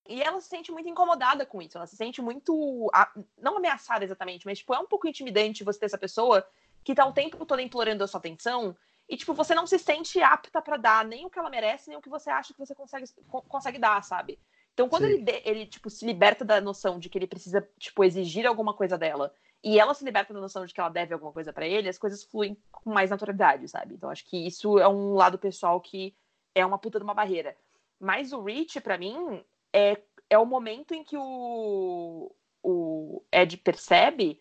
E 0.08 0.22
ela 0.22 0.40
se 0.40 0.48
sente 0.48 0.72
muito 0.72 0.88
incomodada 0.88 1.44
com 1.44 1.60
isso. 1.60 1.76
Ela 1.76 1.86
se 1.86 1.96
sente 1.96 2.22
muito. 2.22 2.90
Não 3.38 3.58
ameaçada 3.58 4.02
exatamente, 4.02 4.46
mas 4.46 4.58
tipo, 4.58 4.74
é 4.74 4.78
um 4.78 4.86
pouco 4.86 5.06
intimidante 5.06 5.64
você 5.64 5.80
ter 5.80 5.86
essa 5.86 5.98
pessoa 5.98 6.46
que 6.82 6.94
tá 6.94 7.06
o 7.06 7.12
tempo 7.12 7.44
todo 7.46 7.60
implorando 7.60 8.04
a 8.04 8.06
sua 8.06 8.18
atenção 8.18 8.76
e, 9.08 9.16
tipo, 9.16 9.34
você 9.34 9.54
não 9.54 9.66
se 9.66 9.78
sente 9.78 10.20
apta 10.22 10.62
para 10.62 10.76
dar 10.76 11.04
nem 11.04 11.26
o 11.26 11.30
que 11.30 11.38
ela 11.38 11.50
merece, 11.50 11.88
nem 11.88 11.98
o 11.98 12.00
que 12.00 12.08
você 12.08 12.30
acha 12.30 12.54
que 12.54 12.58
você 12.58 12.74
consegue, 12.74 13.06
consegue 13.48 13.78
dar, 13.78 14.02
sabe? 14.02 14.38
Então, 14.72 14.88
quando 14.88 15.04
ele, 15.04 15.24
ele, 15.44 15.66
tipo, 15.66 15.88
se 15.88 16.04
liberta 16.04 16.44
da 16.44 16.60
noção 16.60 16.98
de 16.98 17.08
que 17.08 17.16
ele 17.16 17.26
precisa, 17.26 17.66
tipo, 17.78 18.02
exigir 18.02 18.46
alguma 18.46 18.74
coisa 18.74 18.98
dela 18.98 19.32
e 19.62 19.78
ela 19.78 19.94
se 19.94 20.04
liberta 20.04 20.34
da 20.34 20.40
noção 20.40 20.66
de 20.66 20.74
que 20.74 20.80
ela 20.80 20.90
deve 20.90 21.14
alguma 21.14 21.32
coisa 21.32 21.52
para 21.52 21.66
ele, 21.66 21.88
as 21.88 21.98
coisas 21.98 22.24
fluem 22.24 22.56
com 22.72 22.90
mais 22.90 23.10
naturalidade, 23.10 23.68
sabe? 23.68 23.94
Então, 23.94 24.10
acho 24.10 24.24
que 24.24 24.46
isso 24.46 24.78
é 24.78 24.88
um 24.88 25.14
lado 25.14 25.38
pessoal 25.38 25.80
que 25.80 26.14
é 26.54 26.64
uma 26.66 26.78
puta 26.78 26.98
de 26.98 27.04
uma 27.04 27.14
barreira. 27.14 27.56
Mas 28.00 28.32
o 28.32 28.42
Rich, 28.42 28.80
para 28.80 28.98
mim, 28.98 29.44
é, 29.72 30.00
é 30.28 30.38
o 30.38 30.44
momento 30.44 30.92
em 30.92 31.04
que 31.04 31.16
o, 31.16 32.34
o 32.62 33.22
Ed 33.32 33.56
percebe 33.58 34.40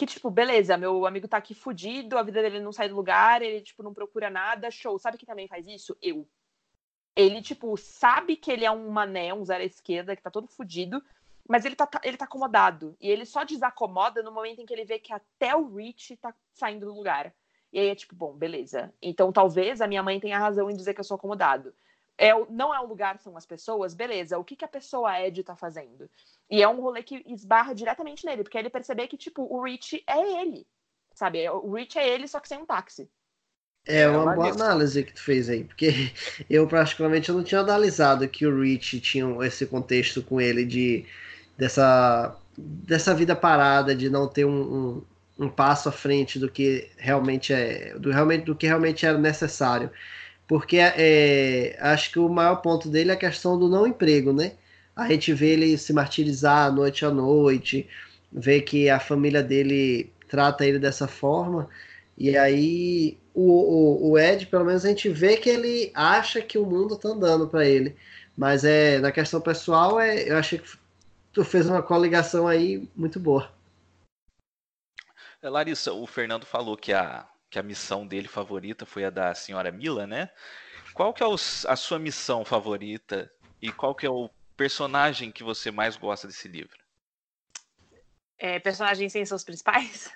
que, 0.00 0.06
tipo, 0.06 0.30
beleza, 0.30 0.78
meu 0.78 1.04
amigo 1.04 1.28
tá 1.28 1.36
aqui 1.36 1.52
fudido, 1.52 2.16
a 2.16 2.22
vida 2.22 2.40
dele 2.40 2.58
não 2.58 2.72
sai 2.72 2.88
do 2.88 2.96
lugar, 2.96 3.42
ele, 3.42 3.60
tipo, 3.60 3.82
não 3.82 3.92
procura 3.92 4.30
nada, 4.30 4.70
show. 4.70 4.98
Sabe 4.98 5.18
quem 5.18 5.26
também 5.26 5.46
faz 5.46 5.66
isso? 5.66 5.94
Eu. 6.00 6.26
Ele, 7.14 7.42
tipo, 7.42 7.76
sabe 7.76 8.34
que 8.34 8.50
ele 8.50 8.64
é 8.64 8.70
um 8.70 8.88
mané, 8.88 9.34
um 9.34 9.44
zero 9.44 9.62
à 9.62 9.66
esquerda, 9.66 10.16
que 10.16 10.22
tá 10.22 10.30
todo 10.30 10.48
fudido, 10.48 11.02
mas 11.46 11.66
ele 11.66 11.76
tá, 11.76 11.86
ele 12.02 12.16
tá 12.16 12.24
acomodado. 12.24 12.96
E 12.98 13.10
ele 13.10 13.26
só 13.26 13.44
desacomoda 13.44 14.22
no 14.22 14.32
momento 14.32 14.62
em 14.62 14.64
que 14.64 14.72
ele 14.72 14.86
vê 14.86 14.98
que 14.98 15.12
até 15.12 15.54
o 15.54 15.74
Rich 15.74 16.16
tá 16.16 16.34
saindo 16.54 16.86
do 16.86 16.94
lugar. 16.94 17.34
E 17.70 17.78
aí 17.78 17.88
é 17.88 17.94
tipo, 17.94 18.14
bom, 18.14 18.32
beleza. 18.32 18.94
Então 19.02 19.30
talvez 19.30 19.82
a 19.82 19.86
minha 19.86 20.02
mãe 20.02 20.18
tenha 20.18 20.38
razão 20.38 20.70
em 20.70 20.76
dizer 20.76 20.94
que 20.94 21.00
eu 21.00 21.04
sou 21.04 21.16
acomodado 21.16 21.74
é, 22.20 22.32
não 22.50 22.74
é 22.74 22.78
o 22.78 22.86
lugar, 22.86 23.18
são 23.18 23.34
as 23.34 23.46
pessoas, 23.46 23.94
beleza, 23.94 24.36
o 24.36 24.44
que, 24.44 24.54
que 24.54 24.64
a 24.64 24.68
pessoa 24.68 25.18
Ed 25.18 25.42
tá 25.42 25.56
fazendo? 25.56 26.08
E 26.50 26.62
é 26.62 26.68
um 26.68 26.78
rolê 26.78 27.02
que 27.02 27.24
esbarra 27.26 27.74
diretamente 27.74 28.26
nele, 28.26 28.42
porque 28.42 28.58
ele 28.58 28.68
perceber 28.68 29.08
que, 29.08 29.16
tipo, 29.16 29.42
o 29.42 29.64
Rich 29.64 30.04
é 30.06 30.42
ele, 30.42 30.66
sabe? 31.14 31.48
O 31.48 31.72
Rich 31.72 31.98
é 31.98 32.06
ele, 32.06 32.28
só 32.28 32.38
que 32.38 32.46
sem 32.46 32.58
um 32.58 32.66
táxi. 32.66 33.08
É 33.86 34.06
uma 34.06 34.34
boa 34.34 34.50
análise 34.50 35.02
que 35.02 35.14
tu 35.14 35.22
fez 35.22 35.48
aí, 35.48 35.64
porque 35.64 36.12
eu 36.50 36.68
particularmente 36.68 37.30
eu 37.30 37.34
não 37.34 37.42
tinha 37.42 37.62
analisado 37.62 38.28
que 38.28 38.46
o 38.46 38.60
Rich 38.60 39.00
tinha 39.00 39.24
esse 39.46 39.64
contexto 39.64 40.22
com 40.22 40.38
ele 40.38 40.66
de 40.66 41.06
dessa, 41.56 42.36
dessa 42.54 43.14
vida 43.14 43.34
parada, 43.34 43.94
de 43.94 44.10
não 44.10 44.28
ter 44.28 44.44
um, 44.44 44.60
um, 45.38 45.46
um 45.46 45.48
passo 45.48 45.88
à 45.88 45.92
frente 45.92 46.38
do 46.38 46.50
que 46.50 46.90
realmente 46.98 47.54
é, 47.54 47.98
do, 47.98 48.10
realmente, 48.10 48.44
do 48.44 48.54
que 48.54 48.66
realmente 48.66 49.06
era 49.06 49.16
necessário 49.16 49.90
porque 50.50 50.78
é, 50.78 51.76
acho 51.78 52.10
que 52.10 52.18
o 52.18 52.28
maior 52.28 52.56
ponto 52.56 52.88
dele 52.88 53.12
é 53.12 53.14
a 53.14 53.16
questão 53.16 53.56
do 53.56 53.68
não 53.68 53.86
emprego, 53.86 54.32
né? 54.32 54.54
A 54.96 55.06
gente 55.06 55.32
vê 55.32 55.50
ele 55.50 55.78
se 55.78 55.92
martirizar 55.92 56.74
noite 56.74 57.04
a 57.04 57.10
noite, 57.10 57.88
vê 58.32 58.60
que 58.60 58.90
a 58.90 58.98
família 58.98 59.44
dele 59.44 60.12
trata 60.26 60.66
ele 60.66 60.80
dessa 60.80 61.06
forma, 61.06 61.68
e 62.18 62.36
aí 62.36 63.16
o, 63.32 64.08
o, 64.08 64.10
o 64.10 64.18
Ed, 64.18 64.46
pelo 64.46 64.64
menos 64.64 64.84
a 64.84 64.88
gente 64.88 65.08
vê 65.08 65.36
que 65.36 65.48
ele 65.48 65.92
acha 65.94 66.42
que 66.42 66.58
o 66.58 66.66
mundo 66.66 66.96
tá 66.96 67.10
andando 67.10 67.46
para 67.46 67.64
ele, 67.64 67.94
mas 68.36 68.64
é 68.64 68.98
na 68.98 69.12
questão 69.12 69.40
pessoal, 69.40 70.00
é, 70.00 70.28
eu 70.28 70.36
achei 70.36 70.58
que 70.58 70.68
tu 71.32 71.44
fez 71.44 71.70
uma 71.70 71.80
coligação 71.80 72.48
aí 72.48 72.88
muito 72.96 73.20
boa. 73.20 73.48
É, 75.40 75.48
Larissa, 75.48 75.92
o 75.92 76.08
Fernando 76.08 76.44
falou 76.44 76.76
que 76.76 76.92
a, 76.92 77.29
que 77.50 77.58
a 77.58 77.62
missão 77.62 78.06
dele 78.06 78.28
favorita 78.28 78.86
foi 78.86 79.04
a 79.04 79.10
da 79.10 79.34
senhora 79.34 79.72
Mila, 79.72 80.06
né? 80.06 80.30
Qual 80.94 81.12
que 81.12 81.22
é 81.22 81.26
o, 81.26 81.34
a 81.34 81.76
sua 81.76 81.98
missão 81.98 82.44
favorita 82.44 83.30
e 83.60 83.72
qual 83.72 83.94
que 83.94 84.06
é 84.06 84.10
o 84.10 84.30
personagem 84.56 85.32
que 85.32 85.42
você 85.42 85.70
mais 85.70 85.96
gosta 85.96 86.26
desse 86.26 86.46
livro? 86.46 86.78
É, 88.38 88.58
personagens 88.58 89.12
sem 89.12 89.24
seus 89.24 89.44
principais? 89.44 90.10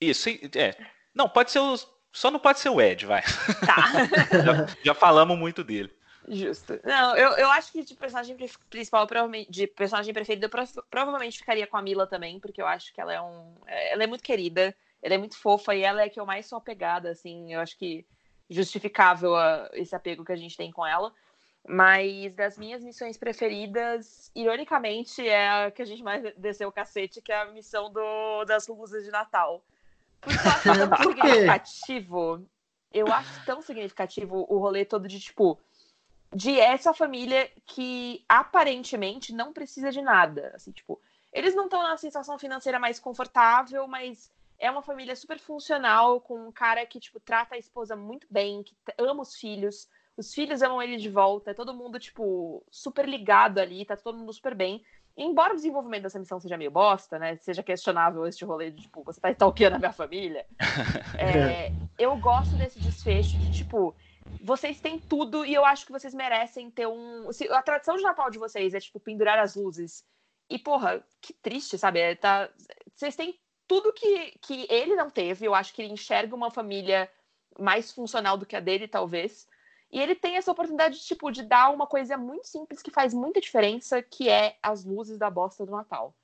Isso, 0.00 0.28
é. 0.28 0.76
Não, 1.14 1.28
pode 1.28 1.50
ser 1.50 1.58
os. 1.58 1.88
Só 2.12 2.30
não 2.30 2.38
pode 2.38 2.60
ser 2.60 2.68
o 2.68 2.80
Ed, 2.80 3.06
vai. 3.06 3.22
Tá. 3.66 3.86
já, 4.44 4.76
já, 4.84 4.94
falamos 4.94 5.36
muito 5.36 5.64
dele. 5.64 5.92
Justo. 6.28 6.80
Não, 6.84 7.16
eu, 7.16 7.32
eu 7.32 7.50
acho 7.50 7.72
que 7.72 7.82
de 7.82 7.94
personagem 7.94 8.36
principal, 8.70 9.06
provavelmente, 9.06 9.50
de 9.50 9.66
personagem 9.66 10.14
preferido, 10.14 10.46
eu 10.46 10.84
provavelmente 10.90 11.38
ficaria 11.38 11.66
com 11.66 11.76
a 11.76 11.82
Mila 11.82 12.06
também, 12.06 12.38
porque 12.38 12.62
eu 12.62 12.66
acho 12.66 12.92
que 12.94 13.00
ela 13.00 13.12
é 13.12 13.20
um. 13.20 13.54
Ela 13.66 14.04
é 14.04 14.06
muito 14.06 14.22
querida. 14.22 14.74
Ela 15.04 15.16
é 15.16 15.18
muito 15.18 15.38
fofa 15.38 15.74
e 15.74 15.82
ela 15.82 16.00
é 16.00 16.06
a 16.06 16.08
que 16.08 16.18
eu 16.18 16.24
mais 16.24 16.46
sou 16.46 16.56
apegada, 16.56 17.10
assim, 17.10 17.52
eu 17.52 17.60
acho 17.60 17.76
que 17.76 18.06
justificável 18.48 19.36
a, 19.36 19.68
esse 19.74 19.94
apego 19.94 20.24
que 20.24 20.32
a 20.32 20.36
gente 20.36 20.56
tem 20.56 20.72
com 20.72 20.86
ela. 20.86 21.12
Mas 21.68 22.34
das 22.34 22.56
minhas 22.56 22.82
missões 22.82 23.18
preferidas, 23.18 24.30
ironicamente, 24.34 25.26
é 25.26 25.66
a 25.66 25.70
que 25.70 25.82
a 25.82 25.84
gente 25.84 26.02
mais 26.02 26.22
desceu 26.36 26.68
o 26.68 26.72
cacete, 26.72 27.20
que 27.20 27.30
é 27.30 27.42
a 27.42 27.52
missão 27.52 27.90
do, 27.90 28.44
das 28.46 28.66
luzes 28.66 29.04
de 29.04 29.10
Natal. 29.10 29.62
Eu 30.26 30.32
acho 30.32 30.88
tão 30.88 30.96
significativo. 31.12 32.46
Eu 32.90 33.06
acho 33.12 33.44
tão 33.44 33.60
significativo 33.60 34.46
o 34.48 34.58
rolê 34.58 34.86
todo 34.86 35.06
de, 35.06 35.20
tipo, 35.20 35.58
de 36.34 36.58
essa 36.58 36.94
família 36.94 37.50
que 37.66 38.24
aparentemente 38.26 39.34
não 39.34 39.52
precisa 39.52 39.90
de 39.90 40.00
nada. 40.00 40.52
Assim, 40.54 40.72
tipo, 40.72 40.98
eles 41.32 41.54
não 41.54 41.64
estão 41.64 41.82
na 41.82 41.96
situação 41.96 42.38
financeira 42.38 42.78
mais 42.78 43.00
confortável, 43.00 43.86
mas 43.86 44.30
é 44.64 44.70
uma 44.70 44.82
família 44.82 45.14
super 45.14 45.38
funcional, 45.38 46.22
com 46.22 46.48
um 46.48 46.50
cara 46.50 46.86
que, 46.86 46.98
tipo, 46.98 47.20
trata 47.20 47.54
a 47.54 47.58
esposa 47.58 47.94
muito 47.94 48.26
bem, 48.30 48.62
que 48.62 48.74
ama 48.96 49.20
os 49.20 49.36
filhos, 49.36 49.86
os 50.16 50.32
filhos 50.32 50.62
amam 50.62 50.80
ele 50.80 50.96
de 50.96 51.10
volta, 51.10 51.50
é 51.50 51.54
todo 51.54 51.74
mundo, 51.74 51.98
tipo, 51.98 52.64
super 52.70 53.06
ligado 53.06 53.58
ali, 53.58 53.84
tá 53.84 53.94
todo 53.94 54.16
mundo 54.16 54.32
super 54.32 54.54
bem. 54.54 54.82
E 55.16 55.22
embora 55.22 55.52
o 55.52 55.56
desenvolvimento 55.56 56.04
dessa 56.04 56.18
missão 56.18 56.40
seja 56.40 56.56
meio 56.56 56.70
bosta, 56.70 57.18
né? 57.18 57.36
Seja 57.36 57.62
questionável 57.62 58.26
este 58.26 58.42
rolê 58.44 58.70
de, 58.70 58.82
tipo, 58.82 59.04
você 59.04 59.20
tá 59.20 59.30
stalkeando 59.30 59.76
a 59.76 59.78
minha 59.78 59.92
família. 59.92 60.46
é, 61.18 61.70
eu 61.98 62.16
gosto 62.16 62.56
desse 62.56 62.80
desfecho 62.80 63.36
de, 63.36 63.52
tipo, 63.52 63.94
vocês 64.42 64.80
têm 64.80 64.98
tudo 64.98 65.44
e 65.44 65.52
eu 65.52 65.64
acho 65.64 65.84
que 65.84 65.92
vocês 65.92 66.14
merecem 66.14 66.70
ter 66.70 66.86
um. 66.86 67.28
A 67.50 67.62
tradição 67.62 67.96
de 67.96 68.02
Natal 68.02 68.30
de 68.30 68.38
vocês 68.38 68.72
é, 68.72 68.80
tipo, 68.80 68.98
pendurar 68.98 69.38
as 69.38 69.54
luzes. 69.54 70.02
E, 70.48 70.58
porra, 70.58 71.04
que 71.20 71.34
triste, 71.34 71.76
sabe? 71.76 72.00
É, 72.00 72.14
tá... 72.14 72.48
Vocês 72.94 73.14
têm 73.14 73.38
tudo 73.66 73.92
que, 73.92 74.38
que 74.40 74.66
ele 74.70 74.94
não 74.94 75.10
teve. 75.10 75.46
Eu 75.46 75.54
acho 75.54 75.72
que 75.72 75.82
ele 75.82 75.92
enxerga 75.92 76.34
uma 76.34 76.50
família 76.50 77.10
mais 77.58 77.92
funcional 77.92 78.36
do 78.36 78.46
que 78.46 78.56
a 78.56 78.60
dele, 78.60 78.88
talvez. 78.88 79.46
E 79.90 80.00
ele 80.00 80.14
tem 80.14 80.36
essa 80.36 80.50
oportunidade, 80.50 81.00
tipo, 81.00 81.30
de 81.30 81.42
dar 81.42 81.70
uma 81.70 81.86
coisa 81.86 82.16
muito 82.16 82.46
simples 82.46 82.82
que 82.82 82.90
faz 82.90 83.14
muita 83.14 83.40
diferença, 83.40 84.02
que 84.02 84.28
é 84.28 84.56
as 84.62 84.84
luzes 84.84 85.18
da 85.18 85.30
bosta 85.30 85.64
do 85.64 85.72
Natal. 85.72 86.14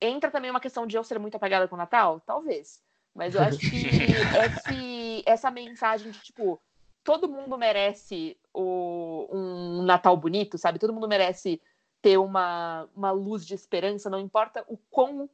Entra 0.00 0.30
também 0.30 0.50
uma 0.50 0.60
questão 0.60 0.86
de 0.86 0.96
eu 0.96 1.04
ser 1.04 1.18
muito 1.18 1.34
apegada 1.34 1.66
com 1.66 1.74
o 1.74 1.78
Natal? 1.78 2.20
Talvez. 2.20 2.80
Mas 3.14 3.34
eu 3.34 3.42
acho 3.42 3.58
que 3.58 3.86
esse, 4.46 5.22
essa 5.26 5.50
mensagem 5.50 6.12
de, 6.12 6.20
tipo, 6.20 6.60
todo 7.02 7.28
mundo 7.28 7.58
merece 7.58 8.38
o, 8.54 9.28
um 9.30 9.82
Natal 9.82 10.16
bonito, 10.16 10.56
sabe? 10.56 10.78
Todo 10.78 10.92
mundo 10.92 11.08
merece 11.08 11.60
ter 12.00 12.16
uma, 12.16 12.88
uma 12.94 13.10
luz 13.10 13.44
de 13.44 13.54
esperança, 13.54 14.08
não 14.08 14.18
importa 14.18 14.64
o 14.68 14.78
quão 14.90 15.28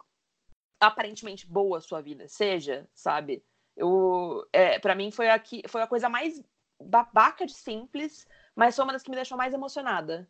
aparentemente 0.81 1.47
boa 1.47 1.79
a 1.79 1.81
sua 1.81 2.01
vida 2.01 2.29
seja, 2.29 2.87
sabe? 2.95 3.43
Eu, 3.77 4.47
é, 4.53 4.79
para 4.79 4.95
mim 4.95 5.11
foi 5.11 5.29
aqui 5.29 5.63
foi 5.69 5.83
a 5.83 5.87
coisa 5.87 6.09
mais 6.09 6.43
babaca 6.83 7.47
de 7.47 7.55
simples, 7.55 8.27
mas 8.55 8.75
foi 8.75 8.85
uma 8.85 8.93
das 8.93 9.03
que 9.03 9.11
me 9.11 9.17
deixou 9.17 9.37
mais 9.37 9.53
emocionada. 9.53 10.29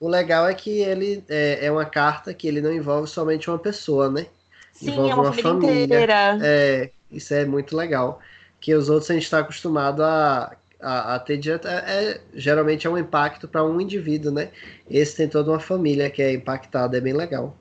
O 0.00 0.08
legal 0.08 0.48
é 0.48 0.54
que 0.54 0.80
ele 0.80 1.24
é, 1.28 1.66
é 1.66 1.70
uma 1.70 1.84
carta 1.84 2.34
que 2.34 2.48
ele 2.48 2.60
não 2.60 2.72
envolve 2.72 3.08
somente 3.08 3.48
uma 3.48 3.58
pessoa, 3.58 4.10
né? 4.10 4.26
Sim, 4.72 4.90
envolve 4.90 5.10
é 5.10 5.14
uma, 5.14 5.22
uma 5.22 5.32
família, 5.32 5.68
família. 5.68 5.84
Inteira. 5.84 6.38
É, 6.42 6.90
isso 7.10 7.32
é 7.32 7.44
muito 7.44 7.76
legal. 7.76 8.20
Que 8.60 8.74
os 8.74 8.88
outros 8.88 9.10
a 9.10 9.14
gente 9.14 9.24
está 9.24 9.38
acostumado 9.38 10.02
a, 10.02 10.56
a, 10.80 11.14
a, 11.14 11.18
ter 11.20 11.36
direto. 11.36 11.68
É, 11.68 11.84
é, 11.86 12.20
geralmente 12.34 12.86
é 12.86 12.90
um 12.90 12.98
impacto 12.98 13.46
para 13.46 13.62
um 13.62 13.80
indivíduo, 13.80 14.32
né? 14.32 14.50
Esse 14.90 15.16
tem 15.16 15.28
toda 15.28 15.52
uma 15.52 15.60
família 15.60 16.10
que 16.10 16.20
é 16.20 16.32
impactada, 16.32 16.96
é 16.96 17.00
bem 17.00 17.12
legal. 17.12 17.56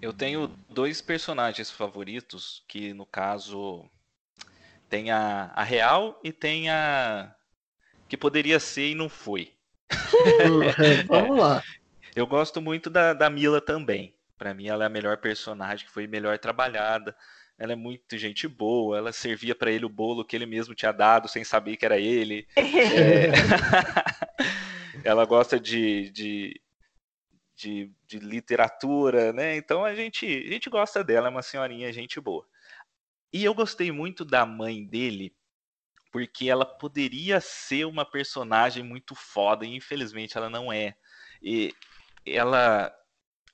Eu 0.00 0.12
tenho 0.12 0.48
dois 0.68 1.00
personagens 1.00 1.70
favoritos, 1.70 2.62
que 2.68 2.92
no 2.92 3.06
caso 3.06 3.88
tem 4.88 5.10
a, 5.10 5.50
a 5.54 5.62
real 5.62 6.20
e 6.22 6.32
tem 6.32 6.70
a 6.70 7.34
que 8.08 8.16
poderia 8.16 8.60
ser 8.60 8.90
e 8.90 8.94
não 8.94 9.08
foi. 9.08 9.52
Vamos 11.08 11.38
lá. 11.38 11.62
Eu 12.14 12.26
gosto 12.26 12.60
muito 12.60 12.88
da, 12.88 13.12
da 13.12 13.28
Mila 13.28 13.60
também. 13.60 14.14
Para 14.38 14.54
mim, 14.54 14.68
ela 14.68 14.84
é 14.84 14.86
a 14.86 14.90
melhor 14.90 15.16
personagem, 15.16 15.86
que 15.86 15.92
foi 15.92 16.06
melhor 16.06 16.38
trabalhada. 16.38 17.16
ela 17.58 17.72
é 17.72 17.76
muito 17.76 18.16
gente 18.18 18.46
boa, 18.46 18.98
ela 18.98 19.12
servia 19.12 19.54
para 19.54 19.70
ele 19.70 19.86
o 19.86 19.90
bolo 19.90 20.24
que 20.24 20.36
ele 20.36 20.46
mesmo 20.46 20.74
tinha 20.74 20.92
dado 20.92 21.26
sem 21.26 21.42
saber 21.42 21.76
que 21.76 21.84
era 21.84 21.98
ele. 21.98 22.46
é... 22.56 23.32
ela 25.02 25.24
gosta 25.24 25.58
de, 25.58 26.10
de, 26.10 26.60
de, 27.56 27.90
de, 28.06 28.18
literatura, 28.18 29.32
né? 29.32 29.56
Então 29.56 29.84
a 29.84 29.94
gente, 29.94 30.26
a 30.26 30.52
gente 30.52 30.68
gosta 30.68 31.02
dela, 31.02 31.28
é 31.28 31.30
uma 31.30 31.42
senhorinha 31.42 31.92
gente 31.92 32.20
boa. 32.20 32.46
E 33.32 33.44
eu 33.44 33.54
gostei 33.54 33.90
muito 33.90 34.24
da 34.24 34.44
mãe 34.44 34.84
dele, 34.84 35.34
porque 36.12 36.48
ela 36.48 36.64
poderia 36.64 37.40
ser 37.40 37.86
uma 37.86 38.04
personagem 38.04 38.82
muito 38.82 39.14
foda, 39.14 39.64
e 39.64 39.74
infelizmente 39.74 40.36
ela 40.36 40.50
não 40.50 40.72
é. 40.72 40.94
E 41.42 41.74
ela. 42.24 42.92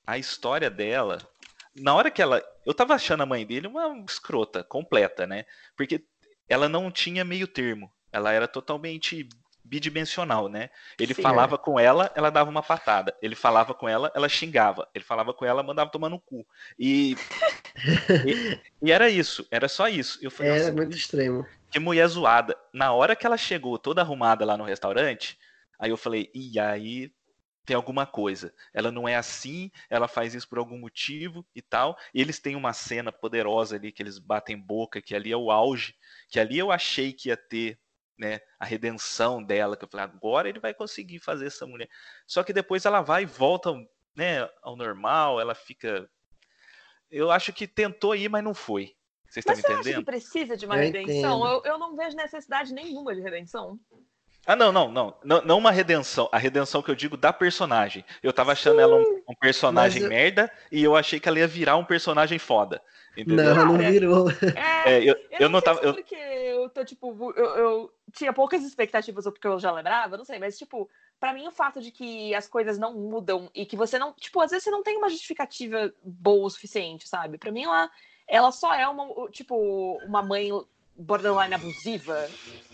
A 0.05 0.17
história 0.17 0.69
dela. 0.69 1.17
Na 1.75 1.95
hora 1.95 2.11
que 2.11 2.21
ela. 2.21 2.43
Eu 2.65 2.73
tava 2.73 2.93
achando 2.93 3.23
a 3.23 3.25
mãe 3.25 3.45
dele 3.45 3.67
uma 3.67 4.03
escrota, 4.07 4.63
completa, 4.63 5.25
né? 5.25 5.45
Porque 5.75 6.05
ela 6.47 6.69
não 6.69 6.91
tinha 6.91 7.23
meio 7.25 7.47
termo. 7.47 7.91
Ela 8.11 8.31
era 8.31 8.47
totalmente 8.47 9.27
bidimensional, 9.73 10.47
né? 10.47 10.69
Ele 10.99 11.15
Sim, 11.15 11.23
falava 11.23 11.55
é. 11.55 11.57
com 11.57 11.79
ela, 11.79 12.11
ela 12.13 12.29
dava 12.29 12.47
uma 12.47 12.61
patada. 12.61 13.15
Ele 13.19 13.33
falava 13.33 13.73
com 13.73 13.89
ela, 13.89 14.11
ela 14.13 14.29
xingava. 14.29 14.87
Ele 14.93 15.03
falava 15.03 15.33
com 15.33 15.43
ela, 15.43 15.63
mandava 15.63 15.89
tomar 15.89 16.09
no 16.09 16.19
cu. 16.19 16.45
E, 16.77 17.17
e, 18.27 18.59
e, 18.83 18.91
era 18.91 19.09
isso, 19.09 19.47
era 19.49 19.67
só 19.67 19.87
isso. 19.87 20.19
Eu 20.21 20.29
falei, 20.29 20.51
era 20.51 20.71
muito 20.71 20.95
extremo. 20.95 21.43
Que 21.71 21.79
mulher 21.79 22.07
zoada. 22.07 22.55
Na 22.71 22.93
hora 22.93 23.15
que 23.15 23.25
ela 23.25 23.35
chegou 23.35 23.79
toda 23.79 24.01
arrumada 24.01 24.45
lá 24.45 24.55
no 24.55 24.63
restaurante, 24.63 25.39
aí 25.79 25.89
eu 25.89 25.97
falei, 25.97 26.29
e 26.35 26.59
aí 26.59 27.11
tem 27.65 27.75
alguma 27.75 28.05
coisa. 28.05 28.53
Ela 28.71 28.91
não 28.91 29.07
é 29.07 29.15
assim, 29.15 29.71
ela 29.89 30.07
faz 30.07 30.35
isso 30.35 30.47
por 30.47 30.59
algum 30.59 30.77
motivo 30.77 31.43
e 31.55 31.63
tal. 31.63 31.97
E 32.13 32.21
eles 32.21 32.37
têm 32.37 32.55
uma 32.55 32.73
cena 32.73 33.11
poderosa 33.11 33.75
ali 33.75 33.91
que 33.91 34.03
eles 34.03 34.19
batem 34.19 34.55
boca, 34.55 35.01
que 35.01 35.15
ali 35.15 35.31
é 35.31 35.37
o 35.37 35.49
auge, 35.49 35.95
que 36.29 36.39
ali 36.39 36.59
eu 36.59 36.71
achei 36.71 37.11
que 37.11 37.29
ia 37.29 37.37
ter 37.37 37.79
né, 38.17 38.39
a 38.59 38.65
redenção 38.65 39.43
dela, 39.43 39.75
que 39.75 39.83
eu 39.83 39.89
falei, 39.89 40.05
agora 40.05 40.49
ele 40.49 40.59
vai 40.59 40.73
conseguir 40.73 41.19
fazer 41.19 41.47
essa 41.47 41.65
mulher. 41.65 41.89
Só 42.27 42.43
que 42.43 42.53
depois 42.53 42.85
ela 42.85 43.01
vai 43.01 43.23
e 43.23 43.25
volta, 43.25 43.73
né, 44.15 44.47
ao 44.61 44.75
normal, 44.75 45.39
ela 45.39 45.55
fica 45.55 46.09
eu 47.13 47.29
acho 47.29 47.53
que 47.53 47.67
tentou 47.67 48.15
ir, 48.15 48.27
mas 48.27 48.43
não 48.43 48.55
foi. 48.55 48.95
Vocês 49.29 49.45
estão 49.45 49.55
mas 49.55 49.59
entendendo? 49.59 49.83
Você 49.83 49.89
acha 49.91 49.99
que 49.99 50.05
precisa 50.05 50.57
de 50.57 50.65
uma 50.65 50.75
eu 50.77 50.81
redenção? 50.81 51.45
Eu, 51.45 51.61
eu 51.63 51.77
não 51.77 51.95
vejo 51.95 52.17
necessidade 52.17 52.73
nenhuma 52.73 53.13
de 53.13 53.21
redenção. 53.21 53.79
Ah, 54.47 54.55
não, 54.55 54.71
não, 54.71 54.91
não, 54.91 55.15
não. 55.23 55.41
Não 55.43 55.57
uma 55.59 55.71
redenção. 55.71 56.27
A 56.31 56.39
redenção 56.39 56.81
que 56.81 56.89
eu 56.89 56.95
digo 56.95 57.15
da 57.15 57.31
personagem. 57.31 58.03
Eu 58.21 58.33
tava 58.33 58.51
achando 58.51 58.77
Sim, 58.77 58.81
ela 58.81 58.95
um, 58.95 59.23
um 59.29 59.35
personagem 59.35 60.01
eu... 60.01 60.09
merda 60.09 60.51
e 60.71 60.83
eu 60.83 60.95
achei 60.95 61.19
que 61.19 61.29
ela 61.29 61.37
ia 61.37 61.47
virar 61.47 61.77
um 61.77 61.85
personagem 61.85 62.39
foda. 62.39 62.81
Entendeu? 63.15 63.55
Não, 63.55 63.65
não 63.65 63.77
virou. 63.77 64.31
É, 64.55 64.95
é 64.95 64.99
eu, 64.99 65.13
eu, 65.13 65.39
eu, 65.39 65.49
não, 65.49 65.61
tava. 65.61 65.81
eu... 65.81 65.93
Porque 65.93 66.15
eu 66.63 66.69
tô, 66.69 66.83
tipo, 66.83 67.33
eu, 67.35 67.45
eu 67.45 67.93
tinha 68.11 68.33
poucas 68.33 68.63
expectativas, 68.63 69.25
ou 69.25 69.31
porque 69.31 69.47
eu 69.47 69.59
já 69.59 69.71
lembrava, 69.71 70.17
não 70.17 70.25
sei, 70.25 70.39
mas, 70.39 70.57
tipo, 70.57 70.89
para 71.19 71.33
mim 71.33 71.47
o 71.47 71.51
fato 71.51 71.81
de 71.81 71.91
que 71.91 72.33
as 72.33 72.47
coisas 72.47 72.77
não 72.77 72.93
mudam 72.93 73.49
e 73.53 73.65
que 73.65 73.77
você 73.77 73.97
não. 73.99 74.13
Tipo, 74.13 74.41
às 74.41 74.51
vezes 74.51 74.63
você 74.63 74.71
não 74.71 74.83
tem 74.83 74.97
uma 74.97 75.09
justificativa 75.09 75.93
boa 76.03 76.47
o 76.47 76.49
suficiente, 76.49 77.07
sabe? 77.07 77.37
Para 77.37 77.51
mim 77.51 77.63
ela, 77.63 77.89
ela 78.27 78.51
só 78.51 78.73
é 78.73 78.87
uma, 78.87 79.29
tipo, 79.29 79.55
uma 80.05 80.21
mãe 80.21 80.49
borderline 80.95 81.53
abusiva, 81.53 82.29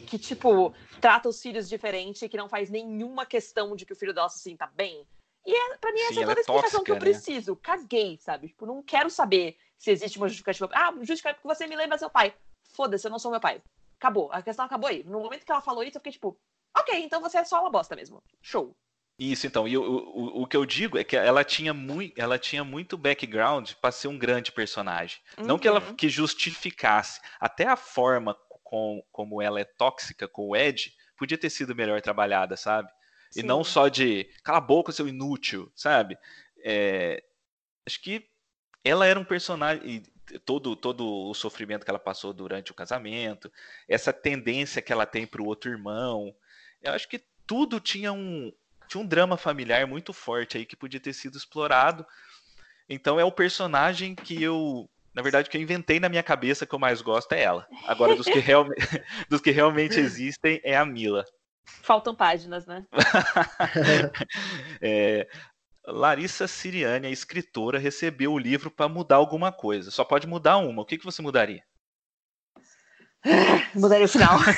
que, 0.05 0.17
tipo, 0.17 0.73
trata 0.99 1.29
os 1.29 1.41
filhos 1.41 1.69
diferente 1.69 2.25
e 2.25 2.29
que 2.29 2.37
não 2.37 2.49
faz 2.49 2.69
nenhuma 2.69 3.25
questão 3.25 3.75
de 3.75 3.85
que 3.85 3.93
o 3.93 3.95
filho 3.95 4.13
dela 4.13 4.29
se 4.29 4.39
sinta 4.39 4.65
bem. 4.67 5.05
E 5.45 5.53
é, 5.55 5.77
pra 5.77 5.91
mim, 5.91 5.99
essa 6.01 6.13
Sim, 6.13 6.23
é 6.23 6.25
toda 6.25 6.39
a 6.39 6.41
explicação 6.41 6.79
tóxica, 6.79 6.83
que 6.83 6.91
eu 6.91 6.95
né? 6.95 6.99
preciso. 6.99 7.55
Caguei, 7.55 8.17
sabe? 8.17 8.47
Tipo, 8.49 8.65
não 8.65 8.83
quero 8.83 9.09
saber 9.09 9.57
se 9.77 9.91
existe 9.91 10.17
uma 10.17 10.27
justificativa. 10.27 10.69
Ah, 10.73 10.91
justificativa 10.97 11.39
porque 11.41 11.55
você 11.55 11.67
me 11.67 11.75
lembra 11.75 11.97
seu 11.97 12.09
pai. 12.09 12.33
Foda-se, 12.73 13.07
eu 13.07 13.11
não 13.11 13.19
sou 13.19 13.31
meu 13.31 13.39
pai. 13.39 13.61
Acabou. 13.99 14.31
A 14.31 14.41
questão 14.41 14.65
acabou 14.65 14.89
aí. 14.89 15.03
No 15.03 15.19
momento 15.19 15.45
que 15.45 15.51
ela 15.51 15.61
falou 15.61 15.83
isso, 15.83 15.97
eu 15.97 15.99
fiquei 15.99 16.13
tipo, 16.13 16.39
ok, 16.75 17.03
então 17.03 17.21
você 17.21 17.37
é 17.37 17.43
só 17.43 17.61
uma 17.61 17.69
bosta 17.69 17.95
mesmo. 17.95 18.23
Show. 18.41 18.75
Isso, 19.19 19.45
então. 19.45 19.67
E 19.67 19.77
o, 19.77 19.83
o, 19.83 20.43
o 20.43 20.47
que 20.47 20.55
eu 20.55 20.65
digo 20.65 20.97
é 20.97 21.03
que 21.03 21.17
ela 21.17 21.43
tinha, 21.43 21.73
muito, 21.73 22.17
ela 22.17 22.39
tinha 22.39 22.63
muito 22.63 22.97
background 22.97 23.73
para 23.81 23.91
ser 23.91 24.07
um 24.07 24.17
grande 24.17 24.51
personagem. 24.51 25.19
Uhum. 25.37 25.45
Não 25.45 25.59
que 25.59 25.67
ela 25.67 25.81
uhum. 25.81 25.93
que 25.93 26.07
justificasse. 26.07 27.19
Até 27.39 27.67
a 27.67 27.75
forma 27.75 28.33
com, 28.63 29.03
como 29.11 29.41
ela 29.41 29.59
é 29.59 29.65
tóxica 29.65 30.27
com 30.27 30.49
o 30.49 30.55
Ed 30.55 30.93
podia 31.17 31.37
ter 31.37 31.49
sido 31.49 31.75
melhor 31.75 32.01
trabalhada, 32.01 32.55
sabe? 32.55 32.89
Sim. 33.29 33.41
E 33.41 33.43
não 33.43 33.61
só 33.61 33.89
de 33.89 34.29
cala 34.41 34.59
a 34.59 34.61
boca, 34.61 34.93
seu 34.93 35.05
inútil, 35.05 35.69
sabe? 35.75 36.17
É, 36.63 37.21
acho 37.85 38.01
que 38.01 38.25
ela 38.83 39.05
era 39.05 39.19
um 39.19 39.25
personagem. 39.25 40.03
Todo, 40.45 40.75
todo 40.75 41.05
o 41.05 41.33
sofrimento 41.33 41.83
que 41.83 41.89
ela 41.89 41.99
passou 41.99 42.33
durante 42.33 42.71
o 42.71 42.75
casamento, 42.75 43.51
essa 43.87 44.13
tendência 44.13 44.81
que 44.81 44.93
ela 44.93 45.05
tem 45.05 45.25
para 45.25 45.41
o 45.41 45.45
outro 45.45 45.71
irmão. 45.71 46.35
Eu 46.81 46.93
acho 46.93 47.07
que 47.07 47.23
tudo 47.47 47.79
tinha 47.79 48.13
um, 48.13 48.51
tinha 48.87 49.01
um 49.01 49.07
drama 49.07 49.37
familiar 49.37 49.87
muito 49.87 50.13
forte 50.13 50.57
aí 50.57 50.65
que 50.65 50.75
podia 50.75 50.99
ter 50.99 51.13
sido 51.13 51.37
explorado. 51.37 52.05
Então 52.89 53.19
é 53.19 53.23
o 53.23 53.31
personagem 53.31 54.15
que 54.15 54.41
eu, 54.41 54.89
na 55.13 55.21
verdade, 55.21 55.49
que 55.49 55.57
eu 55.57 55.61
inventei 55.61 55.99
na 55.99 56.09
minha 56.09 56.23
cabeça 56.23 56.65
que 56.65 56.73
eu 56.73 56.79
mais 56.79 57.01
gosto 57.01 57.31
é 57.33 57.41
ela. 57.41 57.67
Agora 57.85 58.15
dos 58.15 58.25
que, 58.25 58.39
real, 58.39 58.65
dos 59.29 59.41
que 59.41 59.51
realmente 59.51 59.99
existem 59.99 60.59
é 60.63 60.75
a 60.75 60.85
Mila. 60.85 61.23
Faltam 61.83 62.15
páginas, 62.15 62.65
né? 62.65 62.85
é, 64.81 65.27
Larissa 65.91 66.47
Siriane, 66.47 67.07
a 67.07 67.11
escritora, 67.11 67.79
recebeu 67.79 68.33
o 68.33 68.39
livro 68.39 68.69
para 68.71 68.87
mudar 68.87 69.17
alguma 69.17 69.51
coisa. 69.51 69.91
Só 69.91 70.03
pode 70.03 70.27
mudar 70.27 70.57
uma. 70.57 70.81
O 70.81 70.85
que, 70.85 70.97
que 70.97 71.05
você 71.05 71.21
mudaria? 71.21 71.63
Mudaria 73.75 74.05
o 74.05 74.09
final. 74.09 74.37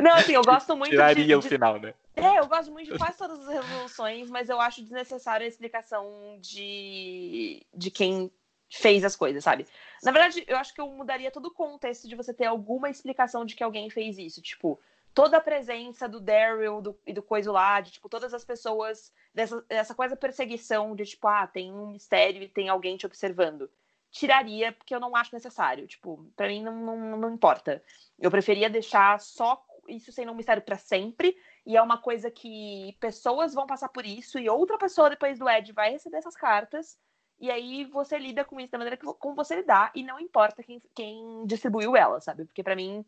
Não, 0.00 0.12
assim, 0.12 0.32
eu 0.32 0.42
gosto 0.42 0.76
muito 0.76 0.90
Tiraria 0.90 1.24
de, 1.24 1.34
o 1.34 1.42
final, 1.42 1.78
né? 1.78 1.92
É, 2.16 2.38
eu 2.38 2.46
gosto 2.46 2.70
muito 2.70 2.92
de 2.92 2.98
quase 2.98 3.18
todas 3.18 3.40
as 3.40 3.48
resoluções, 3.48 4.30
mas 4.30 4.48
eu 4.48 4.60
acho 4.60 4.82
desnecessária 4.82 5.44
a 5.44 5.48
explicação 5.48 6.38
de, 6.40 7.66
de 7.74 7.90
quem 7.90 8.30
fez 8.70 9.04
as 9.04 9.16
coisas, 9.16 9.42
sabe? 9.42 9.66
Na 10.02 10.12
verdade, 10.12 10.44
eu 10.46 10.56
acho 10.56 10.72
que 10.72 10.80
eu 10.80 10.88
mudaria 10.88 11.30
todo 11.30 11.46
o 11.46 11.54
contexto 11.54 12.08
de 12.08 12.14
você 12.14 12.32
ter 12.32 12.46
alguma 12.46 12.88
explicação 12.88 13.44
de 13.44 13.54
que 13.54 13.64
alguém 13.64 13.90
fez 13.90 14.16
isso. 14.16 14.40
Tipo, 14.40 14.80
toda 15.14 15.36
a 15.38 15.40
presença 15.40 16.08
do 16.08 16.20
Daryl 16.20 16.80
do, 16.80 16.98
e 17.06 17.12
do 17.12 17.22
coisa 17.22 17.50
lá, 17.50 17.80
de 17.80 17.92
tipo, 17.92 18.08
todas 18.08 18.32
as 18.32 18.44
pessoas, 18.44 19.12
dessa, 19.34 19.60
dessa 19.62 19.94
coisa 19.94 20.16
perseguição 20.16 20.94
de 20.94 21.04
tipo, 21.04 21.26
ah, 21.28 21.46
tem 21.46 21.72
um 21.72 21.88
mistério 21.88 22.42
e 22.42 22.48
tem 22.48 22.68
alguém 22.68 22.96
te 22.96 23.06
observando. 23.06 23.70
Tiraria, 24.10 24.72
porque 24.72 24.94
eu 24.94 25.00
não 25.00 25.14
acho 25.14 25.34
necessário. 25.34 25.86
Tipo, 25.86 26.26
pra 26.36 26.48
mim 26.48 26.62
não, 26.62 26.74
não, 26.74 27.16
não 27.16 27.34
importa. 27.34 27.82
Eu 28.18 28.30
preferia 28.30 28.68
deixar 28.68 29.20
só 29.20 29.64
isso 29.88 30.12
sendo 30.12 30.32
um 30.32 30.34
mistério 30.34 30.62
para 30.62 30.76
sempre. 30.76 31.36
E 31.66 31.76
é 31.76 31.82
uma 31.82 31.98
coisa 31.98 32.30
que 32.30 32.96
pessoas 33.00 33.54
vão 33.54 33.66
passar 33.66 33.88
por 33.90 34.04
isso, 34.04 34.38
e 34.38 34.48
outra 34.48 34.78
pessoa 34.78 35.10
depois 35.10 35.38
do 35.38 35.48
Ed 35.48 35.72
vai 35.72 35.90
receber 35.92 36.16
essas 36.16 36.34
cartas. 36.34 36.98
E 37.38 37.50
aí 37.50 37.84
você 37.84 38.18
lida 38.18 38.44
com 38.44 38.60
isso 38.60 38.72
da 38.72 38.78
maneira 38.78 38.96
que, 38.96 39.06
como 39.14 39.34
você 39.34 39.56
lidar, 39.56 39.90
e 39.94 40.02
não 40.02 40.20
importa 40.20 40.62
quem, 40.62 40.82
quem 40.94 41.46
distribuiu 41.46 41.96
ela, 41.96 42.20
sabe? 42.20 42.44
Porque 42.44 42.62
para 42.62 42.76
mim 42.76 43.04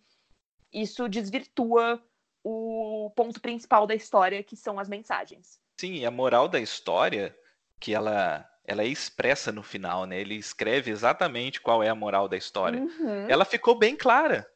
isso 0.73 1.09
desvirtua 1.09 2.03
o 2.45 3.13
ponto 3.15 3.41
principal 3.41 3.87
da 3.87 3.95
história, 3.95 4.43
que 4.43 4.57
são 4.57 4.79
as 4.79 4.89
mensagens. 4.89 5.61
Sim, 5.79 6.05
a 6.05 6.11
moral 6.11 6.49
da 6.49 6.61
história, 6.61 7.37
que 7.79 7.95
ela 7.95 8.49
ela 8.65 8.83
é 8.83 8.87
expressa 8.87 9.51
no 9.51 9.63
final, 9.63 10.07
né? 10.07 10.21
Ele 10.21 10.37
escreve 10.37 10.91
exatamente 10.91 11.61
qual 11.61 11.83
é 11.83 11.89
a 11.89 11.95
moral 11.95 12.29
da 12.29 12.37
história. 12.37 12.81
Uhum. 12.81 13.29
Ela 13.29 13.45
ficou 13.45 13.77
bem 13.77 13.97
clara. 13.97 14.49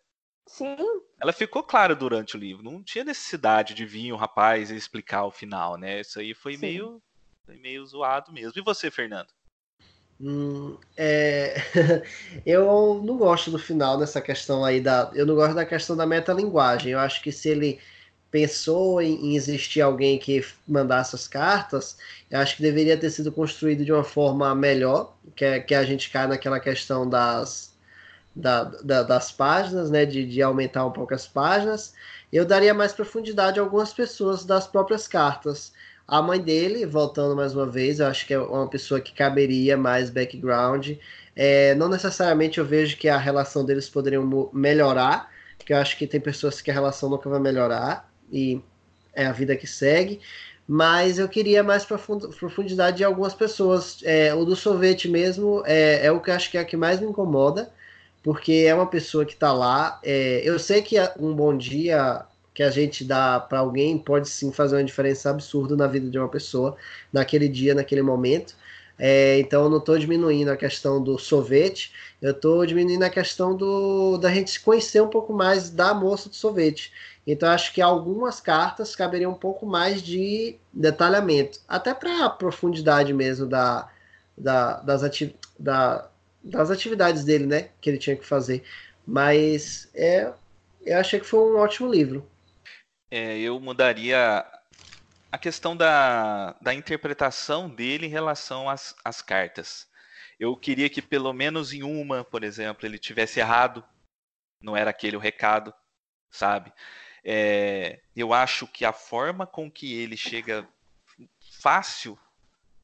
Sim. 0.46 0.76
Ela 1.20 1.32
ficou 1.32 1.62
clara 1.62 1.94
durante 1.94 2.36
o 2.36 2.38
livro. 2.38 2.62
Não 2.62 2.82
tinha 2.82 3.04
necessidade 3.04 3.74
de 3.74 3.84
vir 3.84 4.12
o 4.12 4.16
rapaz 4.16 4.70
e 4.70 4.76
explicar 4.76 5.24
o 5.24 5.30
final, 5.30 5.76
né? 5.76 6.00
Isso 6.00 6.20
aí 6.20 6.34
foi 6.34 6.56
meio, 6.56 7.02
foi 7.44 7.56
meio 7.56 7.84
zoado 7.84 8.32
mesmo. 8.32 8.52
E 8.56 8.62
você, 8.62 8.90
Fernando? 8.90 9.32
Hum, 10.20 10.78
é... 10.96 11.56
eu 12.46 13.02
não 13.04 13.18
gosto 13.18 13.50
do 13.50 13.58
final 13.58 13.98
dessa 13.98 14.20
questão 14.20 14.64
aí 14.64 14.80
da. 14.80 15.10
Eu 15.14 15.26
não 15.26 15.34
gosto 15.34 15.54
da 15.54 15.66
questão 15.66 15.96
da 15.96 16.06
metalinguagem. 16.06 16.92
Eu 16.92 16.98
acho 16.98 17.22
que 17.22 17.30
se 17.32 17.48
ele 17.50 17.78
pensou 18.30 19.00
em, 19.00 19.14
em 19.32 19.36
existir 19.36 19.80
alguém 19.80 20.18
que 20.18 20.44
mandasse 20.66 21.14
as 21.14 21.28
cartas, 21.28 21.96
eu 22.30 22.38
acho 22.40 22.56
que 22.56 22.62
deveria 22.62 22.96
ter 22.98 23.10
sido 23.10 23.32
construído 23.32 23.84
de 23.84 23.92
uma 23.92 24.04
forma 24.04 24.54
melhor, 24.54 25.14
que, 25.34 25.44
é, 25.44 25.60
que 25.60 25.74
a 25.74 25.84
gente 25.84 26.10
cai 26.10 26.26
naquela 26.26 26.60
questão 26.60 27.08
das 27.08 27.74
da, 28.34 28.64
da, 28.64 29.02
das 29.02 29.32
páginas, 29.32 29.90
né, 29.90 30.04
de, 30.04 30.26
de 30.26 30.42
aumentar 30.42 30.84
um 30.86 30.92
pouco 30.92 31.14
as 31.14 31.26
páginas, 31.26 31.94
eu 32.32 32.44
daria 32.44 32.74
mais 32.74 32.92
profundidade 32.92 33.58
a 33.58 33.62
algumas 33.62 33.94
pessoas 33.94 34.44
das 34.44 34.66
próprias 34.66 35.08
cartas. 35.08 35.72
A 36.06 36.22
mãe 36.22 36.40
dele, 36.40 36.86
voltando 36.86 37.34
mais 37.34 37.54
uma 37.54 37.66
vez, 37.66 37.98
eu 37.98 38.06
acho 38.06 38.26
que 38.26 38.34
é 38.34 38.38
uma 38.38 38.68
pessoa 38.68 39.00
que 39.00 39.12
caberia 39.12 39.76
mais 39.76 40.08
background. 40.10 40.92
É, 41.34 41.74
não 41.74 41.88
necessariamente 41.88 42.58
eu 42.58 42.64
vejo 42.64 42.96
que 42.96 43.08
a 43.08 43.18
relação 43.18 43.64
deles 43.64 43.88
poderiam 43.88 44.50
melhorar, 44.52 45.30
porque 45.58 45.72
eu 45.72 45.76
acho 45.78 45.96
que 45.98 46.06
tem 46.06 46.20
pessoas 46.20 46.60
que 46.60 46.70
a 46.70 46.74
relação 46.74 47.10
nunca 47.10 47.28
vai 47.28 47.40
melhorar, 47.40 48.10
e 48.30 48.60
é 49.12 49.26
a 49.26 49.32
vida 49.32 49.56
que 49.56 49.66
segue. 49.66 50.20
mas 50.68 51.18
eu 51.18 51.28
queria 51.28 51.62
mais 51.62 51.84
profundidade 51.84 52.98
de 52.98 53.04
algumas 53.04 53.34
pessoas. 53.34 54.00
É, 54.04 54.34
o 54.34 54.44
do 54.44 54.56
sorvete 54.56 55.08
mesmo 55.08 55.62
é, 55.66 56.06
é, 56.06 56.12
o 56.12 56.20
que 56.20 56.30
eu 56.30 56.34
acho 56.34 56.50
que 56.50 56.58
é 56.58 56.60
a 56.60 56.64
que 56.64 56.76
mais 56.76 57.00
me 57.00 57.06
incomoda, 57.06 57.72
porque 58.22 58.64
é 58.66 58.74
uma 58.74 58.86
pessoa 58.88 59.24
que 59.24 59.34
está 59.34 59.52
lá. 59.52 60.00
É, 60.02 60.42
eu 60.44 60.58
sei 60.58 60.82
que 60.82 60.96
um 61.18 61.34
bom 61.34 61.56
dia 61.56 62.26
que 62.56 62.62
a 62.62 62.70
gente 62.70 63.04
dá 63.04 63.38
para 63.38 63.58
alguém 63.58 63.98
pode 63.98 64.30
sim 64.30 64.50
fazer 64.50 64.76
uma 64.76 64.84
diferença 64.84 65.28
absurda 65.28 65.76
na 65.76 65.86
vida 65.86 66.08
de 66.08 66.18
uma 66.18 66.26
pessoa, 66.26 66.74
naquele 67.12 67.50
dia, 67.50 67.74
naquele 67.74 68.00
momento. 68.00 68.56
É, 68.98 69.38
então 69.38 69.64
eu 69.64 69.68
não 69.68 69.76
estou 69.76 69.98
diminuindo 69.98 70.50
a 70.50 70.56
questão 70.56 71.02
do 71.02 71.18
sorvete, 71.18 71.92
eu 72.20 72.30
estou 72.30 72.64
diminuindo 72.64 73.02
a 73.02 73.10
questão 73.10 73.54
do, 73.54 74.16
da 74.16 74.32
gente 74.32 74.58
conhecer 74.62 75.02
um 75.02 75.08
pouco 75.08 75.34
mais 75.34 75.68
da 75.68 75.92
moça 75.92 76.30
do 76.30 76.34
sorvete. 76.34 76.94
Então 77.26 77.46
acho 77.50 77.74
que 77.74 77.82
algumas 77.82 78.40
cartas 78.40 78.96
caberiam 78.96 79.32
um 79.32 79.34
pouco 79.34 79.66
mais 79.66 80.02
de 80.02 80.56
detalhamento, 80.72 81.60
até 81.68 81.92
para 81.92 82.24
a 82.24 82.30
profundidade 82.30 83.12
mesmo 83.12 83.46
da, 83.46 83.86
da, 84.34 84.80
das, 84.80 85.04
ati 85.04 85.36
da, 85.58 86.08
das 86.42 86.70
atividades 86.70 87.22
dele, 87.22 87.44
né? 87.44 87.68
Que 87.82 87.90
ele 87.90 87.98
tinha 87.98 88.16
que 88.16 88.24
fazer. 88.24 88.62
Mas 89.06 89.90
é, 89.94 90.32
eu 90.86 90.96
achei 90.98 91.20
que 91.20 91.26
foi 91.26 91.40
um 91.40 91.58
ótimo 91.58 91.92
livro. 91.92 92.26
É, 93.10 93.38
eu 93.38 93.60
mudaria 93.60 94.44
a 95.30 95.38
questão 95.38 95.76
da, 95.76 96.52
da 96.60 96.74
interpretação 96.74 97.68
dele 97.68 98.06
em 98.06 98.10
relação 98.10 98.68
às, 98.68 98.96
às 99.04 99.22
cartas. 99.22 99.88
Eu 100.38 100.56
queria 100.56 100.90
que 100.90 101.00
pelo 101.00 101.32
menos 101.32 101.72
em 101.72 101.82
uma, 101.82 102.24
por 102.24 102.42
exemplo, 102.44 102.86
ele 102.86 102.98
tivesse 102.98 103.40
errado. 103.40 103.84
Não 104.60 104.76
era 104.76 104.90
aquele 104.90 105.16
o 105.16 105.20
recado, 105.20 105.72
sabe? 106.30 106.72
É, 107.24 108.00
eu 108.14 108.32
acho 108.32 108.66
que 108.66 108.84
a 108.84 108.92
forma 108.92 109.46
com 109.46 109.70
que 109.70 109.94
ele 109.94 110.16
chega 110.16 110.68
fácil 111.60 112.18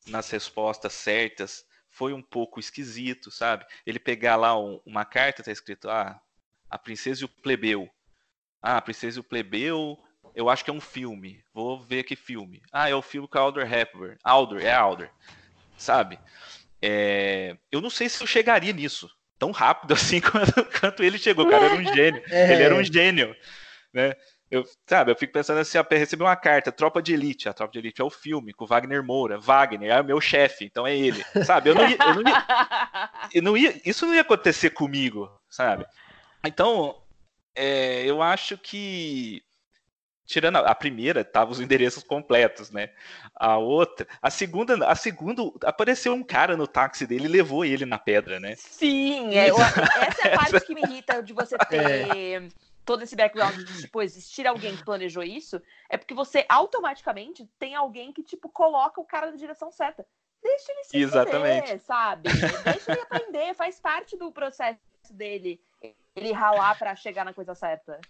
nas 0.06 0.30
respostas 0.30 0.92
certas 0.92 1.64
foi 1.90 2.12
um 2.12 2.22
pouco 2.22 2.58
esquisito, 2.58 3.30
sabe? 3.30 3.66
Ele 3.86 3.98
pegar 3.98 4.36
lá 4.36 4.58
um, 4.58 4.80
uma 4.84 5.04
carta, 5.04 5.42
tá 5.42 5.52
escrito, 5.52 5.88
ah, 5.90 6.20
a 6.68 6.78
princesa 6.78 7.22
e 7.22 7.24
o 7.24 7.28
plebeu. 7.28 7.88
Ah, 8.60 8.78
a 8.78 8.82
princesa 8.82 9.18
e 9.18 9.20
o 9.20 9.24
plebeu, 9.24 10.02
eu 10.34 10.48
acho 10.48 10.64
que 10.64 10.70
é 10.70 10.74
um 10.74 10.80
filme. 10.80 11.42
Vou 11.52 11.80
ver 11.80 12.04
que 12.04 12.16
filme. 12.16 12.62
Ah, 12.72 12.88
é 12.88 12.94
o 12.94 13.02
filme 13.02 13.28
com 13.28 13.38
a 13.38 13.40
Alder 13.42 13.72
Hepburn. 13.72 14.16
Alder, 14.22 14.64
é 14.64 14.72
Alder. 14.72 15.10
Sabe? 15.76 16.18
É, 16.80 17.56
eu 17.70 17.80
não 17.80 17.90
sei 17.90 18.08
se 18.08 18.22
eu 18.22 18.26
chegaria 18.26 18.72
nisso 18.72 19.10
tão 19.42 19.50
rápido 19.50 19.94
assim 19.94 20.20
quanto, 20.20 21.02
ele 21.02 21.18
chegou. 21.18 21.46
O 21.46 21.50
cara 21.50 21.64
era 21.64 21.74
um 21.74 21.94
gênio. 21.94 22.22
É. 22.30 22.52
Ele 22.52 22.62
era 22.62 22.74
um 22.74 22.84
gênio. 22.84 23.34
Né? 23.92 24.14
Eu, 24.52 24.64
sabe, 24.86 25.10
eu 25.10 25.16
fico 25.16 25.32
pensando 25.32 25.60
assim, 25.60 25.78
recebi 25.90 26.22
uma 26.22 26.36
carta, 26.36 26.70
Tropa 26.70 27.00
de 27.00 27.14
Elite, 27.14 27.48
a 27.48 27.54
Tropa 27.54 27.72
de 27.72 27.78
Elite 27.78 28.02
é 28.02 28.04
o 28.04 28.10
filme, 28.10 28.52
com 28.52 28.66
Wagner 28.66 29.02
Moura, 29.02 29.38
Wagner 29.38 29.90
é 29.90 29.98
o 29.98 30.04
meu 30.04 30.20
chefe, 30.20 30.66
então 30.66 30.86
é 30.86 30.94
ele, 30.94 31.24
sabe, 31.42 31.70
eu 31.70 31.74
não 31.74 31.88
ia, 31.88 31.96
eu 31.96 32.14
não 32.14 32.30
ia, 32.30 32.44
eu 33.32 33.42
não 33.42 33.56
ia, 33.56 33.80
isso 33.82 34.04
não 34.04 34.14
ia 34.14 34.20
acontecer 34.20 34.68
comigo, 34.68 35.30
sabe, 35.48 35.86
então, 36.44 37.00
é, 37.54 38.04
eu 38.04 38.20
acho 38.20 38.58
que, 38.58 39.42
tirando 40.24 40.56
a, 40.56 40.74
primeira, 40.74 41.24
tava 41.24 41.50
os 41.50 41.60
endereços 41.60 42.02
completos, 42.02 42.70
né, 42.70 42.90
a 43.34 43.58
outra, 43.58 44.06
a 44.20 44.30
segunda, 44.30 44.86
a 44.86 44.94
segunda, 44.94 45.42
apareceu 45.64 46.12
um 46.12 46.22
cara 46.22 46.56
no 46.56 46.66
táxi 46.66 47.06
dele 47.06 47.24
e 47.24 47.28
levou 47.28 47.64
ele 47.64 47.84
na 47.84 47.98
pedra, 47.98 48.38
né. 48.40 48.54
Sim, 48.56 49.36
é, 49.36 49.50
eu, 49.50 49.56
essa 50.02 50.28
é 50.28 50.34
a 50.34 50.38
parte 50.38 50.66
que 50.66 50.74
me 50.74 50.82
irrita 50.82 51.22
de 51.22 51.32
você 51.32 51.56
ter... 51.68 52.16
É 52.16 52.48
todo 52.84 53.04
esse 53.04 53.14
background 53.14 53.54
de, 53.54 53.82
tipo, 53.82 54.02
existir 54.02 54.44
alguém 54.44 54.76
que 54.76 54.84
planejou 54.84 55.22
isso, 55.22 55.62
é 55.88 55.96
porque 55.96 56.14
você 56.14 56.44
automaticamente 56.48 57.48
tem 57.56 57.76
alguém 57.76 58.12
que, 58.12 58.24
tipo, 58.24 58.48
coloca 58.48 59.00
o 59.00 59.04
cara 59.04 59.30
na 59.30 59.36
direção 59.36 59.70
certa. 59.70 60.04
Deixa 60.42 60.72
ele 60.72 60.84
se 60.84 60.96
Exatamente. 60.98 61.58
Entender, 61.58 61.78
sabe? 61.78 62.28
Deixa 62.64 62.90
ele 62.90 63.00
aprender, 63.02 63.54
faz 63.54 63.78
parte 63.78 64.16
do 64.16 64.32
processo 64.32 64.80
dele 65.12 65.60
ele 66.14 66.32
ralar 66.32 66.78
para 66.78 66.94
chegar 66.94 67.24
na 67.24 67.32
coisa 67.32 67.54
certa. 67.54 68.00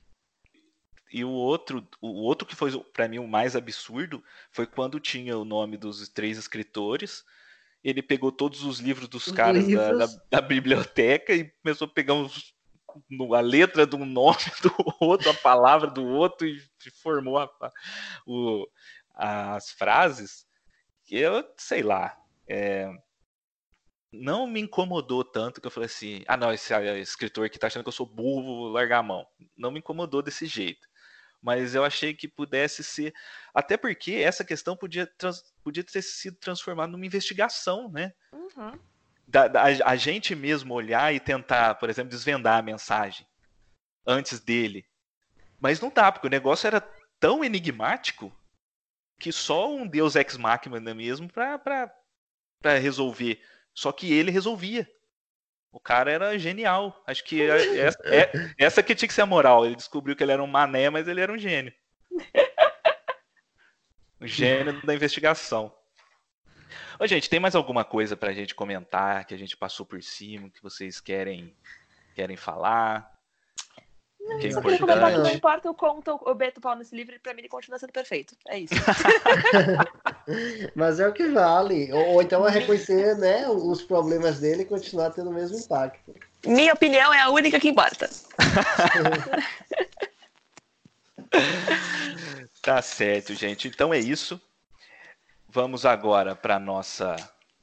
E 1.13 1.25
o 1.25 1.31
outro, 1.31 1.87
o 2.01 2.23
outro 2.23 2.47
que 2.47 2.57
foi 2.57 2.73
para 2.93 3.07
mim 3.07 3.19
o 3.19 3.29
mais 3.29 3.55
absurdo 3.55 4.25
foi 4.51 4.67
quando 4.67 4.99
tinha 4.99 5.37
o 5.37 5.45
nome 5.45 5.77
dos 5.77 6.09
três 6.09 6.39
escritores. 6.39 7.25
Ele 7.85 8.01
pegou 8.01 8.33
todos 8.33 8.65
os 8.65 8.79
livros 8.79 9.09
dos 9.09 9.27
os 9.27 9.33
caras 9.33 9.67
livros. 9.67 9.99
Da, 9.99 10.07
da, 10.07 10.23
da, 10.31 10.41
biblioteca 10.41 11.35
e 11.35 11.51
começou 11.63 11.87
a 11.87 11.91
pegar 11.91 12.15
uns 12.15 12.55
a 13.35 13.41
letra 13.41 13.87
de 13.87 13.97
um 13.97 14.05
nome 14.05 14.37
do 14.63 14.75
outro, 15.01 15.31
a 15.31 15.35
palavra 15.35 15.91
do 15.91 16.07
outro, 16.07 16.47
e 16.47 16.61
formou 17.03 17.39
a, 17.39 17.51
o, 18.27 18.67
as 19.15 19.71
frases, 19.71 20.47
eu 21.11 21.45
sei 21.57 21.83
lá. 21.83 22.17
É, 22.49 22.91
não 24.13 24.47
me 24.47 24.61
incomodou 24.61 25.25
tanto 25.25 25.61
que 25.61 25.67
eu 25.67 25.71
falei 25.71 25.87
assim: 25.87 26.23
ah, 26.27 26.37
não, 26.37 26.53
esse 26.53 26.75
escritor 27.01 27.49
que 27.49 27.59
tá 27.59 27.67
achando 27.67 27.83
que 27.83 27.89
eu 27.89 27.93
sou 27.93 28.07
burro, 28.07 28.43
vou 28.43 28.69
largar 28.69 28.99
a 28.99 29.03
mão. 29.03 29.27
Não 29.57 29.71
me 29.71 29.79
incomodou 29.79 30.23
desse 30.23 30.47
jeito. 30.47 30.87
Mas 31.43 31.75
eu 31.75 31.85
achei 31.85 32.15
que 32.15 32.29
pudesse 32.29 32.85
ser. 32.85 33.13
Até 33.53 33.77
porque 33.77 34.13
essa 34.13 34.45
questão 34.45 34.77
podia, 34.77 35.07
trans, 35.07 35.43
podia 35.65 35.83
ter 35.83 36.03
sido 36.03 36.37
transformada 36.37 36.93
numa 36.93 37.05
investigação, 37.05 37.91
né? 37.91 38.13
Uhum 38.33 38.79
da, 39.33 39.49
da, 39.49 39.63
a 39.63 39.97
gente 39.97 40.35
mesmo 40.35 40.75
olhar 40.75 41.15
e 41.15 41.19
tentar, 41.19 41.77
por 41.77 41.89
exemplo, 41.89 42.11
desvendar 42.11 42.59
a 42.59 42.63
mensagem 42.63 43.27
antes 44.07 44.39
dele. 44.39 44.85
Mas 45.59 45.81
não 45.81 45.91
dá, 45.91 46.13
porque 46.13 46.27
o 46.27 46.31
negócio 46.31 46.67
era 46.67 46.81
tão 47.19 47.43
enigmático 47.43 48.31
que 49.19 49.33
só 49.33 49.73
um 49.73 49.87
Deus 49.87 50.17
ex 50.17 50.37
machina 50.37 50.95
mesmo 50.95 51.33
para 51.33 52.79
resolver. 52.79 53.41
Só 53.73 53.91
que 53.91 54.13
ele 54.13 54.31
resolvia. 54.31 54.87
O 55.73 55.81
cara 55.81 56.13
era 56.13 56.39
genial. 56.39 57.03
Acho 57.07 57.25
que 57.25 57.41
é, 57.41 57.79
essa, 57.79 57.99
é, 58.05 58.31
essa 58.59 58.83
que 58.83 58.95
tinha 58.95 59.09
que 59.09 59.15
ser 59.15 59.23
a 59.23 59.27
moral. 59.27 59.65
Ele 59.65 59.75
descobriu 59.75 60.15
que 60.15 60.23
ele 60.23 60.33
era 60.33 60.43
um 60.43 60.47
mané, 60.47 60.91
mas 60.91 61.09
ele 61.09 61.21
era 61.21 61.33
um 61.33 61.39
gênio. 61.39 61.73
O 64.21 64.27
gênio 64.27 64.81
da 64.87 64.95
investigação. 64.95 65.75
Ô, 67.01 67.07
gente, 67.07 67.29
tem 67.29 67.41
mais 67.41 67.57
alguma 67.57 67.85
coisa 67.85 68.17
pra 68.17 68.33
gente 68.33 68.55
comentar 68.55 69.25
que 69.25 69.35
a 69.35 69.37
gente 69.37 69.57
passou 69.57 69.85
por 69.85 70.01
cima, 70.03 70.49
que 70.51 70.63
vocês 70.63 71.01
querem, 71.01 71.57
querem 72.15 72.37
falar? 72.37 73.11
Não, 74.25 74.39
que 74.39 74.53
só 74.53 74.61
queria 74.61 74.79
comentar 74.79 75.11
que 75.11 75.19
não 75.19 75.31
importa 75.31 75.71
o 75.71 75.75
quanto 75.75 76.21
o 76.25 76.35
Beto 76.35 76.61
pau 76.61 76.77
nesse 76.77 76.95
livro, 76.95 77.19
pra 77.21 77.35
mim 77.35 77.41
ele 77.41 77.49
continua 77.49 77.77
sendo 77.79 77.93
perfeito. 77.93 78.37
É 78.49 78.61
isso. 78.61 78.75
Mas 80.77 81.01
é 81.01 81.09
o 81.09 81.13
que 81.13 81.29
vale. 81.29 81.93
Ou, 81.93 82.15
ou 82.15 82.23
então 82.23 82.47
é 82.47 82.51
reconhecer 82.51 83.17
né, 83.19 83.49
os 83.49 83.83
problemas 83.83 84.39
dele 84.39 84.63
e 84.63 84.67
continuar 84.67 85.11
tendo 85.11 85.31
o 85.31 85.33
mesmo 85.33 85.59
impacto. 85.59 86.15
Minha 86.47 86.73
opinião 86.73 87.13
é 87.13 87.21
a 87.21 87.31
única 87.31 87.59
que 87.59 87.69
importa. 87.69 88.09
tá 92.63 92.81
certo, 92.81 93.35
gente. 93.35 93.67
Então 93.67 93.93
é 93.93 93.99
isso. 93.99 94.41
Vamos 95.49 95.85
agora 95.85 96.37
para 96.37 96.55
a 96.57 96.61
nossa 96.61 97.17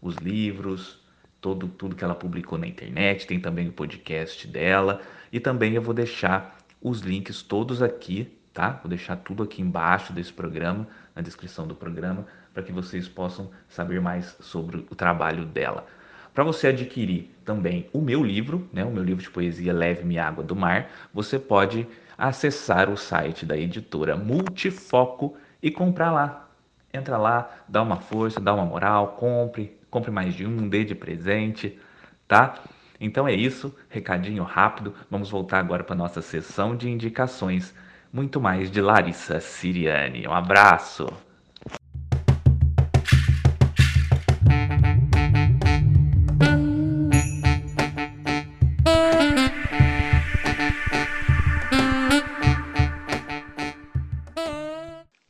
Os 0.01 0.15
livros, 0.19 1.04
todo, 1.45 1.69
tudo 1.69 1.95
que 1.95 2.03
ela 2.03 2.15
publicou 2.15 2.57
na 2.57 2.67
internet, 2.67 3.27
tem 3.27 3.39
também 3.39 3.69
o 3.69 3.73
podcast 3.73 4.49
dela. 4.49 5.03
E 5.31 5.39
também 5.39 5.75
eu 5.75 5.83
vou 5.83 5.93
deixar 5.93 6.57
os 6.81 7.01
links 7.01 7.43
todos 7.43 7.83
aqui, 7.83 8.35
tá? 8.51 8.81
Vou 8.83 8.89
deixar 8.89 9.17
tudo 9.17 9.43
aqui 9.43 9.61
embaixo 9.61 10.11
desse 10.11 10.33
programa, 10.33 10.89
na 11.15 11.21
descrição 11.21 11.67
do 11.67 11.75
programa, 11.75 12.27
para 12.55 12.63
que 12.63 12.73
vocês 12.73 13.07
possam 13.07 13.51
saber 13.69 14.01
mais 14.01 14.35
sobre 14.41 14.87
o 14.91 14.95
trabalho 14.95 15.45
dela. 15.45 15.87
Para 16.33 16.45
você 16.45 16.69
adquirir 16.69 17.31
também 17.45 17.91
o 17.93 18.01
meu 18.01 18.25
livro, 18.25 18.67
né, 18.73 18.83
o 18.83 18.91
meu 18.91 19.05
livro 19.05 19.23
de 19.23 19.29
poesia 19.29 19.75
Leve-me 19.75 20.19
Água 20.19 20.43
do 20.43 20.57
Mar, 20.57 20.91
você 21.13 21.39
pode 21.39 21.87
acessar 22.17 22.89
o 22.89 22.97
site 22.97 23.45
da 23.45 23.55
editora 23.55 24.17
Multifoco 24.17 25.37
e 25.63 25.71
comprar 25.71 26.11
lá. 26.11 26.49
Entra 26.91 27.19
lá, 27.19 27.51
dá 27.69 27.83
uma 27.83 27.97
força, 27.97 28.41
dá 28.41 28.55
uma 28.55 28.65
moral, 28.65 29.09
compre, 29.09 29.77
compre 29.95 30.11
mais 30.11 30.35
de 30.35 30.45
um, 30.45 30.69
dê 30.69 30.85
de 30.85 30.93
presente, 30.93 31.79
tá? 32.27 32.65
Então 33.01 33.29
é 33.29 33.33
isso, 33.33 33.73
recadinho 33.89 34.43
rápido. 34.43 34.93
Vamos 35.09 35.31
voltar 35.31 35.61
agora 35.61 35.85
para 35.85 35.95
nossa 35.95 36.21
sessão 36.21 36.75
de 36.77 36.91
indicações. 36.91 37.73
Muito 38.13 38.41
mais 38.41 38.73
de 38.73 38.81
Larissa 38.81 39.39
Siriani. 39.39 40.27
Um 40.27 40.33
abraço. 40.33 41.07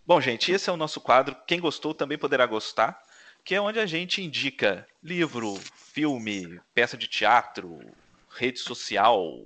Bom, 0.07 0.23
gente, 0.23 0.51
esse 0.51 0.71
é 0.71 0.73
o 0.73 0.77
nosso 0.79 1.03
quadro. 1.03 1.37
Quem 1.47 1.61
gostou 1.61 1.93
também 1.93 2.17
poderá 2.17 2.47
gostar, 2.47 2.99
que 3.45 3.55
é 3.55 3.61
onde 3.61 3.79
a 3.79 3.85
gente 3.85 4.23
indica 4.23 4.89
livro, 5.03 5.57
filme, 5.77 6.59
peça 6.73 6.97
de 6.97 7.07
teatro, 7.07 7.79
rede 8.31 8.59
social, 8.59 9.45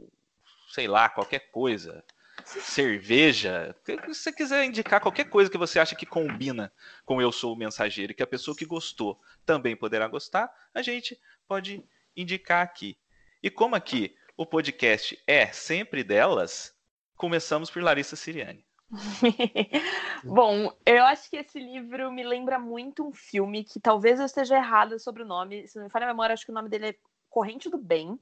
sei 0.70 0.86
lá, 0.86 1.08
qualquer 1.08 1.50
coisa, 1.50 2.04
cerveja. 2.44 3.74
Se 3.84 3.96
você 4.06 4.32
quiser 4.32 4.64
indicar 4.64 5.00
qualquer 5.00 5.24
coisa 5.24 5.50
que 5.50 5.58
você 5.58 5.80
acha 5.80 5.96
que 5.96 6.06
combina 6.06 6.72
com 7.04 7.20
Eu 7.20 7.32
Sou 7.32 7.54
o 7.54 7.56
Mensageiro 7.56 8.14
que 8.14 8.22
a 8.22 8.26
pessoa 8.26 8.56
que 8.56 8.64
gostou 8.64 9.20
também 9.44 9.74
poderá 9.74 10.06
gostar, 10.06 10.48
a 10.72 10.80
gente 10.80 11.20
pode 11.48 11.84
indicar 12.16 12.62
aqui. 12.62 12.96
E 13.42 13.50
como 13.50 13.74
aqui 13.74 14.14
o 14.36 14.46
podcast 14.46 15.20
é 15.26 15.46
sempre 15.48 16.04
delas, 16.04 16.72
começamos 17.16 17.68
por 17.68 17.82
Larissa 17.82 18.14
Siriani. 18.14 18.67
Bom, 20.24 20.72
eu 20.86 21.04
acho 21.04 21.28
que 21.28 21.36
esse 21.36 21.58
livro 21.58 22.10
me 22.10 22.24
lembra 22.24 22.58
muito 22.58 23.06
um 23.06 23.12
filme 23.12 23.64
que 23.64 23.78
talvez 23.78 24.18
eu 24.18 24.26
esteja 24.26 24.56
errada 24.56 24.98
sobre 24.98 25.22
o 25.22 25.26
nome. 25.26 25.66
Se 25.68 25.76
não 25.76 25.84
me 25.84 25.90
falha 25.90 26.06
a 26.06 26.08
memória, 26.08 26.32
acho 26.32 26.44
que 26.44 26.50
o 26.50 26.54
nome 26.54 26.68
dele 26.68 26.88
é 26.88 26.94
Corrente 27.28 27.68
do 27.68 27.78
Bem. 27.78 28.18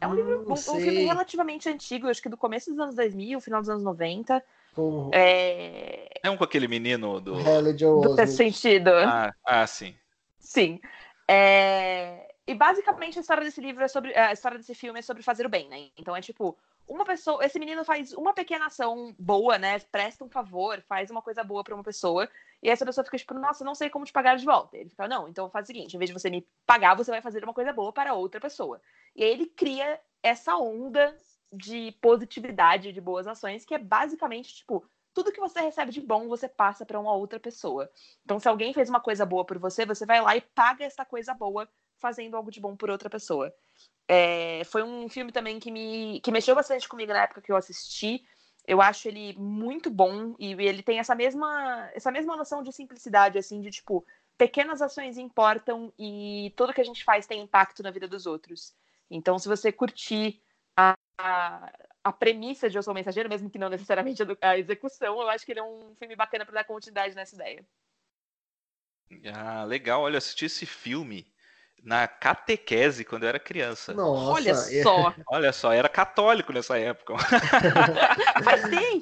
É 0.00 0.06
um, 0.06 0.10
hum, 0.10 0.14
livro, 0.14 0.44
um, 0.48 0.52
um, 0.52 0.56
filme 0.56 1.04
relativamente 1.04 1.68
antigo, 1.68 2.08
acho 2.08 2.22
que 2.22 2.28
do 2.28 2.36
começo 2.36 2.70
dos 2.70 2.78
anos 2.78 2.94
2000, 2.94 3.40
final 3.40 3.60
dos 3.60 3.70
anos 3.70 3.82
90. 3.82 4.42
Uhum. 4.76 5.10
É... 5.12 6.08
é 6.22 6.30
um 6.30 6.36
com 6.36 6.44
aquele 6.44 6.68
menino 6.68 7.20
do. 7.20 7.34
Do 7.34 8.26
sentido. 8.26 8.90
Ah, 8.90 9.34
ah, 9.44 9.66
sim. 9.66 9.94
Sim. 10.38 10.80
É... 11.26 12.32
E 12.46 12.54
basicamente 12.54 13.18
a 13.18 13.20
história 13.20 13.44
desse 13.44 13.60
livro 13.60 13.82
é 13.82 13.88
sobre. 13.88 14.16
A 14.16 14.32
história 14.32 14.56
desse 14.56 14.74
filme 14.74 15.00
é 15.00 15.02
sobre 15.02 15.22
fazer 15.22 15.44
o 15.46 15.48
bem, 15.48 15.68
né? 15.68 15.88
Então 15.98 16.14
é 16.14 16.20
tipo, 16.20 16.56
uma 16.88 17.04
pessoa, 17.04 17.44
esse 17.44 17.58
menino 17.58 17.84
faz 17.84 18.12
uma 18.14 18.32
pequena 18.32 18.66
ação 18.66 19.14
boa, 19.18 19.58
né? 19.58 19.78
Presta 19.78 20.24
um 20.24 20.28
favor, 20.30 20.82
faz 20.88 21.10
uma 21.10 21.20
coisa 21.20 21.44
boa 21.44 21.62
para 21.62 21.74
uma 21.74 21.84
pessoa, 21.84 22.28
e 22.62 22.70
essa 22.70 22.84
pessoa 22.84 23.04
fica 23.04 23.18
tipo, 23.18 23.34
nossa, 23.34 23.64
não 23.64 23.74
sei 23.74 23.90
como 23.90 24.04
te 24.04 24.12
pagar 24.12 24.36
de 24.36 24.44
volta. 24.44 24.76
Ele 24.76 24.88
fica, 24.88 25.06
não, 25.06 25.28
então 25.28 25.50
faz 25.50 25.64
o 25.64 25.66
seguinte, 25.66 25.94
em 25.94 25.98
vez 25.98 26.08
de 26.08 26.18
você 26.18 26.30
me 26.30 26.46
pagar, 26.66 26.96
você 26.96 27.10
vai 27.10 27.20
fazer 27.20 27.44
uma 27.44 27.52
coisa 27.54 27.72
boa 27.72 27.92
para 27.92 28.14
outra 28.14 28.40
pessoa. 28.40 28.80
E 29.14 29.22
aí 29.22 29.30
ele 29.30 29.46
cria 29.46 30.00
essa 30.22 30.56
onda 30.56 31.14
de 31.52 31.92
positividade, 32.00 32.92
de 32.92 33.00
boas 33.00 33.26
ações, 33.26 33.64
que 33.64 33.74
é 33.74 33.78
basicamente 33.78 34.54
tipo, 34.56 34.84
tudo 35.14 35.32
que 35.32 35.40
você 35.40 35.60
recebe 35.60 35.92
de 35.92 36.00
bom, 36.00 36.28
você 36.28 36.48
passa 36.48 36.86
para 36.86 36.98
uma 36.98 37.12
outra 37.12 37.40
pessoa. 37.40 37.90
Então, 38.24 38.38
se 38.38 38.48
alguém 38.48 38.72
fez 38.72 38.88
uma 38.88 39.00
coisa 39.00 39.26
boa 39.26 39.44
por 39.44 39.58
você, 39.58 39.84
você 39.84 40.06
vai 40.06 40.20
lá 40.20 40.36
e 40.36 40.40
paga 40.40 40.84
essa 40.84 41.04
coisa 41.04 41.34
boa 41.34 41.68
fazendo 41.98 42.36
algo 42.36 42.50
de 42.50 42.60
bom 42.60 42.76
por 42.76 42.90
outra 42.90 43.10
pessoa. 43.10 43.52
É, 44.08 44.62
foi 44.64 44.82
um 44.82 45.08
filme 45.08 45.32
também 45.32 45.60
que 45.60 45.70
me 45.70 46.20
que 46.20 46.32
mexeu 46.32 46.54
bastante 46.54 46.88
comigo 46.88 47.12
na 47.12 47.24
época 47.24 47.42
que 47.42 47.52
eu 47.52 47.56
assisti. 47.56 48.24
Eu 48.66 48.82
acho 48.82 49.08
ele 49.08 49.34
muito 49.38 49.90
bom 49.90 50.34
e 50.38 50.52
ele 50.52 50.82
tem 50.82 50.98
essa 50.98 51.14
mesma 51.14 51.90
essa 51.94 52.10
mesma 52.10 52.36
noção 52.36 52.62
de 52.62 52.72
simplicidade 52.72 53.38
assim, 53.38 53.60
de 53.60 53.70
tipo, 53.70 54.04
pequenas 54.38 54.80
ações 54.80 55.18
importam 55.18 55.92
e 55.98 56.52
tudo 56.56 56.72
que 56.72 56.80
a 56.80 56.84
gente 56.84 57.04
faz 57.04 57.26
tem 57.26 57.42
impacto 57.42 57.82
na 57.82 57.90
vida 57.90 58.06
dos 58.06 58.26
outros. 58.26 58.74
Então, 59.10 59.38
se 59.38 59.48
você 59.48 59.72
curtir 59.72 60.40
a, 60.76 60.94
a, 62.04 62.12
premissa 62.12 62.70
de 62.70 62.78
Eu 62.78 62.82
Sou 62.82 62.94
Mensageiro, 62.94 63.28
mesmo 63.28 63.50
que 63.50 63.58
não 63.58 63.68
necessariamente 63.68 64.22
a 64.40 64.58
execução, 64.58 65.20
eu 65.20 65.28
acho 65.28 65.44
que 65.44 65.52
ele 65.52 65.60
é 65.60 65.64
um 65.64 65.94
filme 65.96 66.14
bacana 66.14 66.44
para 66.44 66.54
dar 66.54 66.64
continuidade 66.64 67.14
nessa 67.14 67.34
ideia. 67.34 67.66
Ah, 69.34 69.64
legal. 69.64 70.02
Olha, 70.02 70.18
assisti 70.18 70.44
esse 70.44 70.66
filme 70.66 71.26
na 71.84 72.06
catequese 72.06 73.04
quando 73.04 73.22
eu 73.22 73.30
era 73.30 73.38
criança. 73.38 73.94
Nossa, 73.94 74.30
olha 74.30 74.50
é. 74.50 74.82
só. 74.82 75.14
Olha 75.28 75.52
só, 75.52 75.72
era 75.72 75.88
católico 75.88 76.52
nessa 76.52 76.78
época. 76.78 77.14
Mas 78.44 78.60
sim. 78.62 79.00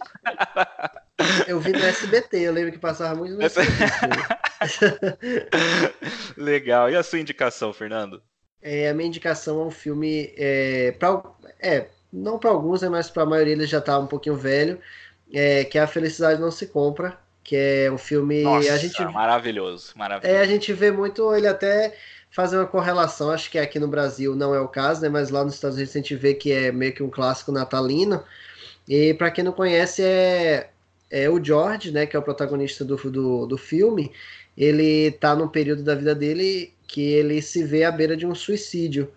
Eu 1.46 1.58
vi 1.60 1.72
no 1.72 1.84
SBT, 1.84 2.38
eu 2.38 2.52
lembro 2.52 2.72
que 2.72 2.78
passava 2.78 3.14
muito 3.14 3.34
no 3.34 3.42
SBT. 3.42 3.72
Legal. 6.36 6.90
E 6.90 6.96
a 6.96 7.02
sua 7.02 7.18
indicação, 7.18 7.72
Fernando? 7.72 8.22
É, 8.62 8.88
a 8.88 8.94
minha 8.94 9.08
indicação 9.08 9.62
é 9.62 9.64
um 9.64 9.70
filme 9.70 10.32
é, 10.36 10.92
pra, 10.98 11.22
é 11.60 11.86
não 12.12 12.38
para 12.38 12.50
alguns, 12.50 12.82
né, 12.82 12.88
mas 12.88 13.10
para 13.10 13.22
a 13.22 13.26
maioria 13.26 13.52
ele 13.52 13.66
já 13.66 13.80
tá 13.80 13.98
um 13.98 14.06
pouquinho 14.06 14.36
velho, 14.36 14.80
é, 15.32 15.64
que 15.64 15.78
é 15.78 15.82
A 15.82 15.86
Felicidade 15.86 16.40
Não 16.40 16.50
Se 16.50 16.66
Compra, 16.66 17.18
que 17.44 17.54
é 17.56 17.90
um 17.90 17.98
filme... 17.98 18.42
Nossa, 18.42 18.72
a 18.72 18.76
gente, 18.76 19.04
maravilhoso, 19.04 19.92
maravilhoso. 19.96 20.36
É, 20.36 20.40
a 20.40 20.46
gente 20.46 20.72
vê 20.72 20.90
muito 20.90 21.34
ele 21.34 21.46
até 21.46 21.94
fazer 22.36 22.58
uma 22.58 22.66
correlação, 22.66 23.30
acho 23.30 23.50
que 23.50 23.58
aqui 23.58 23.78
no 23.78 23.88
Brasil 23.88 24.36
não 24.36 24.54
é 24.54 24.60
o 24.60 24.68
caso, 24.68 25.00
né? 25.00 25.08
Mas 25.08 25.30
lá 25.30 25.42
nos 25.42 25.54
Estados 25.54 25.78
Unidos 25.78 25.96
a 25.96 25.98
gente 25.98 26.14
vê 26.14 26.34
que 26.34 26.52
é 26.52 26.70
meio 26.70 26.92
que 26.92 27.02
um 27.02 27.08
clássico 27.08 27.50
natalino. 27.50 28.22
E 28.86 29.14
para 29.14 29.30
quem 29.30 29.42
não 29.42 29.52
conhece, 29.52 30.02
é, 30.02 30.68
é 31.10 31.30
o 31.30 31.42
George, 31.42 31.90
né? 31.90 32.04
Que 32.04 32.14
é 32.14 32.18
o 32.18 32.22
protagonista 32.22 32.84
do, 32.84 32.96
do, 33.10 33.46
do 33.46 33.56
filme. 33.56 34.12
Ele 34.54 35.12
tá 35.12 35.34
num 35.34 35.48
período 35.48 35.82
da 35.82 35.94
vida 35.94 36.14
dele 36.14 36.74
que 36.86 37.00
ele 37.00 37.40
se 37.40 37.64
vê 37.64 37.84
à 37.84 37.90
beira 37.90 38.14
de 38.14 38.26
um 38.26 38.34
suicídio. 38.34 39.10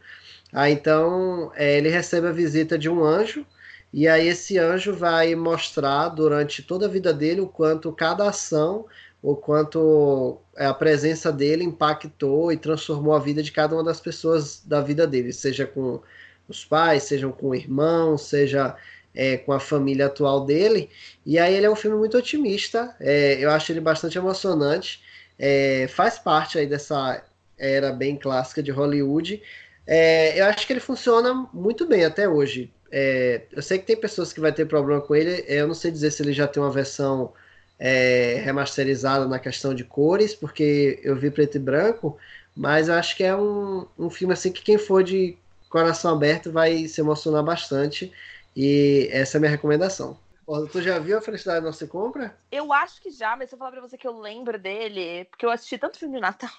Ah, 0.54 0.70
então 0.70 1.52
é, 1.56 1.78
ele 1.78 1.90
recebe 1.90 2.28
a 2.28 2.32
visita 2.32 2.78
de 2.78 2.88
um 2.88 3.04
anjo. 3.04 3.46
E 3.92 4.08
aí 4.08 4.30
esse 4.30 4.58
anjo 4.58 4.94
vai 4.94 5.36
mostrar 5.36 6.08
durante 6.08 6.64
toda 6.64 6.86
a 6.86 6.90
vida 6.90 7.14
dele 7.14 7.42
o 7.42 7.48
quanto 7.48 7.92
cada 7.92 8.30
ação 8.30 8.86
o 9.22 9.36
quanto 9.36 10.40
é, 10.56 10.66
a 10.66 10.74
presença 10.74 11.32
dele 11.32 11.64
impactou 11.64 12.52
e 12.52 12.58
transformou 12.58 13.14
a 13.14 13.20
vida 13.20 13.44
de 13.44 13.52
cada 13.52 13.76
uma 13.76 13.84
das 13.84 14.00
pessoas 14.00 14.64
da 14.66 14.82
vida 14.82 15.06
dele, 15.06 15.34
seja 15.34 15.66
com 15.66 16.02
os 16.48 16.64
pais, 16.66 17.04
seja 17.04 17.28
com 17.30 17.50
o 17.50 17.56
irmão, 17.56 18.18
seja 18.18 18.76
é, 19.14 19.38
com 19.38 19.52
a 19.52 19.60
família 19.60 20.06
atual 20.06 20.46
dele. 20.46 20.90
E 21.26 21.38
aí 21.38 21.54
ele 21.54 21.66
é 21.66 21.70
um 21.70 21.76
filme 21.76 21.98
muito 21.98 22.18
otimista, 22.18 22.96
é, 23.00 23.38
eu 23.40 23.50
acho 23.52 23.72
ele 23.72 23.82
bastante 23.82 24.18
emocionante, 24.18 25.02
é, 25.38 25.88
faz 25.90 26.18
parte 26.18 26.58
aí 26.58 26.66
dessa 26.66 27.24
era 27.58 27.92
bem 27.92 28.16
clássica 28.16 28.64
de 28.64 28.72
Hollywood. 28.72 29.42
É, 29.86 30.40
eu 30.40 30.46
acho 30.46 30.66
que 30.66 30.72
ele 30.72 30.80
funciona 30.80 31.34
muito 31.54 31.86
bem 31.86 32.06
até 32.06 32.28
hoje. 32.28 32.72
É, 32.92 33.44
eu 33.52 33.62
sei 33.62 33.78
que 33.78 33.86
tem 33.86 33.98
pessoas 33.98 34.32
que 34.32 34.40
vai 34.40 34.54
ter 34.54 34.66
problema 34.66 35.02
com 35.02 35.14
ele, 35.14 35.44
eu 35.48 35.68
não 35.68 35.76
sei 35.76 35.92
dizer 35.92 36.12
se 36.12 36.24
ele 36.24 36.34
já 36.34 36.48
tem 36.48 36.64
uma 36.64 36.72
versão 36.72 37.34
é, 37.80 38.42
remasterizada 38.44 39.26
na 39.26 39.40
questão 39.40 39.74
de 39.74 39.84
cores, 39.84 40.36
porque 40.36 41.00
eu 41.02 41.16
vi 41.16 41.32
preto 41.32 41.56
e 41.56 41.60
branco, 41.60 42.18
mas 42.56 42.90
acho 42.90 43.16
que 43.16 43.24
é 43.24 43.36
um, 43.36 43.88
um 43.98 44.10
filme 44.10 44.34
assim 44.34 44.52
que 44.52 44.62
quem 44.62 44.78
for 44.78 45.04
de 45.04 45.38
coração 45.70 46.14
aberto 46.14 46.52
vai 46.52 46.88
se 46.88 47.00
emocionar 47.00 47.44
bastante. 47.44 48.12
E 48.56 49.08
essa 49.12 49.38
é 49.38 49.40
a 49.40 49.42
minha 49.42 49.52
recomendação. 49.52 50.18
Tu 50.72 50.82
já 50.82 50.98
viu 50.98 51.18
A 51.18 51.22
Felicidade 51.22 51.64
Não 51.64 51.72
Se 51.72 51.88
Compra? 51.88 52.36
Eu 52.52 52.74
acho 52.74 53.00
que 53.02 53.12
já, 53.12 53.38
mas 53.38 53.50
se 53.50 53.56
eu 53.56 53.60
falar 53.60 53.72
pra 53.72 53.82
você 53.82 53.98
que 53.98 54.08
eu 54.08 54.20
lembro 54.20 54.58
dele, 54.58 55.26
porque 55.26 55.46
eu 55.46 55.52
assisti 55.52 55.78
tanto 55.78 56.00
filme 56.00 56.16
de 56.16 56.22
Natal. 56.22 56.50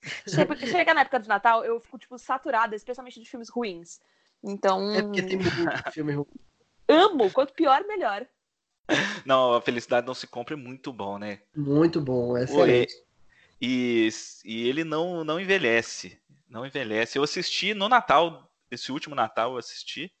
Chega 0.26 0.94
na 0.94 1.00
época 1.00 1.18
de 1.18 1.28
Natal, 1.28 1.64
eu 1.64 1.80
fico, 1.80 1.98
tipo, 1.98 2.16
saturada, 2.16 2.76
especialmente 2.76 3.20
de 3.20 3.28
filmes 3.28 3.48
ruins. 3.48 4.00
Então. 4.42 4.94
É 4.94 5.02
porque 5.02 5.22
tem 5.22 5.36
muito 5.36 5.92
filme 5.92 6.12
ruim. 6.12 6.26
Amo! 6.88 7.30
Quanto 7.32 7.52
pior, 7.54 7.84
melhor. 7.86 8.24
Não, 9.24 9.54
a 9.54 9.62
felicidade 9.62 10.06
não 10.06 10.12
se 10.12 10.26
compra 10.26 10.54
é 10.54 10.56
muito 10.56 10.92
bom, 10.92 11.18
né? 11.18 11.40
Muito 11.56 12.00
bom, 12.00 12.36
é 12.36 12.44
excelente. 12.44 12.94
E, 13.58 14.10
e 14.44 14.68
ele 14.68 14.84
não, 14.84 15.24
não 15.24 15.40
envelhece. 15.40 16.20
Não 16.46 16.66
envelhece. 16.66 17.16
Eu 17.16 17.24
assisti 17.24 17.72
no 17.72 17.88
Natal 17.88 18.54
esse 18.74 18.92
último 18.92 19.14
Natal 19.14 19.52
eu 19.52 19.58
assisti 19.58 20.12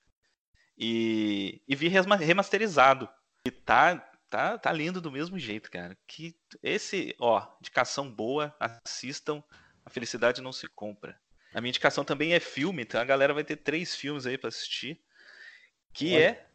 e, 0.76 1.60
e 1.68 1.76
vi 1.76 1.88
remasterizado. 1.88 3.08
E 3.44 3.50
tá, 3.50 3.96
tá, 4.30 4.58
tá 4.58 4.72
lindo 4.72 5.00
do 5.00 5.12
mesmo 5.12 5.38
jeito, 5.38 5.70
cara. 5.70 5.96
Que 6.06 6.34
esse, 6.62 7.14
ó, 7.18 7.46
indicação 7.60 8.10
boa, 8.10 8.54
assistam. 8.58 9.42
A 9.84 9.90
felicidade 9.90 10.40
não 10.40 10.52
se 10.52 10.66
compra. 10.68 11.18
A 11.52 11.60
minha 11.60 11.68
indicação 11.68 12.04
também 12.04 12.32
é 12.32 12.40
filme, 12.40 12.82
então 12.82 13.00
a 13.00 13.04
galera 13.04 13.34
vai 13.34 13.44
ter 13.44 13.56
três 13.56 13.94
filmes 13.94 14.26
aí 14.26 14.38
para 14.38 14.48
assistir. 14.48 15.00
Que 15.92 16.14
Olha. 16.14 16.22
é 16.22 16.46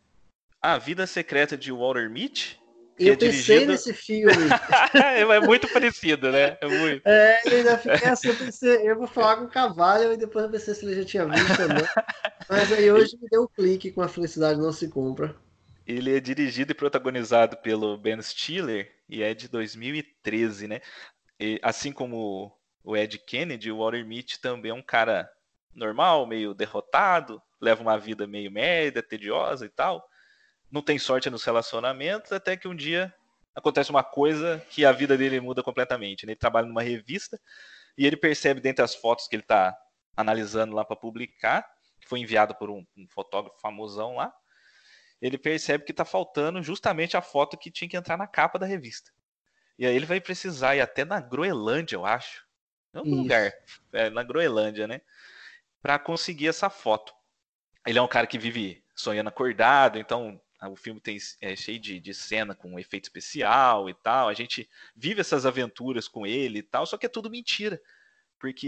A 0.61 0.77
Vida 0.77 1.07
Secreta 1.07 1.57
de 1.57 1.71
Walter 1.71 2.09
Mitty. 2.09 2.59
Eu 2.99 3.13
é 3.13 3.15
pensei 3.15 3.31
dirigido... 3.31 3.71
nesse 3.71 3.93
filme. 3.93 4.33
é 4.93 5.39
muito 5.39 5.69
parecido, 5.69 6.31
né? 6.31 6.57
É 6.59 6.67
muito. 6.67 7.07
É, 7.07 7.41
eu 7.45 7.57
ainda 7.57 7.77
fiquei 7.77 8.09
assim, 8.09 8.27
eu 8.27 8.35
pensei, 8.35 8.89
eu 8.89 8.97
vou 8.97 9.07
falar 9.07 9.37
com 9.37 9.45
o 9.45 9.49
Cavalho 9.49 10.11
e 10.11 10.17
depois 10.17 10.43
eu 10.43 10.51
pensei 10.51 10.73
se 10.73 10.85
ele 10.85 10.95
já 10.95 11.05
tinha 11.05 11.25
visto 11.25 11.61
ou 11.61 11.67
não. 11.69 11.87
Mas 12.49 12.71
aí 12.73 12.91
hoje 12.91 13.17
me 13.21 13.29
deu 13.29 13.43
um 13.43 13.47
clique 13.47 13.91
com 13.91 14.01
a 14.01 14.09
felicidade 14.09 14.59
não 14.59 14.73
se 14.73 14.89
compra. 14.89 15.33
Ele 15.87 16.15
é 16.15 16.19
dirigido 16.19 16.73
e 16.73 16.75
protagonizado 16.75 17.55
pelo 17.57 17.97
Ben 17.97 18.21
Stiller 18.21 18.91
e 19.07 19.23
é 19.23 19.33
de 19.33 19.47
2013, 19.47 20.67
né? 20.67 20.81
E, 21.39 21.57
assim 21.63 21.93
como 21.93 22.53
o 22.83 22.97
Ed 22.97 23.17
Kennedy, 23.19 23.71
o 23.71 23.77
Walter 23.77 24.05
Mitty 24.05 24.41
também 24.41 24.71
é 24.71 24.73
um 24.73 24.81
cara 24.81 25.29
normal, 25.73 26.27
meio 26.27 26.53
derrotado, 26.53 27.41
leva 27.61 27.81
uma 27.81 27.97
vida 27.97 28.27
meio 28.27 28.51
merda, 28.51 29.01
tediosa 29.01 29.65
e 29.65 29.69
tal. 29.69 30.08
Não 30.71 30.81
tem 30.81 30.99
sorte 30.99 31.29
nos 31.29 31.43
relacionamentos, 31.43 32.31
até 32.31 32.55
que 32.55 32.67
um 32.67 32.75
dia 32.75 33.13
acontece 33.55 33.89
uma 33.89 34.03
coisa 34.03 34.63
que 34.69 34.85
a 34.85 34.91
vida 34.91 35.17
dele 35.17 35.39
muda 35.39 35.63
completamente. 35.63 36.25
Né? 36.25 36.33
Ele 36.33 36.39
trabalha 36.39 36.67
numa 36.67 36.81
revista 36.81 37.39
e 37.97 38.05
ele 38.05 38.15
percebe 38.15 38.61
dentre 38.61 38.83
as 38.83 38.95
fotos 38.95 39.27
que 39.27 39.35
ele 39.35 39.43
está 39.43 39.75
analisando 40.15 40.75
lá 40.75 40.83
para 40.83 40.95
publicar, 40.95 41.65
que 41.99 42.07
foi 42.07 42.19
enviado 42.19 42.55
por 42.55 42.69
um, 42.69 42.85
um, 42.97 43.07
fotógrafo 43.09 43.59
famosão 43.59 44.15
lá, 44.15 44.33
ele 45.21 45.37
percebe 45.37 45.83
que 45.83 45.91
está 45.91 46.05
faltando 46.05 46.61
justamente 46.61 47.17
a 47.17 47.21
foto 47.21 47.57
que 47.57 47.71
tinha 47.71 47.89
que 47.89 47.97
entrar 47.97 48.17
na 48.17 48.27
capa 48.27 48.57
da 48.57 48.65
revista. 48.65 49.11
E 49.77 49.85
aí 49.85 49.95
ele 49.95 50.05
vai 50.05 50.19
precisar 50.19 50.75
ir 50.75 50.81
até 50.81 51.05
na 51.05 51.19
Groenlândia, 51.19 51.95
eu 51.95 52.05
acho, 52.05 52.45
algum 52.93 53.11
Isso. 53.11 53.21
lugar, 53.23 53.53
é, 53.93 54.09
na 54.09 54.23
Groenlândia, 54.23 54.87
né? 54.87 55.01
Para 55.81 55.97
conseguir 55.97 56.47
essa 56.47 56.69
foto. 56.69 57.13
Ele 57.85 57.97
é 57.97 58.01
um 58.01 58.07
cara 58.07 58.27
que 58.27 58.37
vive 58.37 58.83
sonhando 58.93 59.29
acordado, 59.29 59.97
então 59.97 60.39
o 60.67 60.75
filme 60.75 60.99
tem, 60.99 61.17
é 61.39 61.55
cheio 61.55 61.79
de, 61.79 61.99
de 61.99 62.13
cena 62.13 62.53
com 62.53 62.79
efeito 62.79 63.05
especial 63.05 63.89
e 63.89 63.93
tal. 63.93 64.27
A 64.27 64.33
gente 64.33 64.69
vive 64.95 65.21
essas 65.21 65.45
aventuras 65.45 66.07
com 66.07 66.25
ele 66.25 66.59
e 66.59 66.63
tal, 66.63 66.85
só 66.85 66.97
que 66.97 67.05
é 67.05 67.09
tudo 67.09 67.29
mentira. 67.29 67.81
Porque 68.37 68.67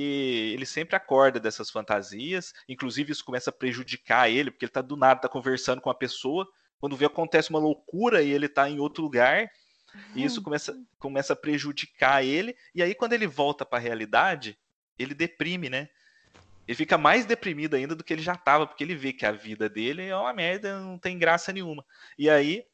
ele 0.53 0.65
sempre 0.65 0.95
acorda 0.95 1.39
dessas 1.39 1.69
fantasias, 1.69 2.53
inclusive 2.67 3.11
isso 3.11 3.25
começa 3.25 3.49
a 3.49 3.53
prejudicar 3.53 4.29
ele, 4.29 4.51
porque 4.51 4.65
ele 4.65 4.71
tá 4.71 4.81
do 4.81 4.97
nada 4.97 5.21
tá 5.21 5.29
conversando 5.29 5.81
com 5.81 5.89
a 5.89 5.95
pessoa, 5.95 6.47
quando 6.77 6.95
vê 6.95 7.05
acontece 7.05 7.49
uma 7.49 7.59
loucura 7.59 8.21
e 8.21 8.31
ele 8.31 8.49
tá 8.49 8.69
em 8.69 8.79
outro 8.79 9.01
lugar, 9.03 9.49
e 10.15 10.23
isso 10.23 10.41
começa, 10.41 10.77
começa 10.97 11.33
a 11.33 11.35
prejudicar 11.35 12.23
ele. 12.23 12.55
E 12.73 12.81
aí, 12.81 12.95
quando 12.95 13.13
ele 13.13 13.27
volta 13.27 13.65
para 13.65 13.77
a 13.77 13.81
realidade, 13.81 14.57
ele 14.97 15.13
deprime, 15.13 15.69
né? 15.69 15.89
Ele 16.67 16.75
fica 16.75 16.97
mais 16.97 17.25
deprimido 17.25 17.75
ainda 17.75 17.95
do 17.95 18.03
que 18.03 18.13
ele 18.13 18.21
já 18.21 18.33
estava, 18.33 18.65
porque 18.65 18.83
ele 18.83 18.95
vê 18.95 19.11
que 19.11 19.25
a 19.25 19.31
vida 19.31 19.67
dele 19.67 20.07
é 20.07 20.15
uma 20.15 20.33
merda, 20.33 20.79
não 20.79 20.97
tem 20.97 21.17
graça 21.17 21.51
nenhuma. 21.51 21.83
E 22.17 22.29
aí, 22.29 22.65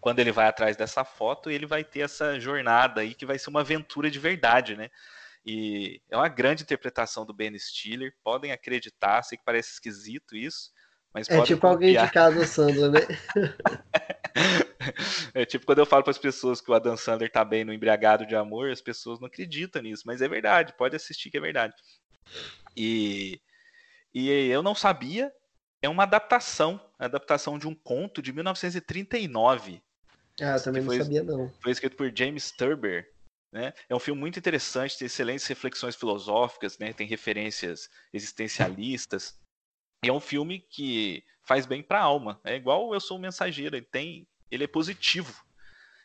quando 0.00 0.18
ele 0.18 0.32
vai 0.32 0.46
atrás 0.46 0.76
dessa 0.76 1.04
foto, 1.04 1.50
ele 1.50 1.66
vai 1.66 1.84
ter 1.84 2.00
essa 2.00 2.40
jornada 2.40 3.02
aí 3.02 3.14
que 3.14 3.26
vai 3.26 3.38
ser 3.38 3.50
uma 3.50 3.60
aventura 3.60 4.10
de 4.10 4.18
verdade, 4.18 4.76
né? 4.76 4.90
E 5.44 6.00
é 6.10 6.16
uma 6.16 6.28
grande 6.28 6.62
interpretação 6.62 7.24
do 7.24 7.32
Ben 7.32 7.56
Stiller. 7.58 8.14
Podem 8.22 8.52
acreditar, 8.52 9.22
sei 9.22 9.38
que 9.38 9.44
parece 9.44 9.72
esquisito 9.72 10.36
isso, 10.36 10.70
mas 11.12 11.28
é 11.28 11.42
tipo 11.42 11.60
confiar. 11.60 11.70
alguém 11.70 11.98
de 11.98 12.10
casa 12.10 12.46
Sandler, 12.46 12.90
né? 12.90 13.00
É 15.34 15.44
tipo 15.44 15.66
quando 15.66 15.80
eu 15.80 15.86
falo 15.86 16.02
para 16.02 16.10
as 16.10 16.18
pessoas 16.18 16.60
que 16.60 16.70
o 16.70 16.74
Adam 16.74 16.96
Sandler 16.96 17.30
tá 17.30 17.44
bem 17.44 17.64
no 17.64 17.72
Embriagado 17.72 18.26
de 18.26 18.34
Amor, 18.34 18.70
as 18.70 18.80
pessoas 18.80 19.20
não 19.20 19.26
acreditam 19.26 19.82
nisso, 19.82 20.04
mas 20.06 20.22
é 20.22 20.28
verdade, 20.28 20.72
pode 20.76 20.96
assistir 20.96 21.30
que 21.30 21.36
é 21.36 21.40
verdade. 21.40 21.74
E, 22.76 23.40
e 24.14 24.28
eu 24.30 24.62
não 24.62 24.74
sabia, 24.74 25.32
é 25.82 25.88
uma 25.88 26.02
adaptação, 26.02 26.80
adaptação 26.98 27.58
de 27.58 27.66
um 27.66 27.74
conto 27.74 28.22
de 28.22 28.32
1939. 28.32 29.82
Ah, 30.40 30.56
eu 30.56 30.62
também 30.62 30.82
não 30.82 30.88
foi, 30.88 30.98
sabia 30.98 31.22
não. 31.22 31.52
Foi 31.60 31.72
escrito 31.72 31.96
por 31.96 32.14
James 32.14 32.50
Turber. 32.50 33.10
Né? 33.52 33.72
É 33.88 33.94
um 33.94 33.98
filme 33.98 34.20
muito 34.20 34.38
interessante, 34.38 34.96
tem 34.96 35.06
excelentes 35.06 35.46
reflexões 35.46 35.96
filosóficas, 35.96 36.78
né? 36.78 36.92
tem 36.92 37.06
referências 37.06 37.90
existencialistas. 38.12 39.38
E 40.04 40.08
é 40.08 40.12
um 40.12 40.20
filme 40.20 40.60
que 40.60 41.24
faz 41.42 41.66
bem 41.66 41.82
para 41.82 41.98
a 41.98 42.04
alma. 42.04 42.40
É 42.44 42.54
igual 42.54 42.94
Eu 42.94 43.00
Sou 43.00 43.18
um 43.18 43.20
Mensageiro, 43.20 43.76
ele 43.76 43.84
tem 43.84 44.26
ele 44.50 44.64
é 44.64 44.66
positivo. 44.66 45.44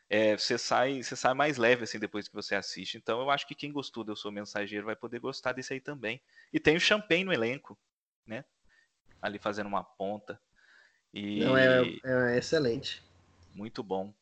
É, 0.09 0.37
você 0.37 0.57
sai 0.57 1.01
você 1.01 1.15
sai 1.15 1.33
mais 1.33 1.57
leve 1.57 1.83
assim 1.83 1.97
depois 1.99 2.27
que 2.27 2.35
você 2.35 2.55
assiste. 2.55 2.97
Então 2.97 3.19
eu 3.19 3.29
acho 3.29 3.47
que 3.47 3.55
quem 3.55 3.71
gostou 3.71 4.03
do 4.03 4.11
Eu 4.11 4.15
Sou 4.15 4.31
Mensageiro 4.31 4.85
vai 4.85 4.95
poder 4.95 5.19
gostar 5.19 5.53
desse 5.53 5.73
aí 5.73 5.79
também. 5.79 6.21
E 6.53 6.59
tem 6.59 6.75
o 6.75 6.79
Champagne 6.79 7.23
no 7.23 7.33
elenco, 7.33 7.77
né? 8.25 8.45
Ali 9.21 9.39
fazendo 9.39 9.67
uma 9.67 9.83
ponta. 9.83 10.39
E... 11.13 11.43
Não, 11.43 11.57
é, 11.57 11.81
é 12.03 12.37
excelente. 12.37 13.03
Muito 13.53 13.81
bom. 13.81 14.13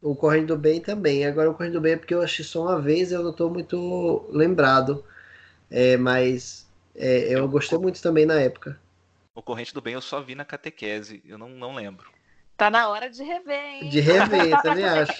O 0.00 0.16
Correndo 0.16 0.56
Bem 0.56 0.80
também. 0.80 1.26
Agora 1.26 1.50
o 1.50 1.54
Correndo 1.54 1.80
Bem 1.80 1.92
é 1.92 1.96
porque 1.96 2.14
eu 2.14 2.22
achei 2.22 2.44
só 2.44 2.62
uma 2.62 2.80
vez 2.80 3.12
eu 3.12 3.22
não 3.22 3.30
estou 3.30 3.50
muito 3.50 4.28
lembrado. 4.30 5.04
É, 5.70 5.96
mas 5.96 6.68
é, 6.94 7.34
eu 7.34 7.46
gostei 7.48 7.78
muito 7.78 8.02
também 8.02 8.26
na 8.26 8.40
época. 8.40 8.80
O 9.34 9.42
Corrente 9.42 9.72
do 9.72 9.80
Bem 9.80 9.94
eu 9.94 10.00
só 10.00 10.20
vi 10.20 10.34
na 10.34 10.44
catequese, 10.44 11.22
eu 11.24 11.38
não, 11.38 11.48
não 11.48 11.74
lembro. 11.74 12.10
Tá 12.58 12.68
na 12.70 12.88
hora 12.88 13.08
de 13.08 13.22
rever, 13.22 13.64
hein? 13.64 13.88
De 13.88 14.00
rever, 14.00 14.50
também 14.62 14.84
acho. 14.84 15.12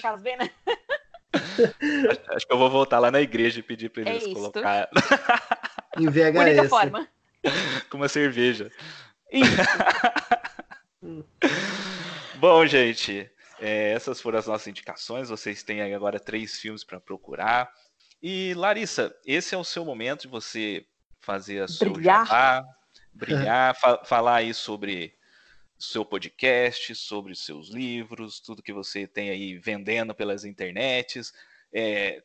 acho 2.35 2.45
que 2.45 2.53
eu 2.53 2.57
vou 2.57 2.69
voltar 2.69 2.99
lá 2.99 3.09
na 3.09 3.21
igreja 3.21 3.61
e 3.61 3.63
pedir 3.63 3.89
pra 3.89 4.01
eles 4.01 4.27
é 4.27 4.33
colocar. 4.33 4.89
em 5.97 6.09
VHS. 6.09 6.37
Única 6.37 6.69
forma. 6.69 7.07
Com 7.89 7.95
uma 7.95 8.09
cerveja. 8.09 8.69
Isso. 9.31 9.55
Bom, 12.35 12.65
gente, 12.65 13.31
é, 13.61 13.93
essas 13.93 14.19
foram 14.19 14.37
as 14.37 14.47
nossas 14.47 14.67
indicações. 14.67 15.29
Vocês 15.29 15.63
têm 15.63 15.81
aí 15.81 15.93
agora 15.93 16.19
três 16.19 16.59
filmes 16.59 16.83
para 16.83 16.99
procurar. 16.99 17.71
E 18.21 18.53
Larissa, 18.53 19.15
esse 19.25 19.55
é 19.55 19.57
o 19.57 19.63
seu 19.63 19.85
momento 19.85 20.23
de 20.23 20.27
você 20.27 20.85
fazer 21.21 21.63
a 21.63 21.69
sua 21.69 21.89
brilhar, 21.89 22.25
jabá, 22.25 22.65
brilhar, 23.13 23.75
fa 23.79 24.03
falar 24.03 24.35
aí 24.35 24.53
sobre 24.53 25.17
seu 25.79 26.03
podcast, 26.03 26.93
sobre 26.93 27.31
os 27.31 27.45
seus 27.45 27.69
livros, 27.69 28.41
tudo 28.41 28.61
que 28.61 28.73
você 28.73 29.07
tem 29.07 29.29
aí 29.29 29.57
vendendo 29.57 30.13
pelas 30.13 30.43
internets. 30.43 31.33
É, 31.73 32.21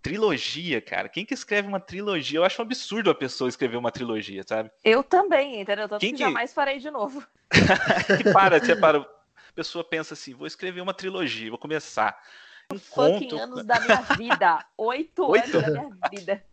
trilogia, 0.00 0.80
cara. 0.80 1.08
Quem 1.08 1.24
que 1.24 1.34
escreve 1.34 1.66
uma 1.66 1.80
trilogia? 1.80 2.38
Eu 2.38 2.44
acho 2.44 2.62
um 2.62 2.64
absurdo 2.64 3.10
a 3.10 3.14
pessoa 3.14 3.48
escrever 3.48 3.76
uma 3.76 3.90
trilogia, 3.90 4.44
sabe? 4.46 4.70
Eu 4.84 5.02
também, 5.02 5.60
entendeu? 5.60 5.88
Tanto 5.88 6.00
Quem 6.00 6.12
que, 6.12 6.18
que 6.18 6.22
jamais 6.22 6.52
farei 6.52 6.78
de 6.78 6.90
novo. 6.90 7.26
que 8.22 8.32
para, 8.32 8.60
você 8.60 8.76
para. 8.76 8.98
A 9.00 9.52
pessoa 9.54 9.82
pensa 9.82 10.14
assim, 10.14 10.34
vou 10.34 10.46
escrever 10.46 10.80
uma 10.80 10.94
trilogia, 10.94 11.50
vou 11.50 11.58
começar. 11.58 12.16
Um 12.72 12.78
conto... 12.78 13.36
anos 13.36 13.64
da 13.66 13.80
minha 13.80 14.02
vida. 14.16 14.64
Oito, 14.76 15.26
Oito 15.26 15.58
anos 15.58 15.72
da 15.72 15.82
minha 15.82 15.98
vida. 16.10 16.44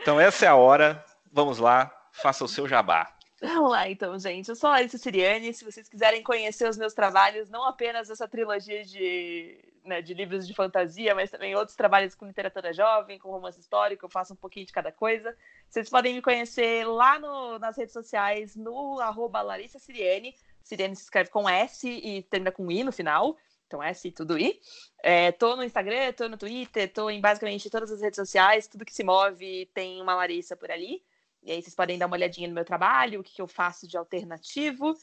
Então 0.00 0.20
essa 0.20 0.44
é 0.44 0.48
a 0.48 0.54
hora. 0.54 1.04
Vamos 1.32 1.58
lá, 1.58 1.92
faça 2.12 2.44
o 2.44 2.48
seu 2.48 2.68
jabá. 2.68 3.12
Vamos 3.46 3.72
lá, 3.72 3.90
então, 3.90 4.18
gente. 4.18 4.48
Eu 4.48 4.56
sou 4.56 4.70
Larissa 4.70 4.96
Siriane. 4.96 5.52
Se 5.52 5.66
vocês 5.66 5.86
quiserem 5.86 6.22
conhecer 6.22 6.66
os 6.66 6.78
meus 6.78 6.94
trabalhos, 6.94 7.50
não 7.50 7.62
apenas 7.64 8.08
essa 8.08 8.26
trilogia 8.26 8.82
de, 8.86 9.58
né, 9.84 10.00
de 10.00 10.14
livros 10.14 10.46
de 10.46 10.54
fantasia, 10.54 11.14
mas 11.14 11.30
também 11.30 11.54
outros 11.54 11.76
trabalhos 11.76 12.14
com 12.14 12.26
literatura 12.26 12.72
jovem, 12.72 13.18
com 13.18 13.30
romance 13.30 13.60
histórico, 13.60 14.06
eu 14.06 14.08
faço 14.08 14.32
um 14.32 14.36
pouquinho 14.36 14.64
de 14.64 14.72
cada 14.72 14.90
coisa. 14.90 15.36
Vocês 15.68 15.90
podem 15.90 16.14
me 16.14 16.22
conhecer 16.22 16.86
lá 16.86 17.18
no, 17.18 17.58
nas 17.58 17.76
redes 17.76 17.92
sociais, 17.92 18.56
no 18.56 18.98
arroba 19.00 19.42
Larissa 19.42 19.78
Siriane. 19.78 20.34
Siriane 20.62 20.96
se 20.96 21.02
escreve 21.02 21.28
com 21.28 21.46
S 21.46 21.86
e 21.86 22.22
termina 22.22 22.50
com 22.50 22.72
I 22.72 22.82
no 22.82 22.92
final. 22.92 23.36
Então, 23.66 23.82
S 23.82 24.08
e 24.08 24.10
tudo 24.10 24.38
I. 24.38 24.58
É, 25.02 25.32
tô 25.32 25.54
no 25.54 25.62
Instagram, 25.62 26.14
tô 26.14 26.30
no 26.30 26.38
Twitter, 26.38 26.90
tô 26.90 27.10
em 27.10 27.20
basicamente 27.20 27.68
todas 27.68 27.92
as 27.92 28.00
redes 28.00 28.16
sociais. 28.16 28.66
Tudo 28.66 28.86
que 28.86 28.94
se 28.94 29.04
move 29.04 29.66
tem 29.74 30.00
uma 30.00 30.14
Larissa 30.14 30.56
por 30.56 30.70
ali. 30.70 31.02
E 31.44 31.52
aí 31.52 31.62
vocês 31.62 31.74
podem 31.74 31.98
dar 31.98 32.06
uma 32.06 32.16
olhadinha 32.16 32.48
no 32.48 32.54
meu 32.54 32.64
trabalho, 32.64 33.20
o 33.20 33.22
que, 33.22 33.40
eu 33.40 33.46
faço 33.46 33.86
de 33.86 33.98
alternativo. 33.98 34.94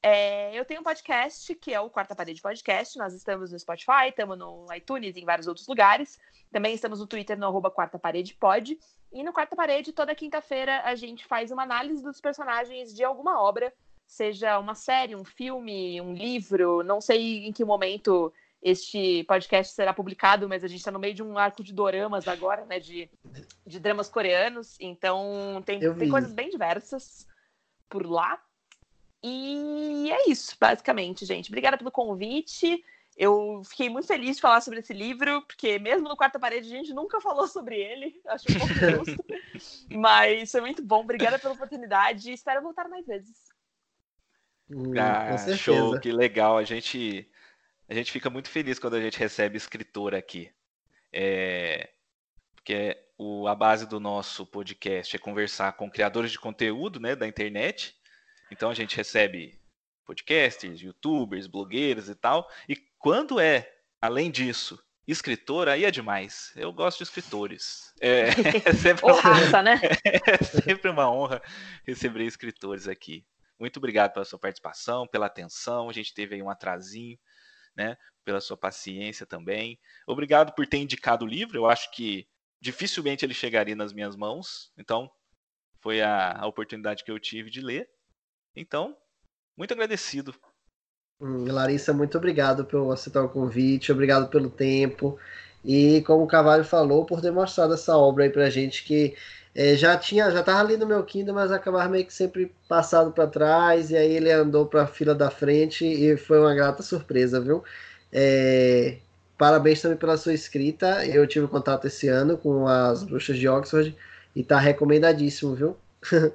É, 0.00 0.56
eu 0.56 0.64
tenho 0.64 0.80
um 0.80 0.84
podcast, 0.84 1.52
que 1.56 1.74
é 1.74 1.80
o 1.80 1.90
Quarta 1.90 2.14
Parede 2.14 2.40
Podcast. 2.40 2.96
Nós 2.96 3.12
estamos 3.14 3.50
no 3.50 3.58
Spotify, 3.58 4.08
estamos 4.08 4.38
no 4.38 4.66
iTunes 4.72 5.16
e 5.16 5.20
em 5.20 5.24
vários 5.24 5.48
outros 5.48 5.66
lugares. 5.66 6.16
Também 6.52 6.72
estamos 6.72 7.00
no 7.00 7.06
Twitter, 7.06 7.36
no 7.36 7.46
arroba 7.46 7.68
Quarta 7.68 7.98
Parede 7.98 8.34
Pod. 8.34 8.78
E 9.10 9.24
no 9.24 9.32
Quarta 9.32 9.56
Parede, 9.56 9.92
toda 9.92 10.14
quinta-feira, 10.14 10.82
a 10.84 10.94
gente 10.94 11.26
faz 11.26 11.50
uma 11.50 11.64
análise 11.64 12.00
dos 12.00 12.20
personagens 12.20 12.94
de 12.94 13.02
alguma 13.02 13.42
obra, 13.42 13.72
seja 14.06 14.56
uma 14.58 14.76
série, 14.76 15.16
um 15.16 15.24
filme, 15.24 16.00
um 16.00 16.12
livro. 16.12 16.84
Não 16.84 17.00
sei 17.00 17.46
em 17.46 17.52
que 17.52 17.64
momento 17.64 18.32
este 18.62 19.24
podcast 19.24 19.72
será 19.72 19.94
publicado, 19.94 20.48
mas 20.48 20.64
a 20.64 20.68
gente 20.68 20.78
está 20.78 20.90
no 20.90 20.98
meio 20.98 21.14
de 21.14 21.22
um 21.22 21.38
arco 21.38 21.62
de 21.62 21.72
doramas 21.72 22.26
agora, 22.26 22.64
né? 22.66 22.80
De, 22.80 23.08
de 23.66 23.78
dramas 23.78 24.08
coreanos. 24.08 24.76
Então 24.80 25.62
tem, 25.64 25.78
tem 25.78 26.08
coisas 26.08 26.32
bem 26.32 26.50
diversas 26.50 27.26
por 27.88 28.04
lá. 28.04 28.42
E 29.22 30.10
é 30.10 30.30
isso, 30.30 30.56
basicamente, 30.60 31.24
gente. 31.24 31.50
Obrigada 31.50 31.76
pelo 31.76 31.90
convite. 31.90 32.84
Eu 33.16 33.62
fiquei 33.64 33.88
muito 33.88 34.06
feliz 34.06 34.36
de 34.36 34.42
falar 34.42 34.60
sobre 34.60 34.78
esse 34.78 34.92
livro, 34.92 35.42
porque 35.42 35.76
mesmo 35.80 36.08
no 36.08 36.16
Quarta 36.16 36.38
Parede 36.38 36.72
a 36.72 36.76
gente 36.76 36.94
nunca 36.94 37.20
falou 37.20 37.48
sobre 37.48 37.76
ele. 37.76 38.20
Acho 38.26 38.46
um 38.52 38.58
pouco 38.58 38.74
justo. 38.74 39.24
Mas 39.90 40.52
foi 40.52 40.60
muito 40.60 40.82
bom. 40.84 41.00
Obrigada 41.00 41.38
pela 41.38 41.54
oportunidade. 41.54 42.32
Espero 42.32 42.62
voltar 42.62 42.88
mais 42.88 43.04
vezes. 43.04 43.48
Hum, 44.70 44.92
ah, 44.96 45.36
show, 45.56 45.98
que 45.98 46.12
legal. 46.12 46.58
A 46.58 46.62
gente, 46.62 47.28
a 47.88 47.94
gente 47.94 48.12
fica 48.12 48.28
muito 48.28 48.50
feliz 48.50 48.78
quando 48.78 48.94
a 48.94 49.00
gente 49.00 49.18
recebe 49.18 49.56
escritor 49.56 50.14
aqui. 50.14 50.50
É, 51.12 51.88
porque 52.54 52.96
o, 53.16 53.48
a 53.48 53.54
base 53.54 53.86
do 53.86 53.98
nosso 53.98 54.44
podcast 54.44 55.16
é 55.16 55.18
conversar 55.18 55.72
com 55.72 55.90
criadores 55.90 56.30
de 56.30 56.38
conteúdo 56.38 57.00
né, 57.00 57.16
da 57.16 57.26
internet. 57.26 57.96
Então 58.50 58.70
a 58.70 58.74
gente 58.74 58.96
recebe 58.96 59.58
podcasters, 60.04 60.80
youtubers, 60.80 61.46
blogueiros 61.46 62.10
e 62.10 62.14
tal. 62.14 62.46
E 62.68 62.76
quando 62.98 63.40
é, 63.40 63.70
além 64.00 64.30
disso, 64.30 64.78
escritor, 65.06 65.66
aí 65.66 65.86
é 65.86 65.90
demais. 65.90 66.52
Eu 66.56 66.70
gosto 66.72 66.98
de 66.98 67.04
escritores. 67.04 67.94
É, 68.00 68.28
é 68.68 68.72
sempre, 68.74 69.06
uma, 69.06 69.18
raça, 69.18 69.62
né? 69.62 69.80
é 70.04 70.44
sempre 70.44 70.90
uma 70.90 71.10
honra 71.10 71.40
receber 71.86 72.24
escritores 72.24 72.86
aqui. 72.86 73.24
Muito 73.58 73.78
obrigado 73.78 74.12
pela 74.12 74.26
sua 74.26 74.38
participação, 74.38 75.06
pela 75.06 75.26
atenção. 75.26 75.88
A 75.88 75.92
gente 75.92 76.12
teve 76.12 76.34
aí 76.34 76.42
um 76.42 76.50
atrasinho, 76.50 77.18
né? 77.78 77.96
Pela 78.24 78.40
sua 78.40 78.56
paciência 78.56 79.24
também. 79.24 79.78
Obrigado 80.06 80.52
por 80.52 80.66
ter 80.66 80.78
indicado 80.78 81.24
o 81.24 81.28
livro. 81.28 81.56
Eu 81.56 81.66
acho 81.66 81.90
que 81.92 82.28
dificilmente 82.60 83.24
ele 83.24 83.32
chegaria 83.32 83.76
nas 83.76 83.92
minhas 83.92 84.16
mãos. 84.16 84.72
Então, 84.76 85.08
foi 85.80 86.02
a, 86.02 86.36
a 86.36 86.46
oportunidade 86.46 87.04
que 87.04 87.10
eu 87.10 87.18
tive 87.18 87.48
de 87.48 87.60
ler. 87.60 87.88
Então, 88.54 88.96
muito 89.56 89.72
agradecido. 89.72 90.34
Hum, 91.20 91.50
Larissa, 91.50 91.92
muito 91.92 92.18
obrigado 92.18 92.64
por 92.64 92.92
aceitar 92.92 93.22
o 93.22 93.28
convite, 93.28 93.92
obrigado 93.92 94.28
pelo 94.28 94.50
tempo. 94.50 95.18
E 95.64 96.02
como 96.02 96.24
o 96.24 96.28
Cavalho 96.28 96.64
falou, 96.64 97.06
por 97.06 97.20
ter 97.20 97.30
mostrado 97.30 97.74
essa 97.74 97.96
obra 97.96 98.24
aí 98.24 98.30
pra 98.30 98.50
gente 98.50 98.84
que 98.84 99.16
é, 99.58 99.74
já 99.74 99.96
tinha, 99.96 100.30
já 100.30 100.40
tava 100.40 100.60
ali 100.60 100.76
no 100.76 100.86
meu 100.86 101.02
Kindle, 101.02 101.34
mas 101.34 101.50
acabava 101.50 101.88
meio 101.88 102.06
que 102.06 102.12
sempre 102.12 102.54
passado 102.68 103.10
para 103.10 103.26
trás, 103.26 103.90
e 103.90 103.96
aí 103.96 104.12
ele 104.14 104.30
andou 104.30 104.66
para 104.66 104.84
a 104.84 104.86
fila 104.86 105.16
da 105.16 105.32
frente 105.32 105.84
e 105.84 106.16
foi 106.16 106.38
uma 106.38 106.54
grata 106.54 106.80
surpresa, 106.80 107.40
viu? 107.40 107.64
É, 108.12 108.98
parabéns 109.36 109.82
também 109.82 109.98
pela 109.98 110.16
sua 110.16 110.32
escrita. 110.32 111.04
Eu 111.04 111.26
tive 111.26 111.48
contato 111.48 111.88
esse 111.88 112.06
ano 112.06 112.38
com 112.38 112.68
as 112.68 113.02
bruxas 113.02 113.36
de 113.36 113.48
Oxford 113.48 113.96
e 114.36 114.44
tá 114.44 114.60
recomendadíssimo, 114.60 115.56
viu? 115.56 115.76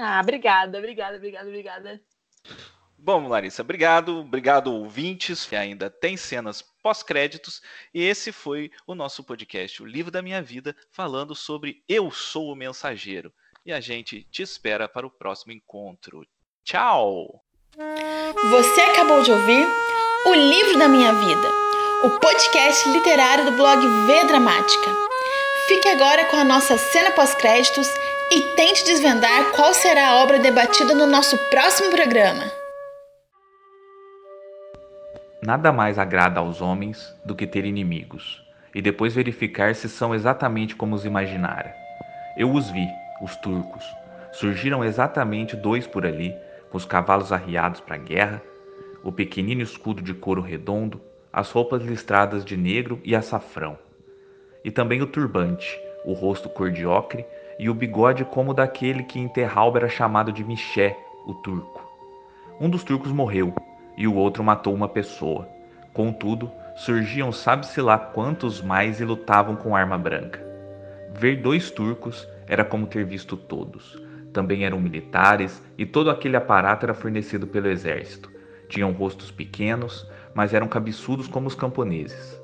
Ah, 0.00 0.20
obrigada, 0.22 0.78
obrigada, 0.78 1.16
obrigada, 1.16 1.48
obrigada. 1.48 2.00
Bom, 3.00 3.28
Larissa, 3.28 3.62
obrigado. 3.62 4.18
Obrigado, 4.18 4.74
ouvintes, 4.74 5.46
que 5.46 5.54
ainda 5.54 5.88
tem 5.88 6.16
cenas 6.16 6.60
pós-créditos. 6.82 7.62
E 7.94 8.02
esse 8.02 8.32
foi 8.32 8.72
o 8.86 8.94
nosso 8.94 9.22
podcast, 9.22 9.80
O 9.82 9.86
Livro 9.86 10.10
da 10.10 10.20
Minha 10.20 10.42
Vida, 10.42 10.74
falando 10.90 11.34
sobre 11.34 11.82
Eu 11.88 12.10
Sou 12.10 12.52
o 12.52 12.56
Mensageiro. 12.56 13.32
E 13.64 13.72
a 13.72 13.80
gente 13.80 14.26
te 14.32 14.42
espera 14.42 14.88
para 14.88 15.06
o 15.06 15.10
próximo 15.10 15.52
encontro. 15.52 16.26
Tchau! 16.64 17.44
Você 18.50 18.80
acabou 18.80 19.22
de 19.22 19.30
ouvir 19.30 19.66
O 20.26 20.34
Livro 20.34 20.78
da 20.78 20.88
Minha 20.88 21.12
Vida, 21.12 21.48
o 22.02 22.18
podcast 22.18 22.88
literário 22.88 23.44
do 23.44 23.52
blog 23.52 23.80
V 23.80 24.24
Dramática. 24.24 24.90
Fique 25.68 25.88
agora 25.88 26.24
com 26.24 26.36
a 26.36 26.44
nossa 26.44 26.76
cena 26.76 27.12
pós-créditos 27.12 27.86
e 28.32 28.40
tente 28.56 28.84
desvendar 28.84 29.52
qual 29.52 29.72
será 29.72 30.08
a 30.08 30.22
obra 30.22 30.38
debatida 30.40 30.94
no 30.94 31.06
nosso 31.06 31.38
próximo 31.50 31.90
programa. 31.90 32.67
Nada 35.40 35.72
mais 35.72 36.00
agrada 36.00 36.40
aos 36.40 36.60
homens 36.60 37.14
do 37.24 37.32
que 37.32 37.46
ter 37.46 37.64
inimigos, 37.64 38.44
e 38.74 38.82
depois 38.82 39.14
verificar 39.14 39.72
se 39.72 39.88
são 39.88 40.12
exatamente 40.12 40.74
como 40.74 40.96
os 40.96 41.04
imaginara. 41.04 41.72
Eu 42.36 42.52
os 42.52 42.68
vi, 42.70 42.88
os 43.22 43.36
turcos. 43.36 43.84
Surgiram 44.32 44.84
exatamente 44.84 45.54
dois 45.54 45.86
por 45.86 46.04
ali, 46.04 46.34
com 46.70 46.76
os 46.76 46.84
cavalos 46.84 47.32
arriados 47.32 47.80
para 47.80 47.94
a 47.94 47.98
guerra, 47.98 48.42
o 49.04 49.12
pequenino 49.12 49.62
escudo 49.62 50.02
de 50.02 50.12
couro 50.12 50.42
redondo, 50.42 51.00
as 51.32 51.52
roupas 51.52 51.84
listradas 51.84 52.44
de 52.44 52.56
negro 52.56 53.00
e 53.04 53.14
açafrão. 53.14 53.78
E 54.64 54.72
também 54.72 55.00
o 55.02 55.06
turbante, 55.06 55.80
o 56.04 56.14
rosto 56.14 56.48
cor 56.48 56.72
de 56.72 56.84
ocre 56.84 57.24
e 57.60 57.70
o 57.70 57.74
bigode 57.74 58.24
como 58.24 58.52
daquele 58.52 59.04
que 59.04 59.20
em 59.20 59.28
Terralba 59.28 59.78
era 59.78 59.88
chamado 59.88 60.32
de 60.32 60.42
Miché, 60.42 60.96
o 61.24 61.34
turco. 61.34 61.88
Um 62.60 62.68
dos 62.68 62.82
turcos 62.82 63.12
morreu 63.12 63.54
e 63.98 64.06
o 64.06 64.14
outro 64.14 64.42
matou 64.42 64.72
uma 64.72 64.88
pessoa. 64.88 65.46
Contudo, 65.92 66.50
surgiam 66.76 67.30
sabe-se 67.30 67.80
lá 67.82 67.98
quantos 67.98 68.62
mais 68.62 69.00
e 69.00 69.04
lutavam 69.04 69.56
com 69.56 69.76
arma 69.76 69.98
branca. 69.98 70.40
Ver 71.12 71.42
dois 71.42 71.70
turcos 71.70 72.26
era 72.46 72.64
como 72.64 72.86
ter 72.86 73.04
visto 73.04 73.36
todos. 73.36 74.00
Também 74.32 74.64
eram 74.64 74.80
militares 74.80 75.62
e 75.76 75.84
todo 75.84 76.08
aquele 76.08 76.36
aparato 76.36 76.86
era 76.86 76.94
fornecido 76.94 77.46
pelo 77.46 77.68
exército. 77.68 78.30
Tinham 78.68 78.92
rostos 78.92 79.30
pequenos, 79.30 80.08
mas 80.32 80.54
eram 80.54 80.68
cabeçudos 80.68 81.26
como 81.26 81.48
os 81.48 81.54
camponeses. 81.54 82.40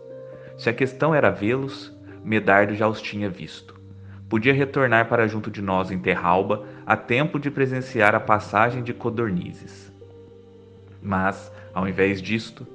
Se 0.58 0.68
a 0.68 0.74
questão 0.74 1.14
era 1.14 1.30
vê-los, 1.30 1.94
Medardo 2.22 2.74
já 2.74 2.88
os 2.88 3.00
tinha 3.00 3.30
visto 3.30 3.74
podia 4.34 4.52
retornar 4.52 5.08
para 5.08 5.28
junto 5.28 5.48
de 5.48 5.62
nós 5.62 5.92
em 5.92 5.98
Terralba 6.00 6.66
a 6.84 6.96
tempo 6.96 7.38
de 7.38 7.52
presenciar 7.52 8.16
a 8.16 8.20
passagem 8.20 8.82
de 8.82 8.92
codornizes. 8.92 9.93
Mas, 11.04 11.52
ao 11.74 11.86
invés 11.86 12.22
disto, 12.22 12.66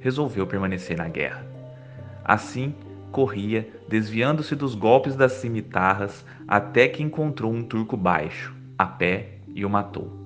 resolveu 0.00 0.46
permanecer 0.46 0.98
na 0.98 1.08
guerra. 1.08 1.46
Assim, 2.24 2.74
corria, 3.12 3.68
desviando-se 3.88 4.56
dos 4.56 4.74
golpes 4.74 5.14
das 5.14 5.32
cimitarras, 5.32 6.24
até 6.48 6.88
que 6.88 7.02
encontrou 7.02 7.52
um 7.52 7.62
turco 7.62 7.96
baixo, 7.96 8.54
a 8.76 8.86
pé, 8.86 9.36
e 9.54 9.64
o 9.64 9.70
matou. 9.70 10.18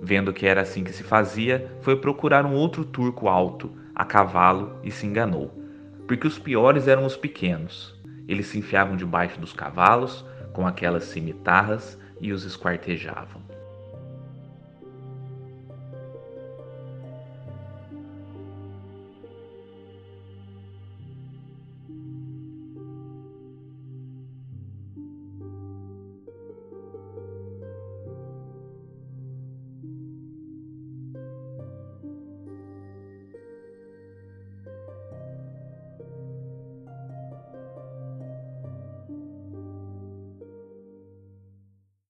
Vendo 0.00 0.32
que 0.32 0.46
era 0.46 0.62
assim 0.62 0.82
que 0.82 0.92
se 0.92 1.02
fazia, 1.02 1.70
foi 1.80 1.96
procurar 1.96 2.44
um 2.44 2.54
outro 2.54 2.84
turco 2.84 3.28
alto, 3.28 3.70
a 3.94 4.04
cavalo, 4.04 4.78
e 4.82 4.90
se 4.90 5.06
enganou, 5.06 5.52
porque 6.06 6.26
os 6.26 6.38
piores 6.38 6.88
eram 6.88 7.04
os 7.04 7.16
pequenos. 7.16 7.94
Eles 8.26 8.46
se 8.46 8.58
enfiavam 8.58 8.96
debaixo 8.96 9.38
dos 9.38 9.52
cavalos 9.52 10.24
com 10.52 10.66
aquelas 10.66 11.04
cimitarras 11.04 11.98
e 12.20 12.32
os 12.32 12.44
esquartejavam. 12.44 13.51